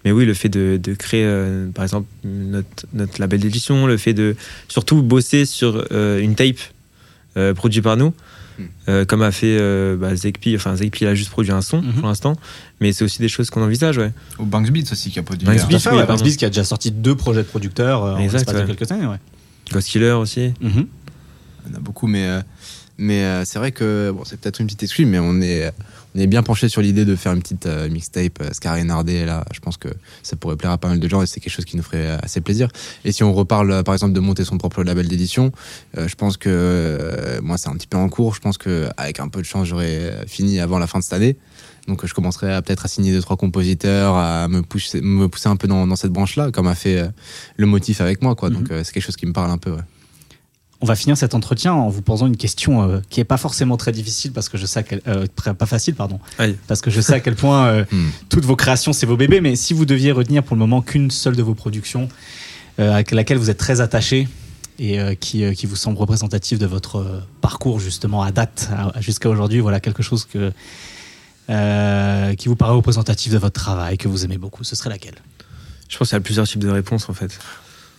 Mais 0.05 0.11
oui, 0.11 0.25
le 0.25 0.33
fait 0.33 0.49
de, 0.49 0.79
de 0.81 0.93
créer, 0.93 1.23
euh, 1.25 1.67
par 1.71 1.83
exemple, 1.83 2.07
notre, 2.23 2.85
notre 2.93 3.19
label 3.19 3.41
d'édition, 3.41 3.85
le 3.88 3.97
fait 3.97 4.13
de 4.13 4.35
surtout 4.69 5.01
bosser 5.01 5.45
sur 5.45 5.85
euh, 5.91 6.19
une 6.21 6.35
tape 6.35 6.55
euh, 7.35 7.53
produite 7.53 7.83
par 7.83 7.97
nous, 7.97 8.13
euh, 8.88 9.05
comme 9.05 9.21
a 9.21 9.31
fait 9.31 9.57
euh, 9.59 9.95
bah, 9.97 10.15
Zekpi. 10.15 10.55
Enfin, 10.55 10.75
Zekpi, 10.75 11.03
il 11.03 11.07
a 11.07 11.13
juste 11.13 11.29
produit 11.29 11.51
un 11.51 11.61
son 11.61 11.81
Mhm. 11.81 11.93
pour 11.93 12.07
l'instant, 12.07 12.35
mais 12.79 12.93
c'est 12.93 13.03
aussi 13.03 13.19
des 13.19 13.27
choses 13.29 13.49
qu'on 13.49 13.61
envisage, 13.61 13.97
ouais. 13.97 14.11
Ou 14.39 14.45
Banks 14.45 14.71
Beats 14.71 14.91
aussi 14.93 15.11
qui 15.11 15.19
a 15.19 15.23
produit. 15.23 15.45
Banks 15.45 15.57
ouais, 15.57 15.75
oui. 15.91 16.05
Banks 16.07 16.23
Beats 16.23 16.38
qui 16.38 16.45
a 16.45 16.49
déjà 16.49 16.63
sorti 16.63 16.89
deux 16.91 17.15
projets 17.15 17.43
de 17.43 17.47
producteurs 17.47 18.03
euh, 18.05 18.15
en 18.15 18.19
Exact, 18.19 18.49
de 18.51 18.57
ouais. 18.59 18.65
quelques 18.65 18.89
années. 18.91 19.05
Ouais. 19.05 19.17
Ghost 19.71 19.89
Killer 19.89 20.11
aussi. 20.13 20.53
Il 20.61 20.69
y 20.69 21.73
en 21.73 21.75
a 21.75 21.79
beaucoup, 21.81 22.07
mais, 22.07 22.25
euh, 22.25 22.41
mais 22.98 23.24
euh, 23.24 23.45
c'est 23.45 23.60
vrai 23.60 23.72
que 23.72 24.12
bon, 24.16 24.24
c'est 24.26 24.39
peut-être 24.39 24.60
une 24.60 24.68
petite 24.68 24.84
excuse, 24.84 25.06
mais 25.08 25.20
on 25.20 25.41
est, 25.41 25.72
on 26.16 26.20
est 26.20 26.28
bien 26.28 26.41
penché 26.41 26.68
sur 26.68 26.82
l'idée 26.82 27.06
de 27.06 27.16
faire 27.16 27.34
une 27.34 27.41
petite 27.41 27.68
euh, 27.68 27.89
mixtape 27.89 28.41
euh, 28.41 28.50
Scar 28.52 28.78
et 28.78 28.84
Nardé. 28.84 29.24
Là, 29.24 29.45
je 29.54 29.60
pense 29.60 29.78
que 29.78 29.89
ça 30.24 30.36
pourrait 30.36 30.56
plaire 30.56 30.72
à 30.72 30.78
pas 30.80 30.88
mal 30.88 31.00
de 31.00 31.08
gens 31.08 31.22
et 31.22 31.28
c'est 31.28 31.39
quelque 31.39 31.54
chose 31.54 31.66
qui 31.66 31.78
nous 31.78 31.84
ferait 31.84 32.08
euh, 32.08 32.18
assez 32.24 32.41
plaisir. 32.41 32.70
Et 33.06 33.12
si 33.12 33.24
on 33.24 33.34
reparle, 33.34 33.84
par 33.84 33.93
exemple, 33.93 34.14
de 34.14 34.20
monter 34.20 34.43
son 34.43 34.58
propre 34.58 34.84
label 34.84 35.08
d'édition, 35.08 35.52
je 35.95 36.16
pense 36.16 36.38
que 36.38 37.39
moi, 37.43 37.58
c'est 37.58 37.70
un 37.70 37.76
petit 37.76 37.88
peu 37.88 37.98
en 37.98 38.10
cours. 38.10 38.34
Je 38.34 38.41
pense 38.41 38.58
que 38.58 38.89
avec 38.98 39.20
un 39.20 39.28
peu 39.28 39.41
de 39.41 39.45
chance, 39.45 39.68
j'aurais 39.68 40.26
fini 40.28 40.60
avant 40.60 40.80
la 40.80 40.88
fin 40.88 41.00
de 41.00 41.04
cette 41.04 41.14
année. 41.14 41.38
Donc, 41.88 42.06
je 42.06 42.14
commencerai 42.14 42.52
à 42.54 42.62
peut-être 42.62 42.86
à 42.86 42.88
signer 42.88 43.12
deux 43.12 43.22
trois 43.22 43.38
compositeurs, 43.38 44.16
à 44.16 44.48
me 44.48 44.62
pousser, 44.62 45.02
me 45.02 45.28
pousser 45.28 45.50
un 45.50 45.56
peu 45.56 45.68
dans, 45.68 45.86
dans 45.88 45.95
cette 45.95 46.12
branche-là, 46.12 46.52
comme 46.52 46.68
a 46.68 46.76
fait 46.76 47.10
le 47.58 47.66
motif 47.66 48.02
avec 48.02 48.22
moi. 48.22 48.36
Quoi. 48.36 48.50
Donc, 48.50 48.68
c'est 48.70 48.91
quelque 48.91 49.06
chose 49.06 49.16
qui 49.18 49.26
me 49.26 49.34
parle 49.34 49.52
un 49.52 49.58
peu. 49.58 49.72
Ouais. 49.72 49.82
On 50.82 50.86
va 50.86 50.95
finir 50.95 51.17
cet 51.17 51.34
entretien 51.34 51.73
en 51.73 51.89
vous 51.89 52.01
posant 52.03 52.28
une 52.28 52.38
question 52.38 52.84
euh, 52.88 52.99
qui 53.09 53.19
est 53.19 53.23
pas 53.23 53.38
forcément 53.38 53.78
très 53.78 53.91
difficile 53.91 54.32
parce 54.32 54.47
que 54.47 54.57
je 54.57 54.65
sais 54.67 54.80
à 54.80 54.84
quel, 54.84 55.01
euh, 55.07 55.25
très- 55.36 55.53
pas 55.55 55.65
facile 55.65 55.95
pardon 55.95 56.19
Aïe. 56.38 56.55
parce 56.67 56.82
que 56.82 56.91
je 56.91 57.01
sais 57.01 57.13
à 57.13 57.19
quel 57.19 57.36
point 57.36 57.67
euh, 57.67 57.86
Hmm. 57.91 58.09
toutes 58.30 58.45
vos 58.45 58.55
créations 58.55 58.93
c'est 58.93 59.05
vos 59.07 59.17
bébés 59.17 59.41
mais 59.41 59.55
si 59.55 59.73
vous 59.73 59.86
deviez 59.86 60.11
retenir 60.11 60.43
pour 60.43 60.55
le 60.55 60.59
moment 60.59 60.82
qu'une 60.82 61.09
seule 61.09 61.36
de 61.36 61.41
vos 61.43 61.55
productions 61.55 62.09
euh, 62.80 62.93
à 62.93 63.15
laquelle 63.15 63.38
vous 63.38 63.49
êtes 63.49 63.57
très 63.57 63.82
attaché 63.82 64.28
et 64.78 64.99
euh, 64.99 65.15
qui, 65.15 65.43
euh, 65.43 65.53
qui 65.53 65.65
vous 65.65 65.75
semble 65.75 65.97
représentative 65.97 66.59
de 66.59 66.67
votre 66.67 67.23
parcours 67.41 67.80
justement 67.80 68.21
à 68.21 68.32
date 68.32 68.69
jusqu'à 68.99 69.30
aujourd'hui 69.30 69.59
voilà 69.61 69.80
quelque 69.80 70.03
chose 70.03 70.25
que 70.25 70.51
euh, 71.49 72.36
qui 72.36 72.49
vous 72.49 72.55
paraît 72.55 72.73
représentatif 72.73 73.32
de 73.32 73.38
votre 73.38 73.59
travail 73.59 73.97
que 73.97 74.07
vous 74.07 74.25
aimez 74.25 74.38
beaucoup 74.38 74.63
ce 74.63 74.75
serait 74.75 74.89
laquelle? 74.89 75.15
Je 75.89 75.97
pense 75.97 76.09
qu'il 76.09 76.15
y 76.15 76.17
a 76.17 76.21
plusieurs 76.21 76.45
types 76.47 76.59
de 76.61 76.69
réponses 76.69 77.07
en 77.09 77.13
fait. 77.13 77.39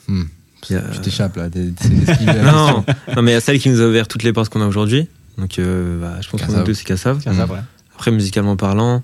Hmm. 0.07 0.25
A- 0.71 0.81
Tu 0.95 1.01
t'échappes 1.01 1.37
là. 1.37 1.49
t'es- 1.49 1.71
t'es 1.71 2.11
esquivé 2.11 2.33
la 2.33 2.43
non, 2.53 2.85
non, 3.17 3.23
mais 3.23 3.31
il 3.33 3.35
y 3.35 3.37
a 3.37 3.41
celle 3.41 3.59
qui 3.59 3.69
nous 3.71 3.81
a 3.81 3.87
ouvert 3.87 4.09
toutes 4.09 4.23
les 4.23 4.33
portes 4.33 4.49
qu'on 4.51 4.61
a 4.61 4.67
aujourd'hui. 4.67 5.09
Donc, 5.39 5.59
euh, 5.59 6.01
bah, 6.01 6.17
je 6.21 6.29
pense 6.29 6.43
qu'on 6.43 6.55
a 6.55 6.63
deux, 6.65 6.75
c'est 6.75 6.85
Kassav. 6.85 7.23
Kassav, 7.23 7.51
ouais. 7.51 7.59
Après, 7.95 8.11
musicalement 8.11 8.57
parlant, 8.57 9.03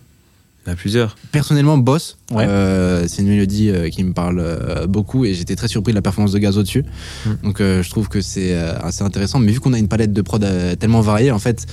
il 0.66 0.68
y 0.68 0.70
en 0.70 0.72
a 0.72 0.76
plusieurs. 0.76 1.14
Personnellement, 1.30 1.78
Boss, 1.78 2.16
Ouais. 2.32 2.44
euh, 2.48 3.06
c'est 3.06 3.22
une 3.22 3.28
mélodie 3.28 3.70
euh, 3.70 3.88
qui 3.88 4.02
me 4.02 4.12
parle 4.12 4.40
euh, 4.40 4.86
beaucoup 4.88 5.24
et 5.24 5.34
j'étais 5.34 5.54
très 5.56 5.68
surpris 5.68 5.92
de 5.92 5.96
la 5.98 6.02
performance 6.02 6.32
de 6.32 6.38
Gazo 6.38 6.62
dessus. 6.62 6.84
Mm. 7.26 7.30
Donc 7.44 7.60
euh, 7.60 7.82
je 7.82 7.90
trouve 7.90 8.08
que 8.08 8.20
c'est 8.20 8.54
euh, 8.54 8.76
assez 8.80 9.02
intéressant. 9.04 9.38
Mais 9.38 9.52
vu 9.52 9.60
qu'on 9.60 9.74
a 9.74 9.78
une 9.78 9.88
palette 9.88 10.12
de 10.12 10.22
prod 10.22 10.42
euh, 10.42 10.74
tellement 10.74 11.02
variée, 11.02 11.30
en 11.30 11.38
fait, 11.38 11.66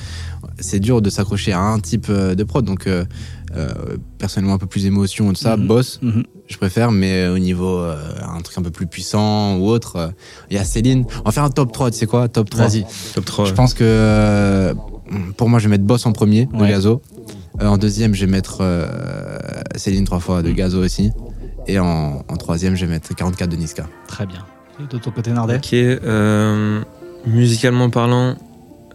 c'est 0.60 0.80
dur 0.80 1.02
de 1.02 1.10
s'accrocher 1.10 1.54
à 1.54 1.60
un 1.62 1.80
type 1.80 2.08
euh, 2.10 2.36
de 2.36 2.44
prod. 2.44 2.64
Donc 2.66 2.86
euh, 3.56 3.70
euh, 3.92 3.98
personnellement, 4.18 4.54
un 4.56 4.58
peu 4.58 4.66
plus 4.68 4.86
émotion 4.86 5.32
et 5.32 5.34
tout 5.34 5.42
ça. 5.42 5.58
Mhm. 5.58 5.68
Boss, 5.68 6.00
Mhm. 6.02 6.24
je 6.48 6.58
préfère, 6.58 6.92
mais 6.92 7.28
au 7.28 7.40
niveau 7.40 7.78
euh, 7.80 7.96
un 8.22 8.42
truc 8.42 8.58
un 8.58 8.62
peu 8.62 8.72
plus 8.72 8.88
puissant 8.88 9.58
ou 9.58 9.68
autre, 9.68 9.96
euh, 9.98 10.08
il 10.50 10.56
y 10.58 10.60
a 10.60 10.64
Céline. 10.64 11.06
On 11.20 11.24
va 11.24 11.32
faire 11.32 11.44
un 11.44 11.50
top 11.50 11.72
3, 11.72 11.92
tu 11.92 11.98
sais 11.98 12.08
quoi? 12.08 12.28
Top 12.28 12.50
3. 12.50 12.68
Vas-y. 12.68 12.86
Top 13.14 13.26
3. 13.26 13.46
Je 13.46 13.54
pense 13.54 13.74
que 13.74 13.84
euh, 13.84 14.74
pour 15.38 15.50
moi, 15.50 15.60
je 15.60 15.66
vais 15.66 15.72
mettre 15.72 15.84
Boss 15.84 16.06
en 16.06 16.12
premier 16.14 16.46
de 16.46 16.56
Ouais. 16.56 16.70
Gazo. 16.70 17.02
Euh, 17.62 17.68
en 17.68 17.78
deuxième, 17.78 18.14
je 18.16 18.26
vais 18.26 18.32
mettre 18.32 18.60
euh, 18.62 18.88
Céline 19.76 20.06
trois 20.06 20.20
fois 20.20 20.42
de 20.42 20.52
Gazo 20.52 20.84
aussi. 20.84 21.12
Et 21.68 21.78
en, 21.80 22.24
en 22.28 22.38
troisième, 22.38 22.76
je 22.76 22.86
vais 22.86 22.92
mettre 22.92 23.14
44 23.14 23.50
de 23.50 23.56
Niska. 23.56 23.88
très 24.08 24.26
bien 24.26 24.44
Et 24.80 24.92
de 24.92 24.98
ton 24.98 25.12
côté 25.12 25.32
Nardet? 25.32 25.58
Ok, 25.58 25.74
euh, 25.74 26.82
musicalement 27.28 27.90
parlant, 27.90 28.36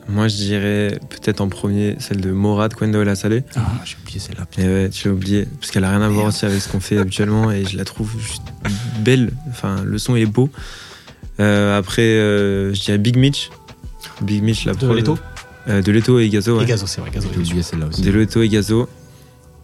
moi 0.09 0.28
je 0.28 0.36
dirais 0.36 0.98
peut-être 1.11 1.40
en 1.40 1.48
premier 1.48 1.96
celle 1.98 2.20
de 2.20 2.30
Morad, 2.30 2.74
Kwendo 2.74 3.02
et 3.02 3.04
la 3.04 3.14
Salée. 3.16 3.42
Ah, 3.57 3.61
j'ai 3.84 3.96
oublié 4.02 4.18
celle-là. 4.20 4.46
Et 4.59 4.66
ouais, 4.66 4.90
tu 4.90 5.09
l'as 5.09 5.14
oublié, 5.14 5.46
parce 5.61 5.70
qu'elle 5.70 5.84
a 5.84 5.90
rien 5.90 6.02
à 6.02 6.09
voir 6.09 6.26
aussi 6.26 6.44
avec 6.46 6.61
ce 6.61 6.68
qu'on 6.68 6.80
fait 6.80 6.98
habituellement 6.98 7.50
et 7.50 7.64
je 7.64 7.76
la 7.76 7.84
trouve 7.84 8.12
juste 8.20 8.42
belle. 9.00 9.32
Enfin, 9.50 9.82
le 9.84 9.98
son 9.98 10.16
est 10.16 10.26
beau. 10.26 10.48
Euh, 11.40 11.76
après, 11.78 12.02
euh, 12.02 12.72
je 12.72 12.80
dirais 12.80 12.98
Big 12.98 13.16
Mitch. 13.16 13.50
Big 14.22 14.42
Mitch, 14.42 14.64
la 14.64 14.72
De 14.74 14.78
prod. 14.86 14.96
Leto 14.96 15.18
Euh, 15.68 15.82
De 15.82 15.90
Leto 15.92 16.18
et 16.20 16.28
Gazo. 16.28 16.57
et 16.57 16.61
ouais. 16.61 16.66
Gazo 16.66 16.86
c'est 16.86 17.00
vrai 17.00 17.11
Gazo 17.11 17.28
J'ai 17.34 17.40
oublié 17.40 17.62
celle-là 17.62 17.86
aussi. 17.86 18.00
De 18.02 18.11
Leto 18.11 18.40
et 18.42 18.48
Gazo. 18.48 18.88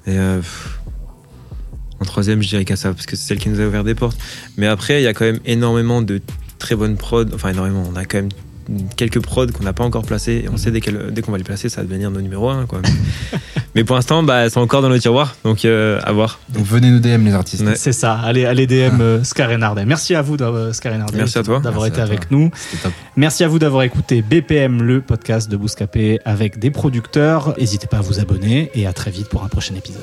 Et 0.06 0.18
euh, 0.18 0.38
pff, 0.38 0.80
en 2.00 2.04
troisième, 2.04 2.42
je 2.42 2.48
dirais 2.48 2.64
Kassav, 2.64 2.94
parce 2.94 3.06
que 3.06 3.14
c'est 3.14 3.28
celle 3.28 3.38
qui 3.38 3.48
nous 3.48 3.60
a 3.60 3.64
ouvert 3.66 3.84
des 3.84 3.94
portes. 3.94 4.18
Mais 4.56 4.66
après, 4.66 5.00
il 5.00 5.04
y 5.04 5.06
a 5.06 5.14
quand 5.14 5.24
même 5.24 5.38
énormément 5.44 6.02
de 6.02 6.20
très 6.58 6.74
bonnes 6.74 6.96
prods. 6.96 7.32
Enfin, 7.32 7.50
énormément. 7.50 7.84
On 7.90 7.94
a 7.94 8.04
quand 8.04 8.18
même 8.18 8.30
quelques 8.96 9.20
prods 9.20 9.46
qu'on 9.48 9.64
n'a 9.64 9.72
pas 9.72 9.84
encore 9.84 10.02
placés. 10.04 10.42
Et 10.44 10.48
on 10.48 10.56
sait 10.56 10.70
dès 10.70 10.80
qu'elle- 10.80 11.10
dès 11.12 11.22
qu'on 11.22 11.32
va 11.32 11.38
les 11.38 11.44
placer, 11.44 11.68
ça 11.68 11.80
va 11.82 11.86
devenir 11.86 12.10
nos 12.10 12.20
numéros 12.20 12.50
1. 12.50 12.66
Quoi. 12.66 12.80
Mais 13.74 13.84
pour 13.84 13.96
l'instant, 13.96 14.22
bah, 14.22 14.40
elles 14.44 14.50
sont 14.50 14.60
encore 14.60 14.82
dans 14.82 14.88
nos 14.90 14.98
tiroirs. 14.98 15.34
Donc, 15.44 15.64
euh, 15.64 15.98
à 16.04 16.12
voir. 16.12 16.40
Donc 16.50 16.64
venez 16.66 16.90
nous 16.90 17.00
DM 17.00 17.24
les 17.24 17.32
artistes. 17.34 17.62
Ouais. 17.64 17.74
C'est 17.76 17.92
ça. 17.92 18.14
Allez, 18.14 18.44
allez 18.44 18.66
DM 18.66 19.00
euh, 19.00 19.24
Scar 19.24 19.50
et 19.50 19.56
Nardet. 19.56 19.84
Merci 19.86 20.14
à 20.14 20.22
vous, 20.22 20.36
euh, 20.40 20.72
Scar 20.72 20.92
et 20.94 20.98
Nardet, 20.98 21.16
Merci 21.16 21.38
à 21.38 21.42
toi. 21.42 21.60
d'avoir 21.60 21.86
été 21.86 22.00
avec 22.00 22.30
nous. 22.30 22.50
Merci 23.16 23.44
à 23.44 23.48
vous 23.48 23.58
d'avoir 23.58 23.82
écouté 23.82 24.22
BPM, 24.22 24.82
le 24.82 25.00
podcast 25.00 25.50
de 25.50 25.56
Bouscapé 25.56 26.18
avec 26.24 26.58
des 26.58 26.70
producteurs. 26.70 27.54
N'hésitez 27.58 27.86
pas 27.86 27.98
à 27.98 28.02
vous 28.02 28.20
abonner 28.20 28.70
et 28.74 28.86
à 28.86 28.92
très 28.92 29.10
vite 29.10 29.28
pour 29.28 29.42
un 29.44 29.48
prochain 29.48 29.74
épisode. 29.74 30.02